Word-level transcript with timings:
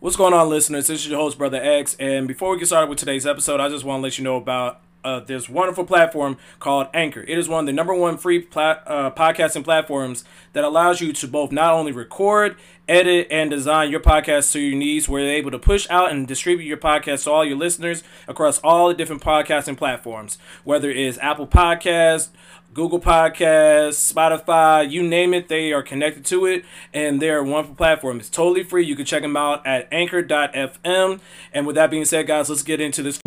What's 0.00 0.16
going 0.16 0.32
on, 0.32 0.48
listeners? 0.48 0.86
This 0.86 1.00
is 1.00 1.08
your 1.08 1.20
host, 1.20 1.36
Brother 1.36 1.60
X. 1.62 1.94
And 2.00 2.26
before 2.26 2.52
we 2.52 2.58
get 2.58 2.68
started 2.68 2.88
with 2.88 2.98
today's 2.98 3.26
episode, 3.26 3.60
I 3.60 3.68
just 3.68 3.84
want 3.84 4.00
to 4.00 4.02
let 4.02 4.16
you 4.16 4.24
know 4.24 4.36
about 4.36 4.80
uh, 5.04 5.20
this 5.20 5.46
wonderful 5.46 5.84
platform 5.84 6.38
called 6.58 6.88
Anchor. 6.94 7.20
It 7.20 7.36
is 7.36 7.50
one 7.50 7.60
of 7.60 7.66
the 7.66 7.74
number 7.74 7.92
one 7.92 8.16
free 8.16 8.38
plat- 8.38 8.82
uh, 8.86 9.10
podcasting 9.10 9.62
platforms 9.62 10.24
that 10.54 10.64
allows 10.64 11.02
you 11.02 11.12
to 11.12 11.28
both 11.28 11.52
not 11.52 11.74
only 11.74 11.92
record, 11.92 12.56
edit, 12.88 13.26
and 13.30 13.50
design 13.50 13.90
your 13.90 14.00
podcast 14.00 14.52
to 14.52 14.60
your 14.60 14.78
needs, 14.78 15.06
where 15.06 15.22
you're 15.22 15.32
able 15.32 15.50
to 15.50 15.58
push 15.58 15.86
out 15.90 16.10
and 16.10 16.26
distribute 16.26 16.66
your 16.66 16.78
podcast 16.78 17.24
to 17.24 17.30
all 17.30 17.44
your 17.44 17.58
listeners 17.58 18.02
across 18.26 18.58
all 18.60 18.88
the 18.88 18.94
different 18.94 19.20
podcasting 19.20 19.76
platforms, 19.76 20.38
whether 20.64 20.88
it 20.88 20.96
is 20.96 21.18
Apple 21.18 21.46
Podcasts, 21.46 22.30
Google 22.72 23.00
Podcasts, 23.00 24.12
Spotify, 24.12 24.88
you 24.88 25.02
name 25.02 25.34
it, 25.34 25.48
they 25.48 25.72
are 25.72 25.82
connected 25.82 26.24
to 26.26 26.46
it, 26.46 26.64
and 26.94 27.20
they're 27.20 27.42
wonderful 27.42 27.74
platform. 27.74 28.20
It's 28.20 28.30
totally 28.30 28.62
free. 28.62 28.84
You 28.84 28.94
can 28.96 29.04
check 29.04 29.22
them 29.22 29.36
out 29.36 29.66
at 29.66 29.88
anchor.fm. 29.92 31.20
And 31.52 31.66
with 31.66 31.76
that 31.76 31.90
being 31.90 32.04
said, 32.04 32.26
guys, 32.26 32.48
let's 32.48 32.62
get 32.62 32.80
into 32.80 33.02
this. 33.02 33.19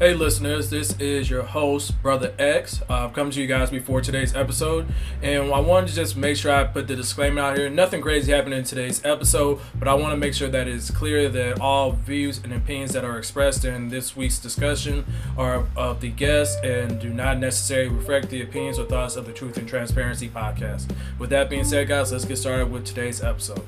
Hey, 0.00 0.12
listeners, 0.12 0.70
this 0.70 0.98
is 0.98 1.30
your 1.30 1.44
host, 1.44 2.02
Brother 2.02 2.34
X. 2.36 2.82
I've 2.90 3.12
come 3.12 3.30
to 3.30 3.40
you 3.40 3.46
guys 3.46 3.70
before 3.70 4.00
today's 4.00 4.34
episode, 4.34 4.88
and 5.22 5.52
I 5.52 5.60
wanted 5.60 5.90
to 5.90 5.94
just 5.94 6.16
make 6.16 6.36
sure 6.36 6.52
I 6.52 6.64
put 6.64 6.88
the 6.88 6.96
disclaimer 6.96 7.40
out 7.40 7.56
here. 7.56 7.70
Nothing 7.70 8.00
crazy 8.02 8.32
happened 8.32 8.54
in 8.54 8.64
today's 8.64 9.04
episode, 9.04 9.60
but 9.76 9.86
I 9.86 9.94
want 9.94 10.12
to 10.12 10.16
make 10.16 10.34
sure 10.34 10.48
that 10.48 10.66
it's 10.66 10.90
clear 10.90 11.28
that 11.28 11.60
all 11.60 11.92
views 11.92 12.40
and 12.42 12.52
opinions 12.52 12.92
that 12.94 13.04
are 13.04 13.16
expressed 13.18 13.64
in 13.64 13.88
this 13.88 14.16
week's 14.16 14.40
discussion 14.40 15.06
are 15.38 15.64
of 15.76 16.00
the 16.00 16.10
guest 16.10 16.64
and 16.64 17.00
do 17.00 17.10
not 17.10 17.38
necessarily 17.38 17.88
reflect 17.88 18.30
the 18.30 18.42
opinions 18.42 18.80
or 18.80 18.86
thoughts 18.86 19.14
of 19.14 19.26
the 19.26 19.32
Truth 19.32 19.58
and 19.58 19.68
Transparency 19.68 20.28
podcast. 20.28 20.92
With 21.20 21.30
that 21.30 21.48
being 21.48 21.62
said, 21.62 21.86
guys, 21.86 22.10
let's 22.10 22.24
get 22.24 22.36
started 22.36 22.68
with 22.68 22.84
today's 22.84 23.22
episode. 23.22 23.64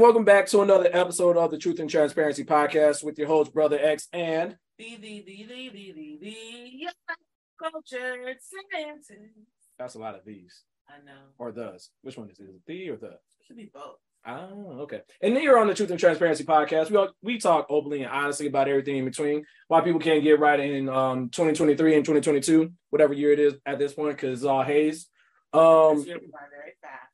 And 0.00 0.06
welcome 0.06 0.24
back 0.24 0.46
to 0.46 0.62
another 0.62 0.88
episode 0.94 1.36
of 1.36 1.50
the 1.50 1.58
Truth 1.58 1.78
and 1.78 1.90
Transparency 1.90 2.42
Podcast 2.42 3.04
with 3.04 3.18
your 3.18 3.28
host, 3.28 3.52
Brother 3.52 3.78
X, 3.78 4.08
and 4.14 4.56
The 4.78 4.96
the 4.96 5.22
the 5.26 5.44
the 5.46 5.68
the 5.68 5.92
the 5.92 6.18
the 6.22 6.36
yeah, 6.72 6.88
culture 7.62 8.34
science. 8.72 9.10
that's 9.78 9.96
a 9.96 9.98
lot 9.98 10.14
of 10.14 10.24
these 10.24 10.62
I 10.88 11.04
know. 11.04 11.18
or 11.36 11.52
those. 11.52 11.90
Which 12.00 12.16
one 12.16 12.30
is 12.30 12.40
it? 12.40 12.44
Is 12.44 12.54
it 12.54 12.62
the 12.66 12.88
or 12.88 12.96
the? 12.96 13.08
It 13.08 13.20
should 13.46 13.58
be 13.58 13.70
both. 13.74 13.96
Oh, 14.26 14.78
okay. 14.84 15.02
And 15.20 15.36
then 15.36 15.42
you're 15.42 15.58
on 15.58 15.66
the 15.66 15.74
Truth 15.74 15.90
and 15.90 16.00
Transparency 16.00 16.44
Podcast. 16.44 16.88
We 16.90 16.96
all, 16.96 17.10
we 17.22 17.36
talk 17.36 17.66
openly 17.68 18.02
and 18.02 18.10
honestly 18.10 18.46
about 18.46 18.68
everything 18.68 18.96
in 18.96 19.04
between. 19.04 19.44
Why 19.68 19.82
people 19.82 20.00
can't 20.00 20.22
get 20.24 20.40
right 20.40 20.60
in 20.60 20.88
um 20.88 21.28
2023 21.28 21.96
and 21.96 22.04
2022, 22.06 22.72
whatever 22.88 23.12
year 23.12 23.32
it 23.32 23.38
is 23.38 23.52
at 23.66 23.78
this 23.78 23.92
point, 23.92 24.16
because 24.16 24.38
it's 24.38 24.46
all 24.46 24.62
haze. 24.62 25.08
Um, 25.52 25.98
It's 25.98 26.06
really 26.06 26.20
very 26.30 26.72
fast. 26.80 27.09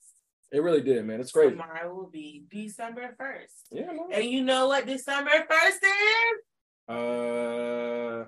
It 0.53 0.61
really 0.63 0.81
did, 0.83 1.05
man. 1.05 1.21
It's 1.21 1.33
crazy. 1.33 1.51
Tomorrow 1.53 1.95
will 1.95 2.11
be 2.11 2.45
December 2.51 3.15
first, 3.19 3.53
Yeah, 3.71 3.87
man. 3.87 3.99
and 4.13 4.25
you 4.25 4.43
know 4.45 4.69
what 4.69 4.87
December 4.87 5.31
first 5.49 5.83
is? 5.83 6.41
Uh, 6.89 8.25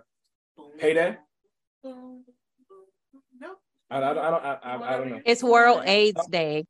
Boom, 0.57 0.71
Payday? 0.79 1.17
boom, 1.83 2.25
boom. 2.69 3.23
Nope. 3.41 3.59
I, 3.91 3.99
I, 3.99 4.01
don't- 4.01 4.19
I 4.19 4.31
don't, 4.31 4.45
I, 4.45 4.59
I, 4.63 4.95
I 4.95 4.97
don't 4.99 5.11
know. 5.11 5.21
It's 5.25 5.43
World 5.43 5.83
AIDS 5.87 6.27
Day. 6.29 6.65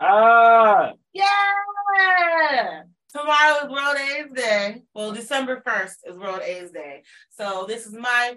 Ah, 0.00 0.92
Yeah. 1.12 2.82
Tomorrow 3.12 3.64
is 3.64 3.70
World 3.70 3.96
AIDS 3.98 4.32
Day. 4.32 4.82
Well, 4.94 5.12
December 5.12 5.62
1st 5.66 5.94
is 6.06 6.16
World 6.16 6.42
AIDS 6.42 6.70
Day. 6.70 7.02
So 7.30 7.64
this 7.66 7.84
is 7.86 7.92
my 7.92 8.36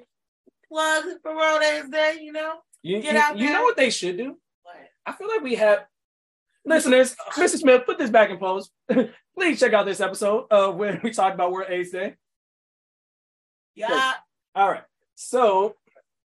plug 0.67 1.03
for 1.21 1.35
World 1.35 1.61
AIDS 1.61 1.89
Day, 1.89 2.17
you 2.21 2.31
know? 2.31 2.55
you, 2.81 2.99
Get 3.01 3.13
you, 3.13 3.19
out 3.19 3.37
you 3.37 3.45
there. 3.47 3.57
know 3.57 3.63
what 3.63 3.77
they 3.77 3.91
should 3.91 4.17
do? 4.17 4.37
I 5.05 5.11
feel 5.13 5.27
like 5.27 5.41
we 5.41 5.55
have 5.55 5.85
listeners. 6.65 7.15
Mr. 7.33 7.57
Smith, 7.57 7.83
put 7.85 7.97
this 7.97 8.09
back 8.09 8.29
in 8.29 8.37
post. 8.37 8.71
Please 9.35 9.59
check 9.59 9.73
out 9.73 9.85
this 9.85 9.99
episode 9.99 10.45
uh, 10.51 10.71
when 10.71 11.01
we 11.03 11.11
talked 11.11 11.35
about 11.35 11.51
World 11.51 11.69
AIDS 11.69 11.91
Day. 11.91 12.15
Yeah. 13.75 14.13
All 14.55 14.69
right. 14.69 14.83
So, 15.15 15.75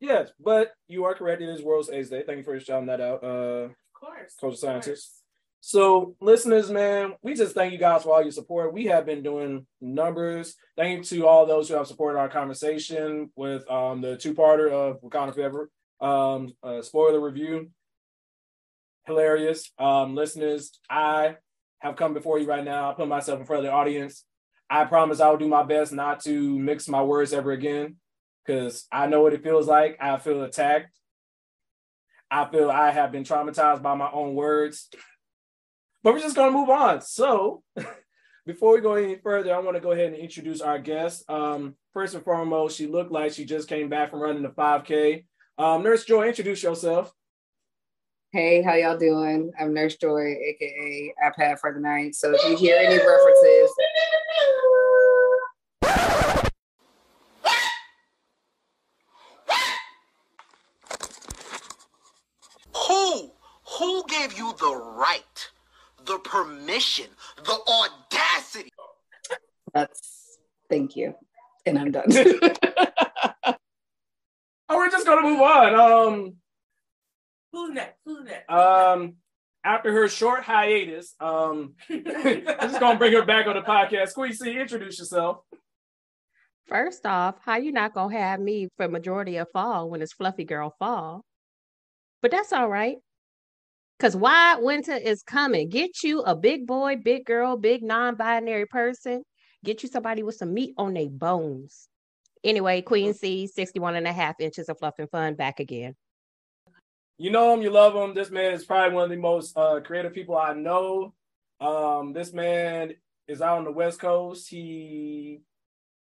yes, 0.01 0.31
but 0.41 0.73
you 0.89 1.05
are 1.05 1.15
correct. 1.15 1.43
It 1.43 1.49
is 1.49 1.63
World 1.63 1.89
AIDS 1.93 2.11
Day. 2.11 2.23
Thank 2.27 2.39
you 2.39 2.45
for 2.45 2.59
shouting 2.59 2.87
that 2.87 3.01
out, 3.01 3.23
uh, 3.23 3.27
Of 3.27 3.75
course. 3.95 4.35
Culture 4.41 4.55
of 4.55 4.59
Scientist. 4.59 5.23
So, 5.61 6.15
listeners, 6.21 6.71
man, 6.71 7.15
we 7.23 7.35
just 7.35 7.55
thank 7.55 7.73
you 7.73 7.79
guys 7.79 8.05
for 8.05 8.15
all 8.15 8.23
your 8.23 8.31
support. 8.31 8.73
We 8.73 8.85
have 8.85 9.05
been 9.05 9.23
doing 9.23 9.67
numbers. 9.81 10.55
Thank 10.77 10.99
you 10.99 11.19
to 11.19 11.27
all 11.27 11.45
those 11.45 11.69
who 11.69 11.75
have 11.75 11.89
supported 11.89 12.19
our 12.19 12.29
conversation 12.29 13.31
with 13.35 13.69
um, 13.69 14.01
the 14.01 14.17
two-parter 14.17 14.71
of 14.71 15.01
Wakanda 15.03 15.35
Forever. 15.35 15.71
Um, 16.01 16.53
uh, 16.63 16.83
spoiler 16.83 17.21
review. 17.21 17.71
Hilarious. 19.07 19.71
Um, 19.79 20.15
listeners, 20.15 20.79
I 20.91 21.37
have 21.79 21.97
come 21.97 22.15
before 22.15 22.39
you 22.39 22.47
right 22.47 22.65
now. 22.65 22.91
I 22.91 22.95
put 22.95 23.09
myself 23.09 23.41
in 23.41 23.47
front 23.47 23.65
of 23.65 23.71
the 23.71 23.77
audience. 23.77 24.25
I 24.69 24.85
promise 24.85 25.21
I 25.21 25.29
will 25.31 25.37
do 25.37 25.49
my 25.49 25.63
best 25.63 25.93
not 25.93 26.21
to 26.25 26.59
mix 26.59 26.89
my 26.89 27.03
words 27.03 27.33
ever 27.33 27.53
again 27.53 27.97
because 28.45 28.87
I 28.91 29.07
know 29.07 29.23
what 29.23 29.33
it 29.33 29.45
feels 29.45 29.69
like. 29.69 29.97
I 30.01 30.17
feel 30.17 30.43
attacked. 30.43 30.99
I 32.31 32.49
feel 32.51 32.71
I 32.71 32.91
have 32.91 33.13
been 33.13 33.23
traumatized 33.23 33.83
by 33.83 33.95
my 33.95 34.11
own 34.11 34.35
words. 34.35 34.89
But 36.03 36.15
we're 36.15 36.21
just 36.21 36.37
going 36.37 36.53
to 36.53 36.59
move 36.59 36.71
on. 36.71 37.01
So, 37.03 37.63
before 38.47 38.75
we 38.75 38.81
go 38.81 38.95
any 38.95 39.17
further, 39.17 39.55
I 39.55 39.61
want 39.61 39.77
to 39.77 39.81
go 39.81 39.93
ahead 39.93 40.13
and 40.13 40.17
introduce 40.17 40.61
our 40.61 40.81
guest. 40.81 41.29
Um, 41.31 41.77
first 41.93 42.15
and 42.15 42.25
foremost, 42.25 42.77
she 42.77 42.87
looked 42.89 43.13
like 43.13 43.33
she 43.33 43.45
just 43.45 43.69
came 43.69 43.89
back 43.89 44.11
from 44.11 44.21
running 44.21 44.43
the 44.43 44.49
5K. 44.49 45.25
Um, 45.59 45.85
Nurse 45.85 46.05
Joy, 46.05 46.29
introduce 46.29 46.63
yourself. 46.63 47.13
Hey, 48.37 48.61
how 48.61 48.75
y'all 48.75 48.99
doing? 48.99 49.51
I'm 49.59 49.73
Nurse 49.73 49.97
Joy, 49.97 50.21
aka 50.21 51.15
iPad 51.25 51.59
for 51.59 51.73
the 51.73 51.81
night. 51.81 52.15
So 52.15 52.35
if 52.35 52.45
you 52.45 52.55
hear 52.55 52.77
any 52.77 52.99
references, 52.99 53.71
Who? 62.77 63.31
Who 63.79 64.05
gave 64.07 64.37
you 64.37 64.53
the 64.59 64.77
right, 64.99 65.51
the 66.05 66.19
permission, 66.19 67.07
the 67.43 67.59
audacity? 67.67 68.69
that's 69.73 70.37
thank 70.69 70.95
you. 70.95 71.15
And 71.65 71.79
I'm 71.79 71.91
done. 71.91 72.05
Oh, 74.69 74.77
we're 74.79 74.91
just 74.91 75.07
going 75.07 75.23
to 75.23 75.31
move 75.31 75.41
on. 75.41 75.75
Um, 75.77 76.35
Who's 77.53 77.71
next? 77.71 77.97
Who's 78.05 78.25
next? 78.25 78.51
um, 78.51 79.15
after 79.65 79.93
her 79.93 80.09
short 80.09 80.43
hiatus, 80.43 81.15
um, 81.21 81.75
I'm 81.91 82.05
just 82.05 82.81
going 82.81 82.93
to 82.93 82.99
bring 82.99 83.13
her 83.13 83.25
back 83.25 83.47
on 83.47 83.57
the 83.57 83.63
podcast. 83.63 84.15
Squeezy, 84.15 84.61
introduce 84.61 84.99
yourself. 84.99 85.39
First 86.67 87.07
off, 87.07 87.37
how 87.45 87.57
you 87.57 87.71
not 87.71 87.95
gonna 87.95 88.19
have 88.19 88.41
me 88.41 88.69
for 88.77 88.89
majority 88.89 89.37
of 89.37 89.47
fall 89.53 89.89
when 89.89 90.03
it's 90.03 90.13
fluffy 90.13 90.45
girl 90.45 90.75
fall? 90.81 91.25
But 92.23 92.33
that's 92.33 92.53
all 92.53 92.69
right. 92.69 92.97
Cause 94.01 94.17
why 94.17 94.57
winter 94.57 94.97
is 94.97 95.23
coming. 95.23 95.69
Get 95.69 96.03
you 96.03 96.23
a 96.23 96.35
big 96.35 96.67
boy, 96.67 96.97
big 96.97 97.25
girl, 97.25 97.57
big 97.57 97.83
non-binary 97.83 98.67
person. 98.67 99.23
Get 99.65 99.83
you 99.83 99.89
somebody 99.89 100.23
with 100.23 100.35
some 100.35 100.53
meat 100.53 100.75
on 100.77 100.95
their 100.95 101.09
bones. 101.09 101.89
Anyway, 102.45 102.83
Queen 102.83 103.15
C, 103.15 103.47
61 103.47 103.97
and 103.97 104.07
a 104.07 104.13
half 104.13 104.35
inches 104.41 104.69
of 104.69 104.79
fluff 104.79 104.95
and 104.99 105.11
fun 105.11 105.35
back 105.35 105.61
again. 105.61 105.95
You 107.19 107.31
know 107.31 107.55
him, 107.55 107.63
you 107.63 107.71
love 107.71 107.95
him. 107.95 108.15
This 108.15 108.31
man 108.31 108.53
is 108.53 108.67
probably 108.67 108.95
one 108.95 109.05
of 109.05 109.11
the 109.11 109.17
most 109.17 109.57
uh, 109.57 109.81
creative 109.81 110.13
people 110.13 110.37
I 110.37 110.53
know. 110.53 111.15
Um, 111.61 112.13
this 112.13 112.35
man 112.35 112.93
is 113.27 113.41
out 113.41 113.57
on 113.57 113.65
the 113.65 113.73
West 113.73 113.99
Coast. 113.99 114.51
He, 114.51 115.41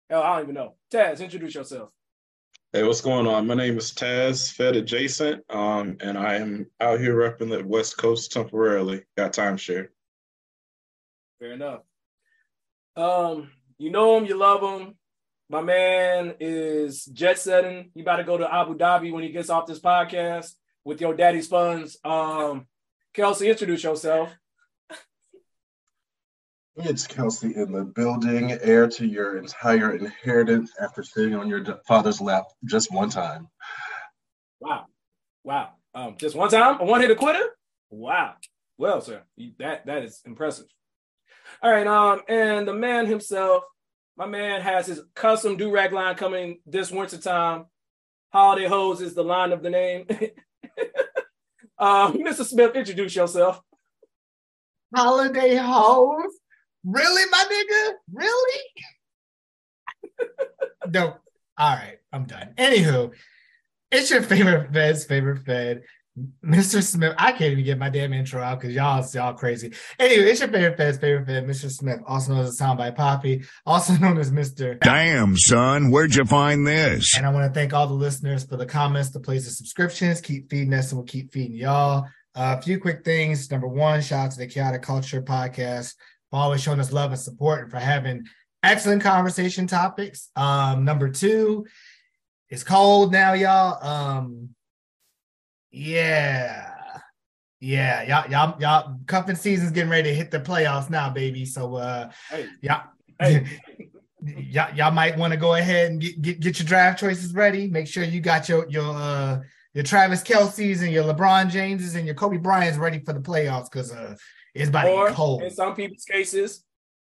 hell, 0.09 0.22
I 0.22 0.36
don't 0.36 0.45
even 0.45 0.54
know. 0.54 0.77
Taz, 0.91 1.21
introduce 1.21 1.54
yourself. 1.54 1.91
Hey, 2.72 2.83
what's 2.83 3.03
going 3.03 3.27
on? 3.27 3.47
My 3.47 3.53
name 3.53 3.77
is 3.77 3.92
Taz, 3.92 4.51
Fed 4.51 4.75
adjacent, 4.75 5.45
um, 5.51 5.98
and 6.01 6.16
I 6.16 6.36
am 6.36 6.66
out 6.81 6.98
here 6.98 7.15
repping 7.15 7.51
the 7.51 7.63
West 7.63 7.98
Coast 7.98 8.33
temporarily. 8.33 9.03
Got 9.15 9.34
timeshare. 9.34 9.89
Fair 11.39 11.53
enough. 11.53 11.81
Um, 12.97 13.51
you 13.77 13.91
know 13.91 14.16
him, 14.16 14.25
you 14.25 14.39
love 14.39 14.63
him. 14.63 14.95
My 15.51 15.60
man 15.60 16.36
is 16.41 17.04
jet 17.04 17.39
setting. 17.39 17.91
He 17.92 18.01
about 18.01 18.16
to 18.16 18.25
go 18.25 18.39
to 18.39 18.51
Abu 18.51 18.78
Dhabi 18.78 19.13
when 19.13 19.22
he 19.22 19.28
gets 19.28 19.51
off 19.51 19.66
this 19.66 19.81
podcast 19.81 20.54
with 20.84 21.01
your 21.01 21.15
daddy's 21.15 21.47
funds. 21.47 21.99
Um, 22.05 22.67
Kelsey, 23.15 23.49
introduce 23.49 23.84
yourself. 23.84 24.33
It's 26.77 27.07
Kelsey 27.07 27.55
in 27.55 27.73
the 27.73 27.84
building, 27.84 28.53
heir 28.63 28.89
to 28.89 29.07
your 29.07 29.37
entire 29.37 29.95
inheritance 29.95 30.73
after 30.81 31.03
sitting 31.03 31.34
on 31.34 31.49
your 31.49 31.63
father's 31.87 32.21
lap 32.21 32.45
just 32.65 32.91
one 32.91 33.11
time. 33.11 33.49
Wow. 34.59 34.87
Wow. 35.45 35.71
Um, 35.95 36.17
just 36.19 36.34
one 36.34 36.49
time, 36.49 36.81
a 36.81 36.84
one 36.84 37.03
hitter 37.03 37.15
quitter. 37.15 37.45
Wow. 37.91 38.37
Well, 38.79 39.03
sir, 39.03 39.23
that 39.59 39.84
that 39.84 40.03
is 40.03 40.23
impressive. 40.25 40.65
All 41.63 41.71
right. 41.71 41.87
Um, 41.87 42.23
and 42.27 42.67
the 42.67 42.73
man 42.73 43.07
himself, 43.07 43.65
My 44.17 44.27
man 44.27 44.63
has 44.63 44.87
his 44.87 45.03
custom 45.15 45.59
do 45.59 45.71
rag 45.71 45.93
line 45.93 46.15
coming 46.15 46.61
this 46.65 46.91
winter 46.91 47.19
time. 47.19 47.67
Holiday 48.33 48.67
Hose 48.67 49.03
is 49.03 49.15
the 49.15 49.25
line 49.25 49.53
of 49.53 49.63
the 49.63 49.71
name. 49.71 50.07
uh, 51.78 52.12
Mr. 52.12 52.44
Smith, 52.44 52.74
introduce 52.74 53.14
yourself. 53.14 53.60
Holiday 54.94 55.56
hoes? 55.56 56.32
Really, 56.84 57.22
my 57.30 57.44
nigga? 57.50 57.92
Really? 58.12 58.62
no. 60.88 61.16
All 61.59 61.76
right, 61.76 61.98
I'm 62.12 62.24
done. 62.24 62.54
Anywho, 62.56 63.12
it's 63.91 64.10
your 64.10 64.22
favorite 64.22 64.72
Fed's 64.72 65.04
favorite 65.04 65.44
Fed. 65.44 65.82
Mr. 66.44 66.82
Smith, 66.82 67.14
I 67.16 67.32
can't 67.32 67.53
even 67.53 67.64
get 67.64 67.78
my 67.78 67.88
damn 67.88 68.12
intro 68.12 68.42
out 68.42 68.60
because 68.60 68.74
y'all 68.74 69.04
y'all 69.14 69.32
crazy. 69.32 69.72
Anyway, 69.98 70.30
it's 70.30 70.41
your 70.41 70.50
favorite 70.50 70.76
Fed's 70.76 70.98
favorite 70.98 71.26
Fed, 71.26 71.47
Mr. 71.47 71.70
Smith, 71.70 72.00
also 72.06 72.34
known 72.34 72.44
as 72.44 72.59
Soundbite 72.59 72.97
Poppy, 72.97 73.44
also 73.64 73.94
known 74.00 74.18
as 74.18 74.30
Mr. 74.30 74.78
Damn, 74.80 75.38
son, 75.38 75.91
where'd 75.91 76.14
you 76.14 76.26
find 76.26 76.66
this? 76.66 77.16
And 77.16 77.24
I 77.24 77.30
want 77.30 77.53
to 77.53 77.59
thank 77.59 77.72
all 77.72 77.86
the 77.86 77.94
listeners 77.94 78.44
for 78.44 78.59
the 78.59 78.66
comments, 78.66 79.10
the 79.10 79.20
places, 79.20 79.56
subscriptions. 79.56 80.20
Keep 80.20 80.50
feeding 80.50 80.74
us 80.74 80.92
and 80.92 80.98
we'll 80.98 81.06
keep 81.06 81.32
feeding 81.32 81.56
y'all. 81.56 82.06
Uh, 82.34 82.56
a 82.59 82.62
few 82.62 82.78
quick 82.78 83.04
things. 83.04 83.50
Number 83.50 83.68
one, 83.68 84.03
shout 84.03 84.26
out 84.26 84.32
to 84.32 84.38
the 84.38 84.47
Chaotic 84.47 84.82
Culture 84.82 85.22
podcast 85.22 85.94
for 86.30 86.41
always 86.41 86.62
showing 86.62 86.80
us 86.80 86.92
love 86.92 87.10
and 87.10 87.20
support 87.20 87.62
and 87.62 87.70
for 87.70 87.78
having 87.78 88.24
excellent 88.62 89.03
conversation 89.03 89.66
topics. 89.66 90.30
Um, 90.36 90.84
number 90.84 91.09
two, 91.09 91.66
it's 92.50 92.64
cold 92.64 93.12
now, 93.12 93.32
y'all. 93.32 93.82
Um, 93.82 94.50
yeah. 95.72 96.69
Yeah, 97.60 98.03
y'all, 98.03 98.28
y'all, 98.28 98.60
y'all, 98.60 98.98
cuffing 99.07 99.36
season's 99.36 99.71
getting 99.71 99.89
ready 99.89 100.10
to 100.10 100.15
hit 100.15 100.33
the 100.33 100.41
playoffs 100.41 100.91
now, 100.91 101.10
baby. 101.10 101.45
So, 101.45 101.77
uh, 101.77 102.10
Hey, 102.28 102.48
y'all, 102.60 102.89
hey, 103.21 103.47
y'all, 104.24 104.74
y'all 104.74 104.91
might 104.91 105.16
want 105.16 105.33
to 105.33 105.36
go 105.36 105.54
ahead 105.54 105.92
and 105.92 106.01
get, 106.01 106.21
get 106.21 106.41
get 106.41 106.59
your 106.59 106.66
draft 106.66 106.98
choices 106.98 107.33
ready. 107.34 107.69
Make 107.69 107.86
sure 107.86 108.03
you 108.03 108.21
got 108.21 108.48
your 108.48 108.69
your 108.69 108.92
uh 108.92 109.41
your 109.74 109.84
Travis 109.84 110.22
Kelce's 110.24 110.83
and 110.83 110.92
your 110.92 111.04
LeBron 111.04 111.51
Jameses 111.51 111.95
and 111.95 112.04
your 112.04 112.16
Kobe 112.16 112.36
Bryant's 112.36 112.78
ready 112.78 112.98
for 112.98 113.13
the 113.13 113.21
playoffs 113.21 113.71
because 113.71 113.92
uh 113.92 114.16
it's 114.54 114.69
about 114.69 114.83
to 114.83 114.91
or 114.91 115.07
get 115.07 115.16
cold. 115.16 115.42
in 115.42 115.51
some 115.51 115.74
people's 115.74 116.04
cases, 116.04 116.65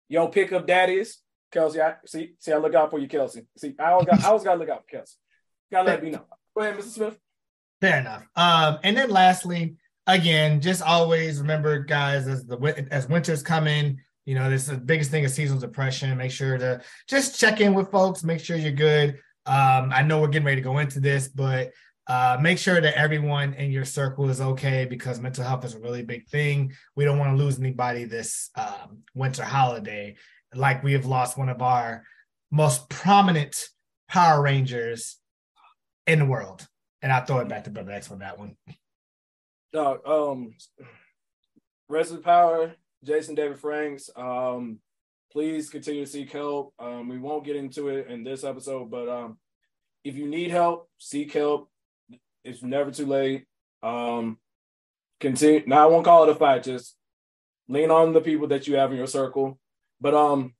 yo 0.08 0.28
pick 0.28 0.52
up 0.54 0.68
daddies. 0.68 1.20
Kelsey, 1.52 1.82
I 1.82 1.96
see, 2.06 2.34
see, 2.40 2.52
I 2.52 2.58
look 2.58 2.74
out 2.74 2.90
for 2.90 3.00
you, 3.00 3.08
Kelsey. 3.08 3.46
See, 3.58 3.76
I 3.80 3.92
always 3.92 4.08
got, 4.08 4.24
I 4.24 4.28
always 4.28 4.44
gotta 4.44 4.60
look 4.60 4.70
out 4.70 4.84
for 4.88 4.98
Kelsey. 4.98 5.18
Gotta 5.72 5.88
let 5.88 6.04
me 6.04 6.12
know. 6.12 6.26
Go 6.56 6.62
ahead, 6.62 6.78
Mr. 6.78 6.84
Smith. 6.84 7.20
Fair 7.84 8.00
enough. 8.00 8.26
Um, 8.38 8.80
and 8.84 8.96
then 8.96 9.10
lastly, 9.10 9.76
again, 10.08 10.62
just 10.62 10.82
always 10.82 11.42
remember, 11.42 11.80
guys, 11.80 12.30
as 12.30 12.46
the 12.46 12.88
as 12.92 13.10
winter's 13.10 13.44
coming, 13.44 14.00
you 14.24 14.36
know, 14.36 14.50
this 14.50 14.62
is 14.62 14.68
the 14.70 14.78
biggest 14.78 15.12
thing 15.12 15.26
is 15.26 15.34
seasonal 15.34 15.60
depression. 15.60 16.18
Make 16.18 16.32
sure 16.32 16.58
to 16.58 16.82
just 17.10 17.38
check 17.38 17.60
in 17.60 17.74
with 17.74 17.92
folks, 17.92 18.24
make 18.24 18.40
sure 18.40 18.56
you're 18.56 18.72
good. 18.72 19.20
Um, 19.46 19.92
I 19.94 20.02
know 20.02 20.22
we're 20.22 20.30
getting 20.30 20.46
ready 20.46 20.62
to 20.62 20.64
go 20.64 20.78
into 20.78 21.02
this, 21.02 21.28
but 21.28 21.74
uh, 22.08 22.38
make 22.40 22.58
sure 22.58 22.80
that 22.80 22.98
everyone 22.98 23.54
in 23.56 23.70
your 23.70 23.84
circle 23.84 24.30
is 24.30 24.40
okay 24.40 24.86
because 24.86 25.20
mental 25.20 25.44
health 25.44 25.66
is 25.66 25.74
a 25.74 25.80
really 25.80 26.04
big 26.04 26.26
thing. 26.30 26.72
We 26.96 27.04
don't 27.04 27.20
want 27.20 27.38
to 27.38 27.44
lose 27.44 27.60
anybody 27.60 28.06
this 28.06 28.50
um, 28.56 29.00
winter 29.14 29.44
holiday, 29.44 30.16
like 30.56 30.86
we 30.86 30.94
have 30.94 31.06
lost 31.06 31.38
one 31.38 31.50
of 31.50 31.62
our 31.62 32.06
most 32.50 32.88
prominent 32.88 33.58
Power 34.08 34.42
Rangers 34.42 35.18
in 36.08 36.20
the 36.20 36.26
world. 36.26 36.66
And 37.04 37.12
I 37.12 37.20
throw 37.20 37.40
it 37.40 37.50
back 37.50 37.66
to 37.66 37.70
Brother 37.70 37.92
X 37.92 38.10
on 38.10 38.20
that 38.20 38.40
one. 38.40 38.56
Dog, 39.74 40.08
um, 40.08 40.56
rest 41.90 42.12
of 42.12 42.18
the 42.18 42.24
power, 42.24 42.74
Jason 43.04 43.36
David 43.36 43.60
Franks. 43.60 44.10
Um, 44.16 44.80
please 45.30 45.70
continue 45.70 46.06
to 46.06 46.12
seek 46.12 46.32
help. 46.32 46.74
Um, 46.80 47.10
we 47.10 47.20
won't 47.20 47.44
get 47.44 47.58
into 47.58 47.90
it 47.90 48.08
in 48.08 48.24
this 48.24 48.46
episode, 48.46 48.90
but 48.90 49.10
um, 49.10 49.38
if 50.06 50.16
you 50.16 50.28
need 50.28 50.50
help, 50.50 50.90
seek 50.98 51.34
help. 51.34 51.70
It's 52.46 52.64
never 52.64 52.90
too 52.90 53.06
late. 53.06 53.46
Um, 53.82 54.38
continue. 55.20 55.64
Now 55.68 55.84
I 55.84 55.92
won't 55.92 56.06
call 56.06 56.24
it 56.24 56.30
a 56.30 56.36
fight. 56.36 56.64
Just 56.64 56.96
lean 57.68 57.92
on 57.92 58.14
the 58.14 58.22
people 58.22 58.48
that 58.48 58.66
you 58.66 58.78
have 58.78 58.92
in 58.92 58.98
your 58.98 59.08
circle. 59.08 59.60
But 60.00 60.14
um, 60.14 60.54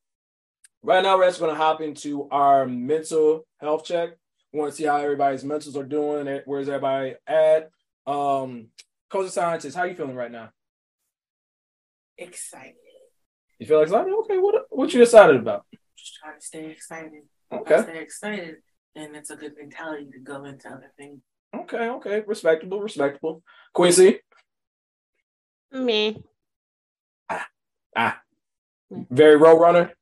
right 0.82 1.04
now 1.04 1.18
we're 1.18 1.28
just 1.28 1.40
gonna 1.40 1.56
hop 1.56 1.80
into 1.80 2.28
our 2.32 2.66
mental 2.66 3.46
health 3.62 3.86
check. 3.86 4.18
We 4.54 4.60
want 4.60 4.72
to 4.72 4.78
see 4.78 4.84
how 4.86 4.98
everybody's 4.98 5.44
mentals 5.44 5.76
are 5.76 5.84
doing. 5.84 6.28
and 6.28 6.44
Where's 6.46 6.70
everybody 6.70 7.16
at? 7.26 7.70
Um, 8.06 8.68
Coach 9.10 9.26
of 9.26 9.32
Scientist, 9.32 9.76
how 9.76 9.84
you 9.84 9.96
feeling 9.96 10.16
right 10.16 10.32
now? 10.32 10.50
Excited. 12.18 12.76
You 13.60 13.66
feel 13.66 13.82
excited? 13.82 14.14
Okay, 14.14 14.38
what 14.38 14.66
what 14.70 14.94
you 14.94 15.02
excited 15.02 15.38
about? 15.38 15.66
Just 15.98 16.16
trying 16.16 16.40
to 16.40 16.46
stay 16.46 16.70
excited. 16.70 17.24
Okay, 17.52 17.82
Stay 17.82 18.00
excited. 18.00 18.56
And 18.96 19.16
it's 19.16 19.32
a 19.32 19.36
good 19.36 19.54
mentality 19.58 20.08
to 20.12 20.20
go 20.20 20.44
into 20.46 20.68
other 20.70 20.92
things. 20.98 21.22
okay, 21.56 21.90
okay. 21.90 22.24
Respectable, 22.28 22.80
respectable. 22.80 23.42
Quincy, 23.74 24.20
Me. 25.72 26.22
Ah. 27.28 27.48
Ah. 27.96 28.22
Very 28.92 29.38
road 29.38 29.60
runner. 29.60 29.94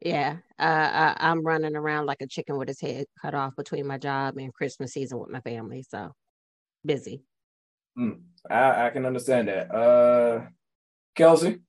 Yeah, 0.00 0.36
uh, 0.58 0.62
I, 0.62 1.16
I'm 1.18 1.42
running 1.42 1.74
around 1.74 2.06
like 2.06 2.20
a 2.20 2.26
chicken 2.26 2.58
with 2.58 2.68
his 2.68 2.80
head 2.80 3.06
cut 3.22 3.34
off 3.34 3.56
between 3.56 3.86
my 3.86 3.98
job 3.98 4.36
and 4.36 4.52
Christmas 4.52 4.92
season 4.92 5.18
with 5.18 5.30
my 5.30 5.40
family. 5.40 5.84
So 5.88 6.12
busy. 6.84 7.22
I, 8.50 8.86
I 8.86 8.90
can 8.90 9.06
understand 9.06 9.48
that. 9.48 9.74
Uh, 9.74 10.46
Kelsey, 11.14 11.60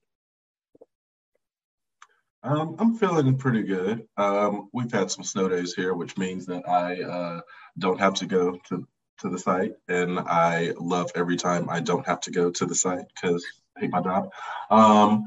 Um, 2.42 2.76
I'm 2.78 2.96
feeling 2.96 3.36
pretty 3.36 3.62
good. 3.62 4.06
Um, 4.16 4.68
we've 4.72 4.92
had 4.92 5.10
some 5.10 5.24
snow 5.24 5.48
days 5.48 5.74
here, 5.74 5.94
which 5.94 6.16
means 6.16 6.46
that 6.46 6.68
I 6.68 7.02
uh, 7.02 7.40
don't 7.78 7.98
have 7.98 8.14
to 8.14 8.26
go 8.26 8.58
to, 8.68 8.86
to 9.20 9.28
the 9.28 9.38
site, 9.38 9.72
and 9.88 10.20
I 10.20 10.72
love 10.78 11.10
every 11.14 11.36
time 11.36 11.68
I 11.68 11.80
don't 11.80 12.06
have 12.06 12.20
to 12.22 12.30
go 12.30 12.50
to 12.50 12.66
the 12.66 12.74
site 12.74 13.06
because 13.14 13.44
I 13.76 13.80
hate 13.80 13.90
my 13.90 14.00
job. 14.00 14.30
Um, 14.70 15.24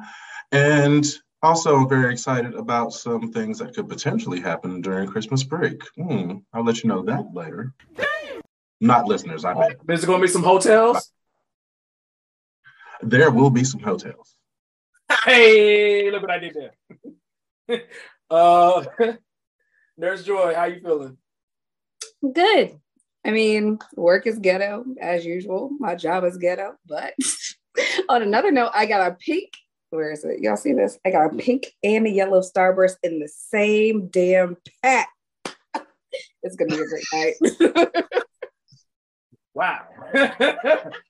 and 0.52 1.06
also, 1.44 1.76
I'm 1.76 1.90
very 1.90 2.12
excited 2.12 2.54
about 2.54 2.94
some 2.94 3.32
things 3.32 3.60
that 3.60 3.74
could 3.74 3.90
potentially 3.90 4.40
happen 4.40 4.82
during 4.82 5.08
Christmas 5.08 5.44
break. 5.44 5.82
Hmm, 5.96 6.38
I'll 6.54 6.64
let 6.64 6.84
you 6.84 6.90
know 6.90 7.04
that 7.04 7.34
later. 7.34 7.74
Not 8.80 9.06
listeners, 9.06 9.46
I 9.46 9.54
mean. 9.54 9.76
is 9.90 10.02
there 10.02 10.08
gonna 10.08 10.22
be 10.22 10.28
some 10.28 10.44
hotels? 10.44 11.12
There 13.02 13.32
will 13.32 13.50
be 13.50 13.64
some 13.64 13.80
hotels. 13.80 14.36
Hey, 15.24 16.10
look 16.12 16.22
what 16.22 16.32
I 16.32 16.40
did 16.40 16.56
there. 17.68 17.84
uh, 18.30 18.84
Nurse 19.98 20.24
Joy, 20.24 20.54
how 20.56 20.66
you 20.66 20.80
feeling? 20.82 21.18
Good. 22.34 22.80
I 23.26 23.32
mean, 23.32 23.80
work 23.96 24.26
is 24.26 24.40
ghetto 24.40 24.84
as 25.00 25.26
usual. 25.26 25.70
My 25.80 25.96
job 25.96 26.24
is 26.24 26.38
ghetto. 26.38 26.76
But 26.88 27.14
on 28.10 28.22
another 28.22 28.52
note, 28.52 28.72
I 28.74 28.86
got 28.86 29.12
a 29.12 29.16
pink. 29.16 29.52
Where 29.92 30.12
is 30.12 30.24
it? 30.24 30.40
Y'all 30.40 30.58
see 30.58 30.74
this? 30.74 30.98
I 31.06 31.12
got 31.12 31.34
a 31.34 31.38
pink 31.38 31.68
and 31.84 32.08
a 32.08 32.10
yellow 32.10 32.42
starburst 32.42 32.96
in 33.04 33.20
the 33.20 33.28
same 33.28 34.08
damn 34.08 34.58
pack. 34.82 35.10
it's 36.44 36.56
gonna 36.56 36.76
be 36.76 36.82
a 36.82 36.88
great 36.88 37.84
night. 37.84 38.06
Wow. 39.54 39.82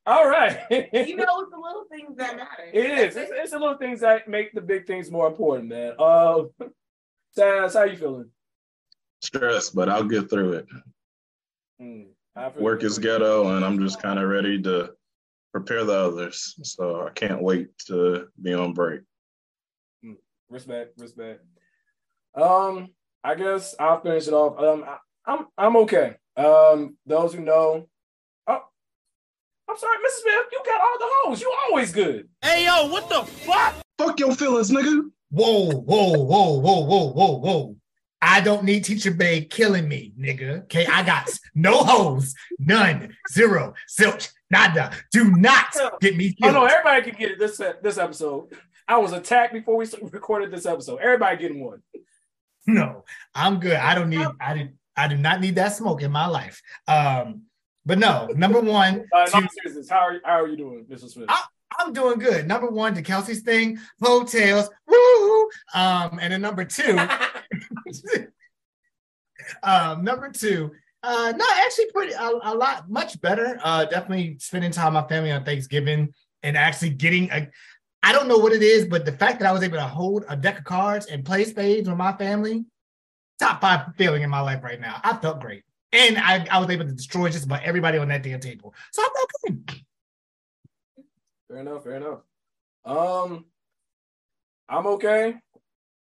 All 0.08 0.28
right. 0.28 0.58
You 0.70 1.16
know, 1.16 1.42
it's 1.42 1.52
the 1.52 1.60
little 1.62 1.86
things 1.92 2.18
that 2.18 2.36
matter. 2.36 2.64
It 2.74 2.86
is. 2.90 3.16
It's, 3.16 3.32
it's 3.34 3.52
the 3.52 3.60
little 3.60 3.78
things 3.78 4.00
that 4.00 4.28
make 4.28 4.54
the 4.54 4.62
big 4.62 4.88
things 4.88 5.12
more 5.12 5.28
important, 5.28 5.70
man. 5.70 5.94
Uh, 6.00 6.44
Taz, 7.38 7.74
how 7.74 7.84
you 7.84 7.98
feeling? 7.98 8.32
Stressed, 9.22 9.76
but 9.76 9.90
I'll 9.90 10.04
get 10.04 10.30
through 10.30 10.54
it. 10.54 10.66
Mm, 11.80 12.08
Work 12.58 12.84
is 12.84 12.98
ghetto, 12.98 13.56
and 13.56 13.64
I'm 13.64 13.80
just 13.80 14.02
kind 14.02 14.18
of 14.18 14.28
ready 14.28 14.60
to 14.64 14.94
prepare 15.52 15.84
the 15.84 15.94
others. 15.94 16.56
So 16.64 17.08
I 17.08 17.12
can't 17.12 17.42
wait 17.42 17.78
to 17.88 18.28
be 18.42 18.54
on 18.54 18.74
break. 18.74 19.02
respect, 20.50 20.94
respect. 20.98 21.44
Um, 22.36 22.90
I 23.24 23.36
guess 23.36 23.76
I'll 23.80 24.02
finish 24.02 24.28
it 24.28 24.34
off. 24.34 24.60
Um, 24.60 24.86
I, 24.88 24.98
I'm 25.26 25.48
I'm 25.58 25.78
okay. 25.78 26.16
Um, 26.38 26.98
those 27.06 27.34
who 27.34 27.42
know, 27.42 27.88
oh, 28.48 28.62
I'm 29.70 29.78
sorry, 29.78 29.98
Mrs. 29.98 30.22
Smith, 30.22 30.46
you 30.52 30.62
got 30.66 30.82
all 30.82 30.98
the 31.00 31.10
hoes. 31.10 31.42
You 31.42 31.54
always 31.68 31.92
good. 31.92 32.30
Hey, 32.42 32.66
yo, 32.66 32.88
what 32.88 33.10
the 33.10 33.24
fuck? 33.24 33.76
Fuck 33.98 34.20
your 34.20 34.34
feelings, 34.34 34.72
nigga. 34.72 35.10
Whoa, 35.30 35.72
whoa, 35.72 36.18
whoa, 36.18 36.60
whoa, 36.60 36.80
whoa, 36.80 37.12
whoa, 37.12 37.38
whoa. 37.38 37.76
I 38.22 38.40
don't 38.42 38.64
need 38.64 38.84
Teacher 38.84 39.12
Bay 39.12 39.46
killing 39.46 39.88
me, 39.88 40.14
nigga. 40.20 40.64
Okay, 40.64 40.86
I 40.86 41.04
got 41.04 41.30
no 41.56 41.78
hoes, 41.80 42.36
none, 42.60 43.16
zero, 43.32 43.74
zilch, 43.90 44.32
nada. 44.52 44.92
Do 45.12 45.32
not 45.32 45.76
get 46.02 46.16
me 46.18 46.36
Oh 46.44 46.44
killed. 46.44 46.54
no, 46.56 46.66
everybody 46.66 47.10
can 47.10 47.20
get 47.20 47.32
it 47.32 47.40
this 47.40 47.62
this 47.82 47.98
episode. 47.98 48.50
I 48.88 48.98
was 48.98 49.14
attacked 49.14 49.54
before 49.54 49.78
we 49.78 49.86
recorded 50.12 50.52
this 50.52 50.66
episode. 50.66 51.00
Everybody 51.02 51.38
getting 51.38 51.64
one. 51.64 51.82
No, 52.68 53.06
I'm 53.34 53.60
good. 53.60 53.76
I 53.78 53.96
don't 53.96 54.10
need. 54.10 54.28
I 54.40 54.54
did. 54.54 54.78
I 54.96 55.08
do 55.08 55.18
not 55.18 55.40
need 55.42 55.56
that 55.56 55.70
smoke 55.70 56.02
in 56.04 56.12
my 56.12 56.28
life. 56.28 56.62
Um, 56.88 57.44
but 57.86 57.98
no. 57.98 58.28
Number 58.36 58.60
one, 58.60 59.08
Uh, 59.16 59.26
to- 59.26 59.42
no, 59.42 59.48
seriousness, 59.64 59.90
how 59.90 60.00
are 60.00 60.20
how 60.24 60.42
are 60.42 60.48
you 60.48 60.58
doing, 60.58 60.86
Mrs. 60.86 61.12
Smith? 61.12 61.26
I- 61.30 61.44
I'm 61.80 61.94
doing 61.94 62.20
good. 62.20 62.48
Number 62.50 62.68
one, 62.70 62.94
to 62.96 63.02
Kelsey's 63.02 63.42
thing, 63.44 63.80
hotels, 64.04 64.70
woo. 64.88 65.44
Um, 65.74 66.20
and 66.22 66.34
then 66.34 66.42
number 66.42 66.66
two, 66.66 66.98
um, 69.64 70.04
number 70.04 70.30
two, 70.32 70.72
uh, 71.04 71.34
no, 71.36 71.46
actually, 71.66 71.92
pretty 71.92 72.14
a, 72.14 72.30
a 72.44 72.56
lot 72.56 72.90
much 72.90 73.20
better. 73.22 73.60
Uh, 73.64 73.86
definitely 73.86 74.38
spending 74.40 74.72
time 74.72 74.94
with 74.94 75.04
my 75.04 75.08
family 75.08 75.32
on 75.32 75.44
Thanksgiving 75.44 76.14
and 76.44 76.58
actually 76.58 76.92
getting 76.92 77.30
a. 77.32 77.50
I 78.04 78.14
don't 78.14 78.28
know 78.28 78.38
what 78.38 78.54
it 78.54 78.64
is, 78.64 78.86
but 78.86 79.06
the 79.06 79.12
fact 79.12 79.40
that 79.40 79.48
I 79.48 79.52
was 79.52 79.64
able 79.64 79.78
to 79.78 79.84
hold 79.84 80.26
a 80.28 80.36
deck 80.36 80.60
of 80.60 80.64
cards 80.64 81.06
and 81.06 81.24
play 81.24 81.44
spades 81.46 81.88
with 81.88 81.98
my 81.98 82.14
family, 82.14 82.66
top 83.40 83.62
five 83.62 83.96
feeling 83.96 84.24
in 84.24 84.30
my 84.30 84.42
life 84.42 84.64
right 84.64 84.80
now. 84.80 85.00
I 85.04 85.18
felt 85.18 85.40
great, 85.40 85.64
and 85.92 86.18
I, 86.18 86.46
I 86.50 86.60
was 86.60 86.70
able 86.70 86.86
to 86.86 86.92
destroy 86.92 87.30
just 87.30 87.46
about 87.46 87.64
everybody 87.64 87.98
on 87.98 88.08
that 88.10 88.24
damn 88.24 88.40
table. 88.40 88.74
So 88.92 89.02
I 89.02 89.10
felt 89.16 89.32
good. 89.46 89.82
Fair 91.48 91.58
enough. 91.58 91.84
Fair 91.84 91.96
enough. 91.96 92.20
Um, 92.86 93.46
I'm 94.70 94.88
okay. 94.88 95.36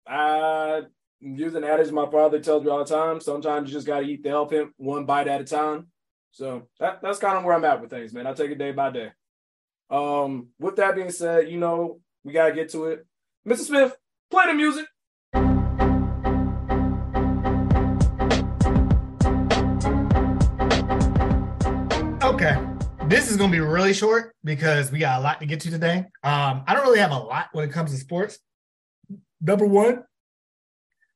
I 0.08 0.84
use 1.22 1.56
an 1.56 1.64
adage 1.64 1.92
my 1.92 2.10
father 2.10 2.40
tells 2.40 2.64
me 2.64 2.70
all 2.70 2.84
the 2.84 2.86
time. 2.86 3.20
Sometimes 3.20 3.70
you 3.70 3.74
just 3.74 3.88
gotta 3.88 4.06
eat 4.06 4.24
the 4.24 4.30
elephant 4.30 4.72
one 4.78 5.06
bite 5.06 5.28
at 5.28 5.42
a 5.42 5.44
time. 5.44 5.88
So 6.32 6.68
that, 6.80 7.02
that's 7.02 7.20
kind 7.20 7.38
of 7.38 7.44
where 7.44 7.56
I'm 7.56 7.66
at 7.66 7.82
with 7.82 7.90
things, 7.90 8.14
man. 8.14 8.28
I 8.28 8.34
take 8.34 8.52
it 8.52 8.58
day 8.58 8.72
by 8.72 8.92
day. 8.92 9.12
Um, 9.90 10.50
with 10.60 10.76
that 10.76 10.96
being 10.96 11.12
said, 11.12 11.50
you 11.50 11.58
know, 11.58 12.00
we 12.24 12.34
gotta 12.34 12.54
get 12.54 12.70
to 12.70 12.86
it. 12.86 13.06
Mr. 13.48 13.60
Smith, 13.60 13.96
play 14.30 14.46
the 14.48 14.54
music. 14.54 14.86
Okay. 22.22 22.58
This 23.08 23.32
is 23.32 23.38
going 23.38 23.50
to 23.50 23.58
be 23.58 23.60
really 23.60 23.94
short 23.94 24.36
because 24.44 24.92
we 24.92 25.00
got 25.00 25.20
a 25.20 25.24
lot 25.24 25.40
to 25.40 25.48
get 25.48 25.62
to 25.62 25.72
today. 25.72 26.06
Um, 26.24 26.64
I 26.68 26.76
don't 26.76 26.84
really 26.84 27.00
have 27.00 27.12
a 27.12 27.18
lot 27.18 27.48
when 27.54 27.68
it 27.68 27.72
comes 27.72 27.92
to 27.92 27.98
sports. 27.98 28.38
Number 29.42 29.66
one, 29.66 30.04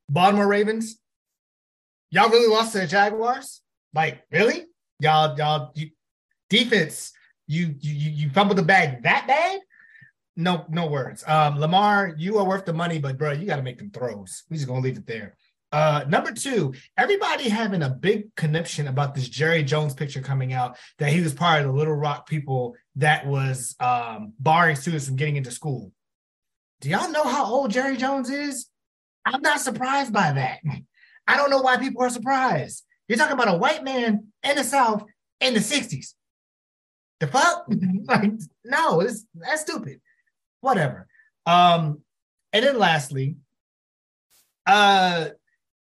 Baltimore 0.10 0.48
Ravens. 0.48 1.00
Y'all 2.12 2.29
really 2.29 2.53
lost 2.53 2.74
to 2.74 2.79
the 2.79 2.88
Jaguars? 2.88 3.62
Like, 3.93 4.24
really? 4.31 4.65
Y'all, 5.00 5.38
y'all, 5.38 5.72
you, 5.75 5.89
defense, 6.50 7.12
you, 7.48 7.75
you, 7.79 8.12
you 8.12 8.29
fumbled 8.29 8.57
the 8.57 8.63
bag 8.63 9.03
that 9.03 9.27
bad? 9.27 9.60
No, 10.36 10.65
no 10.69 10.88
words. 10.88 11.24
Um, 11.27 11.60
Lamar, 11.60 12.13
you 12.17 12.38
are 12.38 12.45
worth 12.45 12.65
the 12.65 12.74
money, 12.74 13.00
but 13.00 13.17
bro, 13.17 13.31
you 13.31 13.45
got 13.45 13.57
to 13.57 13.63
make 13.63 13.77
them 13.77 13.91
throws. 13.91 14.43
We 14.50 14.57
just 14.57 14.67
gonna 14.67 14.79
leave 14.79 14.98
it 14.98 15.05
there. 15.05 15.36
Uh, 15.72 16.05
number 16.07 16.31
two, 16.31 16.74
everybody 16.98 17.50
having 17.50 17.81
a 17.81 17.89
big 17.89 18.33
conniption 18.36 18.88
about 18.88 19.15
this 19.15 19.27
Jerry 19.27 19.63
Jones 19.63 19.95
picture 19.95 20.22
coming 20.22 20.53
out 20.53 20.77
that 21.00 21.12
he 21.12 21.19
was 21.19 21.33
part 21.33 21.62
of 21.62 21.67
the 21.67 21.74
Little 21.74 21.95
Rock 21.95 22.27
people 22.27 22.75
that 22.98 23.25
was 23.25 23.75
um, 23.79 24.33
barring 24.39 24.75
students 24.75 25.07
from 25.07 25.15
getting 25.15 25.36
into 25.36 25.50
school. 25.50 25.91
Do 26.81 26.89
y'all 26.89 27.12
know 27.12 27.24
how 27.24 27.45
old 27.45 27.72
Jerry 27.72 27.98
Jones 27.98 28.29
is? 28.29 28.67
I'm 29.25 29.42
not 29.42 29.62
surprised 29.62 30.13
by 30.13 30.34
that. 30.34 30.60
I 31.27 31.38
don't 31.38 31.50
know 31.50 31.62
why 31.62 31.77
people 31.77 32.01
are 32.01 32.10
surprised. 32.10 32.84
You're 33.08 33.18
talking 33.18 33.34
about 33.34 33.53
a 33.53 33.58
white 33.58 33.84
man 33.84 34.27
in 34.44 34.56
the 34.56 34.63
South 34.63 35.03
in 35.39 35.53
the 35.53 35.60
60s. 35.60 36.13
The 37.20 37.27
fuck? 37.27 37.65
like, 38.06 38.32
no, 38.65 39.00
it's, 39.01 39.25
that's 39.34 39.62
stupid. 39.62 40.01
Whatever. 40.62 41.08
Um, 41.46 42.01
and 42.51 42.65
then 42.65 42.77
lastly, 42.77 43.38
uh, 44.65 45.30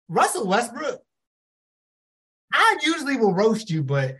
Russell 0.07 0.47
Westbrook, 0.47 1.01
I 2.53 2.77
usually 2.83 3.17
will 3.17 3.33
roast 3.33 3.69
you, 3.69 3.83
but 3.83 4.15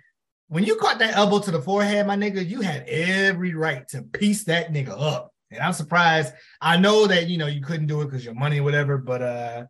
when 0.48 0.64
you 0.64 0.76
caught 0.76 1.00
that 1.00 1.16
elbow 1.16 1.40
to 1.40 1.52
the 1.52 1.62
forehead, 1.62 2.06
my 2.06 2.16
nigga, 2.16 2.48
you 2.48 2.62
had 2.62 2.88
every 2.88 3.54
right 3.54 3.88
to 3.90 4.04
piece 4.04 4.44
that 4.46 4.72
nigga 4.72 4.90
up. 4.90 5.32
And 5.52 5.62
I'm 5.62 5.74
surprised. 5.74 6.34
I 6.62 6.78
know 6.78 7.08
that 7.08 7.28
you 7.28 7.38
know 7.38 7.48
you 7.48 7.62
couldn't 7.62 7.88
do 7.88 8.02
it 8.02 8.06
because 8.06 8.25
your 8.25 8.34
money 8.34 8.60
or 8.60 8.64
whatever, 8.64 8.98
but 8.98 9.22
uh 9.22 9.66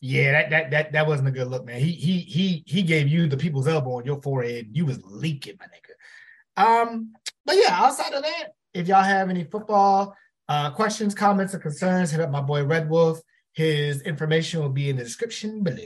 yeah, 0.00 0.32
that 0.32 0.50
that 0.50 0.70
that 0.70 0.92
that 0.92 1.06
wasn't 1.06 1.28
a 1.28 1.32
good 1.32 1.48
look, 1.48 1.66
man. 1.66 1.80
He 1.80 1.92
he 1.92 2.20
he 2.20 2.62
he 2.66 2.82
gave 2.82 3.08
you 3.08 3.26
the 3.26 3.36
people's 3.36 3.68
elbow 3.68 3.98
on 3.98 4.04
your 4.04 4.22
forehead. 4.22 4.68
You 4.72 4.86
was 4.86 5.00
leaking, 5.04 5.56
my 5.58 5.66
nigga. 5.66 6.82
Um, 6.82 7.12
but 7.44 7.56
yeah, 7.56 7.72
outside 7.72 8.12
of 8.12 8.22
that, 8.22 8.48
if 8.74 8.88
y'all 8.88 9.02
have 9.02 9.30
any 9.30 9.44
football 9.44 10.16
uh 10.48 10.70
questions, 10.70 11.14
comments, 11.14 11.54
or 11.54 11.58
concerns, 11.58 12.10
hit 12.10 12.20
up 12.20 12.30
my 12.30 12.40
boy 12.40 12.64
Red 12.64 12.88
Wolf. 12.88 13.20
His 13.52 14.02
information 14.02 14.60
will 14.60 14.68
be 14.68 14.88
in 14.88 14.96
the 14.96 15.02
description 15.02 15.64
below. 15.64 15.82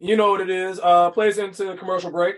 You 0.00 0.16
know 0.16 0.32
what 0.32 0.40
it 0.40 0.50
is. 0.50 0.80
Uh, 0.82 1.12
plays 1.12 1.38
into 1.38 1.76
commercial 1.76 2.10
break. 2.10 2.34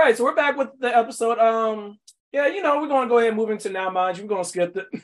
Right, 0.00 0.16
so 0.16 0.24
we're 0.24 0.34
back 0.34 0.56
with 0.56 0.68
the 0.78 0.96
episode. 0.96 1.38
Um, 1.38 1.98
yeah, 2.32 2.46
you 2.46 2.62
know, 2.62 2.80
we're 2.80 2.88
gonna 2.88 3.08
go 3.08 3.18
ahead 3.18 3.28
and 3.28 3.36
move 3.36 3.50
into 3.50 3.70
now, 3.70 3.90
mind 3.90 4.18
you. 4.18 4.24
We're 4.24 4.30
gonna 4.30 4.44
skip 4.44 4.74
the. 4.74 4.86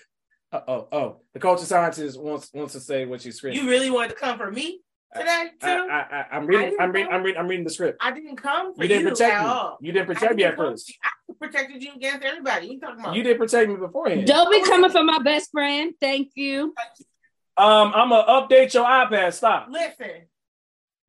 Uh, 0.53 0.61
oh, 0.69 0.89
oh, 0.93 1.21
the 1.35 1.41
culture 1.41 1.65
scientist 1.65 2.21
wants 2.21 2.51
wants 2.55 2.73
to 2.73 2.79
say 2.79 3.05
what 3.05 3.21
she's 3.21 3.37
screaming. 3.37 3.59
You 3.59 3.69
really 3.69 3.91
wanted 3.91 4.11
to 4.11 4.15
come 4.15 4.39
for 4.39 4.49
me 4.49 4.81
today 5.13 5.49
too? 5.61 5.67
I, 5.67 6.07
I, 6.09 6.27
I'm 6.31 6.47
reading. 6.47 6.71
didn't 6.71 6.81
I'm 6.81 6.93
reading. 6.93 7.13
I'm 7.13 7.23
reading. 7.25 7.41
I'm 7.41 7.49
reading 7.49 7.65
the 7.65 7.71
script. 7.71 7.99
I 8.01 8.13
didn't 8.13 8.37
come 8.37 8.73
for 8.73 8.81
You 8.81 8.89
didn't 8.89 9.09
protect 9.09 9.35
at 9.35 9.43
me. 9.43 9.49
all. 9.49 9.79
You 9.81 9.91
didn't 9.93 10.07
protect 10.07 10.37
me 10.37 10.45
didn't 10.45 10.53
at 10.53 10.57
first. 10.57 10.95
I 11.03 11.33
protected 11.41 11.83
you 11.83 11.95
against 11.97 12.25
everybody. 12.25 12.69
You 12.69 12.79
talking 12.79 13.01
about? 13.01 13.17
You 13.17 13.25
didn't 13.25 13.39
protect 13.39 13.69
me 13.69 13.75
beforehand. 13.77 14.25
Don't 14.29 14.51
be 14.53 14.63
coming 14.63 14.89
for 14.89 15.03
my 15.03 15.19
best 15.19 15.51
friend. 15.51 15.95
Thank 16.01 16.31
you. 16.37 16.73
Um, 17.57 17.93
I'm 17.93 18.11
gonna 18.11 18.25
update 18.29 18.73
your 18.73 18.85
iPad. 18.85 19.33
Stop. 19.33 19.67
Listen. 19.69 20.29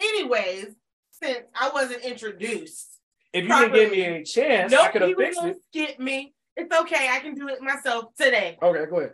Anyways, 0.02 0.66
since 1.12 1.40
I 1.54 1.70
wasn't 1.70 2.04
introduced, 2.04 2.97
If 3.38 3.44
you 3.44 3.50
didn't 3.50 3.74
give 3.74 3.92
me 3.92 4.02
properly. 4.04 4.22
a 4.22 4.24
chance, 4.24 4.74
I 4.74 4.88
could 4.90 5.02
have 5.04 5.16
fixed 5.18 5.44
it. 5.44 5.58
skip 5.70 6.00
me. 6.00 6.34
It's 6.56 6.76
okay. 6.82 7.10
I 7.12 7.20
can 7.20 7.36
do 7.36 7.48
it 7.50 7.62
myself 7.62 8.06
today. 8.18 8.58
Okay, 8.62 8.86
go 8.90 8.98
ahead. 9.00 9.14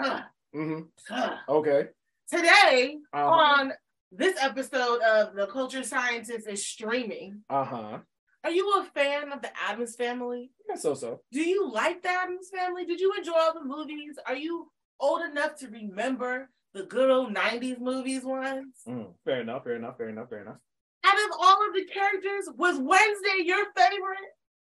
Huh, 0.00 0.20
Mm-hmm. 0.54 0.80
huh. 1.08 1.36
Okay. 1.48 1.88
Today 2.28 2.96
Uh-huh. 3.12 3.26
on 3.28 3.72
this 4.12 4.36
episode 4.42 5.00
of 5.02 5.34
The 5.34 5.46
Culture 5.46 5.82
Scientist 5.84 6.48
is 6.48 6.66
streaming. 6.66 7.42
Uh 7.48 7.64
huh. 7.64 7.98
Are 8.42 8.50
you 8.50 8.68
a 8.80 8.84
fan 8.94 9.30
of 9.32 9.42
the 9.42 9.50
Addams 9.68 9.94
Family? 9.96 10.50
Yeah, 10.68 10.74
so 10.76 10.94
so. 10.94 11.20
Do 11.30 11.40
you 11.40 11.70
like 11.70 12.02
the 12.02 12.08
Addams 12.08 12.48
Family? 12.52 12.84
Did 12.86 12.98
you 13.00 13.12
enjoy 13.16 13.32
all 13.38 13.54
the 13.54 13.62
movies? 13.64 14.18
Are 14.26 14.34
you 14.34 14.70
old 14.98 15.22
enough 15.30 15.54
to 15.56 15.68
remember 15.68 16.48
the 16.72 16.84
good 16.84 17.10
old 17.10 17.34
90s 17.34 17.78
movies 17.78 18.24
ones? 18.24 18.74
Mm, 18.88 19.12
fair 19.24 19.42
enough. 19.42 19.64
Fair 19.64 19.76
enough. 19.76 19.98
Fair 19.98 20.08
enough. 20.08 20.28
Fair 20.30 20.40
enough. 20.42 20.56
Out 21.04 21.14
of 21.14 21.30
all 21.40 21.66
of 21.66 21.74
the 21.74 21.84
characters, 21.84 22.48
was 22.56 22.78
Wednesday 22.78 23.44
your 23.44 23.64
favorite? 23.76 24.18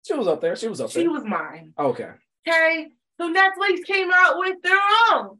She 0.07 0.15
was 0.15 0.27
up 0.27 0.41
there. 0.41 0.57
She 0.57 0.69
was 0.69 0.81
up 0.81 0.91
there. 0.91 1.03
She 1.03 1.09
was 1.09 1.25
mine. 1.25 1.73
Okay. 1.79 2.11
Okay. 2.47 2.87
So 3.19 3.33
Netflix 3.33 3.85
came 3.85 4.11
out 4.13 4.39
with 4.39 4.61
their 4.63 4.79
own 5.11 5.39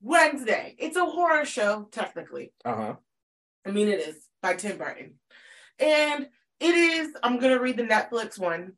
Wednesday. 0.00 0.74
It's 0.78 0.96
a 0.96 1.04
horror 1.04 1.44
show, 1.44 1.88
technically. 1.90 2.52
Uh 2.64 2.74
huh. 2.74 2.94
I 3.66 3.70
mean, 3.70 3.88
it 3.88 4.00
is 4.00 4.16
by 4.40 4.54
Tim 4.54 4.78
Burton. 4.78 5.14
And 5.78 6.28
it 6.60 6.74
is, 6.74 7.14
I'm 7.22 7.38
going 7.38 7.52
to 7.52 7.62
read 7.62 7.76
the 7.76 7.84
Netflix 7.84 8.38
one. 8.38 8.72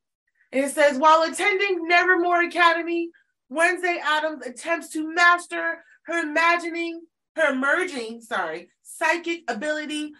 And 0.52 0.64
it 0.64 0.70
says, 0.70 0.98
while 0.98 1.22
attending 1.22 1.86
Nevermore 1.88 2.42
Academy, 2.42 3.10
Wednesday 3.48 4.00
Addams 4.02 4.46
attempts 4.46 4.90
to 4.90 5.12
master 5.12 5.84
her 6.06 6.18
imagining, 6.18 7.02
her 7.36 7.52
emerging, 7.52 8.20
sorry, 8.20 8.70
psychic 8.82 9.42
ability, 9.48 10.12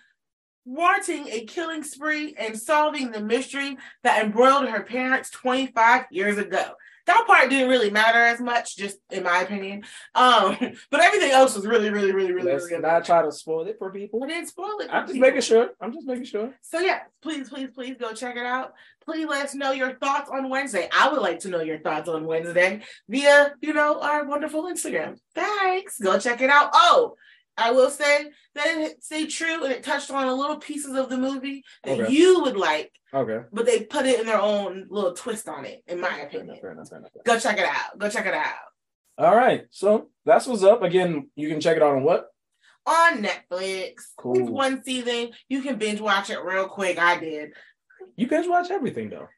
thwarting 0.65 1.29
a 1.29 1.45
killing 1.45 1.83
spree 1.83 2.35
and 2.39 2.59
solving 2.59 3.11
the 3.11 3.21
mystery 3.21 3.77
that 4.03 4.25
embroiled 4.25 4.69
her 4.69 4.83
parents 4.83 5.31
25 5.31 6.07
years 6.11 6.39
ago. 6.39 6.73
That 7.07 7.27
part 7.27 7.51
didn't 7.51 7.69
really 7.69 7.91
matter 7.91 8.19
as 8.19 8.41
much, 8.41 8.77
just 8.77 8.99
in 9.11 9.25
my 9.25 9.43
opinion. 9.43 9.85
Um, 10.15 10.57
but 10.91 11.01
everything 11.01 11.33
else 11.33 11.55
was 11.55 11.67
really, 11.67 11.91
really, 11.91 12.13
really, 12.13 12.33
really, 12.33 12.53
Let's 12.53 12.65
really 12.71 12.81
not 12.81 13.01
good. 13.01 13.07
try 13.07 13.23
to 13.23 13.31
spoil 13.31 13.67
it 13.67 13.77
for 13.79 13.91
people. 13.93 14.25
I 14.25 14.29
didn't 14.29 14.49
spoil 14.49 14.79
it. 14.81 14.89
I'm 14.91 15.03
just 15.03 15.13
people. 15.13 15.29
making 15.29 15.43
sure. 15.43 15.71
I'm 15.81 15.93
just 15.93 16.07
making 16.07 16.25
sure. 16.25 16.55
So 16.63 16.81
yeah, 16.81 17.01
please, 17.21 17.51
please, 17.51 17.69
please 17.75 17.97
go 18.01 18.15
check 18.15 18.37
it 18.37 18.47
out. 18.47 18.73
Please 19.05 19.27
let 19.27 19.45
us 19.45 19.55
know 19.55 19.73
your 19.73 19.97
thoughts 19.97 20.31
on 20.33 20.49
Wednesday. 20.49 20.89
I 20.97 21.11
would 21.11 21.21
like 21.21 21.41
to 21.41 21.51
know 21.51 21.61
your 21.61 21.79
thoughts 21.79 22.09
on 22.09 22.25
Wednesday 22.25 22.81
via, 23.07 23.55
you 23.61 23.75
know, 23.75 24.01
our 24.01 24.25
wonderful 24.25 24.65
Instagram. 24.65 25.19
Thanks. 25.35 25.99
Go 26.01 26.19
check 26.19 26.41
it 26.41 26.49
out. 26.49 26.71
Oh, 26.73 27.17
I 27.57 27.71
will 27.71 27.91
say 27.91 28.31
that 28.55 28.67
it 28.79 29.03
stayed 29.05 29.29
true 29.31 29.63
and 29.65 29.73
it 29.73 29.83
touched 29.85 30.11
on 30.11 30.27
a 30.27 30.35
little 30.35 30.57
pieces 30.57 30.97
of 30.97 31.09
the 31.09 31.17
movie 31.17 31.63
that 31.85 32.01
Okay. 32.01 32.13
you 32.13 32.43
would 32.43 32.57
like, 32.57 32.91
Okay. 33.13 33.47
but 33.53 33.65
they 33.67 33.83
put 33.85 34.07
it 34.07 34.21
in 34.21 34.27
their 34.27 34.41
own 34.41 34.87
little 34.91 35.13
twist 35.13 35.49
on 35.49 35.65
it, 35.65 35.83
in 35.87 36.01
my 36.01 36.09
Fair 36.09 36.27
opinion. 36.27 36.49
enough. 36.51 36.61
Fair 36.61 36.73
enough. 36.73 36.89
Fair 36.89 36.99
enough. 36.99 37.11
Go 37.25 37.39
check 37.39 37.59
it 37.59 37.65
out. 37.67 37.99
Go 37.99 38.09
check 38.09 38.27
it 38.27 38.35
out. 38.35 38.55
All 39.19 39.37
right. 39.37 39.67
So 39.71 40.09
that's 40.25 40.47
what's 40.47 40.65
up. 40.65 40.83
Again, 40.83 41.31
you 41.37 41.49
can 41.49 41.61
check 41.61 41.77
it 41.77 41.83
out 41.83 41.95
on 41.97 42.03
what? 42.03 42.27
On 42.87 43.23
Netflix. 43.23 43.95
Cool. 44.17 44.41
It's 44.41 44.51
one 44.51 44.83
season. 44.83 45.31
You 45.49 45.63
can 45.63 45.79
binge 45.79 46.01
watch 46.01 46.31
it 46.31 46.43
real 46.43 46.67
quick. 46.69 46.99
I 46.99 47.19
did. 47.19 47.53
You 48.17 48.27
binge 48.27 48.49
watch 48.49 48.71
everything 48.71 49.11
though. 49.11 49.29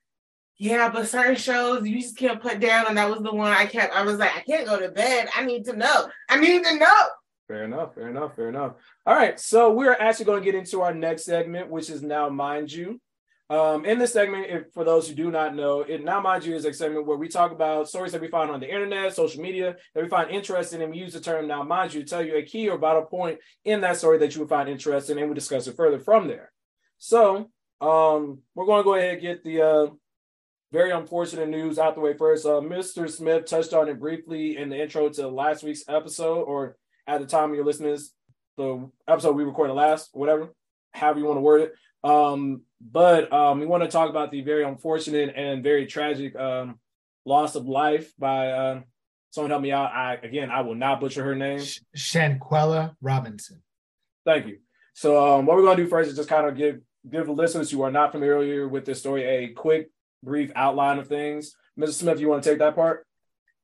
Yeah, 0.58 0.88
but 0.88 1.06
certain 1.06 1.36
shows 1.36 1.86
you 1.86 2.00
just 2.00 2.16
can't 2.16 2.40
put 2.40 2.60
down, 2.60 2.86
and 2.88 2.96
that 2.96 3.10
was 3.10 3.20
the 3.20 3.32
one 3.34 3.52
I 3.52 3.66
kept. 3.66 3.94
I 3.94 4.02
was 4.02 4.16
like, 4.16 4.34
I 4.34 4.40
can't 4.40 4.66
go 4.66 4.80
to 4.80 4.88
bed. 4.88 5.28
I 5.36 5.44
need 5.44 5.66
to 5.66 5.76
know. 5.76 6.08
I 6.30 6.40
need 6.40 6.64
to 6.64 6.76
know. 6.78 7.06
Fair 7.48 7.64
enough. 7.64 7.94
Fair 7.94 8.08
enough. 8.08 8.34
Fair 8.34 8.48
enough. 8.48 8.74
All 9.06 9.14
right. 9.14 9.38
So 9.38 9.72
we're 9.72 9.94
actually 9.94 10.24
going 10.24 10.42
to 10.42 10.44
get 10.44 10.54
into 10.58 10.82
our 10.82 10.94
next 10.94 11.24
segment, 11.24 11.70
which 11.70 11.90
is 11.90 12.02
now 12.02 12.28
mind 12.28 12.72
you. 12.72 13.00
Um, 13.48 13.84
in 13.84 14.00
this 14.00 14.12
segment, 14.12 14.46
if, 14.48 14.72
for 14.74 14.82
those 14.82 15.08
who 15.08 15.14
do 15.14 15.30
not 15.30 15.54
know, 15.54 15.82
it 15.82 16.02
now 16.02 16.20
mind 16.20 16.44
you 16.44 16.56
is 16.56 16.64
a 16.64 16.72
segment 16.72 17.06
where 17.06 17.16
we 17.16 17.28
talk 17.28 17.52
about 17.52 17.88
stories 17.88 18.10
that 18.10 18.20
we 18.20 18.26
find 18.26 18.50
on 18.50 18.58
the 18.58 18.68
internet, 18.68 19.14
social 19.14 19.40
media 19.40 19.76
that 19.94 20.02
we 20.02 20.08
find 20.08 20.30
interesting, 20.30 20.82
and 20.82 20.90
we 20.90 20.98
use 20.98 21.12
the 21.12 21.20
term 21.20 21.46
now 21.46 21.62
mind 21.62 21.94
you 21.94 22.02
to 22.02 22.08
tell 22.08 22.24
you 22.24 22.36
a 22.36 22.42
key 22.42 22.68
or 22.68 22.76
vital 22.76 23.02
point 23.02 23.38
in 23.64 23.80
that 23.82 23.98
story 23.98 24.18
that 24.18 24.34
you 24.34 24.40
would 24.40 24.48
find 24.48 24.68
interesting, 24.68 25.18
and 25.18 25.28
we 25.28 25.34
discuss 25.34 25.68
it 25.68 25.76
further 25.76 26.00
from 26.00 26.26
there. 26.26 26.50
So 26.98 27.50
um, 27.80 28.40
we're 28.56 28.66
going 28.66 28.80
to 28.80 28.84
go 28.84 28.94
ahead 28.94 29.12
and 29.12 29.22
get 29.22 29.44
the 29.44 29.62
uh, 29.62 29.86
very 30.72 30.90
unfortunate 30.90 31.48
news 31.48 31.78
out 31.78 31.94
the 31.94 32.00
way 32.00 32.16
first. 32.16 32.46
Uh, 32.46 32.60
Mr. 32.60 33.08
Smith 33.08 33.44
touched 33.44 33.72
on 33.72 33.88
it 33.88 34.00
briefly 34.00 34.56
in 34.56 34.70
the 34.70 34.82
intro 34.82 35.08
to 35.08 35.28
last 35.28 35.62
week's 35.62 35.84
episode, 35.88 36.42
or 36.42 36.76
at 37.06 37.20
the 37.20 37.26
time 37.26 37.54
you're 37.54 37.64
listening, 37.64 37.96
the 38.56 38.90
episode 39.06 39.36
we 39.36 39.44
recorded 39.44 39.74
last, 39.74 40.10
whatever, 40.12 40.48
however 40.92 41.18
you 41.18 41.26
want 41.26 41.36
to 41.36 41.42
word 41.42 41.62
it. 41.62 41.74
Um, 42.08 42.62
but 42.80 43.32
um, 43.32 43.60
we 43.60 43.66
want 43.66 43.82
to 43.82 43.88
talk 43.88 44.10
about 44.10 44.30
the 44.30 44.42
very 44.42 44.64
unfortunate 44.64 45.34
and 45.36 45.62
very 45.62 45.86
tragic 45.86 46.36
um, 46.36 46.78
loss 47.24 47.54
of 47.54 47.66
life 47.66 48.12
by 48.18 48.48
uh, 48.48 48.80
someone 49.30 49.50
help 49.50 49.62
me 49.62 49.72
out. 49.72 49.92
I 49.92 50.14
again, 50.14 50.50
I 50.50 50.60
will 50.60 50.74
not 50.74 51.00
butcher 51.00 51.24
her 51.24 51.34
name. 51.34 51.60
Shanquella 51.96 52.94
Robinson. 53.00 53.62
Thank 54.24 54.46
you. 54.46 54.58
So 54.94 55.38
um, 55.38 55.46
what 55.46 55.56
we're 55.56 55.62
going 55.62 55.76
to 55.76 55.82
do 55.84 55.88
first 55.88 56.10
is 56.10 56.16
just 56.16 56.28
kind 56.28 56.46
of 56.46 56.56
give 56.56 56.80
give 57.08 57.26
the 57.26 57.32
listeners 57.32 57.70
who 57.70 57.82
are 57.82 57.90
not 57.90 58.12
familiar 58.12 58.68
with 58.68 58.84
this 58.84 58.98
story 59.00 59.24
a 59.24 59.48
quick, 59.48 59.90
brief 60.22 60.50
outline 60.56 60.98
of 60.98 61.08
things. 61.08 61.54
Mr. 61.78 61.92
Smith, 61.92 62.20
you 62.20 62.28
want 62.28 62.42
to 62.42 62.50
take 62.50 62.58
that 62.58 62.74
part? 62.74 63.06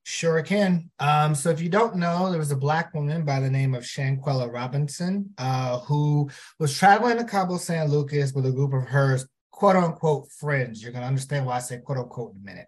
Sure 0.05 0.41
can. 0.41 0.91
Um, 0.99 1.33
so 1.33 1.49
if 1.49 1.61
you 1.61 1.69
don't 1.69 1.95
know, 1.95 2.29
there 2.29 2.39
was 2.39 2.51
a 2.51 2.57
black 2.57 2.93
woman 2.93 3.23
by 3.23 3.39
the 3.39 3.49
name 3.49 3.73
of 3.73 3.83
Shanquella 3.83 4.51
Robinson 4.51 5.29
uh, 5.37 5.79
who 5.79 6.29
was 6.59 6.77
traveling 6.77 7.17
to 7.17 7.23
Cabo 7.23 7.57
San 7.57 7.89
Lucas 7.89 8.33
with 8.33 8.45
a 8.45 8.51
group 8.51 8.73
of 8.73 8.83
hers, 8.83 9.25
quote 9.51 9.77
unquote 9.77 10.29
friends. 10.29 10.83
You're 10.83 10.91
going 10.91 11.03
to 11.03 11.07
understand 11.07 11.45
why 11.45 11.55
I 11.55 11.59
say 11.59 11.77
quote 11.77 11.99
unquote 11.99 12.33
in 12.33 12.41
a 12.41 12.45
minute. 12.45 12.67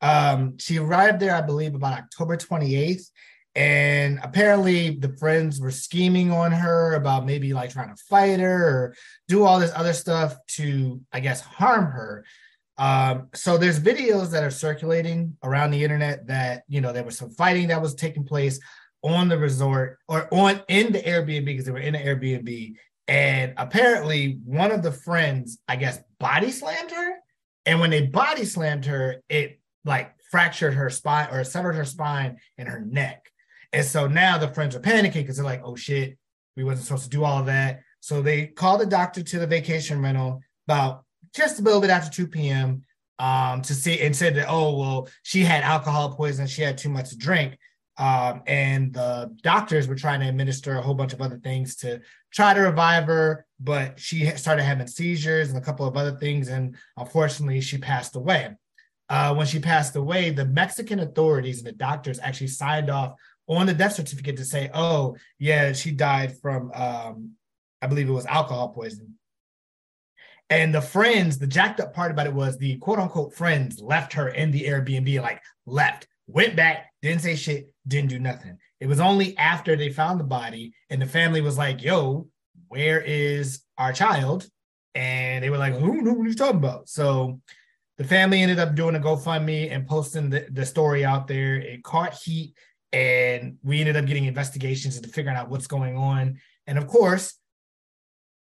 Um, 0.00 0.58
she 0.58 0.78
arrived 0.78 1.20
there, 1.20 1.34
I 1.34 1.42
believe, 1.42 1.74
about 1.74 1.98
October 1.98 2.38
28th. 2.38 3.10
And 3.54 4.20
apparently, 4.22 4.90
the 4.90 5.16
friends 5.16 5.60
were 5.60 5.70
scheming 5.70 6.30
on 6.30 6.52
her 6.52 6.94
about 6.94 7.24
maybe 7.26 7.54
like 7.54 7.70
trying 7.70 7.94
to 7.94 8.02
fight 8.08 8.38
her 8.38 8.68
or 8.68 8.94
do 9.28 9.44
all 9.44 9.58
this 9.58 9.72
other 9.74 9.94
stuff 9.94 10.36
to, 10.48 11.00
I 11.12 11.20
guess, 11.20 11.40
harm 11.40 11.86
her. 11.86 12.24
Um, 12.78 13.28
so 13.34 13.56
there's 13.56 13.80
videos 13.80 14.30
that 14.32 14.44
are 14.44 14.50
circulating 14.50 15.36
around 15.42 15.70
the 15.70 15.82
internet 15.82 16.26
that 16.26 16.64
you 16.68 16.80
know 16.80 16.92
there 16.92 17.04
was 17.04 17.16
some 17.16 17.30
fighting 17.30 17.68
that 17.68 17.80
was 17.80 17.94
taking 17.94 18.24
place 18.24 18.60
on 19.02 19.28
the 19.28 19.38
resort 19.38 19.98
or 20.08 20.32
on 20.32 20.60
in 20.68 20.92
the 20.92 21.00
Airbnb 21.00 21.44
because 21.44 21.64
they 21.64 21.72
were 21.72 21.78
in 21.78 21.94
an 21.94 22.04
Airbnb, 22.04 22.74
and 23.08 23.54
apparently 23.56 24.40
one 24.44 24.72
of 24.72 24.82
the 24.82 24.92
friends, 24.92 25.58
I 25.68 25.76
guess, 25.76 25.98
body 26.20 26.50
slammed 26.50 26.90
her, 26.90 27.16
and 27.64 27.80
when 27.80 27.90
they 27.90 28.06
body 28.06 28.44
slammed 28.44 28.84
her, 28.84 29.22
it 29.28 29.58
like 29.84 30.12
fractured 30.30 30.74
her 30.74 30.90
spine 30.90 31.28
or 31.30 31.44
severed 31.44 31.74
her 31.74 31.84
spine 31.84 32.36
and 32.58 32.68
her 32.68 32.80
neck, 32.80 33.30
and 33.72 33.86
so 33.86 34.06
now 34.06 34.36
the 34.36 34.48
friends 34.48 34.76
are 34.76 34.80
panicking 34.80 35.14
because 35.14 35.36
they're 35.36 35.46
like, 35.46 35.62
oh 35.64 35.76
shit, 35.76 36.18
we 36.56 36.64
wasn't 36.64 36.86
supposed 36.86 37.04
to 37.04 37.10
do 37.10 37.24
all 37.24 37.42
that. 37.44 37.80
So 38.00 38.20
they 38.20 38.46
called 38.46 38.82
the 38.82 38.86
doctor 38.86 39.22
to 39.22 39.38
the 39.38 39.46
vacation 39.46 40.02
rental 40.02 40.42
about 40.68 41.05
just 41.36 41.60
a 41.60 41.62
little 41.62 41.80
bit 41.80 41.90
after 41.90 42.10
2 42.10 42.28
p.m. 42.28 42.82
Um, 43.18 43.62
to 43.62 43.74
see 43.74 44.00
and 44.00 44.14
said 44.14 44.34
that, 44.34 44.46
oh, 44.48 44.76
well, 44.76 45.08
she 45.22 45.42
had 45.42 45.62
alcohol 45.62 46.14
poisoning, 46.14 46.48
she 46.48 46.62
had 46.62 46.76
too 46.76 46.90
much 46.90 47.10
to 47.10 47.16
drink. 47.16 47.58
Um, 47.98 48.42
and 48.46 48.92
the 48.92 49.34
doctors 49.42 49.88
were 49.88 49.94
trying 49.94 50.20
to 50.20 50.28
administer 50.28 50.76
a 50.76 50.82
whole 50.82 50.94
bunch 50.94 51.14
of 51.14 51.22
other 51.22 51.38
things 51.38 51.76
to 51.76 52.00
try 52.30 52.52
to 52.52 52.60
revive 52.60 53.04
her, 53.04 53.46
but 53.58 53.98
she 53.98 54.26
started 54.32 54.64
having 54.64 54.86
seizures 54.86 55.48
and 55.48 55.56
a 55.56 55.62
couple 55.62 55.86
of 55.86 55.96
other 55.96 56.16
things. 56.18 56.48
And 56.48 56.76
unfortunately, 56.96 57.60
she 57.62 57.78
passed 57.78 58.14
away. 58.16 58.54
Uh, 59.08 59.34
when 59.34 59.46
she 59.46 59.60
passed 59.60 59.96
away, 59.96 60.30
the 60.30 60.44
Mexican 60.44 61.00
authorities 61.00 61.58
and 61.58 61.66
the 61.66 61.72
doctors 61.72 62.18
actually 62.18 62.48
signed 62.48 62.90
off 62.90 63.14
on 63.48 63.66
the 63.66 63.72
death 63.72 63.94
certificate 63.94 64.36
to 64.36 64.44
say, 64.44 64.68
oh, 64.74 65.16
yeah, 65.38 65.72
she 65.72 65.92
died 65.92 66.36
from, 66.38 66.70
um, 66.74 67.30
I 67.80 67.86
believe 67.86 68.08
it 68.08 68.12
was 68.12 68.26
alcohol 68.26 68.70
poisoning. 68.70 69.14
And 70.48 70.74
the 70.74 70.80
friends, 70.80 71.38
the 71.38 71.46
jacked 71.46 71.80
up 71.80 71.92
part 71.92 72.10
about 72.10 72.26
it 72.26 72.34
was 72.34 72.56
the 72.56 72.76
quote 72.78 72.98
unquote 72.98 73.34
friends 73.34 73.80
left 73.80 74.12
her 74.12 74.28
in 74.28 74.50
the 74.50 74.64
Airbnb, 74.64 75.20
like 75.20 75.42
left, 75.66 76.06
went 76.26 76.54
back, 76.54 76.92
didn't 77.02 77.22
say 77.22 77.34
shit, 77.34 77.72
didn't 77.86 78.10
do 78.10 78.18
nothing. 78.18 78.58
It 78.80 78.86
was 78.86 79.00
only 79.00 79.36
after 79.38 79.76
they 79.76 79.90
found 79.90 80.20
the 80.20 80.24
body 80.24 80.72
and 80.90 81.00
the 81.00 81.06
family 81.06 81.40
was 81.40 81.58
like, 81.58 81.82
yo, 81.82 82.28
where 82.68 83.00
is 83.00 83.62
our 83.78 83.92
child? 83.92 84.48
And 84.94 85.42
they 85.42 85.50
were 85.50 85.58
like, 85.58 85.74
who 85.74 86.02
know 86.02 86.12
what 86.12 86.28
you 86.28 86.34
talking 86.34 86.56
about? 86.58 86.88
So 86.88 87.40
the 87.98 88.04
family 88.04 88.42
ended 88.42 88.58
up 88.58 88.74
doing 88.74 88.94
a 88.94 89.00
GoFundMe 89.00 89.72
and 89.72 89.86
posting 89.86 90.30
the, 90.30 90.46
the 90.50 90.66
story 90.66 91.04
out 91.04 91.26
there. 91.26 91.56
It 91.56 91.82
caught 91.82 92.14
heat 92.14 92.54
and 92.92 93.56
we 93.62 93.80
ended 93.80 93.96
up 93.96 94.06
getting 94.06 94.26
investigations 94.26 94.96
into 94.96 95.08
figuring 95.08 95.36
out 95.36 95.48
what's 95.48 95.66
going 95.66 95.96
on. 95.96 96.38
And 96.66 96.78
of 96.78 96.86
course, 96.86 97.34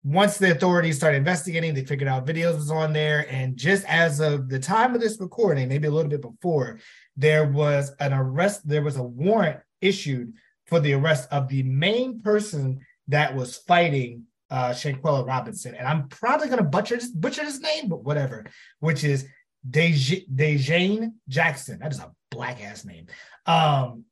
once 0.03 0.37
the 0.37 0.51
authorities 0.51 0.95
started 0.95 1.17
investigating, 1.17 1.73
they 1.73 1.83
figured 1.83 2.07
out 2.07 2.25
videos 2.25 2.55
was 2.55 2.71
on 2.71 2.93
there. 2.93 3.27
And 3.29 3.57
just 3.57 3.85
as 3.85 4.19
of 4.19 4.47
the 4.49 4.59
time 4.59 4.95
of 4.95 5.01
this 5.01 5.19
recording, 5.19 5.67
maybe 5.67 5.87
a 5.87 5.91
little 5.91 6.09
bit 6.09 6.21
before, 6.21 6.79
there 7.17 7.45
was 7.45 7.91
an 7.99 8.13
arrest, 8.13 8.67
there 8.67 8.81
was 8.81 8.95
a 8.95 9.03
warrant 9.03 9.59
issued 9.81 10.33
for 10.67 10.79
the 10.79 10.93
arrest 10.93 11.27
of 11.31 11.47
the 11.49 11.63
main 11.63 12.21
person 12.21 12.79
that 13.07 13.35
was 13.35 13.57
fighting 13.57 14.23
uh 14.49 14.69
Shanquella 14.69 15.27
Robinson. 15.27 15.75
And 15.75 15.87
I'm 15.87 16.07
probably 16.07 16.47
gonna 16.47 16.63
butcher 16.63 16.95
this, 16.95 17.09
butcher 17.09 17.43
his 17.43 17.59
name, 17.59 17.89
but 17.89 18.03
whatever, 18.03 18.45
which 18.79 19.03
is 19.03 19.27
Dej- 19.69 20.27
Dejane 20.33 21.13
Jackson. 21.27 21.79
That 21.79 21.91
is 21.91 21.99
a 21.99 22.11
black 22.31 22.63
ass 22.63 22.85
name. 22.85 23.07
Um, 23.45 24.05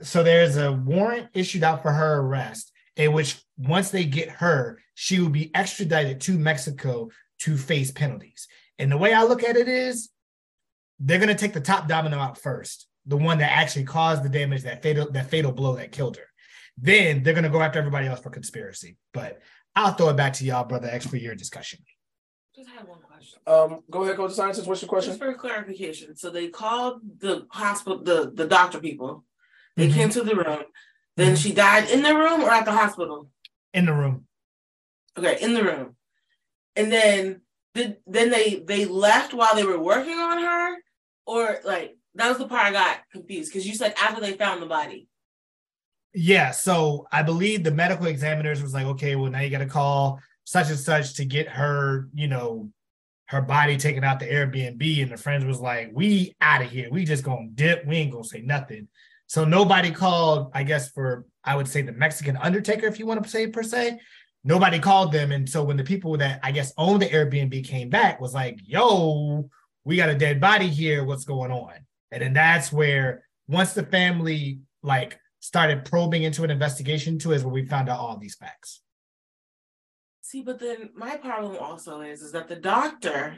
so 0.00 0.22
there's 0.22 0.56
a 0.56 0.72
warrant 0.72 1.28
issued 1.34 1.64
out 1.64 1.82
for 1.82 1.90
her 1.90 2.20
arrest 2.20 2.72
in 2.96 3.12
which 3.12 3.42
once 3.56 3.90
they 3.90 4.04
get 4.04 4.28
her, 4.28 4.78
she 4.94 5.20
will 5.20 5.30
be 5.30 5.54
extradited 5.54 6.20
to 6.22 6.38
Mexico 6.38 7.10
to 7.40 7.56
face 7.56 7.90
penalties. 7.90 8.46
And 8.78 8.90
the 8.90 8.96
way 8.98 9.12
I 9.12 9.24
look 9.24 9.42
at 9.42 9.56
it 9.56 9.68
is 9.68 10.10
they're 11.00 11.18
going 11.18 11.28
to 11.28 11.34
take 11.34 11.52
the 11.52 11.60
top 11.60 11.88
domino 11.88 12.18
out 12.18 12.38
first, 12.38 12.86
the 13.06 13.16
one 13.16 13.38
that 13.38 13.52
actually 13.52 13.84
caused 13.84 14.22
the 14.22 14.28
damage, 14.28 14.62
that 14.62 14.82
fatal, 14.82 15.10
that 15.10 15.30
fatal 15.30 15.52
blow 15.52 15.76
that 15.76 15.92
killed 15.92 16.16
her. 16.16 16.26
Then 16.78 17.22
they're 17.22 17.34
going 17.34 17.44
to 17.44 17.50
go 17.50 17.60
after 17.62 17.78
everybody 17.78 18.06
else 18.06 18.20
for 18.20 18.30
conspiracy. 18.30 18.96
But 19.12 19.40
I'll 19.76 19.92
throw 19.92 20.08
it 20.10 20.16
back 20.16 20.34
to 20.34 20.44
y'all, 20.44 20.64
brother 20.64 20.88
X, 20.88 21.06
for 21.06 21.16
your 21.16 21.34
discussion. 21.34 21.80
Just 22.54 22.68
had 22.70 22.86
one 22.86 23.00
question. 23.00 23.40
Um, 23.46 23.80
go 23.90 24.04
ahead, 24.04 24.16
Coach 24.16 24.32
Sciences. 24.32 24.66
What's 24.66 24.82
your 24.82 24.88
question? 24.88 25.10
Just 25.10 25.20
for 25.20 25.34
clarification. 25.34 26.16
So 26.16 26.30
they 26.30 26.48
called 26.48 27.00
the 27.18 27.46
hospital, 27.50 28.02
the, 28.02 28.30
the 28.32 28.46
doctor 28.46 28.78
people. 28.78 29.24
They 29.76 29.88
Mhm. 29.88 29.92
came 29.94 30.08
to 30.10 30.22
the 30.22 30.36
room. 30.36 30.62
Then 31.16 31.36
she 31.36 31.52
died 31.52 31.88
in 31.90 32.02
the 32.02 32.14
room 32.14 32.42
or 32.42 32.50
at 32.50 32.64
the 32.64 32.72
hospital? 32.72 33.28
In 33.72 33.86
the 33.86 33.94
room. 33.94 34.26
Okay, 35.16 35.38
in 35.40 35.54
the 35.54 35.62
room. 35.62 35.96
And 36.76 36.90
then 36.90 37.40
did 37.74 37.98
then 38.06 38.30
they 38.30 38.62
they 38.66 38.84
left 38.84 39.32
while 39.32 39.54
they 39.54 39.64
were 39.64 39.78
working 39.78 40.18
on 40.18 40.42
her? 40.42 40.76
Or 41.26 41.60
like 41.64 41.96
that 42.16 42.28
was 42.28 42.38
the 42.38 42.48
part 42.48 42.66
I 42.66 42.72
got 42.72 42.98
confused 43.12 43.52
because 43.52 43.66
you 43.66 43.74
said 43.74 43.94
after 44.00 44.20
they 44.20 44.32
found 44.32 44.60
the 44.60 44.66
body. 44.66 45.08
Yeah, 46.12 46.52
so 46.52 47.06
I 47.10 47.22
believe 47.22 47.64
the 47.64 47.72
medical 47.72 48.06
examiners 48.06 48.62
was 48.62 48.72
like, 48.72 48.86
okay, 48.86 49.16
well 49.16 49.30
now 49.30 49.40
you 49.40 49.50
got 49.50 49.58
to 49.58 49.66
call 49.66 50.20
such 50.44 50.68
and 50.68 50.78
such 50.78 51.14
to 51.14 51.24
get 51.24 51.48
her, 51.48 52.08
you 52.14 52.28
know, 52.28 52.70
her 53.26 53.40
body 53.40 53.76
taken 53.76 54.04
out 54.04 54.20
the 54.20 54.26
Airbnb, 54.26 55.02
and 55.02 55.10
the 55.10 55.16
friends 55.16 55.44
was 55.44 55.60
like, 55.60 55.90
we 55.92 56.34
out 56.40 56.62
of 56.62 56.70
here, 56.70 56.88
we 56.90 57.04
just 57.04 57.24
gonna 57.24 57.48
dip, 57.54 57.84
we 57.86 57.96
ain't 57.96 58.12
gonna 58.12 58.24
say 58.24 58.42
nothing. 58.42 58.88
So 59.26 59.44
nobody 59.44 59.90
called, 59.90 60.50
I 60.54 60.62
guess, 60.62 60.90
for 60.90 61.26
I 61.42 61.56
would 61.56 61.68
say 61.68 61.82
the 61.82 61.92
Mexican 61.92 62.36
undertaker, 62.36 62.86
if 62.86 62.98
you 62.98 63.06
want 63.06 63.22
to 63.22 63.28
say 63.28 63.46
per 63.46 63.62
se. 63.62 63.98
Nobody 64.46 64.78
called 64.78 65.10
them, 65.10 65.32
and 65.32 65.48
so 65.48 65.64
when 65.64 65.78
the 65.78 65.84
people 65.84 66.18
that 66.18 66.38
I 66.42 66.52
guess 66.52 66.74
owned 66.76 67.00
the 67.00 67.06
Airbnb 67.06 67.66
came 67.66 67.88
back, 67.88 68.20
was 68.20 68.34
like, 68.34 68.58
yo, 68.62 69.48
we 69.84 69.96
got 69.96 70.10
a 70.10 70.14
dead 70.14 70.38
body 70.38 70.68
here, 70.68 71.02
what's 71.02 71.24
going 71.24 71.50
on? 71.50 71.72
And 72.10 72.22
then 72.22 72.34
that's 72.34 72.70
where 72.70 73.24
once 73.48 73.72
the 73.72 73.84
family 73.84 74.60
like 74.82 75.18
started 75.40 75.84
probing 75.84 76.22
into 76.22 76.44
an 76.44 76.50
investigation 76.50 77.18
to 77.18 77.32
is 77.32 77.42
where 77.42 77.52
we 77.52 77.64
found 77.64 77.88
out 77.88 77.98
all 77.98 78.16
these 78.16 78.34
facts. 78.34 78.82
See, 80.20 80.42
but 80.42 80.58
then 80.58 80.90
my 80.94 81.16
problem 81.16 81.56
also 81.60 82.00
is 82.00 82.22
is 82.22 82.32
that 82.32 82.48
the 82.48 82.56
doctor 82.56 83.36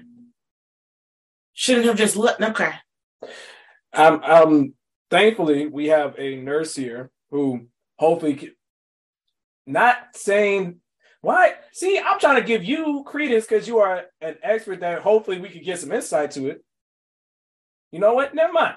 shouldn't 1.52 1.86
have 1.86 1.96
just 1.96 2.16
let 2.16 2.40
okay. 2.40 2.72
Um, 3.92 4.20
um, 4.24 4.74
thankfully, 5.10 5.66
we 5.66 5.86
have 5.86 6.14
a 6.18 6.36
nurse 6.36 6.74
here 6.74 7.10
who 7.30 7.66
hopefully, 7.98 8.38
c- 8.38 8.52
not 9.66 9.96
saying 10.14 10.80
why. 11.20 11.54
See, 11.72 11.98
I'm 11.98 12.20
trying 12.20 12.40
to 12.40 12.46
give 12.46 12.64
you 12.64 13.04
credence 13.06 13.46
because 13.46 13.66
you 13.66 13.78
are 13.78 14.04
an 14.20 14.36
expert 14.42 14.80
that 14.80 15.02
hopefully 15.02 15.40
we 15.40 15.48
could 15.48 15.64
get 15.64 15.78
some 15.78 15.92
insight 15.92 16.32
to 16.32 16.48
it. 16.48 16.64
You 17.90 17.98
know 17.98 18.14
what? 18.14 18.34
Never 18.34 18.52
mind. 18.52 18.76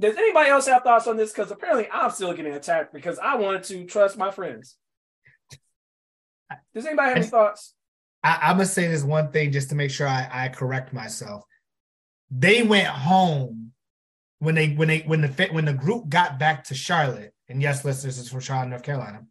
Does 0.00 0.16
anybody 0.16 0.50
else 0.50 0.66
have 0.66 0.82
thoughts 0.82 1.06
on 1.06 1.16
this? 1.16 1.32
Because 1.32 1.50
apparently 1.50 1.88
I'm 1.92 2.10
still 2.10 2.32
getting 2.32 2.54
attacked 2.54 2.92
because 2.92 3.18
I 3.18 3.36
wanted 3.36 3.64
to 3.64 3.84
trust 3.84 4.16
my 4.16 4.30
friends. 4.30 4.76
Does 6.74 6.86
anybody 6.86 7.08
have 7.08 7.18
any 7.18 7.26
thoughts? 7.26 7.74
I, 8.22 8.38
I'm 8.42 8.56
gonna 8.56 8.66
say 8.66 8.88
this 8.88 9.02
one 9.02 9.30
thing 9.30 9.52
just 9.52 9.68
to 9.68 9.74
make 9.74 9.90
sure 9.90 10.08
I, 10.08 10.28
I 10.32 10.48
correct 10.48 10.92
myself. 10.92 11.44
They 12.30 12.62
went 12.62 12.88
home 12.88 13.63
when 14.44 14.54
they 14.54 14.68
when 14.74 14.88
they 14.88 15.00
when 15.00 15.20
the 15.20 15.28
fit 15.28 15.52
when 15.52 15.64
the 15.64 15.72
group 15.72 16.08
got 16.08 16.38
back 16.38 16.64
to 16.64 16.74
Charlotte, 16.74 17.32
and 17.48 17.60
yes, 17.62 17.84
listeners, 17.84 18.16
this 18.16 18.26
is 18.26 18.30
from 18.30 18.40
Charlotte, 18.40 18.68
North 18.68 18.82
Carolina. 18.82 19.24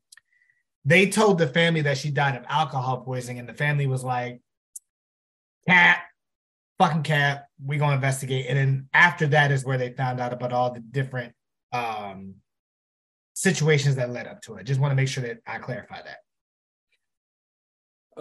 They 0.86 1.10
told 1.10 1.38
the 1.38 1.48
family 1.48 1.82
that 1.82 1.98
she 1.98 2.10
died 2.10 2.36
of 2.36 2.44
alcohol 2.50 3.02
poisoning, 3.02 3.40
and 3.40 3.48
the 3.48 3.54
family 3.54 3.88
was 3.88 4.04
like, 4.04 4.42
"Cat, 5.70 6.00
fucking 6.80 7.04
cat, 7.04 7.46
we 7.64 7.78
gonna 7.78 7.96
investigate." 7.96 8.48
And 8.48 8.58
then 8.58 8.90
after 8.94 9.28
that 9.28 9.52
is 9.52 9.64
where 9.64 9.78
they 9.78 9.94
found 9.94 10.20
out 10.20 10.34
about 10.34 10.52
all 10.52 10.74
the 10.74 10.80
different 10.82 11.34
um 11.72 12.36
situations 13.34 13.96
that 13.96 14.10
led 14.10 14.28
up 14.28 14.42
to 14.42 14.56
it. 14.56 14.66
Just 14.66 14.80
want 14.80 14.92
to 14.92 14.96
make 14.96 15.08
sure 15.08 15.24
that 15.24 15.40
I 15.46 15.60
clarify 15.60 16.02
that. 16.02 16.18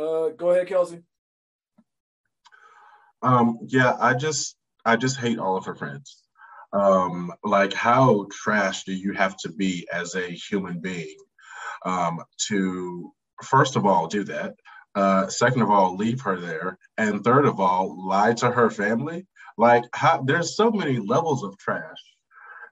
Uh, 0.00 0.28
go 0.30 0.50
ahead, 0.50 0.68
Kelsey. 0.68 1.02
Um, 3.22 3.58
yeah, 3.66 3.96
I 4.00 4.14
just 4.14 4.56
I 4.84 4.96
just 4.96 5.18
hate 5.18 5.38
all 5.38 5.56
of 5.56 5.66
her 5.66 5.74
friends. 5.74 6.21
Um, 6.72 7.32
like 7.44 7.72
how 7.72 8.26
trash 8.32 8.84
do 8.84 8.92
you 8.92 9.12
have 9.12 9.36
to 9.38 9.52
be 9.52 9.86
as 9.92 10.14
a 10.14 10.30
human 10.30 10.80
being 10.80 11.16
um, 11.84 12.22
to 12.48 13.12
first 13.42 13.76
of 13.76 13.84
all 13.86 14.06
do 14.06 14.24
that? 14.24 14.54
Uh, 14.94 15.26
second 15.28 15.62
of 15.62 15.70
all, 15.70 15.96
leave 15.96 16.20
her 16.20 16.38
there, 16.38 16.78
and 16.98 17.24
third 17.24 17.46
of 17.46 17.60
all, 17.60 18.06
lie 18.06 18.34
to 18.34 18.50
her 18.50 18.70
family. 18.70 19.26
Like 19.58 19.84
how 19.94 20.22
there's 20.22 20.56
so 20.56 20.70
many 20.70 20.98
levels 20.98 21.42
of 21.44 21.56
trash 21.58 22.02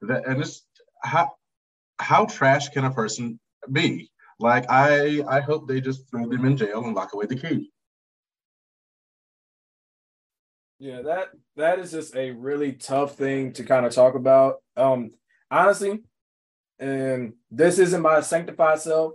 that, 0.03 0.27
and 0.27 0.41
it's 0.41 0.65
how 1.03 1.29
how 1.99 2.25
trash 2.25 2.69
can 2.69 2.85
a 2.85 2.91
person 2.91 3.39
be? 3.71 4.09
Like 4.39 4.65
I 4.69 5.23
I 5.27 5.41
hope 5.41 5.67
they 5.67 5.81
just 5.81 6.09
throw 6.09 6.27
them 6.27 6.45
in 6.45 6.57
jail 6.57 6.83
and 6.83 6.95
lock 6.95 7.13
away 7.13 7.25
the 7.27 7.35
key. 7.35 7.71
Yeah, 10.81 11.03
that 11.03 11.27
that 11.57 11.77
is 11.77 11.91
just 11.91 12.15
a 12.15 12.31
really 12.31 12.71
tough 12.73 13.15
thing 13.15 13.53
to 13.53 13.63
kind 13.63 13.85
of 13.85 13.93
talk 13.93 14.15
about. 14.15 14.63
Um, 14.75 15.11
honestly, 15.51 16.01
and 16.79 17.33
this 17.51 17.77
isn't 17.77 18.01
my 18.01 18.21
sanctified 18.21 18.79
self. 18.79 19.13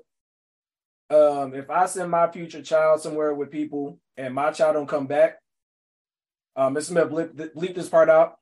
Um, 1.11 1.55
if 1.55 1.69
I 1.69 1.87
send 1.87 2.09
my 2.13 2.31
future 2.31 2.63
child 2.63 3.01
somewhere 3.01 3.35
with 3.35 3.51
people 3.51 3.99
and 4.17 4.33
my 4.33 4.53
child 4.53 4.75
don't 4.75 4.87
come 4.87 5.09
back, 5.09 5.41
uh, 6.55 6.69
Mr. 6.69 6.83
Smith, 6.83 7.09
bleep, 7.09 7.55
bleep 7.57 7.75
this 7.75 7.89
part 7.89 8.09
out. 8.09 8.39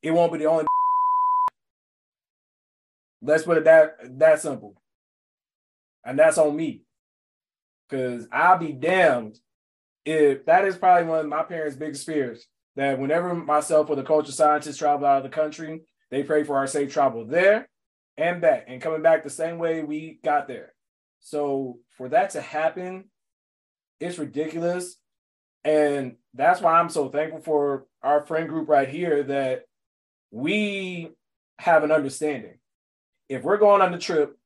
It 0.00 0.12
won't 0.12 0.32
be 0.32 0.38
the 0.38 0.44
only. 0.44 0.66
Let's 3.20 3.42
put 3.42 3.58
it 3.58 3.64
that 3.64 3.96
that 4.20 4.40
simple, 4.40 4.80
and 6.04 6.16
that's 6.16 6.38
on 6.38 6.54
me, 6.54 6.82
because 7.90 8.28
I'll 8.30 8.58
be 8.58 8.72
damned 8.72 9.40
that 10.46 10.64
is 10.64 10.76
probably 10.76 11.08
one 11.08 11.20
of 11.20 11.26
my 11.26 11.42
parents' 11.42 11.76
biggest 11.76 12.06
fears. 12.06 12.46
That 12.76 12.98
whenever 12.98 13.34
myself 13.34 13.90
or 13.90 13.96
the 13.96 14.04
culture 14.04 14.32
scientists 14.32 14.76
travel 14.76 15.06
out 15.06 15.18
of 15.18 15.22
the 15.24 15.36
country, 15.36 15.82
they 16.10 16.22
pray 16.22 16.44
for 16.44 16.56
our 16.56 16.66
safe 16.66 16.92
travel 16.92 17.26
there 17.26 17.68
and 18.16 18.40
back, 18.40 18.64
and 18.68 18.80
coming 18.80 19.02
back 19.02 19.22
the 19.22 19.30
same 19.30 19.58
way 19.58 19.82
we 19.82 20.18
got 20.24 20.48
there. 20.48 20.74
So 21.20 21.78
for 21.90 22.08
that 22.08 22.30
to 22.30 22.40
happen, 22.40 23.10
it's 24.00 24.18
ridiculous. 24.18 24.96
And 25.64 26.16
that's 26.34 26.60
why 26.60 26.78
I'm 26.78 26.88
so 26.88 27.08
thankful 27.08 27.40
for 27.40 27.86
our 28.02 28.24
friend 28.26 28.48
group 28.48 28.68
right 28.68 28.88
here 28.88 29.22
that 29.24 29.64
we 30.30 31.10
have 31.58 31.84
an 31.84 31.92
understanding. 31.92 32.58
If 33.28 33.42
we're 33.42 33.56
going 33.56 33.82
on 33.82 33.92
the 33.92 33.98
trip, 33.98 34.36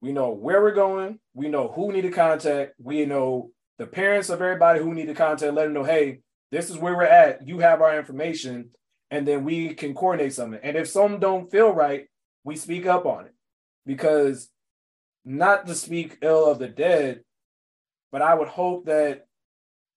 we 0.00 0.12
know 0.12 0.30
where 0.30 0.62
we're 0.62 0.74
going, 0.74 1.18
we 1.34 1.48
know 1.48 1.68
who 1.68 1.86
we 1.86 1.94
need 1.94 2.02
to 2.02 2.10
contact, 2.10 2.74
we 2.78 3.04
know 3.06 3.50
the 3.78 3.86
parents 3.86 4.28
of 4.28 4.42
everybody 4.42 4.80
who 4.80 4.94
need 4.94 5.06
to 5.06 5.14
contact, 5.14 5.54
let 5.54 5.64
them 5.64 5.72
know, 5.72 5.84
hey, 5.84 6.20
this 6.50 6.70
is 6.70 6.76
where 6.76 6.94
we're 6.94 7.04
at. 7.04 7.46
You 7.46 7.58
have 7.60 7.80
our 7.80 7.98
information, 7.98 8.70
and 9.10 9.26
then 9.26 9.44
we 9.44 9.74
can 9.74 9.94
coordinate 9.94 10.34
something. 10.34 10.60
And 10.62 10.76
if 10.76 10.88
some 10.88 11.18
don't 11.18 11.50
feel 11.50 11.72
right, 11.72 12.06
we 12.44 12.56
speak 12.56 12.86
up 12.86 13.06
on 13.06 13.26
it. 13.26 13.34
Because 13.86 14.48
not 15.24 15.66
to 15.66 15.74
speak 15.74 16.18
ill 16.22 16.46
of 16.46 16.58
the 16.58 16.68
dead, 16.68 17.22
but 18.10 18.22
I 18.22 18.34
would 18.34 18.48
hope 18.48 18.86
that 18.86 19.26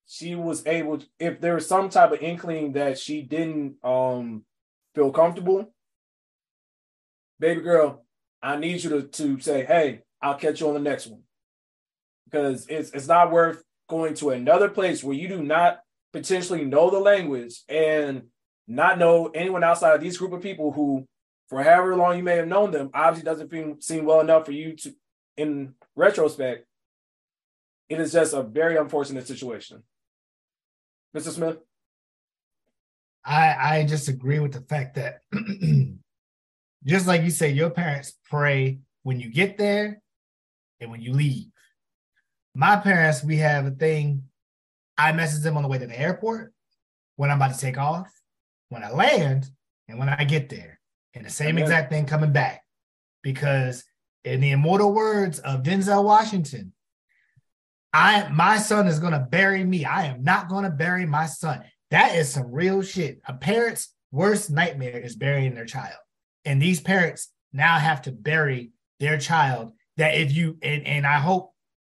she 0.07 0.35
was 0.35 0.65
able 0.65 0.99
to, 0.99 1.05
if 1.19 1.41
there 1.41 1.55
was 1.55 1.67
some 1.67 1.89
type 1.89 2.11
of 2.11 2.21
inkling 2.21 2.73
that 2.73 2.97
she 2.97 3.21
didn't 3.21 3.75
um 3.83 4.45
feel 4.93 5.11
comfortable, 5.11 5.73
baby 7.39 7.61
girl, 7.61 8.05
I 8.41 8.55
need 8.57 8.83
you 8.83 8.89
to, 8.91 9.01
to 9.03 9.39
say, 9.39 9.65
hey, 9.65 10.01
I'll 10.21 10.35
catch 10.35 10.61
you 10.61 10.67
on 10.67 10.75
the 10.75 10.79
next 10.79 11.07
one. 11.07 11.24
Because 12.36 12.67
it's 12.67 12.89
it's 12.89 13.08
not 13.08 13.32
worth 13.32 13.63
going 13.88 14.13
to 14.15 14.32
another 14.32 14.67
place 14.67 15.02
where 15.02 15.15
you 15.15 15.30
do 15.30 15.41
not 15.41 15.80
potentially 16.12 16.65
know 16.65 16.89
the 16.89 17.00
language 17.00 17.62
and 17.69 18.24
not 18.67 19.00
know 19.00 19.28
anyone 19.34 19.63
outside 19.63 19.95
of 19.95 20.02
these 20.02 20.17
group 20.17 20.34
of 20.34 20.41
people 20.41 20.74
who, 20.74 21.06
for 21.48 21.63
however 21.63 21.95
long 21.95 22.17
you 22.17 22.24
may 22.24 22.36
have 22.36 22.48
known 22.48 22.71
them, 22.71 22.89
obviously 22.93 23.24
doesn't 23.24 23.84
seem, 23.84 24.04
well 24.04 24.19
enough 24.19 24.45
for 24.45 24.52
you 24.52 24.76
to, 24.76 24.93
in 25.38 25.76
retrospect, 25.95 26.65
it 27.88 28.02
is 28.02 28.12
just 28.12 28.34
a 28.34 28.43
very 28.43 28.76
unfortunate 28.76 29.28
situation. 29.28 29.84
Mr. 31.15 31.30
Smith? 31.30 31.60
I 33.24 33.78
I 33.78 33.86
just 33.86 34.10
agree 34.10 34.39
with 34.39 34.52
the 34.52 34.62
fact 34.62 34.95
that 34.95 35.21
just 36.86 37.08
like 37.08 37.24
you 37.24 37.30
say, 37.30 37.52
your 37.52 37.69
parents 37.69 38.13
pray 38.30 38.80
when 39.04 39.21
you 39.21 39.30
get 39.30 39.58
there 39.58 40.02
and 40.82 40.91
when 40.91 41.02
you 41.02 41.13
leave. 41.13 41.48
My 42.58 42.78
parents, 42.78 43.22
we 43.22 43.38
have 43.38 43.65
a 43.65 43.72
thing. 43.72 44.24
I 44.98 45.12
message 45.12 45.44
them 45.44 45.58
on 45.58 45.63
the 45.63 45.70
way 45.70 45.78
to 45.78 45.88
the 45.88 46.00
airport, 46.00 46.54
when 47.18 47.30
I'm 47.30 47.38
about 47.38 47.54
to 47.54 47.60
take 47.60 47.78
off, 47.78 48.10
when 48.70 48.82
I 48.82 48.91
land, 48.91 49.50
and 49.89 50.00
when 50.00 50.08
I 50.08 50.24
get 50.24 50.48
there. 50.48 50.80
And 51.13 51.26
the 51.26 51.30
same 51.30 51.58
exact 51.58 51.91
thing 51.91 52.06
coming 52.06 52.32
back. 52.32 52.63
Because 53.22 53.84
in 54.24 54.39
the 54.39 54.52
immortal 54.52 54.94
words 54.94 55.39
of 55.39 55.63
Denzel 55.63 56.04
Washington, 56.04 56.72
I 57.91 58.30
my 58.30 58.58
son 58.58 58.88
is 58.88 59.00
gonna 59.00 59.28
bury 59.30 59.63
me. 59.63 59.86
I 59.86 60.06
am 60.06 60.24
not 60.24 60.50
gonna 60.50 60.70
bury 60.70 61.06
my 61.06 61.26
son. 61.26 61.63
That 61.91 62.15
is 62.15 62.30
some 62.30 62.52
real 62.52 62.82
shit. 62.82 63.20
A 63.28 63.34
parent's 63.34 63.94
worst 64.12 64.50
nightmare 64.50 65.00
is 65.00 65.15
burying 65.15 65.56
their 65.56 65.65
child. 65.65 65.98
And 66.46 66.62
these 66.62 66.80
parents 66.80 67.30
now 67.54 67.80
have 67.80 68.02
to 68.04 68.12
bury 68.12 68.72
their 69.00 69.18
child. 69.18 69.74
That 69.98 70.15
if 70.15 70.34
you 70.34 70.58
and, 70.62 70.86
and 70.86 71.08
I 71.08 71.20
hope 71.20 71.55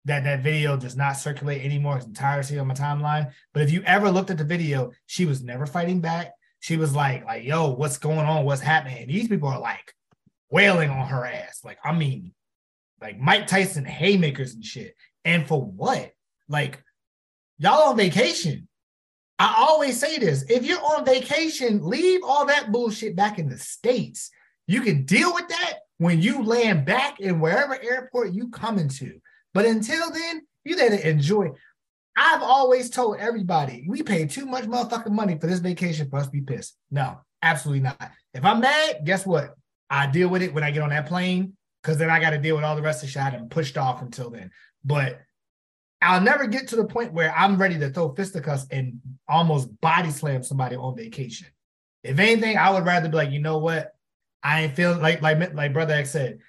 that 0.07 0.23
that 0.23 0.41
video 0.41 0.77
does 0.77 0.95
not 0.95 1.17
circulate 1.17 1.63
anymore. 1.63 1.97
It's 1.97 2.05
entirely 2.05 2.57
on 2.59 2.67
my 2.67 2.73
timeline. 2.73 3.31
But 3.53 3.63
if 3.63 3.71
you 3.71 3.83
ever 3.83 4.09
looked 4.09 4.29
at 4.29 4.37
the 4.37 4.43
video, 4.43 4.91
she 5.05 5.25
was 5.25 5.43
never 5.43 5.65
fighting 5.65 5.99
back. 5.99 6.31
She 6.59 6.77
was 6.77 6.95
like, 6.95 7.25
like, 7.25 7.43
yo, 7.43 7.71
what's 7.71 7.97
going 7.97 8.19
on? 8.19 8.45
What's 8.45 8.61
happening? 8.61 8.99
And 8.99 9.09
these 9.09 9.27
people 9.27 9.49
are 9.49 9.59
like 9.59 9.93
wailing 10.49 10.89
on 10.89 11.07
her 11.07 11.25
ass. 11.25 11.59
Like, 11.63 11.77
I 11.83 11.91
mean, 11.91 12.33
like 13.01 13.19
Mike 13.19 13.47
Tyson 13.47 13.85
haymakers 13.85 14.53
and 14.53 14.63
shit. 14.63 14.95
And 15.25 15.45
for 15.45 15.61
what? 15.61 16.13
Like, 16.47 16.81
y'all 17.57 17.89
on 17.89 17.97
vacation. 17.97 18.67
I 19.39 19.55
always 19.57 19.99
say 19.99 20.17
this 20.17 20.45
if 20.49 20.63
you're 20.65 20.81
on 20.81 21.05
vacation, 21.05 21.85
leave 21.85 22.21
all 22.23 22.45
that 22.45 22.71
bullshit 22.71 23.15
back 23.15 23.39
in 23.39 23.49
the 23.49 23.57
States. 23.57 24.31
You 24.67 24.81
can 24.81 25.03
deal 25.03 25.33
with 25.33 25.49
that 25.49 25.79
when 25.97 26.21
you 26.21 26.43
land 26.43 26.85
back 26.85 27.19
in 27.19 27.39
wherever 27.39 27.79
airport 27.79 28.33
you 28.33 28.49
come 28.49 28.79
into. 28.79 29.19
But 29.57 29.65
until 29.65 30.11
then, 30.11 30.43
you 30.65 30.75
there 30.75 30.91
to 30.91 31.09
enjoy. 31.09 31.49
I've 32.15 32.43
always 32.43 32.91
told 32.91 33.17
everybody 33.17 33.87
we 33.89 34.03
pay 34.03 34.27
too 34.27 34.45
much 34.45 34.65
motherfucking 34.65 35.09
money 35.09 35.35
for 35.39 35.47
this 35.47 35.57
vacation 35.57 36.11
for 36.11 36.19
us 36.19 36.27
to 36.27 36.31
be 36.31 36.41
pissed. 36.41 36.77
No, 36.91 37.21
absolutely 37.41 37.81
not. 37.81 38.11
If 38.35 38.45
I'm 38.45 38.59
mad, 38.59 38.99
guess 39.03 39.25
what? 39.25 39.55
I 39.89 40.05
deal 40.05 40.29
with 40.29 40.43
it 40.43 40.53
when 40.53 40.63
I 40.63 40.69
get 40.69 40.83
on 40.83 40.91
that 40.91 41.07
plane 41.07 41.53
because 41.81 41.97
then 41.97 42.11
I 42.11 42.19
got 42.19 42.29
to 42.29 42.37
deal 42.37 42.55
with 42.55 42.65
all 42.65 42.75
the 42.75 42.83
rest 42.83 43.01
of 43.01 43.09
the 43.09 43.13
shit 43.13 43.33
and 43.33 43.49
pushed 43.49 43.79
off 43.79 44.03
until 44.03 44.29
then. 44.29 44.51
But 44.85 45.21
I'll 46.03 46.21
never 46.21 46.45
get 46.45 46.67
to 46.67 46.75
the 46.75 46.85
point 46.85 47.13
where 47.13 47.35
I'm 47.35 47.57
ready 47.57 47.79
to 47.79 47.89
throw 47.89 48.13
fisticuffs 48.13 48.67
and 48.69 49.01
almost 49.27 49.81
body 49.81 50.11
slam 50.11 50.43
somebody 50.43 50.75
on 50.75 50.95
vacation. 50.95 51.47
If 52.03 52.19
anything, 52.19 52.59
I 52.59 52.69
would 52.69 52.85
rather 52.85 53.09
be 53.09 53.17
like, 53.17 53.31
you 53.31 53.39
know 53.39 53.57
what? 53.57 53.95
I 54.43 54.65
ain't 54.65 54.75
feeling 54.75 55.01
like 55.01 55.23
like 55.23 55.51
like 55.55 55.73
brother 55.73 55.95
X 55.95 56.11
said. 56.11 56.41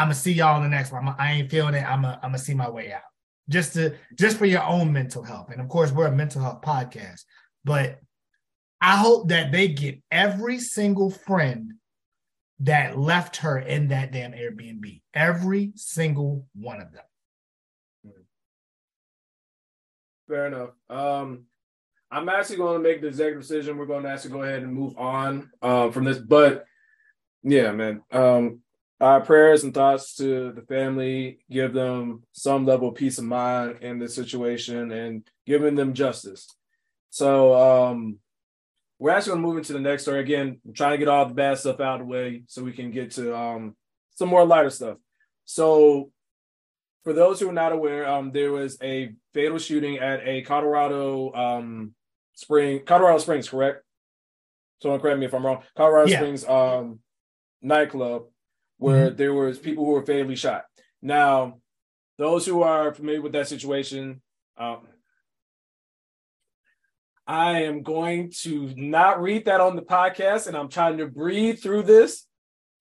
I'm 0.00 0.06
gonna 0.06 0.14
see 0.14 0.32
y'all 0.32 0.56
in 0.56 0.62
the 0.62 0.74
next 0.74 0.92
one. 0.92 1.06
I'm, 1.06 1.14
I 1.18 1.32
ain't 1.32 1.50
feeling 1.50 1.74
it. 1.74 1.84
I'm 1.84 2.00
gonna 2.00 2.18
I'm 2.22 2.34
see 2.38 2.54
my 2.54 2.70
way 2.70 2.90
out. 2.90 3.02
Just 3.50 3.74
to 3.74 3.94
just 4.14 4.38
for 4.38 4.46
your 4.46 4.64
own 4.64 4.90
mental 4.94 5.22
health. 5.22 5.50
And 5.50 5.60
of 5.60 5.68
course, 5.68 5.92
we're 5.92 6.06
a 6.06 6.12
mental 6.12 6.40
health 6.40 6.62
podcast. 6.62 7.24
But 7.64 7.98
I 8.80 8.96
hope 8.96 9.28
that 9.28 9.52
they 9.52 9.68
get 9.68 10.00
every 10.10 10.58
single 10.58 11.10
friend 11.10 11.74
that 12.60 12.98
left 12.98 13.38
her 13.38 13.58
in 13.58 13.88
that 13.88 14.10
damn 14.10 14.32
Airbnb. 14.32 15.02
Every 15.12 15.72
single 15.76 16.46
one 16.54 16.80
of 16.80 16.92
them. 16.92 17.04
Fair 20.26 20.46
enough. 20.46 20.70
Um, 20.88 21.44
I'm 22.10 22.30
actually 22.30 22.56
going 22.56 22.82
to 22.82 22.88
make 22.88 23.02
the 23.02 23.08
executive 23.08 23.42
decision. 23.42 23.76
We're 23.76 23.84
going 23.84 24.04
to 24.04 24.08
actually 24.08 24.30
go 24.30 24.42
ahead 24.44 24.62
and 24.62 24.72
move 24.72 24.96
on 24.96 25.50
um, 25.60 25.92
from 25.92 26.04
this. 26.04 26.18
But 26.18 26.64
yeah, 27.42 27.72
man, 27.72 28.02
um, 28.12 28.60
our 29.00 29.20
prayers 29.20 29.64
and 29.64 29.72
thoughts 29.72 30.16
to 30.16 30.52
the 30.52 30.62
family, 30.62 31.38
give 31.50 31.72
them 31.72 32.22
some 32.32 32.66
level 32.66 32.90
of 32.90 32.94
peace 32.94 33.18
of 33.18 33.24
mind 33.24 33.78
in 33.80 33.98
this 33.98 34.14
situation 34.14 34.92
and 34.92 35.26
giving 35.46 35.74
them 35.74 35.94
justice. 35.94 36.54
So 37.08 37.54
um, 37.54 38.18
we're 38.98 39.10
actually 39.10 39.32
going 39.32 39.42
to 39.42 39.48
move 39.48 39.58
into 39.58 39.72
the 39.72 39.80
next 39.80 40.02
story. 40.02 40.20
Again, 40.20 40.60
I'm 40.66 40.74
trying 40.74 40.92
to 40.92 40.98
get 40.98 41.08
all 41.08 41.26
the 41.26 41.34
bad 41.34 41.58
stuff 41.58 41.80
out 41.80 42.00
of 42.00 42.06
the 42.06 42.12
way 42.12 42.42
so 42.46 42.62
we 42.62 42.72
can 42.72 42.90
get 42.90 43.12
to 43.12 43.34
um, 43.34 43.74
some 44.16 44.28
more 44.28 44.44
lighter 44.44 44.70
stuff. 44.70 44.98
So 45.46 46.12
for 47.02 47.14
those 47.14 47.40
who 47.40 47.48
are 47.48 47.54
not 47.54 47.72
aware, 47.72 48.06
um, 48.06 48.32
there 48.32 48.52
was 48.52 48.76
a 48.82 49.14
fatal 49.32 49.58
shooting 49.58 49.98
at 49.98 50.20
a 50.26 50.42
Colorado 50.42 51.32
um, 51.32 51.94
Spring, 52.34 52.82
Colorado 52.84 53.18
Springs, 53.18 53.48
correct? 53.48 53.82
Someone 54.82 55.00
correct 55.00 55.18
me 55.18 55.26
if 55.26 55.34
I'm 55.34 55.44
wrong. 55.44 55.62
Colorado 55.74 56.10
Yeah. 56.10 56.18
Springs 56.18 56.46
um, 56.46 57.00
nightclub 57.62 58.24
where 58.80 59.08
Mm-hmm. 59.08 59.16
there 59.16 59.34
was 59.34 59.58
people 59.58 59.84
who 59.84 59.92
were 59.92 60.04
fatally 60.06 60.36
shot. 60.36 60.64
Now, 61.02 61.60
those 62.18 62.46
who 62.46 62.62
are 62.62 62.92
familiar 62.94 63.20
with 63.22 63.32
that 63.32 63.46
situation, 63.48 64.22
um, 64.56 64.88
I 67.26 67.62
am 67.64 67.82
going 67.82 68.32
to 68.42 68.72
not 68.76 69.22
read 69.22 69.44
that 69.44 69.60
on 69.60 69.76
the 69.76 69.82
podcast, 69.82 70.46
and 70.46 70.56
I'm 70.56 70.68
trying 70.68 70.98
to 70.98 71.06
breathe 71.06 71.60
through 71.60 71.82
this. 71.84 72.26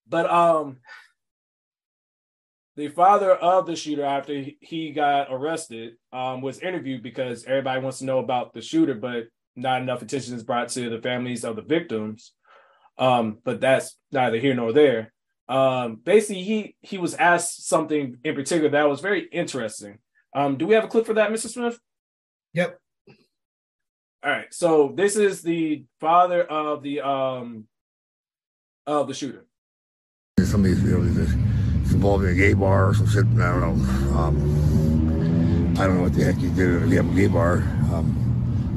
But 0.07 0.29
um, 0.29 0.77
the 2.75 2.87
father 2.87 3.31
of 3.31 3.67
the 3.67 3.75
shooter, 3.75 4.03
after 4.05 4.45
he- 4.61 4.91
got 4.91 5.27
arrested, 5.29 5.93
um, 6.11 6.41
was 6.41 6.59
interviewed 6.59 7.03
because 7.03 7.43
everybody 7.45 7.81
wants 7.81 7.99
to 7.99 8.05
know 8.05 8.19
about 8.19 8.53
the 8.53 8.61
shooter, 8.61 8.95
but 8.95 9.25
not 9.55 9.81
enough 9.81 10.01
attention 10.01 10.33
is 10.35 10.43
brought 10.43 10.69
to 10.69 10.89
the 10.89 11.01
families 11.01 11.43
of 11.43 11.57
the 11.57 11.61
victims. 11.61 12.31
Um, 12.97 13.37
but 13.43 13.59
that's 13.61 13.97
neither 14.11 14.37
here 14.39 14.55
nor 14.55 14.71
there. 14.73 15.13
Um, 15.49 15.95
basically, 15.95 16.43
he 16.43 16.75
he 16.81 16.99
was 16.99 17.15
asked 17.15 17.67
something 17.67 18.17
in 18.23 18.35
particular 18.35 18.69
that 18.69 18.87
was 18.87 19.01
very 19.01 19.27
interesting. 19.31 19.97
Um, 20.33 20.57
do 20.57 20.67
we 20.67 20.75
have 20.75 20.83
a 20.83 20.87
clip 20.87 21.07
for 21.07 21.15
that, 21.15 21.31
Mr. 21.31 21.49
Smith? 21.49 21.79
Yep. 22.53 22.79
All 24.23 24.31
right. 24.31 24.53
So 24.53 24.93
this 24.95 25.15
is 25.15 25.41
the 25.41 25.85
father 25.99 26.43
of 26.43 26.83
the 26.83 27.01
um 27.01 27.65
of 28.85 29.07
the 29.07 29.13
shooter. 29.15 29.47
Some 30.43 30.61
of 30.61 30.65
these, 30.65 30.83
you 30.83 30.99
know, 30.99 31.03
this 31.03 31.33
it's 31.81 31.91
involving 31.93 32.29
a 32.29 32.35
gay 32.35 32.53
bar 32.53 32.89
or 32.89 32.93
some 32.93 33.07
shit. 33.07 33.25
I 33.25 33.59
don't 33.59 33.61
know. 33.61 34.17
Um, 34.17 35.75
I 35.79 35.87
don't 35.87 35.97
know 35.97 36.03
what 36.03 36.13
the 36.13 36.25
heck 36.25 36.35
he 36.35 36.49
did 36.49 36.83
at 36.83 36.83
a 36.83 37.03
gay 37.15 37.27
bar. 37.27 37.57
Um, 37.91 38.15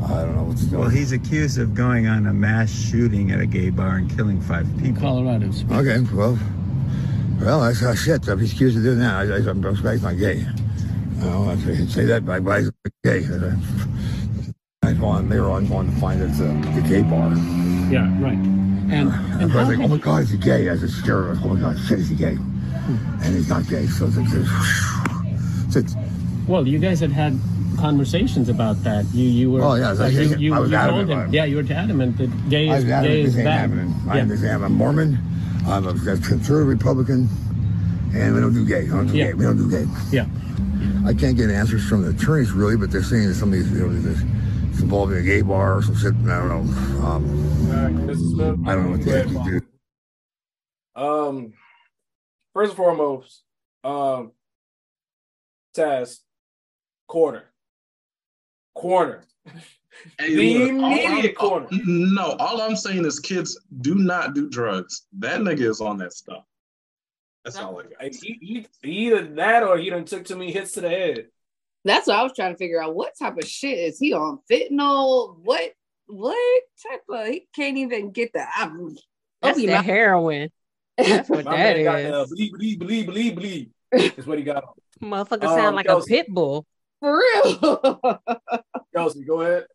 I 0.07 0.23
don't 0.23 0.37
know 0.37 0.45
what's 0.45 0.63
going. 0.65 0.75
On. 0.77 0.81
Well, 0.81 0.89
he's 0.89 1.13
accused 1.13 1.59
of 1.59 1.75
going 1.75 2.07
on 2.07 2.27
a 2.27 2.33
mass 2.33 2.71
shooting 2.71 3.31
at 3.31 3.41
a 3.41 3.47
gay 3.47 3.71
bar 3.71 3.97
and 3.97 4.15
killing 4.17 4.41
five 4.41 4.67
people. 4.81 5.01
Colorado. 5.01 5.51
Okay, 5.73 6.01
well, 6.15 6.39
well, 7.45 7.61
I 7.61 7.73
said, 7.73 7.97
shit. 7.99 8.29
If 8.29 8.39
he's 8.41 8.53
accused 8.53 8.77
of 8.77 8.83
doing 8.85 8.99
that, 9.01 9.15
I, 9.15 9.23
I, 9.35 9.37
I'm, 9.51 9.65
I'm 9.65 10.03
not 10.03 10.19
gay. 10.19 10.45
No, 11.17 11.51
I 11.51 11.57
say- 11.57 11.87
say 11.87 12.05
that 12.07 12.25
by 12.27 12.41
by 12.41 12.63
gay. 13.05 13.25
I 14.85 14.93
want 14.95 15.29
they 15.29 15.39
were 15.39 15.51
on 15.51 15.69
wanting 15.69 15.95
to 15.95 16.01
find 16.01 16.21
it's 16.21 16.41
a, 16.41 16.51
a 16.51 16.89
gay 16.89 17.03
bar. 17.03 17.31
Yeah, 17.91 18.09
right. 18.21 18.39
And, 18.91 19.11
And 19.41 19.53
I 19.53 19.57
was 19.65 19.69
like, 19.69 19.79
oh 19.79 19.89
my 19.89 19.99
god, 19.99 20.23
is 20.25 20.31
he 20.31 20.39
gay? 20.39 20.69
As 20.69 20.83
a 20.83 20.89
scared, 20.89 21.39
oh 21.43 21.49
my 21.55 21.61
god, 21.61 21.79
shit, 21.87 22.01
is 22.01 22.09
he 22.09 22.17
gay? 22.17 22.37
And 23.23 23.35
he's 23.37 23.49
not 23.49 23.67
gay, 23.69 23.87
so 23.87 24.07
it's, 24.07 24.17
it's, 24.17 25.77
it's, 25.77 25.95
well, 26.49 26.67
you 26.67 26.79
guys 26.81 26.99
had 27.01 27.13
had 27.13 27.39
conversations 27.79 28.49
about 28.49 28.83
that. 28.83 29.05
You 29.15 29.25
you 29.29 29.51
were. 29.53 29.63
Oh, 29.63 29.75
yeah, 29.75 29.91
uh, 29.93 30.05
I- 30.05 30.09
you, 30.09 30.37
you, 30.37 30.55
I 30.55 30.59
was 30.59 30.71
you 30.71 30.77
adamant 30.77 31.11
him. 31.11 31.33
Yeah, 31.33 31.45
you 31.45 31.57
were 31.57 31.73
adamant 31.73 32.19
that 32.19 32.49
gay 32.51 32.69
I 32.69 32.77
is, 32.79 32.85
was 32.85 32.93
gay 32.93 33.21
is 33.23 33.37
bad. 33.37 33.47
happening. 33.71 33.95
I 34.09 34.21
Yeah. 34.21 34.57
I'm 34.65 34.73
Mormon. 34.73 35.19
I'm 35.67 35.87
a 35.87 35.93
conservative 35.95 36.67
Republican, 36.67 37.29
and 38.15 38.35
we 38.35 38.41
don't 38.41 38.53
do 38.55 38.67
gay. 38.67 38.83
We 38.85 38.91
don't 38.91 39.07
do 39.07 39.17
Yeah. 39.17 39.27
gay. 39.27 39.35
We 39.35 39.45
don't 39.45 39.57
do 39.57 39.71
gay. 39.71 39.87
Yeah. 40.11 40.27
I 41.07 41.15
can't 41.15 41.37
get 41.37 41.51
answers 41.51 41.87
from 41.89 42.03
the 42.03 42.11
attorneys 42.11 42.53
really, 42.53 42.77
but 42.77 42.91
they're 42.91 43.03
saying 43.03 43.29
that 43.29 43.35
some 43.35 43.49
of 43.53 43.55
these, 43.55 43.71
you 43.73 43.87
know, 43.87 43.93
this 44.01 44.21
it's 44.71 44.81
involving 44.81 45.19
a 45.19 45.23
gay 45.23 45.43
bar 45.43 45.77
or 45.77 45.83
some 45.83 45.97
shit. 45.97 46.15
I 46.15 46.39
don't 46.39 46.49
know. 46.49 47.07
Um, 47.07 47.69
All 47.69 47.77
right, 47.77 48.69
I 48.69 48.75
don't 48.75 48.85
know 48.85 48.91
what 48.93 49.03
the 49.05 49.11
heck 49.11 49.27
he 49.27 49.51
did. 49.51 49.63
Um, 50.95 51.53
first 52.55 52.71
and 52.71 52.77
foremost, 52.77 53.43
um, 53.85 54.33
Taz, 55.77 56.19
corner, 57.07 57.45
corner, 58.75 59.23
Hey, 60.19 60.35
the 60.35 60.73
look, 60.73 60.83
all 60.83 60.95
I'm- 60.95 61.35
corner. 61.35 61.69
No, 61.85 62.37
all 62.39 62.61
I'm 62.63 62.77
saying 62.77 63.05
is 63.05 63.21
kids 63.21 63.59
do 63.81 63.95
not 63.97 64.35
do 64.35 64.49
drugs. 64.49 65.07
That 65.19 65.41
nigga 65.41 65.63
is 65.71 65.81
on 65.81 65.99
that 65.99 66.13
stuff. 66.13 66.45
That's 67.45 67.57
all 67.57 67.79
I 67.81 67.83
got. 67.85 68.15
He, 68.15 68.39
he, 68.41 68.67
either 68.89 69.27
that 69.35 69.63
or 69.65 69.77
he 69.79 69.91
done 69.91 70.05
took 70.05 70.25
too 70.25 70.37
many 70.37 70.53
hits 70.53 70.73
to 70.73 70.81
the 70.81 70.89
head. 70.89 71.27
That's 71.85 72.07
what 72.07 72.17
I 72.17 72.23
was 72.23 72.33
trying 72.35 72.53
to 72.53 72.59
figure 72.59 72.81
out. 72.81 72.95
What 72.95 73.13
type 73.19 73.37
of 73.37 73.47
shit 73.49 73.77
is 73.79 73.99
he 73.99 74.13
on? 74.13 74.39
Fentanyl? 74.51 75.37
What? 75.43 75.73
What 76.07 76.63
type 76.89 77.01
of? 77.09 77.27
He 77.27 77.47
can't 77.55 77.77
even 77.79 78.13
get 78.13 78.33
the. 78.33 78.45
I'm, 78.57 78.97
That's 79.41 79.59
Obi, 79.59 79.67
the 79.67 79.73
my- 79.75 79.83
heroin. 79.83 80.51
That's 80.97 81.29
what 81.29 81.45
My 81.45 81.57
that 81.57 81.77
man 81.77 81.85
got 81.85 82.01
is. 82.01 82.13
uh, 82.13 82.27
believe, 82.29 82.53
believe, 82.53 82.79
believe, 82.79 83.07
believe, 83.07 83.35
believe. 83.35 83.69
Is 84.19 84.27
what 84.27 84.39
he 84.39 84.45
got. 84.45 84.63
On. 84.65 85.11
Motherfucker 85.11 85.45
Um, 85.49 85.59
sound 85.59 85.75
like 85.77 85.87
Kelsey. 85.87 86.15
a 86.15 86.19
pit 86.25 86.33
bull. 86.33 86.65
For 87.03 87.19
real. 87.19 88.23
Kelsey, 88.95 89.25
go 89.25 89.41
ahead. 89.41 89.67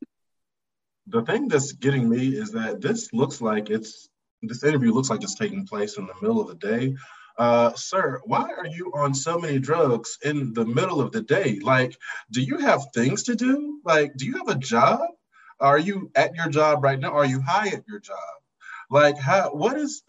The 1.07 1.23
thing 1.23 1.49
that's 1.49 1.73
getting 1.73 2.07
me 2.07 2.29
is 2.29 2.53
that 2.53 2.79
this 2.79 3.11
looks 3.11 3.41
like 3.41 3.69
it's 3.69 4.07
this 4.41 4.63
interview 4.63 4.93
looks 4.93 5.09
like 5.09 5.23
it's 5.23 5.35
taking 5.35 5.67
place 5.67 5.97
in 5.97 6.05
the 6.05 6.13
middle 6.21 6.39
of 6.39 6.47
the 6.47 6.55
day. 6.55 6.95
Uh, 7.37 7.73
sir, 7.75 8.21
why 8.23 8.43
are 8.43 8.67
you 8.67 8.93
on 8.95 9.13
so 9.13 9.37
many 9.37 9.59
drugs 9.59 10.17
in 10.23 10.53
the 10.53 10.65
middle 10.65 11.01
of 11.01 11.11
the 11.11 11.21
day? 11.21 11.59
Like, 11.61 11.97
do 12.31 12.41
you 12.41 12.59
have 12.59 12.81
things 12.93 13.23
to 13.23 13.35
do? 13.35 13.81
Like, 13.83 14.15
do 14.15 14.25
you 14.25 14.37
have 14.37 14.47
a 14.47 14.55
job? 14.55 15.01
Are 15.59 15.77
you 15.77 16.09
at 16.15 16.33
your 16.33 16.47
job 16.47 16.81
right 16.81 16.99
now? 16.99 17.11
Are 17.11 17.25
you 17.25 17.41
high 17.41 17.67
at 17.67 17.85
your 17.89 17.99
job? 17.99 18.17
Like, 18.89 19.17
how? 19.17 19.49
What 19.53 19.77
is? 19.77 20.01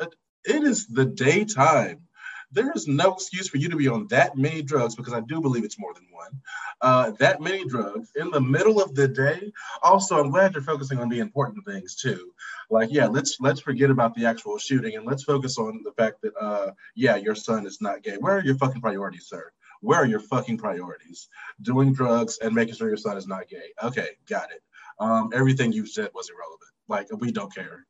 It 0.45 0.63
is 0.63 0.87
the 0.87 1.05
daytime. 1.05 2.08
There 2.51 2.73
is 2.73 2.89
no 2.89 3.13
excuse 3.13 3.49
for 3.49 3.59
you 3.59 3.69
to 3.69 3.77
be 3.77 3.89
on 3.89 4.07
that 4.09 4.37
many 4.37 4.63
drugs 4.63 4.95
because 4.97 5.13
I 5.13 5.21
do 5.21 5.41
believe 5.41 5.65
it's 5.65 5.79
more 5.79 5.93
than 5.95 6.07
one. 6.11 6.41
Uh, 6.81 7.11
that 7.19 7.41
many 7.41 7.65
drugs 7.65 8.11
in 8.17 8.31
the 8.31 8.41
middle 8.41 8.81
of 8.81 8.95
the 8.95 9.07
day. 9.09 9.53
Also, 9.83 10.19
I'm 10.19 10.31
glad 10.31 10.55
you're 10.55 10.63
focusing 10.63 10.99
on 10.99 11.09
the 11.09 11.19
important 11.19 11.67
things 11.67 11.95
too. 11.95 12.33
Like, 12.71 12.91
yeah, 12.93 13.07
let's 13.07 13.39
let's 13.41 13.61
forget 13.61 13.91
about 13.91 14.15
the 14.15 14.27
actual 14.27 14.59
shooting 14.59 14.97
and 14.97 15.05
let's 15.07 15.25
focus 15.25 15.59
on 15.59 15.83
the 15.85 15.93
fact 15.93 16.23
that, 16.23 16.33
uh, 16.41 16.71
yeah, 16.95 17.17
your 17.17 17.35
son 17.35 17.67
is 17.67 17.81
not 17.81 18.03
gay. 18.03 18.17
Where 18.19 18.39
are 18.39 18.45
your 18.45 18.57
fucking 18.57 18.81
priorities, 18.81 19.27
sir? 19.27 19.53
Where 19.81 19.99
are 19.99 20.07
your 20.07 20.21
fucking 20.21 20.59
priorities? 20.59 21.29
Doing 21.63 21.93
drugs 21.93 22.39
and 22.43 22.55
making 22.55 22.75
sure 22.75 22.89
your 22.89 22.97
son 22.97 23.17
is 23.17 23.27
not 23.27 23.49
gay. 23.49 23.73
Okay, 23.83 24.09
got 24.29 24.51
it. 24.51 24.63
Um, 24.99 25.31
everything 25.33 25.73
you 25.73 25.87
said 25.87 26.11
was 26.15 26.31
irrelevant. 26.31 26.71
Like, 26.89 27.09
we 27.21 27.31
don't 27.31 27.55
care. 27.55 27.87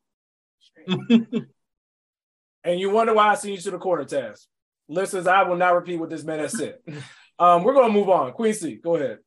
And 2.69 2.79
you 2.79 2.91
wonder 2.91 3.15
why 3.15 3.29
I 3.29 3.35
sent 3.35 3.55
you 3.55 3.61
to 3.63 3.71
the 3.71 3.79
corner, 3.79 4.05
Taz. 4.05 4.45
Listeners, 4.89 5.27
I 5.27 5.43
will 5.45 5.57
not 5.57 5.75
repeat 5.75 5.97
what 5.99 6.11
this 6.11 6.23
man 6.23 6.39
has 6.39 6.57
said. 6.57 6.77
Um, 7.41 7.63
we're 7.63 7.73
gonna 7.73 7.93
move 7.93 8.09
on. 8.09 8.33
Queen 8.33 8.53
C, 8.53 8.81
go 8.83 8.97
ahead. 8.97 9.19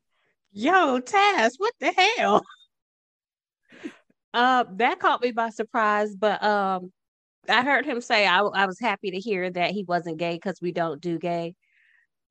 Yo, 0.51 0.99
Taz, 0.99 1.51
what 1.57 1.73
the 1.79 1.93
hell? 2.17 2.43
Uh, 4.33 4.65
that 4.73 4.99
caught 4.99 5.21
me 5.21 5.31
by 5.31 5.49
surprise, 5.49 6.13
but 6.13 6.43
um, 6.43 6.91
I 7.47 7.61
heard 7.63 7.85
him 7.85 8.01
say 8.01 8.27
I, 8.27 8.41
I 8.41 8.65
was 8.65 8.81
happy 8.81 9.11
to 9.11 9.17
hear 9.17 9.49
that 9.49 9.71
he 9.71 9.85
wasn't 9.85 10.17
gay 10.17 10.33
because 10.33 10.59
we 10.61 10.73
don't 10.73 10.99
do 10.99 11.19
gay. 11.19 11.55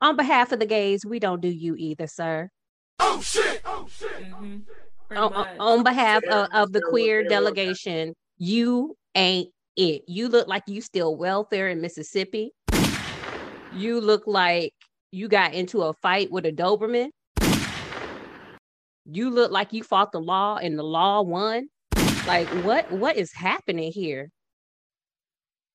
On 0.02 0.16
behalf 0.16 0.52
of 0.52 0.58
the 0.58 0.66
gays, 0.66 1.06
we 1.06 1.18
don't 1.18 1.40
do 1.40 1.48
you 1.48 1.74
either, 1.78 2.06
sir. 2.06 2.50
Oh 2.98 3.22
shit! 3.22 3.62
Oh 3.64 3.86
shit! 3.90 4.10
On, 4.34 4.66
on- 5.16 5.46
on 5.58 5.82
behalf 5.82 6.22
of, 6.24 6.48
of 6.52 6.72
the 6.72 6.82
queer 6.82 7.26
delegation, 7.26 8.12
you 8.36 8.98
ain't 9.14 9.48
it. 9.80 10.02
You 10.06 10.28
look 10.28 10.46
like 10.46 10.64
you 10.66 10.80
still 10.80 11.16
welfare 11.16 11.68
in 11.68 11.80
Mississippi. 11.80 12.52
You 13.74 14.00
look 14.00 14.24
like 14.26 14.72
you 15.10 15.28
got 15.28 15.54
into 15.54 15.82
a 15.82 15.92
fight 15.94 16.30
with 16.30 16.44
a 16.46 16.52
Doberman. 16.52 17.10
You 19.10 19.30
look 19.30 19.50
like 19.50 19.72
you 19.72 19.82
fought 19.82 20.12
the 20.12 20.20
law 20.20 20.56
and 20.56 20.78
the 20.78 20.82
law 20.82 21.22
won. 21.22 21.68
Like 22.26 22.46
what 22.64 22.92
what 22.92 23.16
is 23.16 23.32
happening 23.32 23.90
here? 23.92 24.30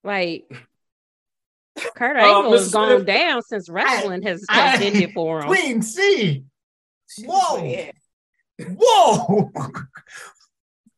Like 0.03 0.43
Kurt 1.95 2.15
Uh, 2.17 2.19
Angle 2.19 2.51
has 2.53 2.69
Mr. 2.69 2.73
gone 2.73 2.89
Smith, 2.97 3.07
down 3.07 3.41
since 3.41 3.69
wrestling 3.69 4.21
has, 4.21 4.45
I- 4.47 4.67
has 4.69 4.81
ended 4.81 5.11
for 5.15 5.39
him. 5.41 5.47
Queen 5.47 5.81
C. 5.81 6.43
Whoa. 7.25 7.89
Whoa. 8.61 9.51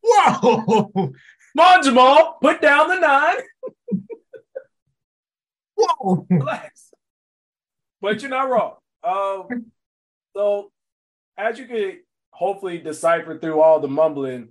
Whoa. 0.02 1.12
Come 1.58 1.78
on, 1.78 1.82
Jamal, 1.82 2.38
put 2.40 2.62
down 2.62 2.86
the 2.86 3.00
nine. 3.00 3.34
Whoa. 5.74 6.24
Relax. 6.30 6.92
But 8.00 8.22
you're 8.22 8.30
not 8.30 8.48
wrong. 8.48 8.76
Um, 9.02 9.72
so 10.36 10.70
as 11.36 11.58
you 11.58 11.66
could 11.66 11.96
hopefully 12.30 12.78
decipher 12.78 13.40
through 13.40 13.60
all 13.60 13.80
the 13.80 13.88
mumbling. 13.88 14.50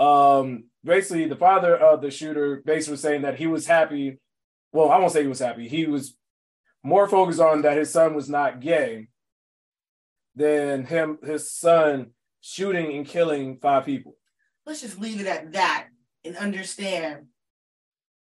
Um, 0.00 0.64
basically, 0.82 1.28
the 1.28 1.36
father 1.36 1.76
of 1.76 2.02
the 2.02 2.10
shooter 2.10 2.60
basically 2.66 2.94
was 2.94 3.00
saying 3.00 3.22
that 3.22 3.38
he 3.38 3.46
was 3.46 3.68
happy. 3.68 4.18
Well, 4.72 4.90
I 4.90 4.98
won't 4.98 5.12
say 5.12 5.22
he 5.22 5.28
was 5.28 5.38
happy. 5.38 5.68
He 5.68 5.86
was 5.86 6.16
more 6.82 7.06
focused 7.06 7.38
on 7.38 7.62
that 7.62 7.76
his 7.76 7.90
son 7.92 8.16
was 8.16 8.28
not 8.28 8.58
gay 8.58 9.06
than 10.34 10.84
him, 10.84 11.18
his 11.22 11.52
son 11.52 12.10
shooting 12.40 12.96
and 12.96 13.06
killing 13.06 13.58
five 13.62 13.84
people. 13.84 14.16
Let's 14.66 14.80
just 14.80 14.98
leave 14.98 15.20
it 15.20 15.28
at 15.28 15.52
that 15.52 15.89
and 16.24 16.36
understand. 16.36 17.26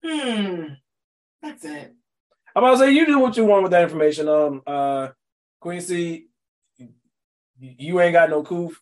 Hmm. 0.05 0.65
That's 1.43 1.65
it. 1.65 1.95
I'm 2.55 2.65
about 2.65 2.73
to 2.73 2.79
say 2.79 2.93
you 2.93 3.07
do 3.07 3.19
what 3.19 3.37
you 3.37 3.45
want 3.45 3.63
with 3.63 3.73
that 3.73 3.83
information. 3.83 4.29
Um, 4.29 4.63
uh, 4.67 5.09
Quincy, 5.61 6.29
you 7.59 8.01
ain't 8.01 8.13
got 8.13 8.31
no 8.31 8.43
coof. 8.43 8.81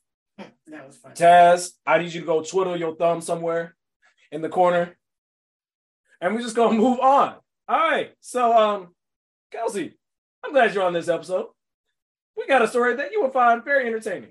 That 0.67 0.87
was 0.87 0.97
fun. 0.97 1.13
Taz, 1.13 1.73
I 1.87 1.99
need 1.99 2.13
you 2.13 2.21
to 2.21 2.27
go 2.27 2.43
twiddle 2.43 2.77
your 2.77 2.97
thumb 2.97 3.21
somewhere 3.21 3.75
in 4.33 4.43
the 4.43 4.49
corner. 4.49 4.97
And 6.21 6.35
we're 6.35 6.43
just 6.43 6.57
gonna 6.57 6.77
move 6.77 7.01
on. 7.01 7.35
All 7.69 7.79
right. 7.79 8.13
So 8.21 8.57
um, 8.57 8.95
Kelsey, 9.53 9.97
I'm 10.45 10.53
glad 10.53 10.75
you're 10.75 10.85
on 10.85 10.93
this 10.93 11.09
episode. 11.09 11.47
We 12.37 12.47
got 12.47 12.63
a 12.63 12.69
story 12.69 12.97
that 12.97 13.13
you 13.13 13.23
will 13.23 13.31
find 13.31 13.65
very 13.65 13.87
entertaining. 13.87 14.31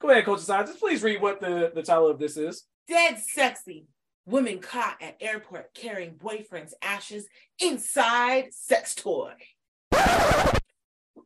Go 0.00 0.10
ahead, 0.10 0.24
Coach 0.24 0.38
of 0.38 0.44
Sciences. 0.44 0.76
Please 0.76 1.02
read 1.02 1.20
what 1.20 1.40
the, 1.40 1.72
the 1.74 1.82
title 1.82 2.08
of 2.08 2.18
this 2.18 2.36
is. 2.36 2.64
Dead 2.90 3.20
sexy. 3.20 3.86
Women 4.26 4.58
caught 4.58 4.96
at 5.00 5.16
airport 5.20 5.72
carrying 5.74 6.14
boyfriend's 6.14 6.74
ashes 6.82 7.28
inside 7.60 8.52
sex 8.52 8.96
toy. 8.96 9.32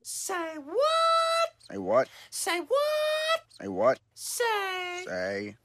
Say 0.02 0.56
what? 0.62 1.48
Say 1.70 1.78
what? 1.78 2.08
Say 2.30 2.60
what? 2.60 3.40
Say 3.58 3.68
what? 3.68 3.98
Say 4.12 5.04
Say 5.06 5.56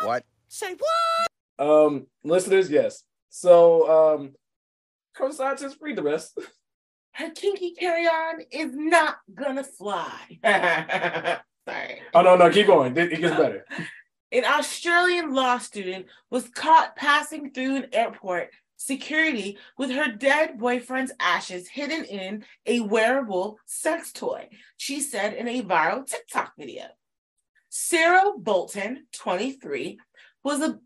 what? 0.00 0.08
what? 0.08 0.24
Say 0.48 0.74
what? 0.74 1.64
Um, 1.64 2.08
listeners, 2.24 2.68
yes. 2.68 3.04
So 3.28 4.16
um, 4.16 4.34
Coach 5.16 5.30
of 5.30 5.36
Sciences, 5.36 5.76
read 5.80 5.94
the 5.94 6.02
rest. 6.02 6.36
Her 7.12 7.30
kinky 7.30 7.74
carry-on 7.74 8.40
is 8.50 8.72
not 8.74 9.18
gonna 9.32 9.62
fly. 9.62 10.40
Sorry. 11.68 12.00
Oh 12.14 12.22
no, 12.22 12.34
no, 12.34 12.50
keep 12.50 12.66
going. 12.66 12.96
It, 12.96 13.12
it 13.12 13.20
gets 13.20 13.36
better. 13.36 13.64
An 14.30 14.44
Australian 14.44 15.32
law 15.34 15.58
student 15.58 16.06
was 16.30 16.48
caught 16.48 16.96
passing 16.96 17.50
through 17.50 17.76
an 17.76 17.86
airport 17.92 18.50
security 18.76 19.58
with 19.76 19.90
her 19.90 20.12
dead 20.12 20.58
boyfriend's 20.58 21.12
ashes 21.18 21.66
hidden 21.68 22.04
in 22.04 22.44
a 22.66 22.80
wearable 22.80 23.58
sex 23.66 24.12
toy, 24.12 24.48
she 24.76 25.00
said 25.00 25.34
in 25.34 25.48
a 25.48 25.62
viral 25.62 26.06
TikTok 26.06 26.52
video. 26.58 26.84
Sarah 27.70 28.32
Bolton, 28.38 29.06
23, 29.14 29.98
was 30.44 30.60
a 30.60 30.78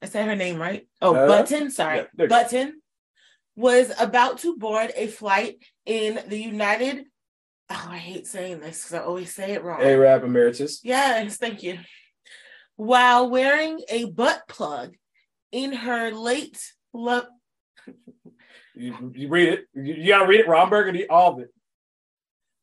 I 0.00 0.06
said 0.06 0.26
her 0.26 0.36
name 0.36 0.58
right. 0.60 0.86
Oh, 1.02 1.14
Uh, 1.14 1.26
Button, 1.26 1.70
sorry. 1.72 1.96
yeah, 1.98 2.04
there 2.14 2.26
you 2.26 2.28
go. 2.30 2.36
Button 2.42 2.82
was 3.56 3.92
about 3.98 4.38
to 4.38 4.56
board 4.56 4.92
a 4.94 5.08
flight 5.08 5.56
in 5.86 6.20
the 6.28 6.38
United. 6.38 7.06
Oh, 7.68 7.86
I 7.90 7.98
hate 7.98 8.26
saying 8.28 8.60
this 8.60 8.84
because 8.84 8.94
I 8.94 9.04
always 9.04 9.34
say 9.34 9.52
it 9.52 9.64
wrong. 9.64 9.82
Arab 9.82 10.22
Emeritus. 10.22 10.80
Yes, 10.84 11.36
thank 11.36 11.64
you. 11.64 11.78
While 12.78 13.28
wearing 13.28 13.80
a 13.88 14.04
butt 14.04 14.42
plug 14.46 14.94
in 15.50 15.72
her 15.72 16.12
late 16.12 16.62
love. 16.92 17.26
You, 18.76 19.12
you 19.16 19.28
read 19.28 19.48
it. 19.48 19.64
You, 19.74 19.94
you 19.94 20.06
gotta 20.06 20.28
read 20.28 20.38
it. 20.38 20.46
Ron 20.48 20.70
Burgundy, 20.70 21.08
all 21.08 21.32
of 21.32 21.40
it. 21.40 21.52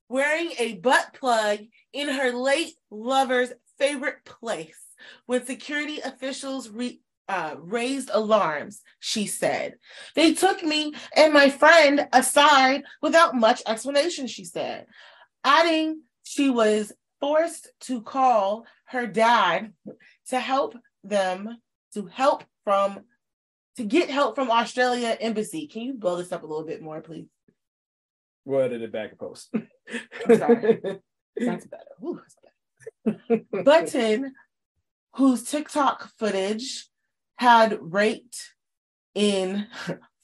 Wearing 0.07 0.51
a 0.57 0.75
butt 0.75 1.17
plug 1.19 1.59
in 1.91 2.07
her 2.07 2.31
late 2.31 2.75
lover's 2.89 3.51
favorite 3.77 4.23
place 4.23 4.79
when 5.25 5.45
security 5.45 5.99
officials 5.99 6.69
re- 6.69 7.01
uh, 7.27 7.55
raised 7.59 8.09
alarms, 8.13 8.83
she 8.99 9.27
said. 9.27 9.75
They 10.15 10.33
took 10.33 10.63
me 10.63 10.93
and 11.13 11.33
my 11.33 11.49
friend 11.49 12.07
aside 12.13 12.83
without 13.01 13.35
much 13.35 13.61
explanation, 13.67 14.27
she 14.27 14.45
said. 14.45 14.85
Adding, 15.43 16.03
she 16.23 16.49
was 16.49 16.93
forced 17.25 17.69
to 17.79 18.03
call 18.03 18.67
her 18.83 19.07
dad 19.07 19.73
to 20.27 20.39
help 20.39 20.77
them 21.03 21.57
to 21.91 22.05
help 22.05 22.43
from 22.63 22.99
to 23.77 23.83
get 23.83 24.11
help 24.11 24.35
from 24.35 24.51
Australia 24.51 25.17
embassy. 25.19 25.65
Can 25.65 25.81
you 25.81 25.95
blow 25.95 26.17
this 26.17 26.31
up 26.31 26.43
a 26.43 26.45
little 26.45 26.67
bit 26.67 26.83
more, 26.83 27.01
please? 27.01 27.25
We'll 28.45 28.61
edit 28.61 28.83
it 28.83 28.91
back 28.91 29.09
and 29.09 29.19
post. 29.19 29.49
I'm 29.55 30.37
sorry. 30.37 30.79
That's 31.35 31.65
better. 31.65 31.95
Ooh, 32.03 32.21
that's 32.21 32.35
better. 33.33 33.63
Button, 33.63 34.33
whose 35.15 35.49
TikTok 35.49 36.11
footage 36.19 36.87
had 37.37 37.79
raked 37.81 38.53
in 39.15 39.65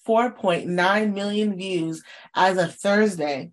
4.9 0.08 1.14
million 1.16 1.58
views 1.58 2.04
as 2.36 2.60
of 2.60 2.76
Thursday, 2.76 3.50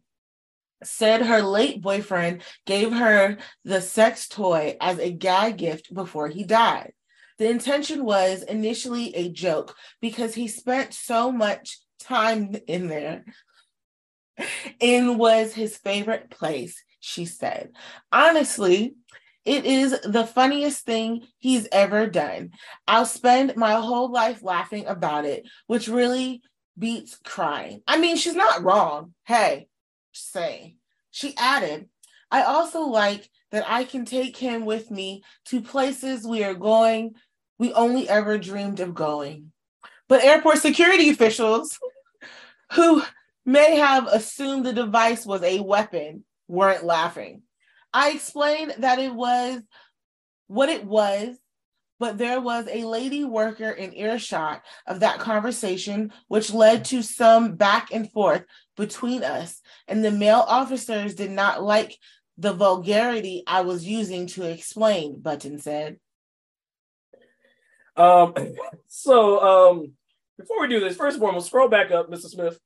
said 0.82 1.22
her 1.22 1.42
late 1.42 1.80
boyfriend 1.82 2.42
gave 2.66 2.92
her 2.92 3.38
the 3.64 3.80
sex 3.80 4.28
toy 4.28 4.76
as 4.80 4.98
a 4.98 5.10
gag 5.10 5.58
gift 5.58 5.92
before 5.92 6.28
he 6.28 6.44
died. 6.44 6.92
The 7.38 7.48
intention 7.48 8.04
was 8.04 8.42
initially 8.42 9.14
a 9.14 9.28
joke 9.28 9.76
because 10.00 10.34
he 10.34 10.48
spent 10.48 10.92
so 10.92 11.30
much 11.30 11.78
time 12.00 12.56
in 12.66 12.88
there 12.88 13.24
and 14.80 15.18
was 15.18 15.54
his 15.54 15.76
favorite 15.76 16.30
place, 16.30 16.82
she 17.00 17.26
said. 17.26 17.70
Honestly, 18.10 18.94
it 19.44 19.64
is 19.64 19.98
the 20.02 20.26
funniest 20.26 20.84
thing 20.84 21.22
he's 21.38 21.68
ever 21.72 22.06
done. 22.06 22.50
I'll 22.86 23.06
spend 23.06 23.56
my 23.56 23.74
whole 23.74 24.10
life 24.10 24.42
laughing 24.42 24.86
about 24.86 25.24
it, 25.24 25.46
which 25.66 25.88
really 25.88 26.42
beats 26.78 27.18
crying. 27.24 27.82
I 27.86 27.98
mean, 27.98 28.16
she's 28.16 28.34
not 28.34 28.62
wrong. 28.62 29.14
Hey, 29.24 29.67
say. 30.20 30.76
She 31.10 31.34
added, 31.36 31.88
I 32.30 32.42
also 32.42 32.82
like 32.82 33.28
that 33.50 33.64
I 33.68 33.84
can 33.84 34.04
take 34.04 34.36
him 34.36 34.64
with 34.64 34.90
me 34.90 35.22
to 35.46 35.62
places 35.62 36.26
we 36.26 36.44
are 36.44 36.54
going, 36.54 37.14
we 37.58 37.72
only 37.72 38.08
ever 38.08 38.38
dreamed 38.38 38.80
of 38.80 38.94
going. 38.94 39.52
But 40.08 40.24
airport 40.24 40.58
security 40.58 41.10
officials 41.10 41.78
who 42.72 43.02
may 43.44 43.76
have 43.76 44.06
assumed 44.06 44.66
the 44.66 44.72
device 44.72 45.24
was 45.24 45.42
a 45.42 45.60
weapon 45.60 46.24
weren't 46.48 46.84
laughing. 46.84 47.42
I 47.92 48.10
explained 48.10 48.74
that 48.78 48.98
it 48.98 49.14
was 49.14 49.62
what 50.46 50.68
it 50.68 50.84
was, 50.84 51.36
but 51.98 52.18
there 52.18 52.40
was 52.40 52.66
a 52.70 52.84
lady 52.84 53.24
worker 53.24 53.70
in 53.70 53.94
earshot 53.94 54.62
of 54.86 55.00
that 55.00 55.18
conversation, 55.18 56.12
which 56.28 56.52
led 56.52 56.84
to 56.86 57.02
some 57.02 57.56
back 57.56 57.88
and 57.92 58.10
forth 58.10 58.44
between 58.76 59.24
us. 59.24 59.60
And 59.86 60.04
the 60.04 60.10
male 60.10 60.44
officers 60.46 61.14
did 61.14 61.30
not 61.30 61.62
like 61.62 61.96
the 62.36 62.52
vulgarity 62.52 63.42
I 63.46 63.62
was 63.62 63.84
using 63.84 64.28
to 64.28 64.44
explain, 64.44 65.20
Button 65.20 65.58
said. 65.58 65.98
Um, 67.96 68.34
so 68.86 69.40
um, 69.40 69.92
before 70.38 70.60
we 70.60 70.68
do 70.68 70.80
this, 70.80 70.96
first 70.96 71.16
and 71.16 71.22
foremost, 71.22 71.48
scroll 71.48 71.68
back 71.68 71.90
up, 71.90 72.10
Mr. 72.10 72.26
Smith. 72.26 72.58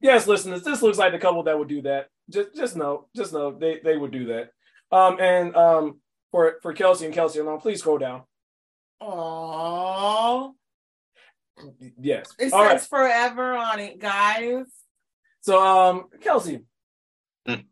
Yes, 0.00 0.26
listeners, 0.26 0.62
this 0.62 0.82
looks 0.82 0.98
like 0.98 1.12
the 1.12 1.18
couple 1.18 1.44
that 1.44 1.56
would 1.56 1.68
do 1.68 1.82
that. 1.82 2.08
Just, 2.28 2.56
just 2.56 2.76
know, 2.76 3.06
just 3.14 3.32
know 3.32 3.56
they 3.56 3.80
they 3.84 3.96
would 3.96 4.10
do 4.10 4.26
that. 4.26 4.50
Um, 4.90 5.18
and 5.20 5.54
um, 5.54 6.00
for 6.32 6.56
for 6.60 6.72
Kelsey 6.72 7.04
and 7.04 7.14
Kelsey 7.14 7.38
alone, 7.38 7.60
please 7.60 7.78
scroll 7.78 7.98
down. 7.98 8.22
Aww. 9.02 10.52
Yes. 12.00 12.32
It 12.38 12.52
All 12.52 12.64
says 12.64 12.70
right. 12.70 12.80
forever 12.80 13.54
on 13.54 13.80
it, 13.80 13.98
guys. 13.98 14.66
So 15.40 15.60
um, 15.60 16.04
Kelsey, 16.20 16.60
I 17.46 17.62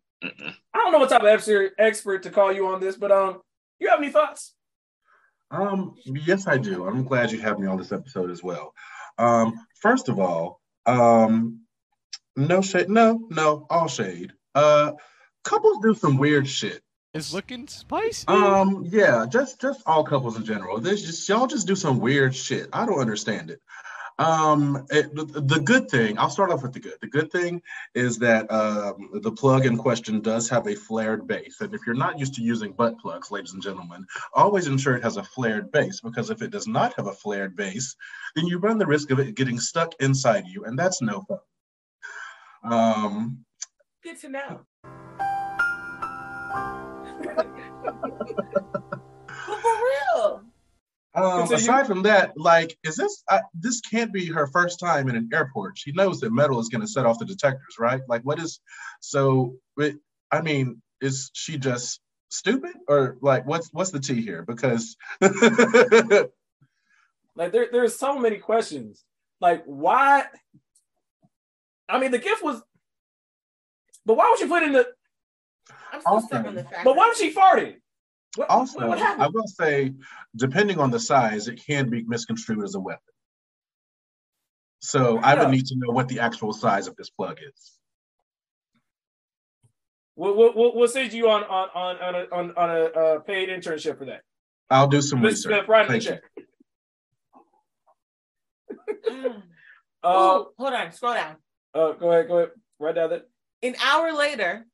don't 0.75 0.93
know 0.93 0.99
what 0.99 1.09
type 1.09 1.23
of 1.23 1.29
expert 1.29 1.73
expert 1.79 2.23
to 2.25 2.31
call 2.31 2.53
you 2.53 2.67
on 2.67 2.81
this, 2.81 2.97
but 2.97 3.13
um, 3.13 3.41
you 3.79 3.89
have 3.89 4.01
any 4.01 4.11
thoughts? 4.11 4.55
Um, 5.51 5.95
yes, 6.05 6.47
I 6.47 6.59
do. 6.59 6.87
I'm 6.87 7.05
glad 7.05 7.33
you 7.33 7.41
have 7.41 7.59
me 7.59 7.67
on 7.67 7.79
this 7.79 7.93
episode 7.93 8.31
as 8.31 8.43
well. 8.43 8.73
Um, 9.19 9.55
first 9.81 10.09
of 10.09 10.19
all, 10.19 10.61
um, 10.87 11.61
no 12.37 12.61
shade, 12.61 12.89
no, 12.89 13.27
no, 13.31 13.67
all 13.71 13.89
shade. 13.89 14.33
Uh, 14.55 14.93
couples 15.45 15.79
do 15.83 15.95
some 15.95 16.19
weird 16.19 16.49
shit. 16.49 16.83
It's 17.13 17.33
looking 17.33 17.67
spicy. 17.67 18.27
Um, 18.29 18.85
yeah, 18.89 19.27
just 19.29 19.61
just 19.61 19.83
all 19.85 20.05
couples 20.05 20.37
in 20.37 20.45
general. 20.45 20.81
This 20.81 21.03
just 21.03 21.29
y'all 21.29 21.49
just 21.49 21.67
do 21.67 21.75
some 21.75 21.99
weird 21.99 22.35
shit. 22.35 22.69
I 22.73 22.87
don't 22.87 23.01
understand 23.01 23.51
it. 23.51 23.61
Um, 24.21 24.87
it, 24.91 25.15
the, 25.15 25.25
the 25.25 25.61
good 25.61 25.91
thing, 25.91 26.19
I'll 26.19 26.29
start 26.29 26.51
off 26.51 26.63
with 26.63 26.75
the 26.75 26.81
good. 26.81 26.99
The 27.01 27.09
good 27.09 27.33
thing 27.33 27.63
is 27.95 28.19
that 28.19 28.51
um, 28.53 29.09
the 29.23 29.33
plug 29.33 29.65
in 29.65 29.79
question 29.79 30.21
does 30.21 30.47
have 30.51 30.67
a 30.67 30.75
flared 30.75 31.27
base. 31.27 31.63
And 31.63 31.75
if 31.75 31.81
you're 31.87 31.97
not 31.97 32.19
used 32.19 32.35
to 32.35 32.43
using 32.43 32.73
butt 32.73 32.99
plugs, 32.99 33.31
ladies 33.31 33.55
and 33.55 33.63
gentlemen, 33.63 34.05
always 34.35 34.67
ensure 34.67 34.95
it 34.95 35.03
has 35.03 35.17
a 35.17 35.25
flared 35.25 35.73
base 35.73 36.03
because 36.03 36.29
if 36.29 36.43
it 36.43 36.51
does 36.51 36.67
not 36.67 36.93
have 36.95 37.07
a 37.07 37.15
flared 37.15 37.57
base, 37.57 37.97
then 38.37 38.47
you 38.47 38.59
run 38.59 38.77
the 38.77 38.87
risk 38.87 39.11
of 39.11 39.19
it 39.21 39.35
getting 39.37 39.59
stuck 39.59 39.95
inside 40.01 40.45
you, 40.47 40.65
and 40.65 40.79
that's 40.79 41.01
no 41.01 41.23
fun. 41.23 41.39
Um, 42.73 43.45
Good 44.03 44.21
to 44.21 44.29
know. 44.29 44.61
For 49.29 49.75
real. 50.17 50.43
Um, 51.15 51.41
Continue. 51.41 51.57
aside 51.57 51.87
from 51.87 52.03
that, 52.03 52.33
like, 52.37 52.77
is 52.85 52.97
this 52.97 53.25
uh, 53.29 53.41
this 53.55 53.81
can't 53.81 54.13
be 54.13 54.27
her 54.27 54.47
first 54.47 54.79
time 54.79 55.09
in 55.09 55.17
an 55.17 55.29
airport? 55.33 55.77
She 55.77 55.93
knows 55.93 56.21
that 56.21 56.33
metal 56.33 56.61
is 56.61 56.69
going 56.69 56.83
to 56.83 56.87
set 56.87 57.05
off 57.05 57.19
the 57.19 57.25
detectors, 57.25 57.77
right? 57.79 58.01
Like, 58.09 58.23
what 58.23 58.39
is 58.39 58.61
so? 59.01 59.55
It, 59.77 59.97
I 60.31 60.41
mean, 60.41 60.81
is 61.01 61.31
she 61.33 61.59
just 61.59 62.01
stupid, 62.29 62.75
or 62.87 63.17
like, 63.21 63.45
what's 63.47 63.73
what's 63.73 63.91
the 63.91 63.99
tea 63.99 64.23
here? 64.23 64.45
Because 64.47 64.97
Like 67.41 67.53
there, 67.53 67.69
there's 67.73 67.99
so 67.99 68.19
many 68.19 68.37
questions. 68.37 69.03
Like 69.41 69.63
why? 69.65 70.25
I 71.89 71.99
mean, 71.99 72.11
the 72.11 72.19
gift 72.19 72.45
was, 72.45 72.63
but 74.05 74.17
why 74.17 74.29
would 74.29 74.41
you 74.41 74.49
put 74.49 74.63
in 74.63 74.73
the? 74.73 74.87
I'm 75.93 76.01
still 76.01 76.13
Also- 76.15 76.27
stuck 76.29 76.47
on 76.47 76.55
the 76.55 76.65
fact. 76.65 76.85
But 76.85 76.97
why 76.97 77.09
was 77.09 77.19
she 77.19 77.33
farting? 77.33 77.77
What, 78.37 78.49
also, 78.49 78.79
what, 78.87 78.99
what? 78.99 79.21
I 79.21 79.27
will 79.27 79.47
say, 79.49 79.93
depending 80.37 80.79
on 80.79 80.91
the 80.93 81.01
size, 81.01 81.49
it 81.49 81.65
can 81.65 81.91
be 81.91 82.05
misconstrued 82.05 82.63
as 82.63 82.77
a 82.77 82.81
weapon. 82.81 83.03
So 84.81 85.19
I 85.19 85.35
would 85.35 85.51
need 85.51 85.67
to 85.67 85.75
know 85.77 85.91
what 85.93 86.09
the 86.09 86.21
actual 86.21 86.53
size 86.53 86.87
of 86.87 86.95
this 86.97 87.11
plug 87.11 87.39
is. 87.43 87.73
We'll, 90.17 90.37
we'll, 90.37 90.53
we'll, 90.55 90.77
we'll 90.77 90.89
send 90.89 91.13
you 91.13 91.29
on 91.29 91.43
on 91.45 91.69
on 91.75 91.97
on 91.99 92.15
a, 92.15 92.19
on, 92.33 92.53
on 92.57 92.71
a 92.71 92.81
uh, 92.85 93.19
paid 93.21 93.49
internship 93.49 93.99
for 93.99 94.05
that. 94.07 94.23
I'll 94.71 94.87
do 94.87 95.01
some 95.03 95.21
Mr. 95.21 95.25
research. 95.25 95.53
Smith, 95.55 95.69
write 95.69 95.87
in 95.87 95.89
Thank 96.01 96.05
you. 96.05 96.11
check. 96.11 96.23
Mm. 99.11 99.37
Uh, 99.37 99.41
oh, 100.05 100.51
hold 100.57 100.73
on, 100.73 100.93
scroll 100.93 101.15
down. 101.15 101.37
uh, 101.75 101.93
go 101.93 102.11
ahead, 102.13 102.29
go 102.29 102.39
ahead. 102.39 102.51
Write 102.79 102.95
down 102.95 103.11
that. 103.11 103.29
An 103.63 103.75
hour 103.85 104.13
later, 104.13 104.65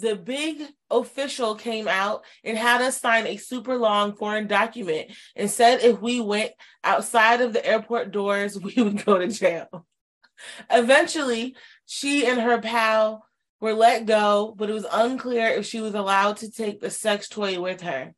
the 0.00 0.16
big 0.16 0.62
official 0.90 1.54
came 1.54 1.88
out 1.88 2.24
and 2.44 2.56
had 2.56 2.82
us 2.82 3.00
sign 3.00 3.26
a 3.26 3.36
super 3.36 3.76
long 3.76 4.14
foreign 4.14 4.46
document 4.46 5.10
and 5.34 5.50
said 5.50 5.80
if 5.80 6.00
we 6.00 6.20
went 6.20 6.52
outside 6.84 7.40
of 7.40 7.52
the 7.52 7.64
airport 7.64 8.10
doors, 8.10 8.58
we 8.60 8.74
would 8.76 9.04
go 9.04 9.18
to 9.18 9.28
jail. 9.28 9.86
Eventually, 10.70 11.56
she 11.86 12.26
and 12.26 12.40
her 12.40 12.60
pal 12.60 13.26
were 13.60 13.72
let 13.72 14.06
go, 14.06 14.54
but 14.56 14.68
it 14.68 14.74
was 14.74 14.86
unclear 14.92 15.46
if 15.46 15.66
she 15.66 15.80
was 15.80 15.94
allowed 15.94 16.36
to 16.38 16.50
take 16.50 16.80
the 16.80 16.90
sex 16.90 17.28
toy 17.28 17.60
with 17.60 17.80
her. 17.80 18.14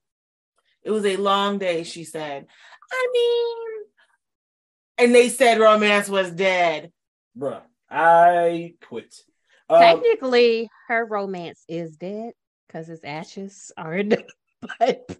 It 0.82 0.90
was 0.90 1.04
a 1.04 1.16
long 1.16 1.58
day, 1.58 1.84
she 1.84 2.04
said. 2.04 2.46
I 2.90 3.08
mean, 3.12 3.84
and 4.98 5.14
they 5.14 5.28
said 5.28 5.58
romance 5.58 6.08
was 6.08 6.32
dead. 6.32 6.90
Bruh, 7.38 7.62
I 7.88 8.74
quit. 8.86 9.14
Um, 9.70 9.80
Technically, 9.80 10.68
her 10.88 11.04
romance 11.04 11.64
is 11.68 11.96
dead 11.96 12.32
because 12.66 12.86
his 12.86 13.04
ashes 13.04 13.70
are 13.76 13.94
in 13.94 14.08
the 14.10 14.24
pipe. 14.78 15.10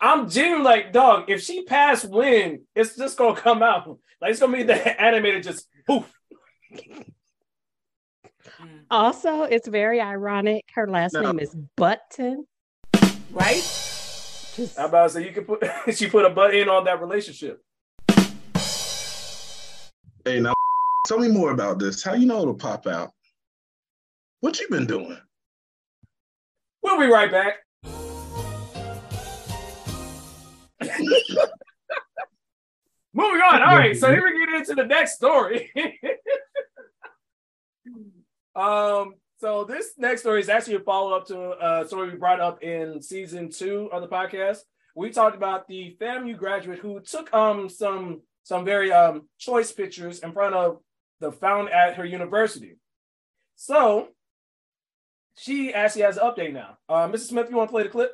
I'm 0.00 0.28
genuinely 0.30 0.64
like, 0.64 0.92
dog, 0.92 1.28
if 1.30 1.42
she 1.42 1.64
passed 1.64 2.06
when, 2.06 2.62
it's 2.74 2.96
just 2.96 3.16
gonna 3.18 3.38
come 3.40 3.62
out. 3.62 3.98
Like 4.20 4.32
it's 4.32 4.40
gonna 4.40 4.56
be 4.56 4.62
the 4.62 5.00
animated 5.00 5.42
just 5.42 5.66
poof. 5.86 6.10
Also, 8.90 9.42
it's 9.42 9.68
very 9.68 10.00
ironic. 10.00 10.64
Her 10.74 10.88
last 10.88 11.14
No. 11.14 11.22
name 11.22 11.38
is 11.38 11.54
Button. 11.76 12.46
Right? 13.30 13.62
Just 14.56 14.76
How 14.76 14.86
about 14.86 15.12
so 15.12 15.18
you 15.20 15.32
can 15.32 15.44
put 15.44 15.62
she 15.94 16.08
put 16.08 16.24
a 16.24 16.30
butt 16.30 16.54
in 16.54 16.68
on 16.68 16.84
that 16.84 17.00
relationship. 17.00 17.62
Hey, 20.24 20.40
now 20.40 20.54
tell 21.06 21.18
me 21.18 21.28
more 21.28 21.50
about 21.50 21.78
this. 21.78 22.02
How 22.02 22.14
you 22.14 22.26
know 22.26 22.42
it'll 22.42 22.54
pop 22.54 22.86
out? 22.86 23.10
What 24.40 24.58
you 24.60 24.68
been 24.70 24.86
doing? 24.86 25.18
We'll 26.82 26.98
be 26.98 27.06
right 27.06 27.30
back. 27.30 27.58
Moving 33.12 33.40
on. 33.40 33.62
All 33.62 33.76
right, 33.76 33.96
so 33.96 34.08
here 34.12 34.24
we 34.24 34.38
get 34.38 34.54
into 34.54 34.74
the 34.74 34.86
next 34.86 35.16
story. 35.16 35.70
um, 38.54 39.14
so 39.40 39.64
this 39.64 39.92
next 39.98 40.20
story 40.22 40.40
is 40.40 40.48
actually 40.48 40.76
a 40.76 40.80
follow-up 40.80 41.26
to 41.26 41.66
a 41.66 41.86
story 41.86 42.10
we 42.10 42.16
brought 42.16 42.40
up 42.40 42.62
in 42.62 43.02
season 43.02 43.50
two 43.50 43.90
of 43.92 44.00
the 44.00 44.08
podcast. 44.08 44.58
We 44.94 45.10
talked 45.10 45.36
about 45.36 45.66
the 45.66 45.96
FAMU 46.00 46.36
graduate 46.36 46.78
who 46.78 47.00
took 47.00 47.32
um 47.34 47.68
some 47.68 48.22
some 48.42 48.64
very 48.64 48.92
um 48.92 49.28
choice 49.38 49.72
pictures 49.72 50.20
in 50.20 50.32
front 50.32 50.54
of 50.54 50.78
the 51.20 51.30
fountain 51.30 51.72
at 51.72 51.94
her 51.96 52.04
university. 52.04 52.76
So 53.56 54.08
she 55.36 55.72
actually 55.72 56.02
has 56.02 56.16
an 56.16 56.24
update 56.24 56.52
now. 56.52 56.78
Uh, 56.88 57.08
Mrs. 57.08 57.28
Smith, 57.28 57.46
you 57.50 57.56
want 57.56 57.68
to 57.68 57.72
play 57.72 57.82
the 57.82 57.88
clip? 57.88 58.12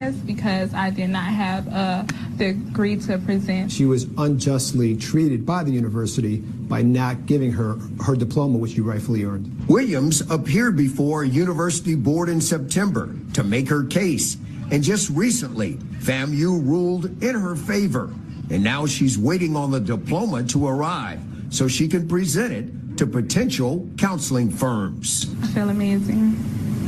Yes, 0.00 0.14
because 0.16 0.74
I 0.74 0.90
did 0.90 1.10
not 1.10 1.24
have 1.24 1.68
a 1.68 2.06
degree 2.36 2.96
to 2.96 3.16
present. 3.18 3.70
She 3.70 3.86
was 3.86 4.06
unjustly 4.18 4.96
treated 4.96 5.46
by 5.46 5.62
the 5.62 5.70
university 5.70 6.38
by 6.38 6.82
not 6.82 7.26
giving 7.26 7.52
her 7.52 7.78
her 8.04 8.16
diploma, 8.16 8.58
which 8.58 8.72
she 8.72 8.80
rightfully 8.80 9.24
earned. 9.24 9.68
Williams 9.68 10.28
appeared 10.30 10.76
before 10.76 11.22
a 11.22 11.28
university 11.28 11.94
board 11.94 12.28
in 12.28 12.40
September 12.40 13.14
to 13.32 13.44
make 13.44 13.68
her 13.68 13.84
case. 13.84 14.36
And 14.70 14.82
just 14.82 15.10
recently, 15.10 15.74
FAMU 16.00 16.66
ruled 16.66 17.22
in 17.22 17.34
her 17.36 17.54
favor. 17.54 18.12
And 18.50 18.62
now 18.62 18.86
she's 18.86 19.18
waiting 19.18 19.56
on 19.56 19.70
the 19.70 19.80
diploma 19.80 20.42
to 20.44 20.66
arrive 20.66 21.20
so 21.50 21.66
she 21.68 21.88
can 21.88 22.06
present 22.08 22.52
it 22.52 22.96
to 22.98 23.06
potential 23.06 23.88
counseling 23.98 24.50
firms. 24.50 25.34
I 25.42 25.46
feel 25.48 25.68
amazing. 25.70 26.36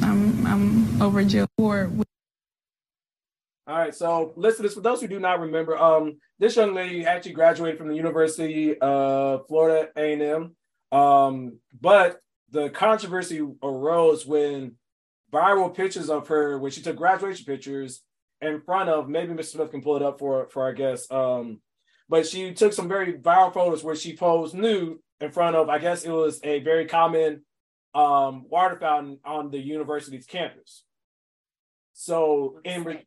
I'm, 0.02 0.46
I'm 0.46 1.02
overjoyed. 1.02 1.48
for- 1.59 1.90
All 3.66 3.76
right, 3.78 3.94
so 3.94 4.32
listeners, 4.36 4.74
for 4.74 4.80
those 4.80 5.00
who 5.00 5.09
do 5.09 5.18
not 5.18 5.40
remember, 5.40 5.76
um, 5.76 6.18
this 6.38 6.54
young 6.57 6.74
lady 6.74 7.04
actually 7.04 7.32
graduated 7.32 7.78
from 7.78 7.88
the 7.88 7.96
University 7.96 8.78
of 8.78 9.46
Florida 9.48 9.88
A&M, 9.96 10.54
um, 10.92 11.59
but 11.80 12.20
the 12.50 12.70
controversy 12.70 13.40
arose 13.62 14.24
when 14.24 14.76
viral 15.32 15.74
pictures 15.74 16.09
of 16.09 16.28
her, 16.28 16.59
when 16.59 16.70
she 16.70 16.82
took 16.82 16.96
graduation 16.96 17.44
pictures 17.44 18.02
in 18.41 18.61
front 18.62 18.89
of, 18.89 19.09
maybe 19.09 19.32
Mr. 19.32 19.53
Smith 19.53 19.70
can 19.70 19.82
pull 19.82 19.97
it 19.97 20.03
up 20.03 20.18
for 20.18 20.49
for 20.51 20.62
our 20.62 20.72
guests, 20.72 21.11
um, 21.11 21.61
but 22.09 22.26
she 22.26 22.53
took 22.53 22.72
some 22.72 22.89
very 22.89 23.14
viral 23.14 23.53
photos 23.53 23.82
where 23.82 23.97
she 23.97 24.16
posed 24.16 24.55
nude 24.55 24.99
in 25.20 25.32
front 25.32 25.57
of, 25.57 25.68
I 25.68 25.78
guess 25.78 26.05
it 26.05 26.11
was 26.11 26.41
a 26.45 26.61
very 26.61 26.87
common 26.87 27.43
um, 27.95 28.45
water 28.49 28.76
fountain 28.76 29.18
on 29.24 29.51
the 29.51 29.59
university's 29.59 30.26
campus. 30.26 30.84
So 31.95 32.61
in 32.64 32.84
re- 32.84 33.07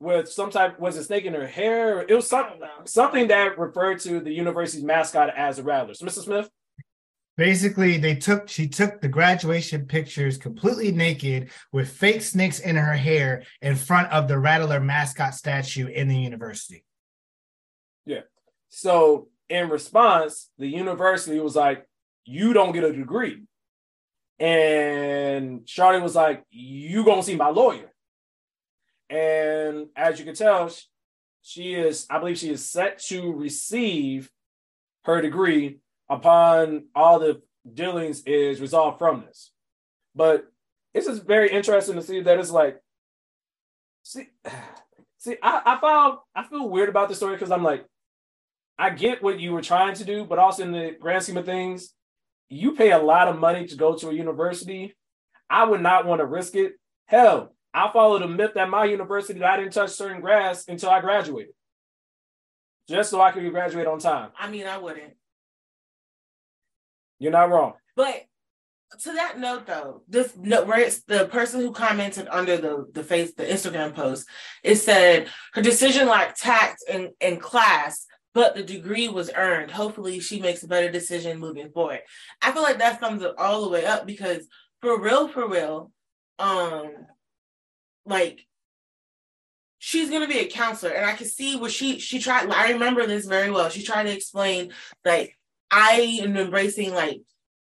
with 0.00 0.30
some 0.30 0.50
type 0.50 0.78
was 0.78 0.96
a 0.96 1.04
snake 1.04 1.24
in 1.24 1.34
her 1.34 1.46
hair. 1.46 2.00
It 2.00 2.14
was 2.14 2.28
some, 2.28 2.46
something 2.84 3.28
that 3.28 3.58
referred 3.58 4.00
to 4.00 4.20
the 4.20 4.32
university's 4.32 4.84
mascot 4.84 5.30
as 5.36 5.58
a 5.58 5.62
rattler. 5.62 5.94
So, 5.94 6.06
Mr. 6.06 6.22
Smith, 6.22 6.48
Basically, 7.38 7.98
they 7.98 8.16
took 8.16 8.48
she 8.48 8.66
took 8.68 9.00
the 9.00 9.06
graduation 9.06 9.86
pictures 9.86 10.36
completely 10.36 10.90
naked 10.90 11.50
with 11.70 11.88
fake 11.88 12.20
snakes 12.20 12.58
in 12.58 12.74
her 12.74 12.94
hair 12.94 13.44
in 13.62 13.76
front 13.76 14.10
of 14.10 14.26
the 14.26 14.36
Rattler 14.36 14.80
mascot 14.80 15.36
statue 15.36 15.86
in 15.86 16.08
the 16.08 16.16
university. 16.16 16.84
yeah. 18.04 18.22
So 18.70 19.28
in 19.48 19.68
response, 19.68 20.50
the 20.58 20.66
university 20.66 21.38
was 21.38 21.54
like, 21.54 21.86
"You 22.24 22.52
don't 22.52 22.72
get 22.72 22.82
a 22.82 22.92
degree," 22.92 23.44
and 24.40 25.64
Charlie 25.64 26.02
was 26.02 26.16
like, 26.16 26.42
"You 26.50 27.04
gonna 27.04 27.22
see 27.22 27.36
my 27.36 27.50
lawyer." 27.50 27.92
And 29.08 29.90
as 29.94 30.18
you 30.18 30.24
can 30.24 30.34
tell, 30.34 30.70
she 31.42 31.74
is, 31.74 32.04
I 32.10 32.18
believe, 32.18 32.38
she 32.38 32.50
is 32.50 32.68
set 32.68 32.98
to 33.04 33.32
receive 33.32 34.28
her 35.04 35.22
degree 35.22 35.78
upon 36.08 36.84
all 36.94 37.18
the 37.18 37.42
dealings 37.72 38.22
is 38.24 38.60
resolved 38.60 38.98
from 38.98 39.22
this. 39.26 39.52
But 40.14 40.46
it's 40.94 41.06
just 41.06 41.24
very 41.24 41.50
interesting 41.50 41.96
to 41.96 42.02
see 42.02 42.22
that 42.22 42.38
it's 42.38 42.50
like, 42.50 42.80
see, 44.02 44.28
see, 45.18 45.36
I, 45.42 45.62
I 45.64 45.80
found 45.80 46.18
I 46.34 46.44
feel 46.44 46.68
weird 46.68 46.88
about 46.88 47.08
the 47.08 47.14
story 47.14 47.34
because 47.34 47.50
I'm 47.50 47.64
like, 47.64 47.84
I 48.78 48.90
get 48.90 49.22
what 49.22 49.40
you 49.40 49.52
were 49.52 49.62
trying 49.62 49.94
to 49.94 50.04
do, 50.04 50.24
but 50.24 50.38
also 50.38 50.62
in 50.62 50.72
the 50.72 50.96
grand 50.98 51.24
scheme 51.24 51.36
of 51.36 51.46
things, 51.46 51.92
you 52.48 52.74
pay 52.74 52.92
a 52.92 52.98
lot 52.98 53.28
of 53.28 53.38
money 53.38 53.66
to 53.66 53.76
go 53.76 53.94
to 53.96 54.08
a 54.08 54.14
university. 54.14 54.96
I 55.50 55.64
would 55.64 55.80
not 55.80 56.06
want 56.06 56.20
to 56.20 56.26
risk 56.26 56.54
it. 56.54 56.74
Hell, 57.06 57.54
I 57.74 57.90
followed 57.92 58.22
a 58.22 58.28
myth 58.28 58.56
at 58.56 58.70
my 58.70 58.84
university 58.84 59.38
that 59.40 59.50
I 59.50 59.56
didn't 59.56 59.72
touch 59.72 59.90
certain 59.90 60.20
grass 60.20 60.66
until 60.68 60.90
I 60.90 61.00
graduated, 61.00 61.54
just 62.88 63.10
so 63.10 63.20
I 63.20 63.32
could 63.32 63.50
graduate 63.50 63.86
on 63.86 63.98
time. 63.98 64.30
I 64.38 64.48
mean, 64.48 64.66
I 64.66 64.78
wouldn't. 64.78 65.14
You're 67.18 67.32
not 67.32 67.50
wrong. 67.50 67.74
But 67.96 68.24
to 69.00 69.12
that 69.12 69.38
note, 69.38 69.66
though, 69.66 70.02
this 70.08 70.34
no, 70.36 70.64
where 70.64 70.80
it's 70.80 71.02
the 71.02 71.26
person 71.26 71.60
who 71.60 71.72
commented 71.72 72.26
under 72.30 72.56
the 72.56 72.86
the 72.92 73.04
face 73.04 73.34
the 73.34 73.44
Instagram 73.44 73.94
post, 73.94 74.26
it 74.62 74.76
said 74.76 75.28
her 75.54 75.62
decision 75.62 76.08
lacked 76.08 76.40
tact 76.40 76.82
and 76.88 77.10
and 77.20 77.40
class, 77.40 78.06
but 78.34 78.54
the 78.54 78.62
degree 78.62 79.08
was 79.08 79.30
earned. 79.36 79.70
Hopefully, 79.70 80.20
she 80.20 80.40
makes 80.40 80.62
a 80.62 80.68
better 80.68 80.90
decision 80.90 81.38
moving 81.38 81.70
forward. 81.70 82.00
I 82.40 82.52
feel 82.52 82.62
like 82.62 82.78
that 82.78 83.00
sums 83.00 83.22
it 83.22 83.34
all 83.38 83.62
the 83.62 83.68
way 83.68 83.84
up 83.84 84.06
because 84.06 84.46
for 84.80 85.00
real, 85.00 85.28
for 85.28 85.48
real, 85.48 85.92
um, 86.38 86.92
like 88.06 88.46
she's 89.78 90.10
gonna 90.10 90.28
be 90.28 90.40
a 90.40 90.48
counselor, 90.48 90.92
and 90.92 91.06
I 91.06 91.12
can 91.12 91.26
see 91.26 91.56
what 91.56 91.72
she 91.72 91.98
she 91.98 92.18
tried. 92.18 92.50
I 92.50 92.72
remember 92.72 93.06
this 93.06 93.26
very 93.26 93.50
well. 93.50 93.68
She 93.68 93.82
tried 93.82 94.04
to 94.04 94.12
explain 94.12 94.72
like 95.04 95.37
I 95.70 96.20
am 96.22 96.36
embracing 96.36 96.94
like 96.94 97.20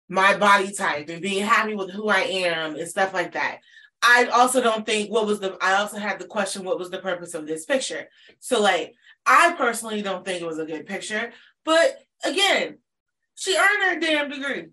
my 0.08 0.36
body 0.36 0.72
type 0.72 1.08
and 1.08 1.22
being 1.22 1.44
happy 1.44 1.74
with 1.74 1.90
who 1.90 2.08
I 2.08 2.20
am 2.20 2.76
and 2.76 2.88
stuff 2.88 3.14
like 3.14 3.32
that. 3.32 3.58
I 4.02 4.26
also 4.26 4.60
don't 4.60 4.84
think 4.84 5.10
what 5.10 5.26
was 5.26 5.40
the 5.40 5.56
I 5.62 5.76
also 5.76 5.96
had 5.96 6.18
the 6.18 6.26
question 6.26 6.64
what 6.64 6.78
was 6.78 6.90
the 6.90 6.98
purpose 6.98 7.34
of 7.34 7.46
this 7.46 7.64
picture. 7.64 8.08
So 8.38 8.60
like 8.60 8.94
I 9.24 9.54
personally 9.56 10.02
don't 10.02 10.24
think 10.24 10.42
it 10.42 10.46
was 10.46 10.58
a 10.58 10.66
good 10.66 10.86
picture, 10.86 11.32
but 11.64 11.98
again, 12.22 12.78
she 13.34 13.56
earned 13.56 13.94
her 13.94 14.00
damn 14.00 14.28
degree. 14.28 14.66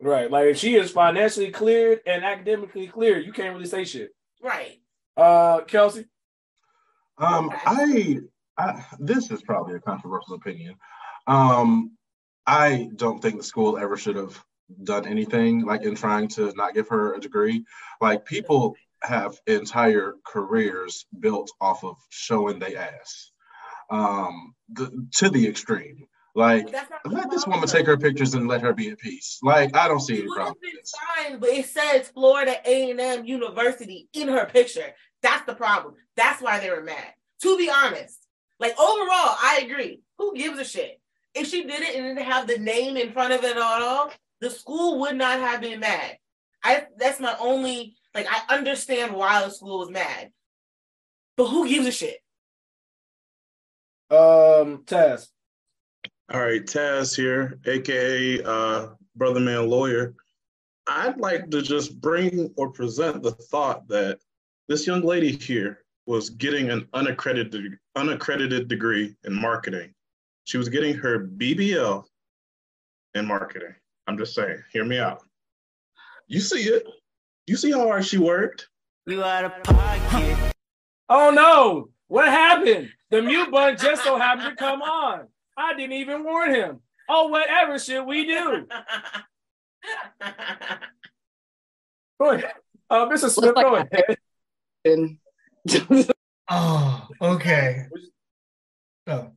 Right. 0.00 0.30
Like 0.30 0.46
if 0.46 0.58
she 0.58 0.76
is 0.76 0.92
financially 0.92 1.50
cleared 1.50 2.00
and 2.06 2.24
academically 2.24 2.86
cleared, 2.86 3.26
you 3.26 3.32
can't 3.32 3.54
really 3.54 3.66
say 3.66 3.84
shit. 3.84 4.10
Right. 4.40 4.80
Uh 5.16 5.62
Kelsey. 5.62 6.06
Um, 7.20 7.50
I, 7.66 8.20
I 8.56 8.84
this 9.00 9.32
is 9.32 9.42
probably 9.42 9.74
a 9.74 9.80
controversial 9.80 10.34
opinion. 10.34 10.76
Um, 11.26 11.97
I 12.48 12.88
don't 12.96 13.20
think 13.20 13.36
the 13.36 13.42
school 13.42 13.76
ever 13.76 13.98
should 13.98 14.16
have 14.16 14.42
done 14.82 15.06
anything 15.06 15.66
like 15.66 15.82
in 15.82 15.94
trying 15.94 16.28
to 16.28 16.50
not 16.56 16.72
give 16.72 16.88
her 16.88 17.12
a 17.12 17.20
degree. 17.20 17.66
Like 18.00 18.24
people 18.24 18.74
have 19.02 19.38
entire 19.46 20.14
careers 20.26 21.04
built 21.20 21.50
off 21.60 21.84
of 21.84 21.96
showing 22.08 22.58
they 22.58 22.74
ass, 22.74 23.32
um, 23.90 24.54
the, 24.70 25.06
to 25.16 25.28
the 25.28 25.46
extreme. 25.46 26.06
Like 26.34 26.72
let 27.04 27.30
this 27.30 27.46
woman 27.46 27.68
take 27.68 27.84
her 27.84 27.98
pictures 27.98 28.32
and 28.32 28.48
let 28.48 28.62
her 28.62 28.72
be 28.72 28.88
at 28.88 28.98
peace. 28.98 29.40
Like 29.42 29.76
I 29.76 29.86
don't 29.86 30.00
see 30.00 30.20
any 30.20 30.28
problem. 30.34 30.56
Fine, 31.16 31.40
but 31.40 31.50
it 31.50 31.66
says 31.66 32.08
Florida 32.08 32.56
A&M 32.64 33.26
University 33.26 34.08
in 34.14 34.28
her 34.28 34.46
picture. 34.46 34.94
That's 35.20 35.44
the 35.44 35.54
problem. 35.54 35.96
That's 36.16 36.40
why 36.40 36.60
they 36.60 36.70
were 36.70 36.82
mad. 36.82 37.12
To 37.42 37.58
be 37.58 37.68
honest, 37.68 38.26
like 38.58 38.72
overall, 38.78 39.36
I 39.42 39.60
agree. 39.64 40.00
Who 40.16 40.34
gives 40.34 40.58
a 40.58 40.64
shit? 40.64 40.98
If 41.38 41.48
she 41.48 41.62
did 41.62 41.82
it 41.82 41.94
and 41.94 42.04
didn't 42.16 42.30
have 42.30 42.46
the 42.46 42.58
name 42.58 42.96
in 42.96 43.12
front 43.12 43.32
of 43.32 43.44
it 43.44 43.56
at 43.56 43.62
all, 43.62 44.10
the 44.40 44.50
school 44.50 45.00
would 45.00 45.16
not 45.16 45.38
have 45.38 45.60
been 45.60 45.80
mad. 45.80 46.18
I 46.64 46.86
that's 46.96 47.20
my 47.20 47.36
only 47.40 47.96
like 48.14 48.26
I 48.28 48.56
understand 48.56 49.14
why 49.14 49.44
the 49.44 49.50
school 49.50 49.78
was 49.78 49.90
mad. 49.90 50.30
But 51.36 51.46
who 51.46 51.68
gives 51.68 51.86
a 51.86 51.92
shit? 51.92 52.18
Um 54.10 54.84
Taz. 54.84 55.28
All 56.30 56.40
right, 56.40 56.64
Taz 56.64 57.16
here, 57.16 57.58
aka 57.64 58.42
uh, 58.42 58.88
Brother 59.16 59.40
Man 59.40 59.70
Lawyer. 59.70 60.14
I'd 60.86 61.18
like 61.18 61.50
to 61.50 61.62
just 61.62 62.00
bring 62.00 62.52
or 62.56 62.70
present 62.70 63.22
the 63.22 63.30
thought 63.30 63.88
that 63.88 64.18
this 64.68 64.86
young 64.86 65.02
lady 65.02 65.32
here 65.32 65.84
was 66.06 66.30
getting 66.30 66.70
an 66.70 66.88
unaccredited 66.92 67.78
unaccredited 67.96 68.68
degree 68.68 69.14
in 69.24 69.34
marketing. 69.34 69.94
She 70.48 70.56
was 70.56 70.70
getting 70.70 70.94
her 70.94 71.26
BBL 71.26 72.04
in 73.14 73.26
marketing. 73.26 73.74
I'm 74.06 74.16
just 74.16 74.34
saying, 74.34 74.62
hear 74.72 74.82
me 74.82 74.98
out. 74.98 75.20
You 76.26 76.40
see 76.40 76.62
it. 76.62 76.86
You 77.46 77.54
see 77.54 77.70
how 77.70 77.86
hard 77.86 78.06
she 78.06 78.16
worked. 78.16 78.66
You 79.04 79.22
out 79.22 79.44
of 79.44 79.62
pocket. 79.62 80.54
Oh 81.10 81.28
no! 81.28 81.90
What 82.06 82.28
happened? 82.28 82.88
The 83.10 83.20
mute 83.20 83.50
button 83.50 83.76
just 83.76 84.02
so 84.02 84.16
happened 84.16 84.48
to 84.48 84.56
come 84.56 84.80
on. 84.80 85.28
I 85.58 85.74
didn't 85.74 85.92
even 85.92 86.24
warn 86.24 86.54
him. 86.54 86.80
Oh, 87.10 87.28
whatever 87.28 87.78
should 87.78 88.06
we 88.06 88.24
do? 88.24 88.66
Go 92.18 92.30
ahead. 92.30 92.54
Uh, 92.88 93.06
Mr. 93.06 93.28
Smith, 93.28 93.54
go 93.54 93.76
ahead. 93.76 94.16
Oh, 96.50 97.06
okay. 97.20 97.84
Oh. 99.06 99.32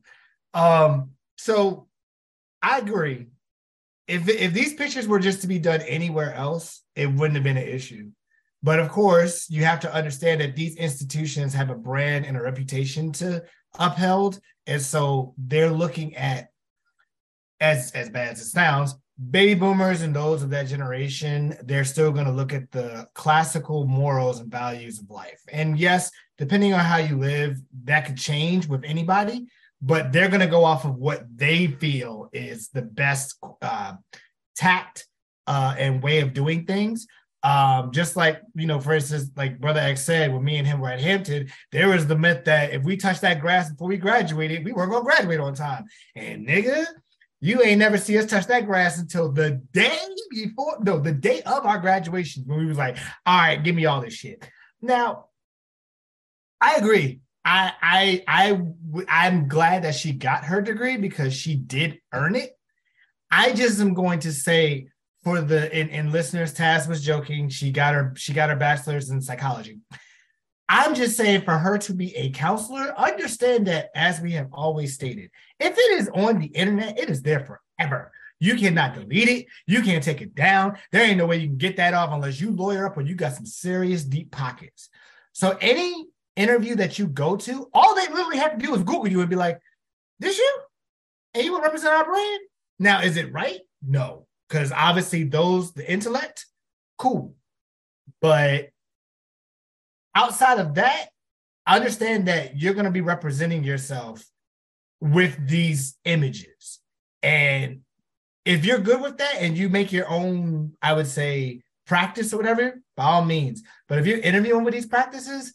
Um, 0.54 1.10
so 1.36 1.88
I 2.62 2.78
agree. 2.78 3.28
If 4.08 4.28
if 4.28 4.52
these 4.52 4.74
pictures 4.74 5.08
were 5.08 5.18
just 5.18 5.42
to 5.42 5.46
be 5.46 5.58
done 5.58 5.80
anywhere 5.82 6.34
else, 6.34 6.82
it 6.96 7.06
wouldn't 7.06 7.34
have 7.34 7.44
been 7.44 7.56
an 7.56 7.68
issue. 7.68 8.10
But 8.62 8.78
of 8.78 8.88
course, 8.90 9.48
you 9.50 9.64
have 9.64 9.80
to 9.80 9.92
understand 9.92 10.40
that 10.40 10.54
these 10.54 10.76
institutions 10.76 11.54
have 11.54 11.70
a 11.70 11.74
brand 11.74 12.26
and 12.26 12.36
a 12.36 12.42
reputation 12.42 13.12
to 13.12 13.44
upheld, 13.78 14.40
and 14.66 14.80
so 14.80 15.34
they're 15.38 15.70
looking 15.70 16.16
at 16.16 16.50
as 17.60 17.92
as 17.92 18.10
bad 18.10 18.32
as 18.32 18.40
it 18.40 18.46
sounds, 18.46 18.94
baby 19.30 19.54
boomers 19.54 20.02
and 20.02 20.14
those 20.14 20.42
of 20.42 20.50
that 20.50 20.66
generation, 20.66 21.56
they're 21.64 21.84
still 21.84 22.10
going 22.12 22.26
to 22.26 22.32
look 22.32 22.52
at 22.52 22.70
the 22.70 23.06
classical 23.14 23.86
morals 23.86 24.40
and 24.40 24.50
values 24.50 24.98
of 24.98 25.10
life. 25.10 25.40
And 25.52 25.78
yes, 25.78 26.10
depending 26.38 26.72
on 26.72 26.80
how 26.80 26.96
you 26.96 27.18
live, 27.18 27.60
that 27.84 28.06
could 28.06 28.16
change 28.16 28.66
with 28.66 28.84
anybody, 28.84 29.46
but 29.82 30.12
they're 30.12 30.28
going 30.28 30.40
to 30.40 30.46
go 30.46 30.64
off 30.64 30.84
of 30.84 30.94
what 30.94 31.24
they 31.34 31.66
feel 31.66 32.30
is 32.32 32.68
the 32.68 32.82
best 32.82 33.36
uh, 33.60 33.94
tact 34.56 35.06
uh, 35.48 35.74
and 35.76 36.02
way 36.02 36.20
of 36.20 36.32
doing 36.32 36.64
things. 36.64 37.06
Um, 37.42 37.90
just 37.90 38.14
like, 38.14 38.40
you 38.54 38.66
know, 38.66 38.78
for 38.78 38.94
instance, 38.94 39.30
like 39.36 39.60
Brother 39.60 39.80
X 39.80 40.04
said, 40.04 40.32
when 40.32 40.44
me 40.44 40.58
and 40.58 40.66
him 40.66 40.78
were 40.78 40.90
at 40.90 41.00
Hampton, 41.00 41.50
there 41.72 41.88
was 41.88 42.06
the 42.06 42.16
myth 42.16 42.44
that 42.44 42.72
if 42.72 42.84
we 42.84 42.96
touched 42.96 43.22
that 43.22 43.40
grass 43.40 43.68
before 43.68 43.88
we 43.88 43.96
graduated, 43.96 44.64
we 44.64 44.72
weren't 44.72 44.92
to 44.92 45.00
graduate 45.00 45.40
on 45.40 45.52
time. 45.52 45.86
And 46.14 46.46
nigga, 46.46 46.86
you 47.40 47.60
ain't 47.60 47.80
never 47.80 47.98
see 47.98 48.16
us 48.16 48.26
touch 48.26 48.46
that 48.46 48.66
grass 48.66 49.00
until 49.00 49.32
the 49.32 49.60
day 49.72 49.98
before, 50.30 50.78
no, 50.82 51.00
the 51.00 51.10
day 51.10 51.42
of 51.42 51.66
our 51.66 51.80
graduation, 51.80 52.44
when 52.46 52.58
we 52.60 52.66
was 52.66 52.78
like, 52.78 52.96
all 53.26 53.38
right, 53.38 53.64
give 53.64 53.74
me 53.74 53.86
all 53.86 54.00
this 54.00 54.14
shit. 54.14 54.48
Now, 54.80 55.26
I 56.60 56.76
agree. 56.76 57.22
I 57.44 57.72
I 57.82 58.24
I 58.28 58.60
I'm 59.08 59.48
glad 59.48 59.84
that 59.84 59.94
she 59.94 60.12
got 60.12 60.44
her 60.44 60.60
degree 60.60 60.96
because 60.96 61.34
she 61.34 61.56
did 61.56 61.98
earn 62.12 62.36
it. 62.36 62.56
I 63.30 63.52
just 63.52 63.80
am 63.80 63.94
going 63.94 64.20
to 64.20 64.32
say 64.32 64.88
for 65.24 65.40
the 65.40 65.74
in, 65.76 66.12
listeners, 66.12 66.52
Taz 66.52 66.88
was 66.88 67.04
joking. 67.04 67.48
She 67.48 67.70
got 67.70 67.94
her 67.94 68.12
she 68.16 68.32
got 68.32 68.50
her 68.50 68.56
bachelor's 68.56 69.10
in 69.10 69.20
psychology. 69.20 69.78
I'm 70.68 70.94
just 70.94 71.16
saying 71.16 71.42
for 71.42 71.58
her 71.58 71.76
to 71.78 71.92
be 71.92 72.16
a 72.16 72.30
counselor, 72.30 72.98
understand 72.98 73.66
that 73.66 73.90
as 73.94 74.20
we 74.20 74.32
have 74.32 74.48
always 74.52 74.94
stated, 74.94 75.30
if 75.60 75.76
it 75.76 76.00
is 76.00 76.08
on 76.14 76.38
the 76.38 76.46
internet, 76.46 76.98
it 76.98 77.10
is 77.10 77.20
there 77.22 77.40
forever. 77.40 78.10
You 78.40 78.56
cannot 78.56 78.94
delete 78.94 79.28
it. 79.28 79.46
You 79.66 79.82
can't 79.82 80.02
take 80.02 80.22
it 80.22 80.34
down. 80.34 80.78
There 80.90 81.04
ain't 81.04 81.18
no 81.18 81.26
way 81.26 81.36
you 81.36 81.48
can 81.48 81.58
get 81.58 81.76
that 81.76 81.94
off 81.94 82.10
unless 82.12 82.40
you 82.40 82.50
lawyer 82.50 82.86
up 82.86 82.96
or 82.96 83.02
you 83.02 83.14
got 83.14 83.34
some 83.34 83.46
serious 83.46 84.02
deep 84.02 84.30
pockets. 84.32 84.88
So 85.32 85.56
any 85.60 86.06
interview 86.36 86.76
that 86.76 86.98
you 86.98 87.06
go 87.06 87.36
to, 87.36 87.68
all 87.72 87.94
they 87.94 88.08
literally 88.08 88.38
have 88.38 88.58
to 88.58 88.64
do 88.64 88.74
is 88.74 88.82
Google 88.82 89.08
you 89.08 89.20
and 89.20 89.30
be 89.30 89.36
like, 89.36 89.60
"This 90.18 90.38
you? 90.38 90.60
And 91.34 91.44
you 91.44 91.52
will 91.52 91.60
represent 91.60 91.94
our 91.94 92.04
brand?" 92.04 92.40
Now, 92.78 93.02
is 93.02 93.16
it 93.16 93.32
right? 93.32 93.60
No, 93.82 94.26
because 94.48 94.72
obviously 94.72 95.24
those 95.24 95.72
the 95.72 95.90
intellect, 95.90 96.46
cool, 96.98 97.34
but 98.20 98.70
outside 100.14 100.58
of 100.58 100.74
that, 100.74 101.08
I 101.66 101.76
understand 101.76 102.28
that 102.28 102.56
you're 102.56 102.74
going 102.74 102.86
to 102.86 102.90
be 102.90 103.00
representing 103.00 103.64
yourself 103.64 104.24
with 105.00 105.48
these 105.48 105.96
images. 106.04 106.80
And 107.22 107.80
if 108.44 108.64
you're 108.64 108.78
good 108.78 109.00
with 109.00 109.18
that 109.18 109.36
and 109.38 109.56
you 109.56 109.68
make 109.68 109.92
your 109.92 110.08
own, 110.08 110.72
I 110.82 110.92
would 110.92 111.06
say, 111.06 111.62
practice 111.86 112.32
or 112.32 112.36
whatever, 112.36 112.80
by 112.96 113.04
all 113.04 113.24
means. 113.24 113.62
But 113.88 113.98
if 113.98 114.06
you're 114.06 114.18
interviewing 114.18 114.64
with 114.64 114.74
these 114.74 114.86
practices, 114.86 115.54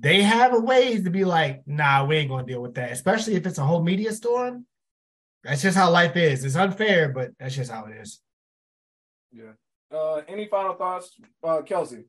they 0.00 0.22
have 0.22 0.54
a 0.54 0.60
ways 0.60 1.04
to 1.04 1.10
be 1.10 1.24
like, 1.24 1.62
nah, 1.66 2.04
we 2.06 2.16
ain't 2.16 2.30
going 2.30 2.46
to 2.46 2.52
deal 2.52 2.62
with 2.62 2.74
that, 2.74 2.90
especially 2.90 3.34
if 3.34 3.46
it's 3.46 3.58
a 3.58 3.64
whole 3.64 3.82
media 3.82 4.12
storm. 4.12 4.64
That's 5.44 5.62
just 5.62 5.76
how 5.76 5.90
life 5.90 6.16
is. 6.16 6.44
It's 6.44 6.56
unfair, 6.56 7.10
but 7.10 7.32
that's 7.38 7.54
just 7.54 7.70
how 7.70 7.84
it 7.84 7.96
is. 7.96 8.20
Yeah. 9.30 9.52
Uh, 9.92 10.22
any 10.26 10.46
final 10.46 10.74
thoughts, 10.74 11.16
uh, 11.44 11.62
Kelsey? 11.62 12.04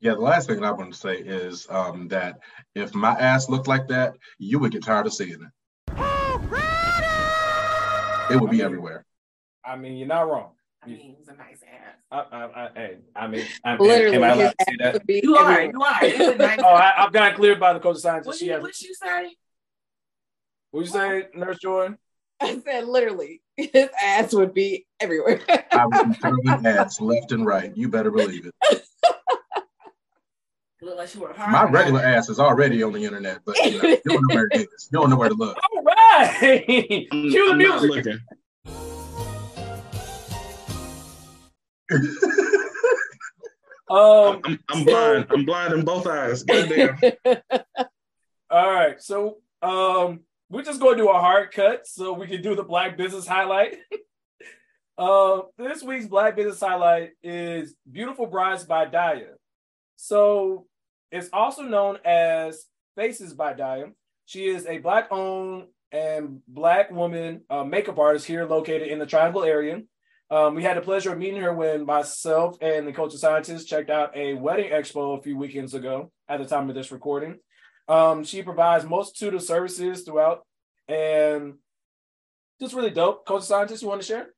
Yeah, 0.00 0.14
the 0.14 0.20
last 0.20 0.48
thing 0.48 0.64
I 0.64 0.70
want 0.70 0.92
to 0.92 0.98
say 0.98 1.16
is 1.16 1.66
um, 1.68 2.08
that 2.08 2.38
if 2.74 2.94
my 2.94 3.12
ass 3.12 3.48
looked 3.48 3.68
like 3.68 3.88
that, 3.88 4.14
you 4.38 4.58
would 4.58 4.72
get 4.72 4.84
tired 4.84 5.06
of 5.06 5.12
seeing 5.12 5.32
it. 5.32 5.40
It 8.30 8.40
would 8.40 8.50
be 8.50 8.62
everywhere. 8.62 9.04
I 9.64 9.76
mean, 9.76 9.96
you're 9.96 10.08
not 10.08 10.28
wrong. 10.28 10.52
I 10.82 10.88
mean, 10.88 11.16
it's 11.20 11.28
a 11.28 11.34
nice 11.34 11.62
ass. 11.62 11.96
I, 12.10 12.36
I, 12.36 12.44
I, 12.44 12.68
hey, 12.74 12.96
I 13.14 13.26
mean, 13.26 13.44
I, 13.64 13.76
Literally, 13.76 14.16
am 14.16 14.22
I 14.24 14.28
allowed 14.30 14.54
to 14.58 14.64
say 14.66 14.76
that? 14.78 14.92
would 14.94 15.06
be 15.06 15.20
You 15.22 15.36
are, 15.36 15.62
you 15.62 15.82
are. 15.82 16.00
Nice 16.36 16.60
Oh, 16.64 16.68
I, 16.68 17.04
I've 17.04 17.12
gotten 17.12 17.36
cleared 17.36 17.60
by 17.60 17.74
the 17.74 17.80
coach 17.80 17.96
of 17.96 18.00
science. 18.02 18.26
What 18.26 18.36
She 18.36 18.46
you, 18.46 18.52
has. 18.52 18.62
what 18.62 18.80
you 18.80 18.94
say? 18.94 19.36
What 20.70 20.80
you 20.80 20.86
say, 20.86 21.28
Nurse 21.34 21.58
Jordan? 21.58 21.98
I 22.40 22.58
said 22.64 22.88
literally, 22.88 23.42
his 23.56 23.90
ass 24.02 24.32
would 24.32 24.54
be 24.54 24.86
everywhere. 25.00 25.42
I 25.72 25.86
would 25.86 26.40
be 26.42 26.68
ass 26.68 26.98
left 27.00 27.32
and 27.32 27.44
right. 27.44 27.76
You 27.76 27.88
better 27.88 28.10
believe 28.10 28.46
it. 28.46 28.54
Look 30.82 30.96
like 30.96 31.14
you 31.14 31.20
were 31.20 31.34
hard. 31.34 31.52
My 31.52 31.64
regular 31.64 32.00
ass 32.00 32.30
is 32.30 32.40
already 32.40 32.82
on 32.82 32.94
the 32.94 33.04
internet, 33.04 33.40
but 33.44 33.54
you, 33.58 33.82
know, 33.82 33.88
you 33.88 34.00
don't 34.06 34.22
know 34.28 34.34
where 34.34 34.48
it 34.50 34.62
is. 34.62 34.88
You 34.90 34.98
don't 34.98 35.10
know 35.10 35.16
where 35.16 35.28
to 35.28 35.34
look. 35.34 35.58
All 35.74 35.82
right. 35.82 37.06
Cue 37.10 37.50
the 37.50 37.54
music. 37.54 38.06
Um, 43.90 44.40
I'm, 44.44 44.58
I'm 44.68 44.84
blind. 44.84 45.26
I'm 45.30 45.44
blind 45.44 45.74
in 45.74 45.84
both 45.84 46.06
eyes. 46.06 46.44
Goddamn. 46.44 46.96
All 48.50 48.70
right, 48.70 49.02
so 49.02 49.38
um, 49.62 50.20
we're 50.48 50.62
just 50.62 50.80
going 50.80 50.96
to 50.96 51.02
do 51.02 51.08
a 51.08 51.18
hard 51.18 51.50
cut 51.50 51.88
so 51.88 52.12
we 52.12 52.28
can 52.28 52.40
do 52.40 52.54
the 52.54 52.62
Black 52.62 52.96
Business 52.96 53.26
highlight. 53.26 53.78
uh, 54.96 55.40
this 55.58 55.82
week's 55.82 56.06
Black 56.06 56.36
Business 56.36 56.60
highlight 56.60 57.10
is 57.24 57.74
"Beautiful 57.90 58.26
Brides" 58.26 58.62
by 58.62 58.86
Diya. 58.86 59.30
So 59.96 60.66
it's 61.10 61.28
also 61.32 61.62
known 61.62 61.98
as 62.04 62.66
Faces 62.96 63.34
by 63.34 63.54
Diya. 63.54 63.92
She 64.26 64.46
is 64.46 64.66
a 64.66 64.78
Black-owned 64.78 65.64
and 65.90 66.42
Black 66.46 66.92
woman 66.92 67.40
uh, 67.50 67.64
makeup 67.64 67.98
artist 67.98 68.26
here 68.26 68.44
located 68.44 68.86
in 68.86 69.00
the 69.00 69.06
Triangle 69.06 69.42
area. 69.42 69.82
Um, 70.30 70.54
we 70.54 70.62
had 70.62 70.76
the 70.76 70.80
pleasure 70.80 71.12
of 71.12 71.18
meeting 71.18 71.40
her 71.40 71.52
when 71.52 71.84
myself 71.84 72.56
and 72.60 72.86
the 72.86 72.92
culture 72.92 73.18
scientist 73.18 73.68
checked 73.68 73.90
out 73.90 74.16
a 74.16 74.34
wedding 74.34 74.70
expo 74.70 75.18
a 75.18 75.22
few 75.22 75.36
weekends 75.36 75.74
ago 75.74 76.12
at 76.28 76.38
the 76.38 76.46
time 76.46 76.68
of 76.68 76.74
this 76.76 76.92
recording. 76.92 77.38
Um, 77.88 78.22
she 78.22 78.42
provides 78.42 78.84
multitude 78.84 79.34
of 79.34 79.42
services 79.42 80.02
throughout 80.02 80.46
and 80.86 81.54
just 82.60 82.74
really 82.74 82.90
dope. 82.90 83.26
Culture 83.26 83.44
scientist, 83.44 83.82
you 83.82 83.88
want 83.88 84.02
to 84.02 84.06
share? 84.06 84.28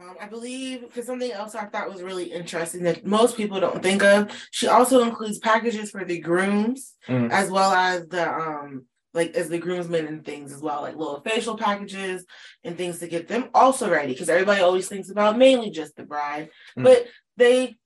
Um, 0.00 0.16
I 0.20 0.26
believe 0.26 0.80
because 0.80 1.06
something 1.06 1.30
else 1.30 1.54
I 1.54 1.66
thought 1.66 1.88
was 1.92 2.02
really 2.02 2.24
interesting 2.24 2.82
that 2.82 3.06
most 3.06 3.36
people 3.36 3.60
don't 3.60 3.80
think 3.80 4.02
of. 4.02 4.32
She 4.50 4.66
also 4.66 5.04
includes 5.04 5.38
packages 5.38 5.90
for 5.92 6.04
the 6.04 6.18
grooms 6.18 6.94
Mm. 7.08 7.30
as 7.30 7.50
well 7.50 7.70
as 7.70 8.08
the 8.08 8.28
um 8.28 8.86
like 9.14 9.34
as 9.34 9.48
the 9.48 9.58
groomsmen 9.58 10.06
and 10.06 10.24
things 10.24 10.52
as 10.52 10.60
well, 10.60 10.82
like 10.82 10.96
little 10.96 11.20
facial 11.20 11.56
packages 11.56 12.24
and 12.64 12.76
things 12.76 12.98
to 12.98 13.06
get 13.08 13.28
them 13.28 13.48
also 13.54 13.88
ready 13.90 14.12
because 14.12 14.28
everybody 14.28 14.60
always 14.60 14.88
thinks 14.88 15.08
about 15.10 15.38
mainly 15.38 15.70
just 15.70 15.96
the 15.96 16.02
bride, 16.02 16.50
Mm. 16.76 16.82
but 16.84 17.06
they 17.36 17.76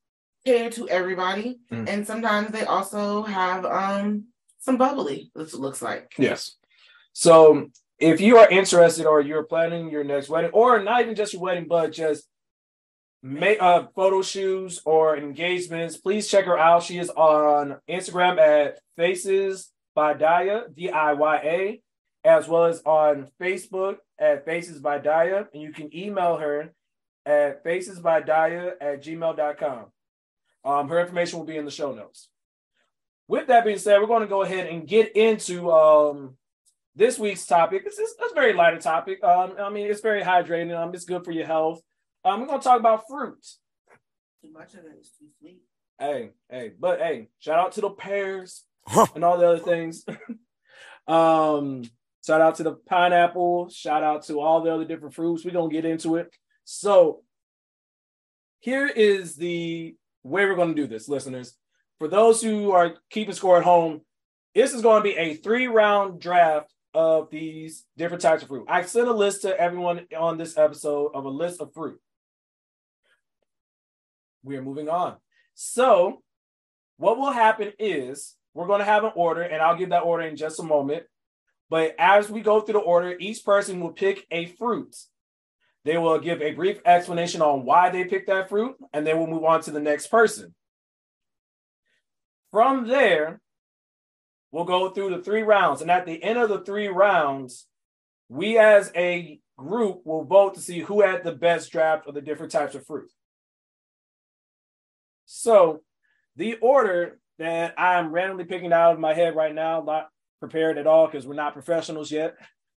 cater 0.45 0.71
to 0.71 0.89
everybody 0.89 1.59
Mm. 1.71 1.89
and 1.89 2.07
sometimes 2.07 2.51
they 2.51 2.65
also 2.65 3.23
have 3.23 3.65
um 3.67 4.25
some 4.59 4.77
bubbly, 4.79 5.31
it 5.37 5.55
looks 5.55 5.83
like. 5.83 6.13
Yes. 6.19 6.57
So 7.13 7.69
if 7.99 8.21
you 8.21 8.39
are 8.39 8.49
interested 8.49 9.07
or 9.07 9.21
you're 9.21 9.45
planning 9.45 9.91
your 9.91 10.05
next 10.05 10.29
wedding, 10.29 10.51
or 10.53 10.83
not 10.83 11.03
even 11.03 11.15
just 11.15 11.33
your 11.33 11.43
wedding, 11.43 11.67
but 11.69 11.93
just 11.93 12.25
make 13.23 13.61
uh 13.61 13.87
photo 13.95 14.23
shoots 14.23 14.81
or 14.85 15.17
engagements, 15.17 15.97
please 15.97 16.29
check 16.29 16.45
her 16.47 16.59
out. 16.59 16.85
She 16.85 16.99
is 16.99 17.11
on 17.11 17.77
Instagram 17.89 18.39
at 18.39 18.79
Faces 18.97 19.71
by 19.99 20.15
Diya, 20.15 20.73
D-I-Y-A, 20.77 21.83
as 22.23 22.47
well 22.47 22.67
as 22.67 22.81
on 22.83 23.27
Facebook 23.41 23.97
at 24.17 24.45
Faces 24.45 24.79
by 24.79 25.01
Diya. 25.01 25.49
And 25.53 25.61
you 25.61 25.73
can 25.73 25.93
email 25.93 26.37
her 26.37 26.73
at 27.27 27.65
facesbydiya 27.65 28.75
at 28.81 29.03
gmail.com. 29.03 29.87
Um, 30.65 30.89
her 30.89 31.01
information 31.01 31.41
will 31.41 31.47
be 31.47 31.57
in 31.57 31.65
the 31.65 31.73
show 31.73 31.93
notes. 31.93 32.29
With 33.27 33.49
that 33.49 33.65
being 33.65 33.79
said, 33.79 34.01
we're 34.01 34.07
going 34.07 34.23
to 34.23 34.29
go 34.29 34.43
ahead 34.43 34.69
and 34.69 34.87
get 34.87 35.17
into 35.17 35.73
um, 35.73 36.37
this 36.95 37.19
week's 37.19 37.45
topic. 37.45 37.83
It's, 37.85 37.99
it's, 37.99 38.15
it's 38.21 38.31
a 38.31 38.35
very 38.37 38.53
lighter 38.53 38.79
topic. 38.79 39.25
Um, 39.25 39.55
I 39.59 39.69
mean, 39.69 39.91
it's 39.91 40.01
very 40.01 40.23
hydrating. 40.23 40.79
Um, 40.79 40.95
it's 40.95 41.07
good 41.07 41.25
for 41.25 41.33
your 41.33 41.47
health. 41.47 41.83
Um, 42.25 42.41
we're 42.41 42.47
going 42.47 42.61
to 42.61 42.65
talk 42.65 42.79
about 42.79 43.09
fruit. 43.09 43.45
Too 44.45 44.53
much 44.53 44.75
of 44.75 44.85
it 44.85 44.97
is 45.01 45.11
too 45.19 45.27
sweet. 45.41 45.63
Hey, 45.99 46.31
hey, 46.49 46.71
but 46.79 47.01
hey, 47.01 47.31
shout 47.41 47.59
out 47.59 47.73
to 47.73 47.81
the 47.81 47.91
pears 47.91 48.63
and 49.15 49.25
all 49.25 49.39
the 49.39 49.49
other 49.49 49.59
things. 49.59 50.05
um, 51.09 51.85
shout 52.25 52.41
out 52.41 52.57
to 52.57 52.63
the 52.63 52.73
pineapple. 52.73 53.69
Shout 53.71 54.03
out 54.03 54.25
to 54.25 54.41
all 54.41 54.63
the 54.63 54.73
other 54.73 54.85
different 54.85 55.15
fruits. 55.15 55.45
We're 55.45 55.53
gonna 55.53 55.73
get 55.73 55.85
into 55.85 56.17
it. 56.17 56.35
So 56.65 57.23
here 58.61 58.87
is 58.87 59.37
the 59.37 59.97
way 60.23 60.45
we're 60.45 60.57
gonna 60.57 60.75
do 60.75 60.87
this, 60.87 61.09
listeners. 61.09 61.55
For 61.99 62.09
those 62.09 62.43
who 62.43 62.73
are 62.73 62.95
keeping 63.11 63.35
score 63.35 63.59
at 63.59 63.65
home, 63.65 64.03
this 64.55 64.75
is 64.75 64.83
to 64.83 65.01
be 65.03 65.17
a 65.17 65.35
three-round 65.35 66.21
draft 66.21 66.73
of 66.95 67.31
these 67.31 67.85
different 67.97 68.23
types 68.23 68.43
of 68.43 68.49
fruit. 68.49 68.67
I 68.69 68.83
sent 68.83 69.09
a 69.09 69.13
list 69.13 69.43
to 69.43 69.59
everyone 69.59 70.07
on 70.17 70.39
this 70.39 70.57
episode 70.57 71.13
of 71.15 71.25
a 71.25 71.31
list 71.31 71.61
of 71.61 71.73
fruit. 71.73 72.01
We 74.43 74.57
are 74.57 74.63
moving 74.63 74.89
on. 74.89 75.17
So, 75.55 76.23
what 76.97 77.19
will 77.19 77.31
happen 77.31 77.73
is 77.79 78.35
we're 78.59 78.67
going 78.67 78.81
to 78.81 78.85
have 78.85 79.05
an 79.05 79.13
order, 79.15 79.43
and 79.43 79.63
I'll 79.63 79.77
give 79.77 79.91
that 79.91 80.03
order 80.03 80.25
in 80.25 80.35
just 80.35 80.59
a 80.59 80.65
moment. 80.65 81.05
But 81.71 81.95
as 81.97 82.29
we 82.29 82.41
go 82.41 82.61
through 82.61 82.73
the 82.73 82.81
order, 82.81 83.15
each 83.17 83.45
person 83.45 83.79
will 83.79 83.93
pick 83.93 84.27
a 84.33 84.47
fruit. 84.47 84.97
They 85.85 85.97
will 85.97 86.19
give 86.19 86.43
a 86.43 86.55
brief 86.55 86.81
explanation 86.85 87.41
on 87.41 87.65
why 87.65 87.91
they 87.91 88.05
picked 88.05 88.27
that 88.27 88.49
fruit, 88.49 88.75
and 88.93 89.07
then 89.07 89.17
we'll 89.17 89.29
move 89.29 89.45
on 89.45 89.63
to 89.63 89.71
the 89.71 89.79
next 89.79 90.09
person. 90.09 90.57
From 92.51 92.89
there, 92.89 93.41
we'll 94.51 94.65
go 94.65 94.91
through 94.91 95.11
the 95.11 95.23
three 95.23 95.43
rounds. 95.43 95.81
And 95.81 95.89
at 95.89 96.05
the 96.05 96.21
end 96.21 96.41
of 96.41 96.49
the 96.49 96.63
three 96.65 96.89
rounds, 96.89 97.69
we 98.29 98.59
as 98.59 98.91
a 98.97 99.39
group 99.57 100.01
will 100.05 100.25
vote 100.25 100.55
to 100.55 100.61
see 100.61 100.81
who 100.81 101.03
had 101.03 101.23
the 101.23 101.31
best 101.31 101.71
draft 101.71 102.09
of 102.09 102.15
the 102.15 102.23
different 102.23 102.51
types 102.51 102.75
of 102.75 102.85
fruit. 102.85 103.13
So, 105.27 105.83
the 106.35 106.57
order 106.57 107.21
that 107.39 107.75
I'm 107.79 108.13
randomly 108.13 108.45
picking 108.45 108.73
out 108.73 108.93
of 108.95 108.99
my 109.01 109.15
head 109.15 109.37
right 109.37 109.55
now, 109.55 109.83
not 109.83 110.09
prepared 110.41 110.79
at 110.79 110.87
all 110.87 111.07
because 111.07 111.27
we're 111.27 111.35
not 111.35 111.53
professionals 111.55 112.11
yet. 112.11 112.37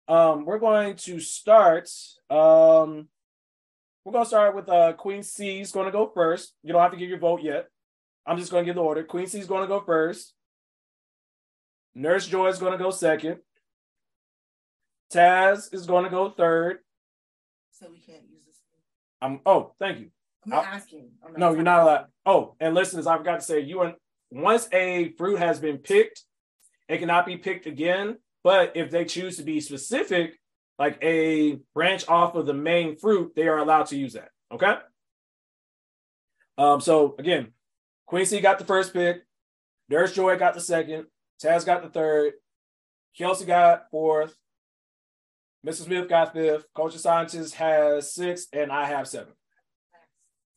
Um, 0.08 0.46
we're 0.46 0.60
going 0.60 0.96
to 0.96 1.20
start. 1.20 1.90
Um, 2.30 3.08
we're 4.04 4.14
going 4.14 4.26
to 4.26 4.30
start 4.30 4.56
with 4.56 4.70
uh, 4.70 4.94
Queen 4.94 5.24
C 5.24 5.60
is 5.60 5.72
going 5.72 5.86
to 5.86 5.92
go 5.92 6.12
first. 6.14 6.54
You 6.64 6.74
don't 6.74 6.82
have 6.82 6.92
to 6.92 6.98
give 6.98 7.10
your 7.10 7.20
vote 7.20 7.42
yet. 7.44 7.68
I'm 8.26 8.38
just 8.38 8.52
going 8.52 8.64
to 8.64 8.66
give 8.66 8.76
the 8.76 8.82
order. 8.82 9.04
Queen 9.04 9.28
C 9.28 9.40
is 9.40 9.48
going 9.48 9.62
to 9.62 9.68
go 9.68 9.82
first. 9.82 10.34
Nurse 11.96 12.28
Joy 12.28 12.48
is 12.48 12.60
going 12.60 12.72
to 12.72 12.78
go 12.78 12.92
second. 12.92 13.38
Taz 15.14 15.74
is 15.74 15.86
going 15.86 16.04
to 16.04 16.10
go 16.10 16.30
third. 16.30 16.80
So 17.72 17.88
we 17.90 17.98
can't 17.98 18.24
use 18.30 18.44
this. 18.46 18.58
I'm. 19.22 19.40
Oh, 19.46 19.74
thank 19.80 20.00
you. 20.00 20.10
I'm 20.46 20.50
not 20.52 20.66
I'll- 20.66 20.74
asking. 20.76 21.10
I'm 21.26 21.40
No, 21.40 21.54
you're 21.54 21.64
not 21.64 21.82
allowed. 21.84 22.06
Oh, 22.26 22.56
and 22.60 22.76
listeners, 22.76 23.08
I 23.08 23.18
forgot 23.18 23.40
to 23.40 23.46
say 23.46 23.62
you 23.62 23.80
are 23.80 23.96
once 24.32 24.68
a 24.72 25.14
fruit 25.14 25.40
has 25.40 25.60
been 25.60 25.78
picked, 25.78 26.24
it 26.88 27.00
cannot 27.00 27.26
be 27.26 27.38
picked 27.38 27.66
again. 27.66 28.18
But 28.44 28.74
if 28.76 28.90
they 28.90 29.06
choose 29.06 29.38
to 29.38 29.44
be 29.44 29.60
specific, 29.60 30.40
like 30.78 30.98
a 31.04 31.60
branch 31.74 32.08
off 32.08 32.36
of 32.36 32.46
the 32.46 32.54
main 32.54 32.98
fruit, 32.98 33.34
they 33.36 33.48
are 33.48 33.58
allowed 33.58 33.88
to 33.88 33.98
use 33.98 34.14
that. 34.14 34.30
Okay. 34.52 34.76
Um. 36.58 36.82
So 36.82 37.16
again, 37.20 37.54
Quincy 38.06 38.40
got 38.40 38.60
the 38.60 38.66
first 38.66 38.94
pick. 38.94 39.24
Nurse 39.90 40.14
Joy 40.14 40.38
got 40.38 40.54
the 40.54 40.62
second. 40.62 41.06
Taz 41.44 41.66
got 41.66 41.84
the 41.84 41.90
third. 41.90 42.34
Kelsey 43.18 43.46
got 43.46 43.90
fourth. 43.92 44.36
Mrs. 45.66 45.86
Smith 45.86 46.08
got 46.08 46.34
fifth. 46.34 46.66
Culture 46.76 46.98
Scientist 46.98 47.56
has 47.56 48.14
six, 48.14 48.48
and 48.54 48.72
I 48.72 48.86
have 48.86 49.08
seven 49.08 49.34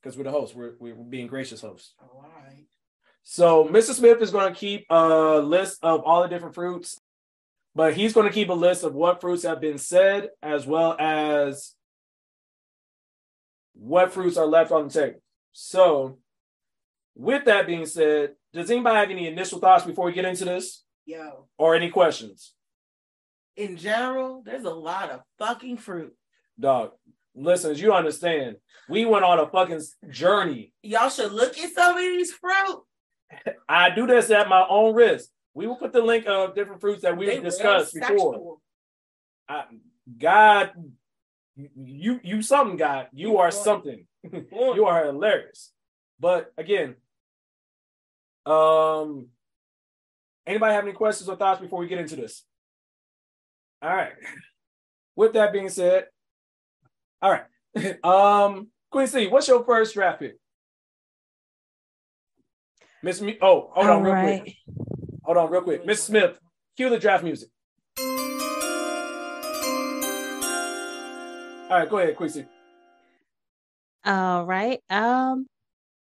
because 0.00 0.16
we're 0.16 0.24
the 0.24 0.30
hosts. 0.30 0.54
We're, 0.54 0.74
we're 0.78 0.94
being 0.94 1.26
gracious 1.26 1.60
hosts. 1.60 1.94
All 2.00 2.24
right. 2.46 2.66
So 3.22 3.64
Mr. 3.64 3.92
Smith 3.94 4.20
is 4.20 4.30
going 4.30 4.52
to 4.52 4.58
keep 4.58 4.86
a 4.90 5.38
list 5.38 5.78
of 5.82 6.02
all 6.02 6.22
the 6.22 6.28
different 6.28 6.54
fruits, 6.54 7.00
but 7.74 7.94
he's 7.94 8.12
going 8.12 8.26
to 8.26 8.32
keep 8.32 8.48
a 8.48 8.54
list 8.54 8.84
of 8.84 8.94
what 8.94 9.20
fruits 9.20 9.44
have 9.44 9.60
been 9.60 9.78
said 9.78 10.30
as 10.42 10.66
well 10.66 10.96
as 10.98 11.74
what 13.74 14.12
fruits 14.12 14.36
are 14.36 14.46
left 14.46 14.72
on 14.72 14.88
the 14.88 14.92
table. 14.92 15.22
So, 15.52 16.18
with 17.14 17.44
that 17.44 17.66
being 17.66 17.86
said, 17.86 18.32
does 18.52 18.70
anybody 18.70 18.96
have 18.96 19.10
any 19.10 19.28
initial 19.28 19.58
thoughts 19.58 19.84
before 19.84 20.06
we 20.06 20.12
get 20.12 20.24
into 20.24 20.44
this 20.44 20.84
Yo, 21.04 21.46
or 21.58 21.74
any 21.74 21.90
questions? 21.90 22.54
in 23.56 23.76
general, 23.76 24.42
there's 24.44 24.64
a 24.64 24.70
lot 24.70 25.10
of 25.10 25.20
fucking 25.38 25.76
fruit. 25.76 26.14
Dog, 26.58 26.92
listeners, 27.34 27.80
you 27.80 27.92
understand. 27.92 28.56
We 28.88 29.04
went 29.04 29.24
on 29.24 29.38
a 29.38 29.48
fucking 29.48 29.82
journey. 30.10 30.72
Y'all 30.82 31.08
should 31.08 31.32
look 31.32 31.58
at 31.58 31.72
some 31.72 31.96
of 31.96 32.00
these 32.00 32.32
fruit. 32.32 32.82
I 33.68 33.90
do 33.90 34.06
this 34.06 34.30
at 34.30 34.48
my 34.48 34.64
own 34.68 34.94
risk. 34.94 35.28
We 35.54 35.66
will 35.66 35.76
put 35.76 35.92
the 35.92 36.02
link 36.02 36.26
of 36.26 36.54
different 36.54 36.80
fruits 36.80 37.02
that 37.02 37.16
we've 37.16 37.42
discussed 37.42 37.94
before. 37.94 38.58
I, 39.48 39.64
God, 40.18 40.72
you 41.56 42.20
you 42.22 42.42
something, 42.42 42.76
God. 42.76 43.08
You 43.12 43.38
are 43.38 43.50
something. 43.50 44.06
you 44.32 44.86
are 44.86 45.06
hilarious. 45.06 45.72
But 46.18 46.52
again, 46.56 46.96
um, 48.46 49.26
anybody 50.46 50.74
have 50.74 50.84
any 50.84 50.92
questions 50.92 51.28
or 51.28 51.36
thoughts 51.36 51.60
before 51.60 51.78
we 51.80 51.88
get 51.88 51.98
into 51.98 52.16
this? 52.16 52.44
All 53.82 53.94
right. 53.94 54.12
With 55.16 55.34
that 55.34 55.52
being 55.52 55.68
said, 55.68 56.06
all 57.20 57.30
right. 57.30 58.04
um, 58.04 58.68
Quincy, 58.90 59.28
what's 59.28 59.48
your 59.48 59.64
first 59.64 59.94
draft 59.94 60.20
pick? 60.20 60.36
Miss 63.02 63.20
Me. 63.20 63.36
Oh, 63.42 63.70
hold 63.72 63.86
on, 63.88 64.02
real 64.02 64.14
right. 64.14 64.42
quick. 64.42 64.54
Hold 65.24 65.36
on, 65.36 65.50
real 65.50 65.62
quick. 65.62 65.84
Miss 65.84 66.02
Smith, 66.02 66.38
cue 66.76 66.88
the 66.88 66.98
draft 66.98 67.24
music. 67.24 67.48
All 71.68 71.78
right, 71.78 71.88
go 71.88 71.98
ahead, 71.98 72.16
Quincy. 72.16 72.46
All 74.04 74.44
right. 74.44 74.78
Um, 74.88 75.46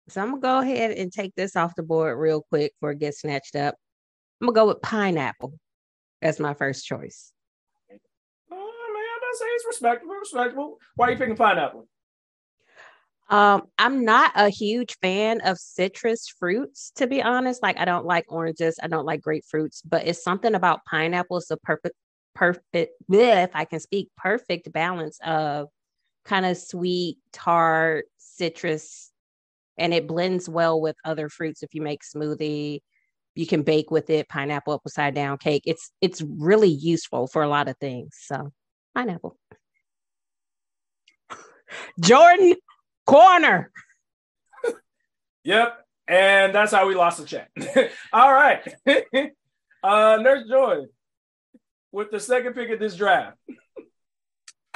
so 0.07 0.21
I'm 0.21 0.29
gonna 0.29 0.41
go 0.41 0.59
ahead 0.59 0.91
and 0.91 1.11
take 1.11 1.35
this 1.35 1.55
off 1.55 1.75
the 1.75 1.83
board 1.83 2.17
real 2.17 2.43
quick 2.49 2.73
before 2.79 2.91
it 2.91 2.99
gets 2.99 3.21
snatched 3.21 3.55
up. 3.55 3.75
I'm 4.39 4.47
gonna 4.47 4.55
go 4.55 4.67
with 4.67 4.81
pineapple 4.81 5.59
as 6.21 6.39
my 6.39 6.53
first 6.53 6.85
choice. 6.85 7.33
Oh 7.91 7.95
man, 8.93 9.03
I 9.03 9.33
say 9.33 9.45
it's 9.45 9.65
respectable, 9.67 10.15
respectable. 10.15 10.77
Why 10.95 11.07
are 11.07 11.11
you 11.11 11.17
picking 11.17 11.35
pineapple? 11.35 11.87
Um, 13.29 13.63
I'm 13.77 14.05
not 14.05 14.31
a 14.35 14.49
huge 14.49 14.95
fan 15.01 15.41
of 15.41 15.57
citrus 15.57 16.27
fruits, 16.39 16.91
to 16.95 17.07
be 17.07 17.21
honest. 17.21 17.61
Like 17.61 17.77
I 17.77 17.85
don't 17.85 18.05
like 18.05 18.25
oranges, 18.29 18.79
I 18.81 18.87
don't 18.87 19.05
like 19.05 19.21
grapefruits, 19.21 19.81
but 19.85 20.07
it's 20.07 20.23
something 20.23 20.55
about 20.55 20.85
pineapple. 20.89 21.37
It's 21.37 21.51
a 21.51 21.57
perfect, 21.57 21.95
perfect, 22.35 22.93
bleh, 23.11 23.43
if 23.43 23.51
I 23.53 23.65
can 23.65 23.79
speak, 23.81 24.09
perfect 24.17 24.71
balance 24.71 25.19
of 25.25 25.67
kind 26.25 26.45
of 26.45 26.57
sweet, 26.57 27.17
tart, 27.33 28.05
citrus, 28.17 29.11
and 29.77 29.93
it 29.93 30.07
blends 30.07 30.47
well 30.49 30.79
with 30.79 30.95
other 31.05 31.29
fruits. 31.29 31.63
If 31.63 31.73
you 31.75 31.81
make 31.81 32.01
smoothie, 32.03 32.79
you 33.35 33.45
can 33.47 33.61
bake 33.63 33.91
with 33.91 34.09
it, 34.09 34.29
pineapple 34.29 34.73
upside 34.73 35.15
down 35.15 35.37
cake. 35.37 35.63
It's 35.65 35.91
it's 36.01 36.21
really 36.21 36.69
useful 36.69 37.27
for 37.27 37.43
a 37.43 37.49
lot 37.49 37.67
of 37.67 37.77
things. 37.77 38.15
So 38.21 38.51
pineapple. 38.95 39.37
Jordan 41.99 42.55
corner. 43.07 43.71
Yep. 45.43 45.85
And 46.07 46.53
that's 46.53 46.71
how 46.71 46.87
we 46.87 46.95
lost 46.95 47.19
the 47.19 47.25
chat. 47.25 47.49
All 48.13 48.31
right. 48.31 48.61
uh 49.83 50.17
Nurse 50.21 50.47
Joy 50.47 50.85
with 51.91 52.11
the 52.11 52.19
second 52.19 52.53
pick 52.53 52.69
of 52.69 52.79
this 52.79 52.95
draft. 52.95 53.37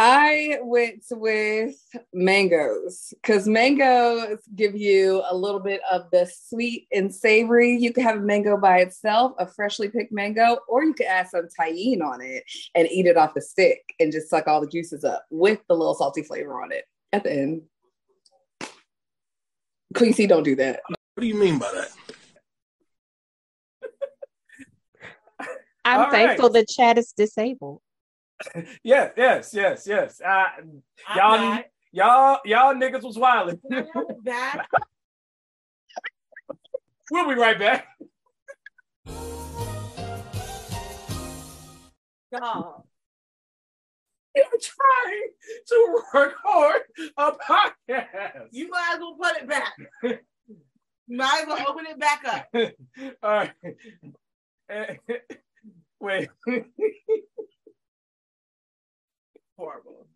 I 0.03 0.57
went 0.63 1.03
with 1.11 1.75
mangoes 2.11 3.13
because 3.21 3.47
mangoes 3.47 4.39
give 4.55 4.75
you 4.75 5.21
a 5.29 5.35
little 5.35 5.59
bit 5.59 5.79
of 5.91 6.09
the 6.11 6.25
sweet 6.25 6.87
and 6.91 7.13
savory. 7.13 7.75
You 7.77 7.93
can 7.93 8.03
have 8.03 8.17
a 8.17 8.21
mango 8.21 8.57
by 8.57 8.79
itself, 8.79 9.33
a 9.37 9.45
freshly 9.45 9.89
picked 9.89 10.11
mango, 10.11 10.57
or 10.67 10.83
you 10.83 10.95
can 10.95 11.05
add 11.05 11.27
some 11.27 11.47
Tajín 11.59 12.01
on 12.01 12.19
it 12.19 12.43
and 12.73 12.87
eat 12.89 13.05
it 13.05 13.15
off 13.15 13.35
the 13.35 13.41
stick 13.41 13.93
and 13.99 14.11
just 14.11 14.27
suck 14.27 14.47
all 14.47 14.59
the 14.59 14.67
juices 14.67 15.03
up 15.03 15.23
with 15.29 15.59
the 15.67 15.75
little 15.75 15.93
salty 15.93 16.23
flavor 16.23 16.63
on 16.63 16.71
it 16.71 16.85
at 17.13 17.23
the 17.23 17.31
end. 17.31 17.61
Quincy, 19.93 20.27
don't 20.27 20.43
do 20.43 20.55
that. 20.55 20.81
What 20.87 21.21
do 21.21 21.27
you 21.27 21.35
mean 21.35 21.59
by 21.59 21.71
that? 21.73 21.89
I'm 25.83 25.99
All 25.99 26.03
right. 26.05 26.11
thankful 26.11 26.49
the 26.49 26.65
chat 26.65 26.97
is 26.97 27.11
disabled. 27.11 27.81
yes, 28.83 29.13
yes, 29.17 29.53
yes, 29.53 29.87
yes. 29.87 30.21
Uh, 30.21 30.45
y'all, 31.15 31.37
back. 31.37 31.71
y'all, 31.91 32.39
y'all 32.45 32.75
niggas 32.75 33.03
was 33.03 33.17
wilding. 33.17 33.59
Back. 34.23 34.69
we'll 37.11 37.27
be 37.27 37.35
right 37.35 37.57
back. 37.57 37.87
Dog. 42.31 42.83
You're 44.35 44.45
trying 44.61 45.29
to 45.67 46.01
record 46.13 46.81
a 47.17 47.31
podcast. 47.31 48.47
You 48.51 48.69
might 48.69 48.91
as 48.93 48.99
well 48.99 49.17
put 49.21 49.37
it 49.41 49.49
back. 49.49 49.73
You 51.07 51.17
might 51.17 51.41
as 51.41 51.47
well 51.47 51.65
open 51.67 51.85
it 51.87 51.99
back 51.99 52.23
up. 52.25 52.47
All 53.23 53.47
right. 54.69 54.99
Wait. 55.99 56.29
Horrible. 59.57 60.07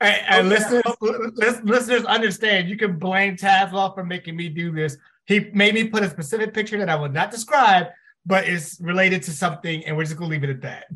Hey, 0.00 0.24
and 0.28 0.52
Okay. 0.52 0.82
Oh, 0.86 0.92
listeners, 1.02 1.32
lis- 1.36 1.62
listeners 1.64 2.04
understand 2.04 2.68
you 2.68 2.76
can 2.76 2.98
blame 2.98 3.36
Tazloff 3.36 3.94
for 3.94 4.04
making 4.04 4.36
me 4.36 4.48
do 4.48 4.72
this. 4.72 4.96
He 5.26 5.50
made 5.54 5.74
me 5.74 5.88
put 5.88 6.02
a 6.02 6.10
specific 6.10 6.52
picture 6.52 6.78
that 6.78 6.88
I 6.88 6.96
will 6.96 7.08
not 7.08 7.30
describe, 7.30 7.86
but 8.26 8.48
it's 8.48 8.80
related 8.80 9.22
to 9.24 9.30
something, 9.30 9.84
and 9.84 9.96
we're 9.96 10.04
just 10.04 10.16
gonna 10.16 10.30
leave 10.30 10.44
it 10.44 10.50
at 10.50 10.62
that. 10.62 10.86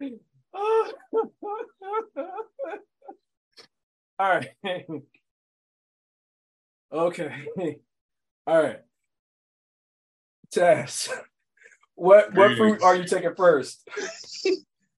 All 4.18 4.28
right. 4.28 4.48
Okay. 6.92 7.32
All 8.46 8.62
right. 8.62 8.80
Tess, 10.52 11.08
what 11.94 12.34
what 12.34 12.56
fruit 12.56 12.82
are 12.82 12.96
you 12.96 13.04
taking 13.04 13.34
first? 13.36 13.88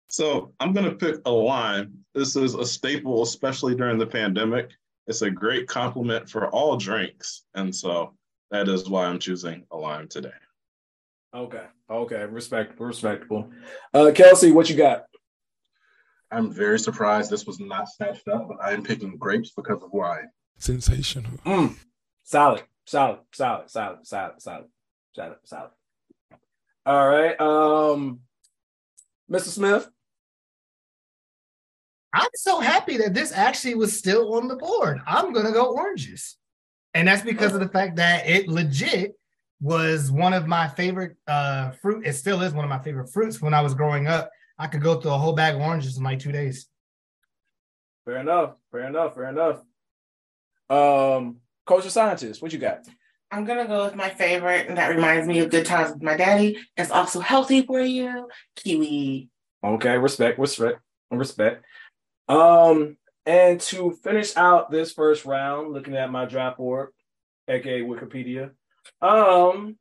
So 0.08 0.52
I'm 0.60 0.72
gonna 0.72 0.94
pick 0.94 1.16
a 1.24 1.30
lime. 1.30 2.04
This 2.14 2.36
is 2.36 2.54
a 2.54 2.64
staple, 2.64 3.22
especially 3.22 3.74
during 3.74 3.98
the 3.98 4.06
pandemic. 4.06 4.70
It's 5.06 5.22
a 5.22 5.30
great 5.30 5.66
complement 5.66 6.28
for 6.28 6.48
all 6.50 6.76
drinks, 6.76 7.44
and 7.54 7.74
so 7.74 8.14
that 8.50 8.68
is 8.68 8.88
why 8.88 9.06
I'm 9.06 9.18
choosing 9.18 9.64
a 9.70 9.76
lime 9.76 10.08
today. 10.08 10.30
Okay. 11.34 11.64
Okay. 11.88 12.24
Respectable. 12.24 12.86
Respectable. 12.86 13.50
Uh, 13.94 14.10
Kelsey, 14.14 14.52
what 14.52 14.68
you 14.68 14.76
got? 14.76 15.04
I'm 16.30 16.52
very 16.52 16.78
surprised 16.78 17.30
this 17.30 17.46
was 17.46 17.60
not 17.60 17.88
snatched 17.88 18.28
up, 18.28 18.48
but 18.48 18.58
I 18.62 18.72
am 18.72 18.84
picking 18.84 19.16
grapes 19.16 19.50
because 19.50 19.82
of 19.82 19.92
wine. 19.92 20.28
Sensational. 20.58 21.32
Mm. 21.44 21.76
Solid. 22.22 22.62
Solid. 22.86 23.20
Solid. 23.32 23.70
Solid. 23.70 24.06
Solid. 24.06 24.40
Solid. 24.40 24.66
Solid. 25.14 25.36
Solid. 25.44 25.70
All 26.86 27.08
right. 27.08 27.40
Um, 27.40 28.20
Mr. 29.30 29.48
Smith. 29.48 29.88
I'm 32.12 32.28
so 32.34 32.58
happy 32.58 32.96
that 32.98 33.14
this 33.14 33.32
actually 33.32 33.76
was 33.76 33.96
still 33.96 34.34
on 34.34 34.48
the 34.48 34.56
board. 34.56 35.00
I'm 35.06 35.32
gonna 35.32 35.52
go 35.52 35.72
oranges, 35.72 36.36
and 36.92 37.06
that's 37.06 37.22
because 37.22 37.54
of 37.54 37.60
the 37.60 37.68
fact 37.68 37.96
that 37.96 38.28
it 38.28 38.48
legit 38.48 39.14
was 39.60 40.10
one 40.10 40.32
of 40.32 40.46
my 40.46 40.68
favorite 40.68 41.16
uh, 41.26 41.70
fruit. 41.72 42.06
It 42.06 42.14
still 42.14 42.42
is 42.42 42.54
one 42.54 42.64
of 42.64 42.70
my 42.70 42.78
favorite 42.78 43.08
fruits. 43.08 43.40
When 43.40 43.54
I 43.54 43.60
was 43.60 43.74
growing 43.74 44.06
up, 44.06 44.30
I 44.58 44.66
could 44.66 44.82
go 44.82 45.00
through 45.00 45.12
a 45.12 45.18
whole 45.18 45.34
bag 45.34 45.54
of 45.54 45.60
oranges 45.60 45.96
in 45.96 46.04
like 46.04 46.18
two 46.18 46.32
days. 46.32 46.66
Fair 48.04 48.18
enough. 48.18 48.54
Fair 48.72 48.86
enough. 48.86 49.14
Fair 49.14 49.28
enough. 49.28 49.60
Um, 50.70 51.36
culture 51.66 51.90
scientist, 51.90 52.40
what 52.40 52.52
you 52.52 52.58
got? 52.58 52.86
I'm 53.32 53.44
gonna 53.44 53.66
go 53.66 53.84
with 53.84 53.94
my 53.94 54.08
favorite, 54.08 54.66
and 54.68 54.76
that 54.76 54.88
reminds 54.88 55.26
me 55.26 55.38
of 55.38 55.50
good 55.50 55.66
times 55.66 55.92
with 55.92 56.02
my 56.02 56.16
daddy. 56.16 56.58
It's 56.76 56.90
also 56.90 57.20
healthy 57.20 57.62
for 57.62 57.80
you. 57.80 58.28
Kiwi. 58.56 59.28
Okay, 59.62 59.96
respect, 59.98 60.38
respect, 60.38 60.80
respect. 61.10 61.64
Um, 62.28 62.96
and 63.26 63.60
to 63.62 63.92
finish 64.02 64.36
out 64.36 64.70
this 64.70 64.92
first 64.92 65.24
round, 65.24 65.72
looking 65.72 65.96
at 65.96 66.10
my 66.10 66.24
draft 66.24 66.58
board, 66.58 66.90
aka 67.46 67.82
Wikipedia, 67.82 68.50
um, 69.02 69.76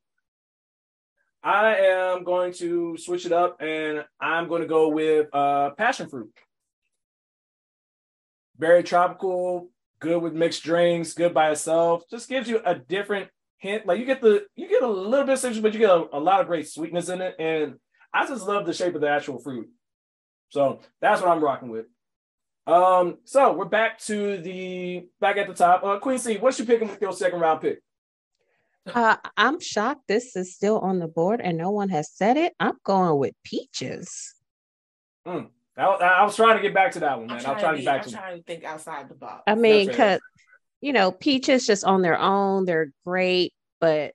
I 1.44 1.76
am 1.76 2.24
going 2.24 2.54
to 2.54 2.98
switch 2.98 3.26
it 3.26 3.32
up, 3.32 3.62
and 3.62 4.06
I'm 4.20 4.48
going 4.48 4.62
to 4.62 4.68
go 4.68 4.90
with 4.90 5.28
uh 5.34 5.72
passion 5.72 6.10
fruit. 6.10 6.32
Very 8.58 8.84
tropical, 8.84 9.70
good 10.00 10.22
with 10.22 10.34
mixed 10.34 10.64
drinks, 10.64 11.14
good 11.14 11.34
by 11.34 11.52
itself. 11.52 12.04
Just 12.10 12.28
gives 12.28 12.50
you 12.50 12.62
a 12.66 12.76
different 12.76 13.30
hint. 13.58 13.86
Like 13.86 14.00
you 14.00 14.06
get 14.06 14.22
the 14.22 14.46
you 14.56 14.68
get 14.68 14.84
a 14.84 14.88
little 14.88 15.26
bit 15.26 15.34
of 15.34 15.40
citrus, 15.40 15.60
but 15.60 15.74
you 15.74 15.80
get 15.80 15.90
a, 15.90 16.08
a 16.14 16.20
lot 16.20 16.42
of 16.42 16.48
great 16.48 16.68
sweetness 16.68 17.10
in 17.10 17.22
it, 17.22 17.36
and 17.40 17.76
I 18.14 18.28
just 18.28 18.46
love 18.46 18.66
the 18.66 18.74
shape 18.74 18.96
of 18.96 19.02
the 19.02 19.10
actual 19.10 19.40
fruit. 19.40 19.70
So 20.50 20.80
that's 21.00 21.22
what 21.22 21.32
I'm 21.32 21.44
rocking 21.44 21.70
with. 21.70 21.86
Um, 22.68 23.18
so 23.24 23.54
we're 23.54 23.66
back 23.66 24.00
to 24.02 24.38
the 24.38 25.08
back 25.22 25.38
at 25.38 25.48
the 25.48 25.54
top. 25.54 25.84
Uh 25.84 26.00
Quincy, 26.00 26.38
what's 26.38 26.60
you 26.60 26.66
picking 26.66 26.90
with 26.90 27.02
your 27.02 27.14
second 27.14 27.40
round 27.40 27.62
pick? 27.62 27.82
Uh, 28.96 29.18
I'm 29.38 29.60
shocked 29.60 30.08
this 30.08 30.36
is 30.36 30.54
still 30.54 30.80
on 30.80 31.00
the 31.00 31.08
board 31.08 31.42
and 31.42 31.58
no 31.58 31.72
one 31.72 31.90
has 31.90 32.12
said 32.12 32.38
it. 32.38 32.54
I'm 32.60 32.78
going 32.84 33.18
with 33.18 33.34
peaches. 33.44 34.36
Mm. 35.28 35.50
I, 35.78 35.84
I 35.84 36.24
was 36.24 36.36
trying 36.36 36.58
to 36.58 36.62
get 36.62 36.74
back 36.74 36.92
to 36.94 37.00
that 37.00 37.18
one, 37.18 37.28
man. 37.28 37.38
I'm 37.38 37.52
I'm 37.52 37.60
trying, 37.60 37.60
trying 37.60 37.74
to 37.74 37.78
to 37.78 37.84
get 37.84 37.92
back 37.92 38.02
I'm 38.04 38.10
to 38.10 38.16
trying 38.16 38.38
to 38.38 38.44
think 38.44 38.64
outside 38.64 39.10
the 39.10 39.16
box. 39.16 39.44
I 39.48 39.56
mean, 39.56 39.88
That's 39.88 39.98
fair. 39.98 40.18
cause 40.18 40.22
you 40.82 40.94
know, 40.94 41.12
peaches 41.12 41.66
just 41.66 41.84
on 41.84 42.02
their 42.02 42.20
own, 42.20 42.66
they're 42.66 42.92
great, 43.06 43.54
but 43.80 44.14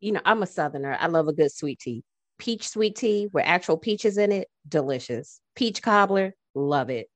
you 0.00 0.12
know, 0.12 0.20
I'm 0.24 0.42
a 0.42 0.46
southerner. 0.46 0.96
I 0.98 1.06
love 1.06 1.28
a 1.28 1.32
good 1.32 1.52
sweet 1.52 1.78
tea. 1.78 2.04
Peach 2.38 2.68
sweet 2.68 2.96
tea 2.96 3.28
with 3.32 3.44
actual 3.46 3.78
peaches 3.78 4.18
in 4.18 4.30
it, 4.30 4.48
delicious. 4.68 5.40
Peach 5.54 5.80
cobbler, 5.80 6.34
love 6.54 6.90
it. 6.90 7.08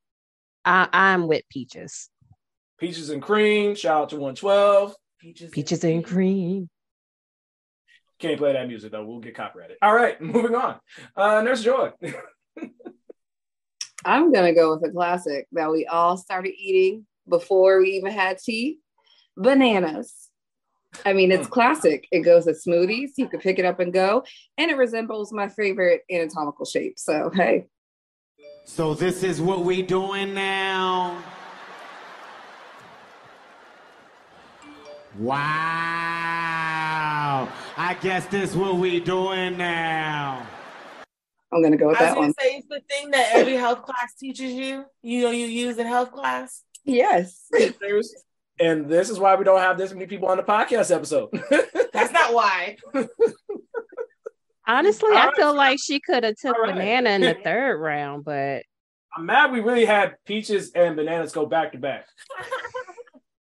I, 0.64 0.88
I'm 0.92 1.26
with 1.26 1.42
peaches. 1.50 2.08
Peaches 2.78 3.10
and 3.10 3.22
cream. 3.22 3.74
Shout 3.74 4.02
out 4.02 4.08
to 4.10 4.16
112. 4.16 4.94
Peaches, 5.20 5.50
Peaches 5.50 5.84
and 5.84 6.04
cream. 6.04 6.68
Can't 8.18 8.38
play 8.38 8.52
that 8.54 8.68
music 8.68 8.92
though. 8.92 9.04
We'll 9.04 9.20
get 9.20 9.34
copyrighted. 9.34 9.76
All 9.82 9.94
right, 9.94 10.20
moving 10.34 10.54
on. 10.54 10.76
Uh 11.16 11.42
Nurse 11.42 11.62
Joy. 11.62 11.90
I'm 14.04 14.32
gonna 14.32 14.54
go 14.54 14.74
with 14.74 14.88
a 14.88 14.92
classic 14.92 15.46
that 15.52 15.70
we 15.70 15.86
all 15.86 16.16
started 16.16 16.52
eating 16.56 17.06
before 17.28 17.80
we 17.80 17.90
even 17.92 18.12
had 18.12 18.38
tea. 18.38 18.78
Bananas. 19.36 20.28
I 21.06 21.12
mean, 21.12 21.30
it's 21.30 21.46
classic. 21.46 22.08
It 22.10 22.20
goes 22.20 22.46
with 22.46 22.62
smoothies. 22.66 23.10
You 23.16 23.28
can 23.28 23.40
pick 23.40 23.58
it 23.58 23.64
up 23.64 23.78
and 23.78 23.92
go, 23.92 24.24
and 24.58 24.70
it 24.70 24.76
resembles 24.76 25.32
my 25.32 25.48
favorite 25.48 26.02
anatomical 26.10 26.64
shape. 26.64 26.98
So 26.98 27.30
hey, 27.32 27.66
So 28.64 28.94
this 28.94 29.22
is 29.22 29.40
what 29.40 29.64
we 29.64 29.82
doing 29.82 30.34
now. 30.34 31.22
Wow. 35.18 35.40
I 37.76 37.94
guess 38.00 38.26
this 38.26 38.54
what 38.54 38.76
we 38.76 39.00
doing 39.00 39.56
now. 39.56 40.46
I'm 41.52 41.62
gonna 41.62 41.76
go 41.76 41.88
with 41.88 41.96
I 42.00 42.04
that 42.04 42.14
gonna 42.14 42.26
one. 42.28 42.34
say 42.40 42.56
it's 42.58 42.68
the 42.68 42.80
thing 42.88 43.10
that 43.10 43.30
every 43.32 43.54
health 43.54 43.82
class 43.82 44.14
teaches 44.18 44.52
you. 44.52 44.84
You 45.02 45.22
know, 45.22 45.30
you 45.30 45.46
use 45.46 45.78
in 45.78 45.86
health 45.86 46.12
class. 46.12 46.62
Yes. 46.84 47.48
And 48.60 48.88
this 48.88 49.10
is 49.10 49.18
why 49.18 49.34
we 49.36 49.44
don't 49.44 49.58
have 49.60 49.76
this 49.78 49.92
many 49.92 50.06
people 50.06 50.28
on 50.28 50.36
the 50.36 50.42
podcast 50.42 50.94
episode. 50.94 51.30
That's 51.92 52.12
not 52.12 52.32
why. 52.34 52.76
Honestly, 54.66 55.10
All 55.10 55.16
I 55.18 55.26
right. 55.26 55.34
feel 55.36 55.54
like 55.54 55.78
she 55.84 55.98
could 55.98 56.22
have 56.24 56.36
took 56.36 56.54
All 56.56 56.62
right. 56.62 56.74
banana 56.74 57.10
in 57.10 57.22
the 57.22 57.34
third 57.44 57.78
round, 57.80 58.24
but 58.24 58.62
I'm 59.16 59.26
mad 59.26 59.50
we 59.50 59.60
really 59.60 59.84
had 59.86 60.14
peaches 60.24 60.70
and 60.72 60.94
bananas 60.94 61.32
go 61.32 61.46
back 61.46 61.72
to 61.72 61.78
back. 61.78 62.06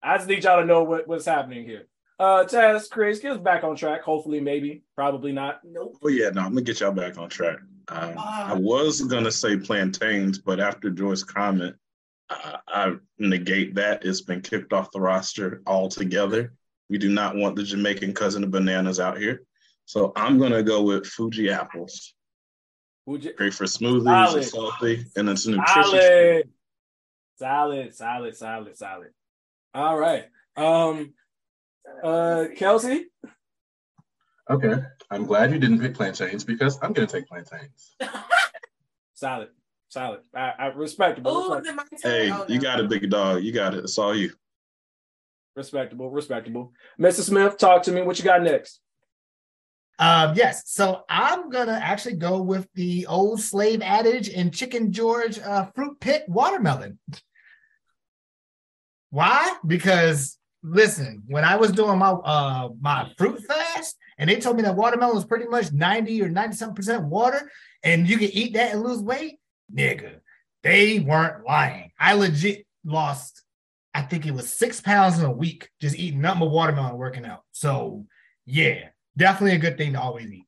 I 0.05 0.17
just 0.19 0.29
need 0.29 0.45
y'all 0.45 0.61
to 0.61 0.67
know 0.67 0.85
what, 0.85 1.09
what's 1.09 1.25
happening 1.25 1.65
here. 1.65 1.87
Uh 2.19 2.45
Taz, 2.45 2.89
Chris, 2.91 3.19
get 3.19 3.33
us 3.33 3.39
back 3.39 3.65
on 3.65 3.75
track. 3.75 4.03
Hopefully, 4.03 4.39
maybe, 4.41 4.85
probably 4.95 5.33
not. 5.33 5.61
Nope. 5.65 5.97
Oh 6.03 6.09
yeah, 6.09 6.29
no, 6.31 6.43
I'm 6.43 6.51
gonna 6.51 6.63
get 6.63 6.81
y'all 6.81 6.93
back 6.93 7.19
on 7.19 7.29
track. 7.29 7.59
Um, 7.89 8.15
Ah. 8.17 8.51
I 8.51 8.55
was 8.55 9.01
gonna 9.03 9.33
say 9.33 9.57
plantains, 9.57 10.39
but 10.39 10.61
after 10.61 10.91
Joy's 10.91 11.25
comment, 11.25 11.75
I, 12.31 12.59
I 12.69 12.95
negate 13.19 13.75
that. 13.75 14.05
It's 14.05 14.21
been 14.21 14.43
kicked 14.43 14.73
off 14.73 14.93
the 14.93 15.01
roster 15.01 15.61
altogether. 15.67 16.55
We 16.89 16.99
do 16.99 17.09
not 17.11 17.35
want 17.37 17.57
the 17.57 17.63
Jamaican 17.65 18.13
cousin 18.15 18.45
of 18.45 18.51
bananas 18.51 19.01
out 19.01 19.19
here. 19.19 19.43
So 19.87 20.13
I'm 20.15 20.39
gonna 20.39 20.63
go 20.63 20.83
with 20.83 21.07
Fuji 21.07 21.51
apples. 21.51 22.15
Fuji- 23.07 23.33
Great 23.33 23.53
for 23.55 23.65
smoothies, 23.65 24.05
Solid. 24.05 24.39
it's 24.43 24.51
salty, 24.53 25.05
and 25.17 25.29
it's 25.29 25.47
nutritious. 25.47 25.91
Solid. 25.91 26.51
Solid, 27.39 27.95
solid, 27.95 28.37
solid, 28.37 28.77
solid. 28.79 29.09
All 29.75 29.99
right. 29.99 30.27
Um 30.57 31.15
uh 32.03 32.47
Kelsey. 32.57 33.07
Okay. 34.51 34.75
I'm 35.11 35.25
glad 35.27 35.53
you 35.53 35.59
didn't 35.59 35.81
pick 35.81 35.95
plantains 35.95 36.45
because 36.45 36.79
I'm 36.83 36.93
going 36.93 37.07
to 37.07 37.13
take 37.13 37.27
plantains. 37.27 37.97
Solid. 39.15 39.49
Solid. 39.89 40.21
I, 40.35 40.53
I 40.59 40.67
respectable. 40.67 41.31
Oh, 41.31 41.55
respectable. 41.55 41.65
then 41.65 41.77
my 41.77 41.83
turn. 42.11 42.29
Hey, 42.29 42.31
Oh, 42.31 42.45
you 42.49 42.61
got 42.61 42.81
it, 42.81 42.89
big 42.91 43.09
dog. 43.09 43.43
You 43.43 43.53
got 43.53 43.75
it. 43.75 43.85
It's 43.85 43.97
all 43.97 44.15
you. 44.15 44.33
Respectable. 45.57 46.11
Respectable. 46.11 46.73
Mr. 47.01 47.21
Smith, 47.21 47.57
talk 47.57 47.85
to 47.85 47.93
me. 47.93 48.03
What 48.03 48.19
you 48.19 48.25
got 48.25 48.43
next? 48.43 48.81
Um, 50.01 50.35
yes, 50.35 50.65
so 50.67 51.05
I'm 51.09 51.49
gonna 51.51 51.79
actually 51.81 52.17
go 52.17 52.43
with 52.43 52.67
the 52.75 53.07
old 53.07 53.41
slave 53.41 53.81
adage 53.81 54.29
in 54.29 54.51
Chicken 54.51 54.91
George 54.91 55.39
uh, 55.39 55.67
fruit 55.75 56.01
pit 56.01 56.25
watermelon. 56.27 56.99
Why? 59.15 59.55
Because 59.65 60.39
listen, 60.65 61.23
when 61.29 61.45
I 61.45 61.55
was 61.55 61.71
doing 61.71 62.01
my 62.01 62.11
uh 62.11 62.71
my 62.81 63.13
fruit 63.17 63.45
fast, 63.45 63.97
and 64.19 64.29
they 64.29 64.41
told 64.41 64.57
me 64.57 64.63
that 64.63 64.75
watermelon 64.75 65.15
was 65.15 65.25
pretty 65.25 65.47
much 65.47 65.71
90 65.71 66.21
or 66.23 66.29
97 66.29 66.75
percent 66.75 67.05
water, 67.05 67.49
and 67.85 68.09
you 68.09 68.19
can 68.19 68.31
eat 68.33 68.55
that 68.55 68.73
and 68.73 68.83
lose 68.83 69.01
weight, 69.01 69.39
nigga, 69.73 70.17
they 70.65 70.99
weren't 70.99 71.47
lying. 71.47 71.93
I 71.97 72.15
legit 72.15 72.67
lost, 72.85 73.45
I 73.95 74.03
think 74.03 74.27
it 74.27 74.35
was 74.35 74.53
six 74.53 74.81
pounds 74.81 75.21
in 75.21 75.25
a 75.25 75.31
week 75.31 75.69
just 75.81 75.97
eating 75.97 76.21
nothing 76.21 76.41
but 76.41 76.51
watermelon 76.51 76.97
working 76.97 77.25
out. 77.25 77.45
So 77.53 78.07
yeah, 78.47 78.89
definitely 79.17 79.55
a 79.55 79.61
good 79.61 79.79
thing 79.79 79.93
to 79.93 80.01
always 80.01 80.27
eat. 80.27 80.47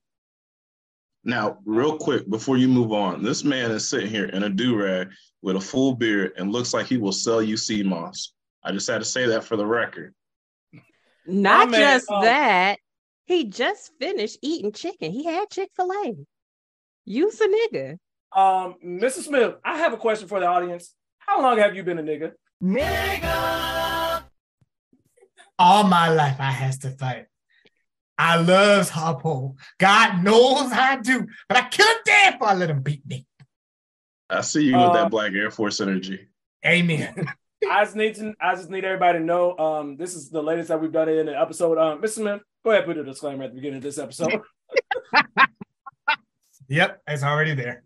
Now, 1.22 1.58
real 1.64 1.98
quick, 1.98 2.28
before 2.28 2.56
you 2.56 2.66
move 2.66 2.90
on, 2.90 3.22
this 3.22 3.44
man 3.44 3.70
is 3.70 3.88
sitting 3.88 4.10
here 4.10 4.26
in 4.26 4.42
a 4.42 4.48
do 4.48 4.74
rag 4.74 5.10
with 5.40 5.54
a 5.54 5.60
full 5.60 5.94
beard 5.94 6.32
and 6.36 6.50
looks 6.50 6.74
like 6.74 6.86
he 6.86 6.96
will 6.96 7.12
sell 7.12 7.40
you 7.40 7.56
sea 7.56 7.84
moss. 7.84 8.32
I 8.66 8.72
just 8.72 8.88
had 8.88 8.98
to 8.98 9.04
say 9.04 9.26
that 9.26 9.44
for 9.44 9.56
the 9.56 9.64
record. 9.64 10.12
not 11.24 11.70
man, 11.70 11.80
just 11.80 12.10
um, 12.10 12.22
that. 12.24 12.80
He 13.26 13.44
just 13.44 13.92
finished 14.00 14.38
eating 14.42 14.72
chicken. 14.72 15.12
He 15.12 15.24
had 15.24 15.48
Chick-fil-A. 15.50 16.14
You's 17.04 17.40
a 17.40 17.46
nigga. 17.46 17.92
Um, 18.32 18.74
Mr. 18.84 19.22
Smith, 19.22 19.54
I 19.64 19.78
have 19.78 19.92
a 19.92 19.96
question 19.96 20.26
for 20.26 20.40
the 20.40 20.46
audience. 20.46 20.92
How 21.18 21.40
long 21.40 21.58
have 21.58 21.76
you 21.76 21.84
been 21.84 21.98
a 21.98 22.02
nigga? 22.02 22.32
Nigga. 22.62 24.24
All 25.58 25.84
my 25.84 26.08
life 26.08 26.36
I 26.40 26.50
has 26.50 26.78
to 26.78 26.90
fight. 26.90 27.26
I 28.18 28.36
loves 28.40 28.90
Harpo. 28.90 29.54
God 29.78 30.24
knows 30.24 30.72
I 30.72 30.96
do, 30.96 31.24
but 31.48 31.56
I 31.58 31.68
kill 31.68 31.86
him 31.86 31.96
dead 32.04 32.34
if 32.34 32.42
I 32.42 32.54
let 32.54 32.70
him 32.70 32.82
beat 32.82 33.06
me. 33.06 33.26
I 34.28 34.40
see 34.40 34.64
you 34.64 34.76
with 34.76 34.86
Uh, 34.86 34.92
that 34.94 35.10
Black 35.10 35.32
Air 35.34 35.50
Force 35.52 35.80
energy. 35.80 36.26
Amen. 36.64 37.14
I 37.70 37.84
just 37.84 37.96
need 37.96 38.14
to 38.16 38.34
I 38.40 38.54
just 38.54 38.70
need 38.70 38.84
everybody 38.84 39.18
to 39.18 39.24
know 39.24 39.56
um 39.58 39.96
this 39.96 40.14
is 40.14 40.30
the 40.30 40.42
latest 40.42 40.68
that 40.68 40.80
we've 40.80 40.92
done 40.92 41.08
in 41.08 41.28
an 41.28 41.34
episode. 41.34 41.78
Um 41.78 42.00
Mr. 42.02 42.08
Smith, 42.10 42.40
go 42.64 42.70
ahead 42.70 42.84
and 42.84 42.92
put 42.94 42.98
a 43.00 43.04
disclaimer 43.04 43.44
at 43.44 43.50
the 43.50 43.56
beginning 43.56 43.78
of 43.78 43.82
this 43.82 43.98
episode. 43.98 44.40
yep, 46.68 47.00
it's 47.06 47.22
already 47.22 47.54
there. 47.54 47.82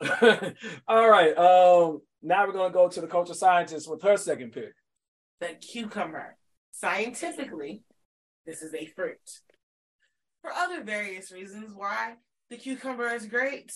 All 0.88 1.08
right. 1.10 1.36
Um 1.36 2.00
now 2.22 2.46
we're 2.46 2.52
gonna 2.52 2.72
go 2.72 2.88
to 2.88 3.00
the 3.00 3.06
culture 3.06 3.34
scientist 3.34 3.90
with 3.90 4.02
her 4.02 4.16
second 4.16 4.52
pick. 4.52 4.72
the 5.40 5.48
cucumber. 5.60 6.36
Scientifically, 6.70 7.82
this 8.46 8.62
is 8.62 8.74
a 8.74 8.86
fruit. 8.86 9.40
For 10.42 10.52
other 10.52 10.84
various 10.84 11.32
reasons 11.32 11.72
why 11.74 12.14
the 12.50 12.56
cucumber 12.56 13.08
is 13.08 13.26
great, 13.26 13.72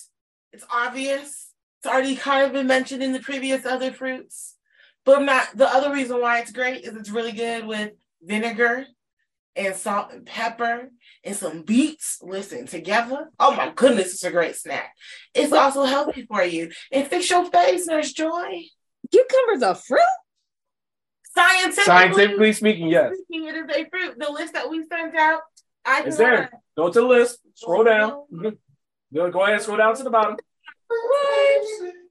it's 0.53 0.65
obvious. 0.73 1.49
It's 1.79 1.93
already 1.93 2.15
kind 2.15 2.47
of 2.47 2.53
been 2.53 2.69
mentioned 2.69 3.03
in 3.03 3.13
the 3.13 3.19
previous 3.19 3.67
other 3.67 3.91
fruits. 3.93 4.57
But 5.05 5.23
not 5.23 5.49
the 5.57 5.67
other 5.69 5.93
reason 5.93 6.21
why 6.21 6.41
it's 6.41 6.53
great 6.53 6.85
is 6.85 6.95
it's 6.97 7.11
really 7.11 7.33
good 7.33 7.67
with 7.67 7.93
vinegar 8.23 8.87
and 9.57 9.75
salt 9.75 10.13
and 10.13 10.25
pepper 10.25 10.91
and 11.25 11.37
some 11.37 11.63
beets. 11.63 12.19
Listen, 12.23 12.67
together. 12.67 13.31
Oh 13.39 13.55
my 13.55 13.73
goodness, 13.75 14.15
it's 14.15 14.25
a 14.25 14.31
great 14.31 14.57
snack. 14.57 14.93
It's 15.35 15.53
also 15.53 15.85
healthy 15.85 16.25
for 16.27 16.43
you. 16.45 16.71
And 16.91 17.07
fix 17.07 17.29
your 17.31 17.45
face, 17.51 17.87
Nurse 17.87 18.13
Joy. 18.13 18.63
Cucumbers 19.11 19.63
are 19.63 19.75
fruit? 19.75 20.01
Scientifically, 21.35 21.85
Scientifically 21.85 22.53
speaking, 22.53 22.89
yes. 22.89 23.15
speaking, 23.25 23.49
it 23.49 23.57
is 23.57 23.69
a 23.75 23.89
fruit. 23.89 24.19
The 24.19 24.31
list 24.31 24.53
that 24.53 24.69
we 24.69 24.85
sent 24.85 25.17
out, 25.17 25.41
I 25.85 26.03
It's 26.05 26.17
can 26.17 26.25
there. 26.27 26.51
Go 26.77 26.91
to 26.91 27.01
the 27.01 27.07
list. 27.07 27.39
Scroll 27.55 27.85
down. 27.85 28.25
Go 28.33 28.53
go 29.31 29.43
ahead 29.43 29.55
and 29.55 29.63
scroll 29.63 29.79
down 29.79 29.97
to 29.97 30.03
the 30.03 30.11
bottom. 30.11 30.37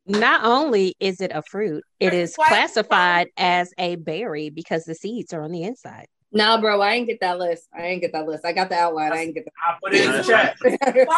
Not 0.06 0.44
only 0.44 0.96
is 1.00 1.22
it 1.22 1.32
a 1.34 1.42
fruit, 1.44 1.84
it 2.00 2.14
is 2.14 2.36
classified 2.36 3.28
as 3.38 3.72
a 3.78 3.96
berry 3.98 4.50
because 4.50 4.84
the 4.84 4.96
seeds 4.96 5.32
are 5.34 5.44
on 5.44 5.52
the 5.52 5.64
inside. 5.64 6.08
Nah, 6.32 6.60
bro, 6.60 6.82
I 6.82 6.94
ain't 6.94 7.08
get 7.08 7.20
that 7.20 7.38
list. 7.40 7.68
I 7.78 7.84
ain't 7.84 8.02
get 8.02 8.14
that 8.14 8.26
list. 8.26 8.46
I 8.46 8.54
got 8.54 8.70
the 8.70 8.76
outline. 8.76 9.12
I 9.14 9.18
ain't 9.18 9.36
get 9.36 9.46
I 9.62 9.78
put 9.84 9.94
it 9.94 10.06
in 10.06 10.12
the 10.12 10.18
Nice. 10.18 10.28
chat. 10.28 11.08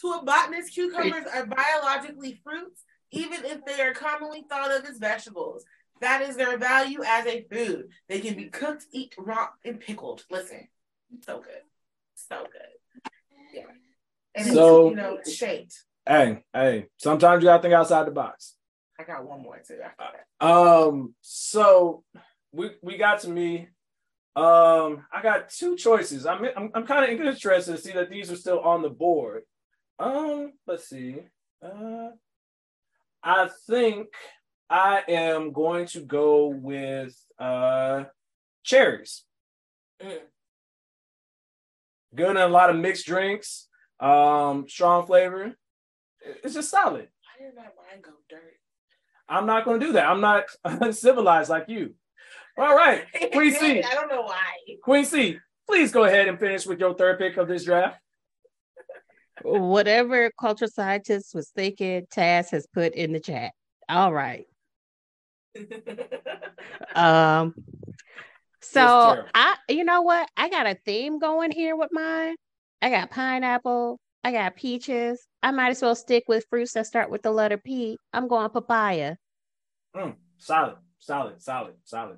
To 0.00 0.08
a 0.10 0.24
botanist, 0.24 0.74
cucumbers 0.74 1.24
are 1.32 1.46
biologically 1.46 2.38
fruits, 2.42 2.82
even 3.12 3.44
if 3.44 3.64
they 3.64 3.80
are 3.80 3.94
commonly 3.94 4.44
thought 4.50 4.70
of 4.72 4.84
as 4.84 4.98
vegetables. 4.98 5.64
That 6.00 6.20
is 6.20 6.36
their 6.36 6.58
value 6.58 7.02
as 7.06 7.24
a 7.26 7.46
food. 7.50 7.88
They 8.08 8.18
can 8.20 8.34
be 8.34 8.46
cooked, 8.46 8.84
eat 8.92 9.14
raw, 9.16 9.48
and 9.64 9.78
pickled. 9.80 10.24
Listen, 10.30 10.68
so 11.22 11.38
good, 11.38 11.62
so 12.16 12.44
good. 12.52 13.10
Yeah, 13.54 13.62
and 14.34 14.46
So- 14.52 14.88
it's, 14.88 14.90
you 14.90 14.96
know, 14.96 15.14
it's 15.16 15.32
shaped. 15.32 15.84
Hey, 16.06 16.44
hey, 16.52 16.86
sometimes 16.98 17.42
you 17.42 17.48
gotta 17.48 17.62
think 17.62 17.74
outside 17.74 18.06
the 18.06 18.10
box. 18.10 18.56
I 18.98 19.04
got 19.04 19.26
one 19.26 19.42
more 19.42 19.60
too 19.66 19.78
after 19.82 20.04
that. 20.40 20.46
Um, 20.46 21.14
so 21.22 22.04
we 22.52 22.72
we 22.82 22.98
got 22.98 23.20
to 23.20 23.30
me. 23.30 23.68
Um, 24.36 25.06
I 25.12 25.22
got 25.22 25.48
two 25.48 25.76
choices. 25.76 26.26
I'm 26.26 26.44
I'm, 26.56 26.70
I'm 26.74 26.86
kind 26.86 27.04
of 27.04 27.26
interested 27.26 27.72
to 27.72 27.80
see 27.80 27.92
that 27.92 28.10
these 28.10 28.30
are 28.30 28.36
still 28.36 28.60
on 28.60 28.82
the 28.82 28.90
board. 28.90 29.42
Um, 29.98 30.52
let's 30.66 30.88
see. 30.88 31.16
Uh, 31.64 32.10
I 33.22 33.48
think 33.66 34.08
I 34.68 35.02
am 35.08 35.52
going 35.52 35.86
to 35.88 36.00
go 36.00 36.48
with 36.48 37.16
uh 37.38 38.04
cherries. 38.62 39.24
Mm. 40.02 40.18
Good 42.14 42.30
in 42.30 42.36
a 42.36 42.48
lot 42.48 42.70
of 42.70 42.76
mixed 42.76 43.06
drinks. 43.06 43.68
Um, 44.00 44.68
strong 44.68 45.06
flavor. 45.06 45.56
It's 46.42 46.54
just 46.54 46.70
solid. 46.70 47.08
Why 47.08 47.46
did 47.46 47.54
my 47.54 47.62
mind 47.62 48.02
go 48.02 48.12
dirt? 48.28 48.54
I'm 49.28 49.46
not 49.46 49.64
going 49.64 49.80
to 49.80 49.86
do 49.86 49.92
that. 49.92 50.06
I'm 50.06 50.20
not 50.20 50.44
uncivilized 50.64 51.50
like 51.50 51.68
you. 51.68 51.94
All 52.56 52.74
right, 52.74 53.04
Queen 53.32 53.52
C. 53.52 53.82
I 53.84 53.94
don't 53.94 54.08
know 54.08 54.22
why. 54.22 54.42
Queen 54.82 55.04
C, 55.04 55.38
please 55.66 55.90
go 55.90 56.04
ahead 56.04 56.28
and 56.28 56.38
finish 56.38 56.66
with 56.66 56.78
your 56.78 56.94
third 56.94 57.18
pick 57.18 57.36
of 57.36 57.48
this 57.48 57.64
draft. 57.64 57.98
Whatever 59.42 60.30
cultural 60.40 60.70
scientist 60.70 61.34
was 61.34 61.50
thinking, 61.50 62.06
Taz 62.14 62.50
has 62.50 62.66
put 62.72 62.94
in 62.94 63.12
the 63.12 63.20
chat. 63.20 63.52
All 63.88 64.12
right. 64.12 64.46
Um, 66.94 67.54
so. 68.60 69.24
I, 69.34 69.56
you 69.68 69.84
know 69.84 70.02
what? 70.02 70.28
I 70.36 70.48
got 70.48 70.66
a 70.66 70.76
theme 70.84 71.18
going 71.18 71.50
here 71.50 71.76
with 71.76 71.90
mine. 71.92 72.36
I 72.80 72.90
got 72.90 73.10
pineapple, 73.10 73.98
I 74.24 74.32
got 74.32 74.56
peaches. 74.56 75.20
I 75.42 75.50
might 75.50 75.70
as 75.70 75.82
well 75.82 75.94
stick 75.94 76.24
with 76.28 76.46
fruits 76.48 76.72
that 76.72 76.86
start 76.86 77.10
with 77.10 77.22
the 77.22 77.30
letter 77.30 77.58
P. 77.58 77.98
I'm 78.12 78.26
going 78.26 78.48
papaya. 78.50 79.16
Mm, 79.94 80.14
solid, 80.38 80.76
solid, 80.98 81.42
solid, 81.42 81.74
solid. 81.84 82.16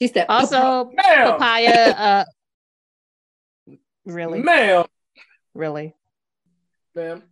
She 0.00 0.08
said, 0.08 0.26
Also, 0.28 0.86
Ma'am. 0.86 1.32
papaya. 1.32 1.90
Uh, 1.90 2.24
really, 4.06 4.42
Ma'am, 4.42 4.86
really. 5.54 5.94
ma'am. 6.94 7.22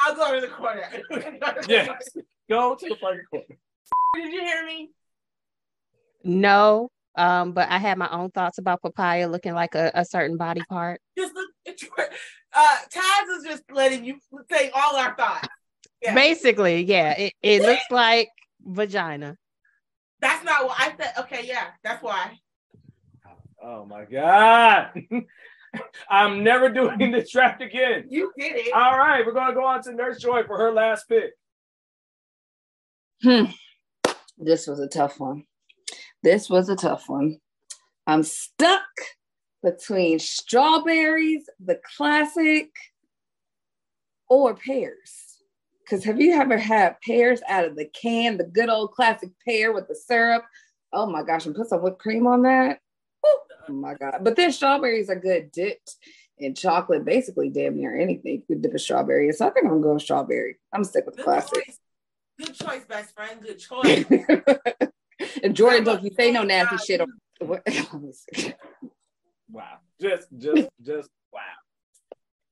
I'll 0.00 0.14
go 0.14 0.34
to 0.34 0.40
the 0.40 0.48
corner. 0.52 0.82
Yes. 1.68 2.08
Go 2.48 2.76
to 2.76 2.88
the 2.88 2.94
fucking 2.94 3.22
corner. 3.28 3.44
Did 4.14 4.32
you 4.32 4.40
hear 4.40 4.64
me? 4.64 4.90
No, 6.22 6.90
um, 7.16 7.52
but 7.52 7.68
I 7.68 7.78
had 7.78 7.98
my 7.98 8.08
own 8.10 8.30
thoughts 8.30 8.58
about 8.58 8.82
papaya 8.82 9.28
looking 9.28 9.54
like 9.54 9.74
a, 9.74 9.90
a 9.94 10.04
certain 10.04 10.36
body 10.36 10.62
part. 10.68 11.00
Just 11.16 11.34
look 11.34 11.50
at 11.66 11.82
your 11.82 11.90
uh 12.54 12.76
Taz 12.90 13.38
is 13.38 13.44
just 13.44 13.64
letting 13.70 14.04
you 14.04 14.18
say 14.50 14.70
all 14.74 14.96
our 14.96 15.14
thoughts. 15.16 15.48
Yeah. 16.02 16.14
Basically, 16.14 16.82
yeah, 16.82 17.12
it, 17.12 17.32
it 17.42 17.62
looks 17.62 17.84
like 17.90 18.28
vagina. 18.62 19.36
That's 20.20 20.44
not 20.44 20.64
what 20.66 20.76
I 20.78 20.94
said. 20.96 21.12
Okay, 21.20 21.46
yeah, 21.46 21.68
that's 21.82 22.02
why. 22.02 22.38
Oh 23.62 23.84
my 23.84 24.04
god. 24.04 24.90
I'm 26.10 26.42
never 26.42 26.68
doing 26.70 27.10
this 27.10 27.30
draft 27.30 27.60
again. 27.60 28.06
You 28.08 28.32
did 28.38 28.56
it. 28.56 28.72
All 28.72 28.98
right, 28.98 29.24
we're 29.26 29.32
gonna 29.32 29.54
go 29.54 29.64
on 29.64 29.82
to 29.82 29.92
Nurse 29.92 30.18
Joy 30.18 30.44
for 30.44 30.56
her 30.58 30.72
last 30.72 31.08
pick. 31.08 31.32
Hmm. 33.22 33.46
This 34.38 34.66
was 34.66 34.80
a 34.80 34.88
tough 34.88 35.18
one. 35.18 35.44
This 36.26 36.50
was 36.50 36.68
a 36.68 36.74
tough 36.74 37.08
one. 37.08 37.38
I'm 38.08 38.24
stuck 38.24 38.82
between 39.62 40.18
strawberries, 40.18 41.48
the 41.64 41.78
classic, 41.96 42.68
or 44.28 44.56
pears. 44.56 45.38
Because 45.84 46.02
have 46.02 46.20
you 46.20 46.32
ever 46.32 46.58
had 46.58 47.00
pears 47.00 47.42
out 47.48 47.64
of 47.64 47.76
the 47.76 47.84
can, 47.84 48.38
the 48.38 48.42
good 48.42 48.68
old 48.68 48.90
classic 48.90 49.30
pear 49.46 49.72
with 49.72 49.86
the 49.86 49.94
syrup? 49.94 50.42
Oh 50.92 51.06
my 51.06 51.22
gosh, 51.22 51.46
and 51.46 51.54
put 51.54 51.68
some 51.68 51.80
whipped 51.80 52.00
cream 52.00 52.26
on 52.26 52.42
that. 52.42 52.80
Woo, 53.22 53.30
Oh 53.68 53.72
my 53.74 53.94
god. 53.94 54.16
But 54.24 54.34
then 54.34 54.50
strawberries 54.50 55.08
are 55.08 55.14
good 55.14 55.52
dipped 55.52 55.94
in 56.38 56.56
chocolate, 56.56 57.04
basically 57.04 57.50
damn 57.50 57.76
near 57.76 57.96
anything. 57.96 58.42
You 58.48 58.56
could 58.56 58.62
dip 58.62 58.74
a 58.74 58.80
strawberry. 58.80 59.28
in. 59.28 59.32
So 59.32 59.46
I 59.46 59.50
think 59.50 59.66
I'm 59.66 59.70
gonna 59.74 59.82
go 59.84 59.92
with 59.94 60.02
strawberry. 60.02 60.56
I'm 60.72 60.82
gonna 60.82 61.04
with 61.06 61.14
the 61.14 61.22
Good 61.22 61.24
classic. 61.24 61.66
choice. 61.66 61.78
Good 62.36 62.54
choice, 62.56 62.84
best 62.84 63.14
friend. 63.14 63.40
Good 63.40 63.60
choice. 63.60 64.88
and 65.42 65.54
Jordan, 65.54 65.84
don't 65.84 66.02
you 66.02 66.10
say 66.16 66.30
no 66.30 66.42
nasty 66.42 66.76
shit 66.78 67.00
on 67.00 67.08
Wow. 69.50 69.78
Just 70.00 70.28
just 70.36 70.68
just 70.82 71.08
wow. 71.32 71.40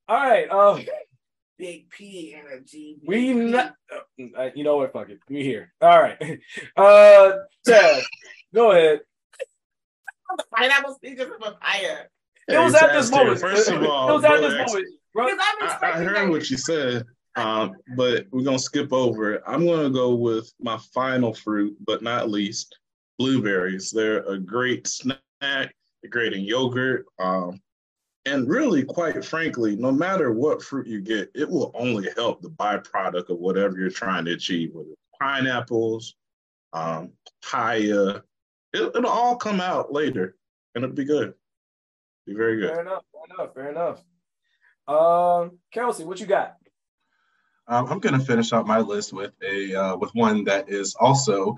All 0.07 0.17
right. 0.17 0.49
Um 0.49 0.85
Big 1.57 1.89
P 1.89 2.35
energy. 2.37 2.97
Big 2.99 3.07
we 3.07 3.33
P. 3.33 3.33
not, 3.33 3.75
uh, 4.37 4.49
you 4.55 4.65
know 4.65 4.75
what? 4.75 4.91
Fuck 4.91 5.09
it. 5.09 5.19
We 5.29 5.41
here. 5.41 5.73
All 5.81 6.01
right. 6.01 6.39
Uh 6.75 7.31
Chad, 7.65 8.03
go 8.53 8.71
ahead. 8.71 9.01
Pineapple 10.53 10.95
speakers 10.95 11.31
of 11.31 11.39
papaya. 11.39 12.05
It 12.47 12.57
was 12.57 12.75
at 12.75 12.93
this 12.93 13.09
moment. 13.09 13.39
First 13.39 13.69
of 13.69 13.83
all, 13.83 14.09
it 14.09 14.13
was 14.13 14.23
at 14.25 14.41
this 14.41 14.53
moment. 14.53 14.87
Bro, 15.13 15.29
I'm 15.29 15.39
I, 15.39 15.77
I 15.81 15.91
heard 16.03 16.29
what 16.29 16.49
you 16.49 16.57
said, 16.57 17.03
um, 17.35 17.75
but 17.95 18.25
we're 18.31 18.43
gonna 18.43 18.59
skip 18.59 18.93
over 18.93 19.33
it. 19.33 19.43
I'm 19.45 19.65
gonna 19.65 19.89
go 19.89 20.15
with 20.15 20.53
my 20.59 20.77
final 20.93 21.33
fruit, 21.33 21.75
but 21.85 22.01
not 22.01 22.29
least, 22.29 22.77
blueberries. 23.19 23.91
They're 23.91 24.23
a 24.23 24.39
great 24.39 24.87
snack. 24.87 25.19
They're 25.41 26.09
great 26.09 26.33
in 26.33 26.41
yogurt. 26.41 27.05
Um, 27.19 27.61
and 28.25 28.49
really, 28.49 28.83
quite 28.83 29.23
frankly, 29.23 29.75
no 29.75 29.91
matter 29.91 30.31
what 30.31 30.63
fruit 30.63 30.87
you 30.87 31.01
get, 31.01 31.29
it 31.35 31.47
will 31.47 31.71
only 31.75 32.09
help 32.15 32.41
the 32.41 32.49
byproduct 32.49 33.29
of 33.29 33.37
whatever 33.37 33.77
you're 33.77 33.89
trying 33.89 34.25
to 34.25 34.33
achieve, 34.33 34.71
whether 34.73 34.89
it's 34.89 35.01
pineapples, 35.21 36.15
um, 36.73 37.11
papaya. 37.43 38.21
It, 38.73 38.95
it'll 38.95 39.07
all 39.07 39.35
come 39.35 39.61
out 39.61 39.93
later, 39.93 40.35
and 40.73 40.83
it'll 40.83 40.95
be 40.95 41.05
good. 41.05 41.33
Be 42.25 42.33
very 42.33 42.59
good. 42.59 42.71
Fair 42.71 42.81
enough. 42.81 43.03
Fair 43.13 43.35
enough. 43.35 43.53
Fair 43.53 43.69
enough. 43.69 44.03
Um, 44.87 45.59
Kelsey, 45.71 46.03
what 46.03 46.19
you 46.19 46.25
got? 46.25 46.55
Um, 47.67 47.87
I'm 47.89 47.99
going 47.99 48.17
to 48.17 48.23
finish 48.23 48.53
out 48.53 48.67
my 48.67 48.79
list 48.79 49.11
with 49.11 49.31
a 49.43 49.75
uh, 49.75 49.97
with 49.97 50.11
one 50.13 50.43
that 50.45 50.69
is 50.69 50.95
also, 50.95 51.55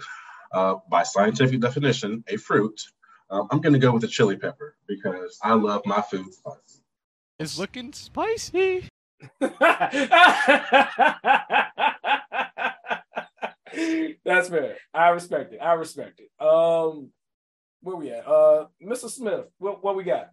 uh, 0.54 0.76
by 0.90 1.04
scientific 1.04 1.60
definition, 1.60 2.24
a 2.28 2.38
fruit. 2.38 2.82
Um, 3.30 3.48
I'm 3.52 3.60
going 3.60 3.74
to 3.74 3.80
go 3.80 3.92
with 3.92 4.04
the 4.04 4.08
chili 4.08 4.38
pepper 4.38 4.76
because 4.88 5.38
I 5.44 5.54
love 5.54 5.82
my 5.86 6.02
food 6.02 6.34
spicy. 6.34 6.82
It's 7.40 7.60
looking 7.60 7.92
spicy. 7.92 8.88
That's 9.40 9.58
fair. 14.50 14.78
I 14.94 15.10
respect 15.10 15.54
it. 15.54 15.60
I 15.60 15.74
respect 15.74 16.22
it. 16.22 16.44
Um, 16.44 17.10
where 17.82 17.98
we 17.98 18.12
at? 18.12 18.26
Uh, 18.26 18.68
Mr. 18.82 19.10
Smith, 19.10 19.46
what 19.58 19.84
what 19.84 19.98
we 19.98 20.04
got? 20.04 20.30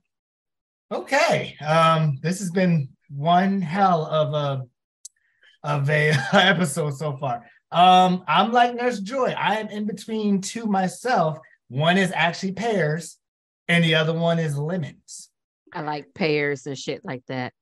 Okay. 0.93 1.57
Um, 1.67 2.19
this 2.23 2.39
has 2.39 2.51
been 2.51 2.91
one 3.11 3.61
hell 3.61 4.07
of 4.07 4.35
a 4.35 4.67
of 5.65 5.91
a 5.91 6.13
episode 6.33 6.95
so 6.95 7.17
far. 7.17 7.45
Um, 7.73 8.23
I'm 8.29 8.53
like 8.53 8.75
Nurse 8.77 9.01
Joy. 9.01 9.35
I 9.37 9.57
am 9.57 9.69
in 9.69 9.87
between 9.87 10.41
two 10.41 10.67
myself. 10.67 11.39
One 11.69 11.99
is 11.99 12.13
actually 12.15 12.53
pears, 12.53 13.19
and 13.67 13.83
the 13.83 13.97
other 13.97 14.13
one 14.13 14.39
is 14.39 14.57
lemons. 14.57 15.31
I 15.73 15.81
like 15.81 16.15
pears 16.15 16.67
and 16.67 16.79
shit 16.79 17.05
like 17.05 17.25
that. 17.27 17.53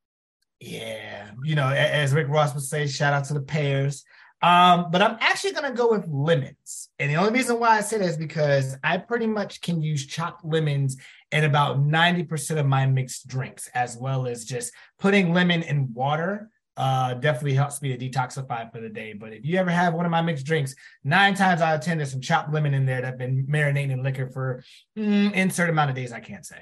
Yeah, 0.60 1.30
you 1.42 1.54
know, 1.54 1.68
as 1.68 2.12
Rick 2.12 2.28
Ross 2.28 2.54
would 2.54 2.62
say, 2.62 2.86
shout 2.86 3.14
out 3.14 3.24
to 3.26 3.34
the 3.34 3.40
pears. 3.40 4.04
Um, 4.42 4.90
but 4.90 5.00
I'm 5.00 5.16
actually 5.20 5.52
gonna 5.52 5.72
go 5.72 5.90
with 5.90 6.06
lemons. 6.08 6.90
And 6.98 7.10
the 7.10 7.16
only 7.16 7.32
reason 7.32 7.60
why 7.60 7.78
I 7.78 7.80
say 7.80 7.98
that 7.98 8.08
is 8.08 8.16
because 8.16 8.76
I 8.82 8.98
pretty 8.98 9.26
much 9.26 9.60
can 9.60 9.80
use 9.80 10.04
chopped 10.04 10.44
lemons 10.44 10.96
in 11.30 11.44
about 11.44 11.78
90% 11.78 12.58
of 12.58 12.66
my 12.66 12.86
mixed 12.86 13.28
drinks, 13.28 13.70
as 13.72 13.96
well 13.96 14.26
as 14.26 14.44
just 14.44 14.72
putting 14.98 15.32
lemon 15.32 15.62
in 15.62 15.94
water. 15.94 16.50
Uh, 16.76 17.12
definitely 17.14 17.52
helps 17.52 17.82
me 17.82 17.94
to 17.94 18.08
detoxify 18.10 18.70
for 18.72 18.80
the 18.80 18.88
day. 18.88 19.12
But 19.12 19.34
if 19.34 19.44
you 19.44 19.58
ever 19.58 19.70
have 19.70 19.92
one 19.92 20.06
of 20.06 20.10
my 20.10 20.22
mixed 20.22 20.46
drinks, 20.46 20.74
nine 21.04 21.34
times 21.34 21.60
out 21.60 21.74
of 21.74 21.82
ten, 21.82 21.98
there's 21.98 22.10
some 22.12 22.22
chopped 22.22 22.52
lemon 22.52 22.72
in 22.72 22.86
there 22.86 23.02
that 23.02 23.06
have 23.06 23.18
been 23.18 23.46
marinating 23.46 23.90
in 23.90 24.02
liquor 24.02 24.30
for 24.30 24.62
mm, 24.96 25.32
insert 25.34 25.68
amount 25.68 25.90
of 25.90 25.96
days. 25.96 26.12
I 26.12 26.20
can't 26.20 26.46
say. 26.46 26.56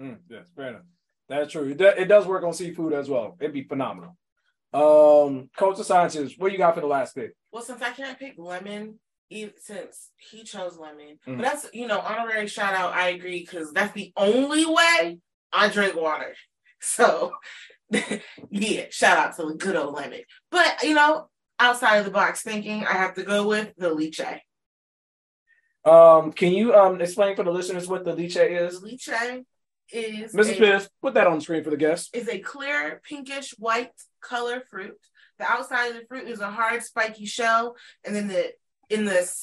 Mm, 0.00 0.18
yes, 0.28 0.50
fair 0.54 0.68
enough. 0.68 0.82
That's 1.28 1.50
true. 1.52 1.70
It, 1.70 1.78
do- 1.78 1.86
it 1.86 2.04
does 2.06 2.26
work 2.26 2.44
on 2.44 2.52
seafood 2.52 2.92
as 2.92 3.08
well. 3.08 3.36
It'd 3.40 3.54
be 3.54 3.62
phenomenal. 3.62 4.16
Um, 4.74 5.48
Coach 5.56 5.78
of 5.78 5.86
Sciences, 5.86 6.34
what 6.36 6.52
you 6.52 6.58
got 6.58 6.74
for 6.74 6.80
the 6.80 6.86
last 6.86 7.14
pick? 7.14 7.32
Well, 7.50 7.62
since 7.62 7.80
I 7.80 7.90
can't 7.90 8.18
pick 8.18 8.34
lemon, 8.36 8.98
since 9.30 10.10
he 10.30 10.44
chose 10.44 10.76
lemon, 10.76 11.18
Mhm. 11.26 11.36
but 11.38 11.42
that's 11.42 11.66
you 11.72 11.86
know 11.86 12.00
honorary 12.00 12.46
shout 12.46 12.74
out. 12.74 12.92
I 12.92 13.08
agree 13.08 13.40
because 13.40 13.72
that's 13.72 13.94
the 13.94 14.12
only 14.18 14.66
way 14.66 15.18
I 15.50 15.68
drink 15.68 15.96
water. 15.96 16.34
So 16.84 17.30
yeah, 18.50 18.84
shout 18.90 19.18
out 19.18 19.36
to 19.36 19.46
the 19.46 19.54
good 19.54 19.76
old 19.76 19.94
lemon. 19.94 20.22
But 20.50 20.82
you 20.82 20.94
know, 20.94 21.28
outside 21.58 21.98
of 21.98 22.04
the 22.04 22.10
box 22.10 22.42
thinking, 22.42 22.84
I 22.86 22.92
have 22.92 23.14
to 23.14 23.22
go 23.22 23.46
with 23.46 23.72
the 23.76 23.90
lychee. 23.90 24.40
Um, 25.84 26.32
can 26.32 26.52
you 26.52 26.74
um 26.74 27.00
explain 27.00 27.34
for 27.36 27.42
the 27.44 27.50
listeners 27.50 27.88
what 27.88 28.04
the 28.04 28.14
lychee 28.14 28.66
is? 28.66 28.80
Lychee 28.80 29.44
is 29.92 30.32
Mrs. 30.34 30.50
a- 30.52 30.56
Smith, 30.56 30.88
put 31.02 31.14
that 31.14 31.26
on 31.26 31.36
the 31.36 31.40
screen 31.40 31.64
for 31.64 31.70
the 31.70 31.76
guests. 31.76 32.10
is 32.12 32.28
a 32.28 32.38
clear 32.38 33.00
pinkish 33.04 33.50
white 33.58 33.90
color 34.20 34.62
fruit. 34.70 34.96
The 35.38 35.44
outside 35.50 35.88
of 35.88 35.94
the 35.94 36.06
fruit 36.06 36.28
is 36.28 36.40
a 36.40 36.50
hard 36.50 36.82
spiky 36.82 37.26
shell, 37.26 37.76
and 38.04 38.14
then 38.14 38.28
the 38.28 38.52
in 38.90 39.04
this 39.04 39.42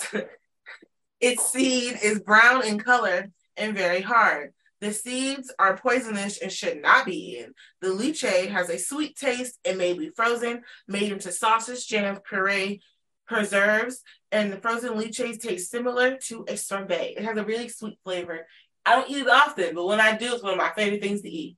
its 1.19 1.51
seed 1.51 1.97
is 2.01 2.21
brown 2.21 2.65
in 2.65 2.79
color 2.79 3.29
and 3.57 3.75
very 3.75 4.01
hard. 4.01 4.53
The 4.81 4.93
seeds 4.93 5.53
are 5.59 5.75
poisonous 5.77 6.37
and 6.37 6.51
should 6.51 6.81
not 6.81 7.05
be 7.05 7.31
eaten. 7.33 7.53
The 7.81 7.89
lychee 7.89 8.49
has 8.49 8.69
a 8.69 8.77
sweet 8.79 9.15
taste 9.17 9.59
and 9.65 9.77
may 9.77 9.93
be 9.93 10.09
frozen, 10.15 10.61
made 10.87 11.11
into 11.11 11.31
sausage, 11.31 11.85
jam, 11.87 12.19
puree, 12.27 12.81
preserves, 13.27 14.01
and 14.31 14.51
the 14.53 14.57
frozen 14.57 14.93
lychees 14.93 15.39
taste 15.41 15.69
similar 15.69 16.17
to 16.27 16.45
a 16.47 16.55
sorbet. 16.55 17.15
It 17.17 17.23
has 17.25 17.37
a 17.37 17.43
really 17.43 17.67
sweet 17.67 17.99
flavor. 18.03 18.47
I 18.85 18.95
don't 18.95 19.09
eat 19.09 19.17
it 19.23 19.29
often, 19.29 19.75
but 19.75 19.85
when 19.85 19.99
I 19.99 20.15
do, 20.17 20.33
it's 20.33 20.43
one 20.43 20.53
of 20.53 20.57
my 20.57 20.71
favorite 20.75 21.01
things 21.01 21.21
to 21.23 21.29
eat. 21.29 21.57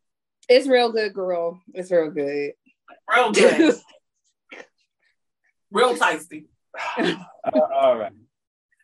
It's 0.49 0.67
real 0.67 0.91
good, 0.91 1.13
girl. 1.13 1.61
It's 1.73 1.91
real 1.91 2.09
good. 2.09 2.53
Real 3.09 3.31
good. 3.33 3.75
Real 5.71 5.95
tasty. 5.95 6.47
Uh, 6.97 7.15
all 7.73 7.97
right. 7.97 8.11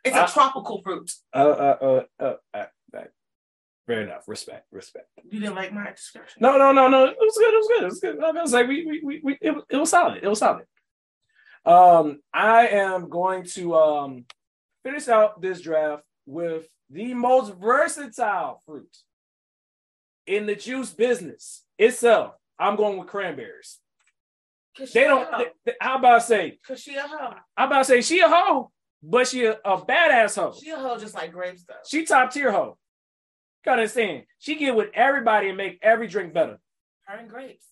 It's 0.06 0.16
Uh, 0.16 0.26
a 0.30 0.32
tropical 0.32 0.82
fruit. 0.84 1.12
Uh, 1.34 1.38
uh, 1.38 1.78
uh, 1.82 2.04
uh, 2.20 2.24
uh, 2.24 2.34
uh, 2.54 2.66
fair 3.88 4.02
enough. 4.02 4.28
Respect, 4.28 4.68
respect. 4.72 5.08
You 5.30 5.40
didn't 5.40 5.56
like 5.56 5.74
my 5.74 5.90
description. 5.92 6.42
No, 6.42 6.58
no, 6.58 6.72
no, 6.72 6.88
no. 6.88 7.06
It 7.06 7.18
was 7.20 7.38
good. 7.38 7.54
It 7.54 7.58
was 7.58 7.68
good. 7.68 7.82
It 7.82 7.86
was 7.86 8.00
good. 8.00 8.24
I 8.24 8.42
was 8.42 8.54
like, 8.54 8.68
we, 8.68 8.86
we, 8.86 9.02
we, 9.04 9.22
we 9.24 9.38
it, 9.42 9.52
was- 9.52 9.64
it 9.70 9.78
was 9.78 9.90
solid. 9.90 10.20
It 10.24 10.28
was 10.28 10.40
solid. 10.40 10.66
Um, 11.66 12.20
I 12.34 12.68
am 12.68 13.10
going 13.10 13.44
to 13.56 13.76
um 13.76 14.26
finish 14.84 15.08
out 15.08 15.42
this 15.42 15.60
draft 15.62 16.04
with 16.26 16.68
the 16.90 17.14
most 17.14 17.54
versatile 17.56 18.62
fruit 18.66 18.96
in 20.26 20.46
the 20.46 20.56
juice 20.56 20.92
business 20.94 21.64
itself, 21.78 22.36
I'm 22.60 22.76
going 22.78 22.98
with 22.98 23.08
cranberries. 23.08 23.80
They 24.94 25.04
don't. 25.06 25.30
they- 25.38 25.52
they- 25.66 25.76
how 25.82 25.98
about 25.98 26.16
I 26.16 26.20
say? 26.20 26.60
Cause 26.68 26.80
she 26.82 26.96
a 26.96 27.02
hoe. 27.02 27.34
How 27.56 27.66
about 27.66 27.80
I 27.80 27.84
say 27.84 28.02
she 28.02 28.20
a 28.20 28.30
hoe, 28.30 28.72
but 29.04 29.28
she 29.28 29.46
a, 29.46 29.54
a 29.66 29.78
badass 29.82 30.36
hoe. 30.36 30.54
She 30.62 30.70
a 30.70 30.76
hoe 30.78 30.98
just 30.98 31.16
like 31.16 31.32
grapes 31.32 31.64
though. 31.64 31.74
She 31.88 32.06
top 32.06 32.32
tier 32.32 32.52
hoe. 32.52 32.78
Gotta 33.66 33.82
understand. 33.82 34.24
She 34.40 34.56
get 34.56 34.76
with 34.76 34.90
everybody 34.94 35.50
and 35.50 35.58
make 35.58 35.80
every 35.82 36.08
drink 36.08 36.34
better. 36.34 36.60
Her 37.06 37.18
and 37.18 37.30
grapes. 37.30 37.66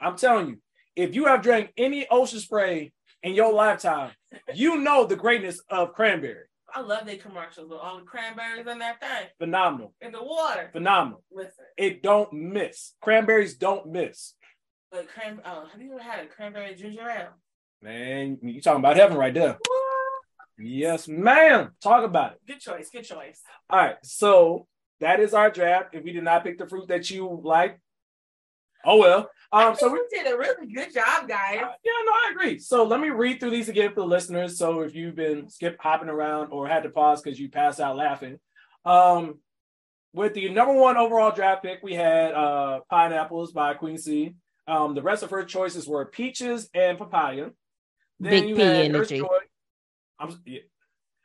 I'm 0.00 0.16
telling 0.16 0.48
you, 0.48 0.56
if 0.96 1.14
you 1.14 1.26
have 1.26 1.42
drank 1.42 1.72
any 1.76 2.06
ocean 2.10 2.40
spray 2.40 2.92
in 3.22 3.34
your 3.34 3.52
lifetime, 3.52 4.12
you 4.54 4.78
know 4.78 5.06
the 5.06 5.16
greatness 5.16 5.60
of 5.68 5.92
cranberry. 5.92 6.44
I 6.72 6.80
love 6.80 7.06
their 7.06 7.16
commercials 7.16 7.68
with 7.68 7.78
all 7.80 7.98
the 7.98 8.04
cranberries 8.04 8.66
in 8.66 8.78
that 8.78 9.00
thing. 9.00 9.28
Phenomenal. 9.38 9.92
In 10.00 10.12
the 10.12 10.22
water. 10.22 10.70
Phenomenal. 10.72 11.22
Listen. 11.32 11.64
It 11.76 12.02
don't 12.02 12.32
miss. 12.32 12.94
Cranberries 13.00 13.56
don't 13.56 13.86
miss. 13.86 14.34
Like 14.92 15.08
cran 15.08 15.40
oh, 15.44 15.66
have 15.70 15.80
you 15.80 15.92
ever 15.92 16.02
had 16.02 16.24
a 16.24 16.26
cranberry 16.26 16.74
ginger 16.74 17.08
ale? 17.08 17.34
Man, 17.82 18.38
you 18.42 18.60
talking 18.60 18.80
about 18.80 18.96
heaven 18.96 19.16
right 19.16 19.32
there. 19.32 19.58
Yes, 20.58 21.08
ma'am. 21.08 21.70
Talk 21.82 22.04
about 22.04 22.32
it. 22.32 22.38
Good 22.46 22.60
choice, 22.60 22.90
good 22.90 23.04
choice. 23.04 23.40
All 23.70 23.78
right, 23.78 23.96
so 24.02 24.66
that 25.00 25.20
is 25.20 25.34
our 25.34 25.50
draft. 25.50 25.94
If 25.94 26.04
we 26.04 26.12
did 26.12 26.24
not 26.24 26.44
pick 26.44 26.58
the 26.58 26.68
fruit 26.68 26.88
that 26.88 27.10
you 27.10 27.40
like, 27.42 27.80
oh 28.84 28.98
well. 28.98 29.30
Um, 29.52 29.74
so 29.74 29.88
So 29.88 29.92
we 29.92 30.00
did 30.10 30.32
a 30.32 30.36
really 30.36 30.72
good 30.72 30.94
job, 30.94 31.28
guys. 31.28 31.56
Yeah, 31.56 31.92
no, 32.06 32.12
I 32.12 32.30
agree. 32.32 32.58
So 32.58 32.84
let 32.84 33.00
me 33.00 33.10
read 33.10 33.40
through 33.40 33.50
these 33.50 33.68
again 33.68 33.90
for 33.90 34.00
the 34.00 34.06
listeners. 34.06 34.56
So 34.56 34.80
if 34.82 34.94
you've 34.94 35.16
been 35.16 35.48
skip 35.48 35.76
hopping 35.80 36.08
around 36.08 36.52
or 36.52 36.68
had 36.68 36.84
to 36.84 36.90
pause 36.90 37.20
because 37.20 37.38
you 37.40 37.48
passed 37.50 37.80
out 37.80 37.96
laughing, 37.96 38.38
um, 38.84 39.40
with 40.12 40.34
the 40.34 40.48
number 40.50 40.74
one 40.74 40.96
overall 40.96 41.32
draft 41.32 41.62
pick, 41.62 41.82
we 41.82 41.94
had 41.94 42.32
uh, 42.32 42.80
pineapples 42.90 43.52
by 43.52 43.74
Queen 43.74 43.98
C. 43.98 44.34
Um, 44.66 44.94
the 44.94 45.02
rest 45.02 45.22
of 45.22 45.30
her 45.30 45.44
choices 45.44 45.88
were 45.88 46.04
peaches 46.04 46.68
and 46.74 46.96
papaya. 46.98 47.50
Then 48.20 48.30
Big 48.30 48.48
you 48.48 48.54
P 48.54 48.60
had 48.62 48.92
Nurse. 48.92 49.08
Joy. 49.08 49.26
I'm 50.18 50.38
yeah, 50.46 50.60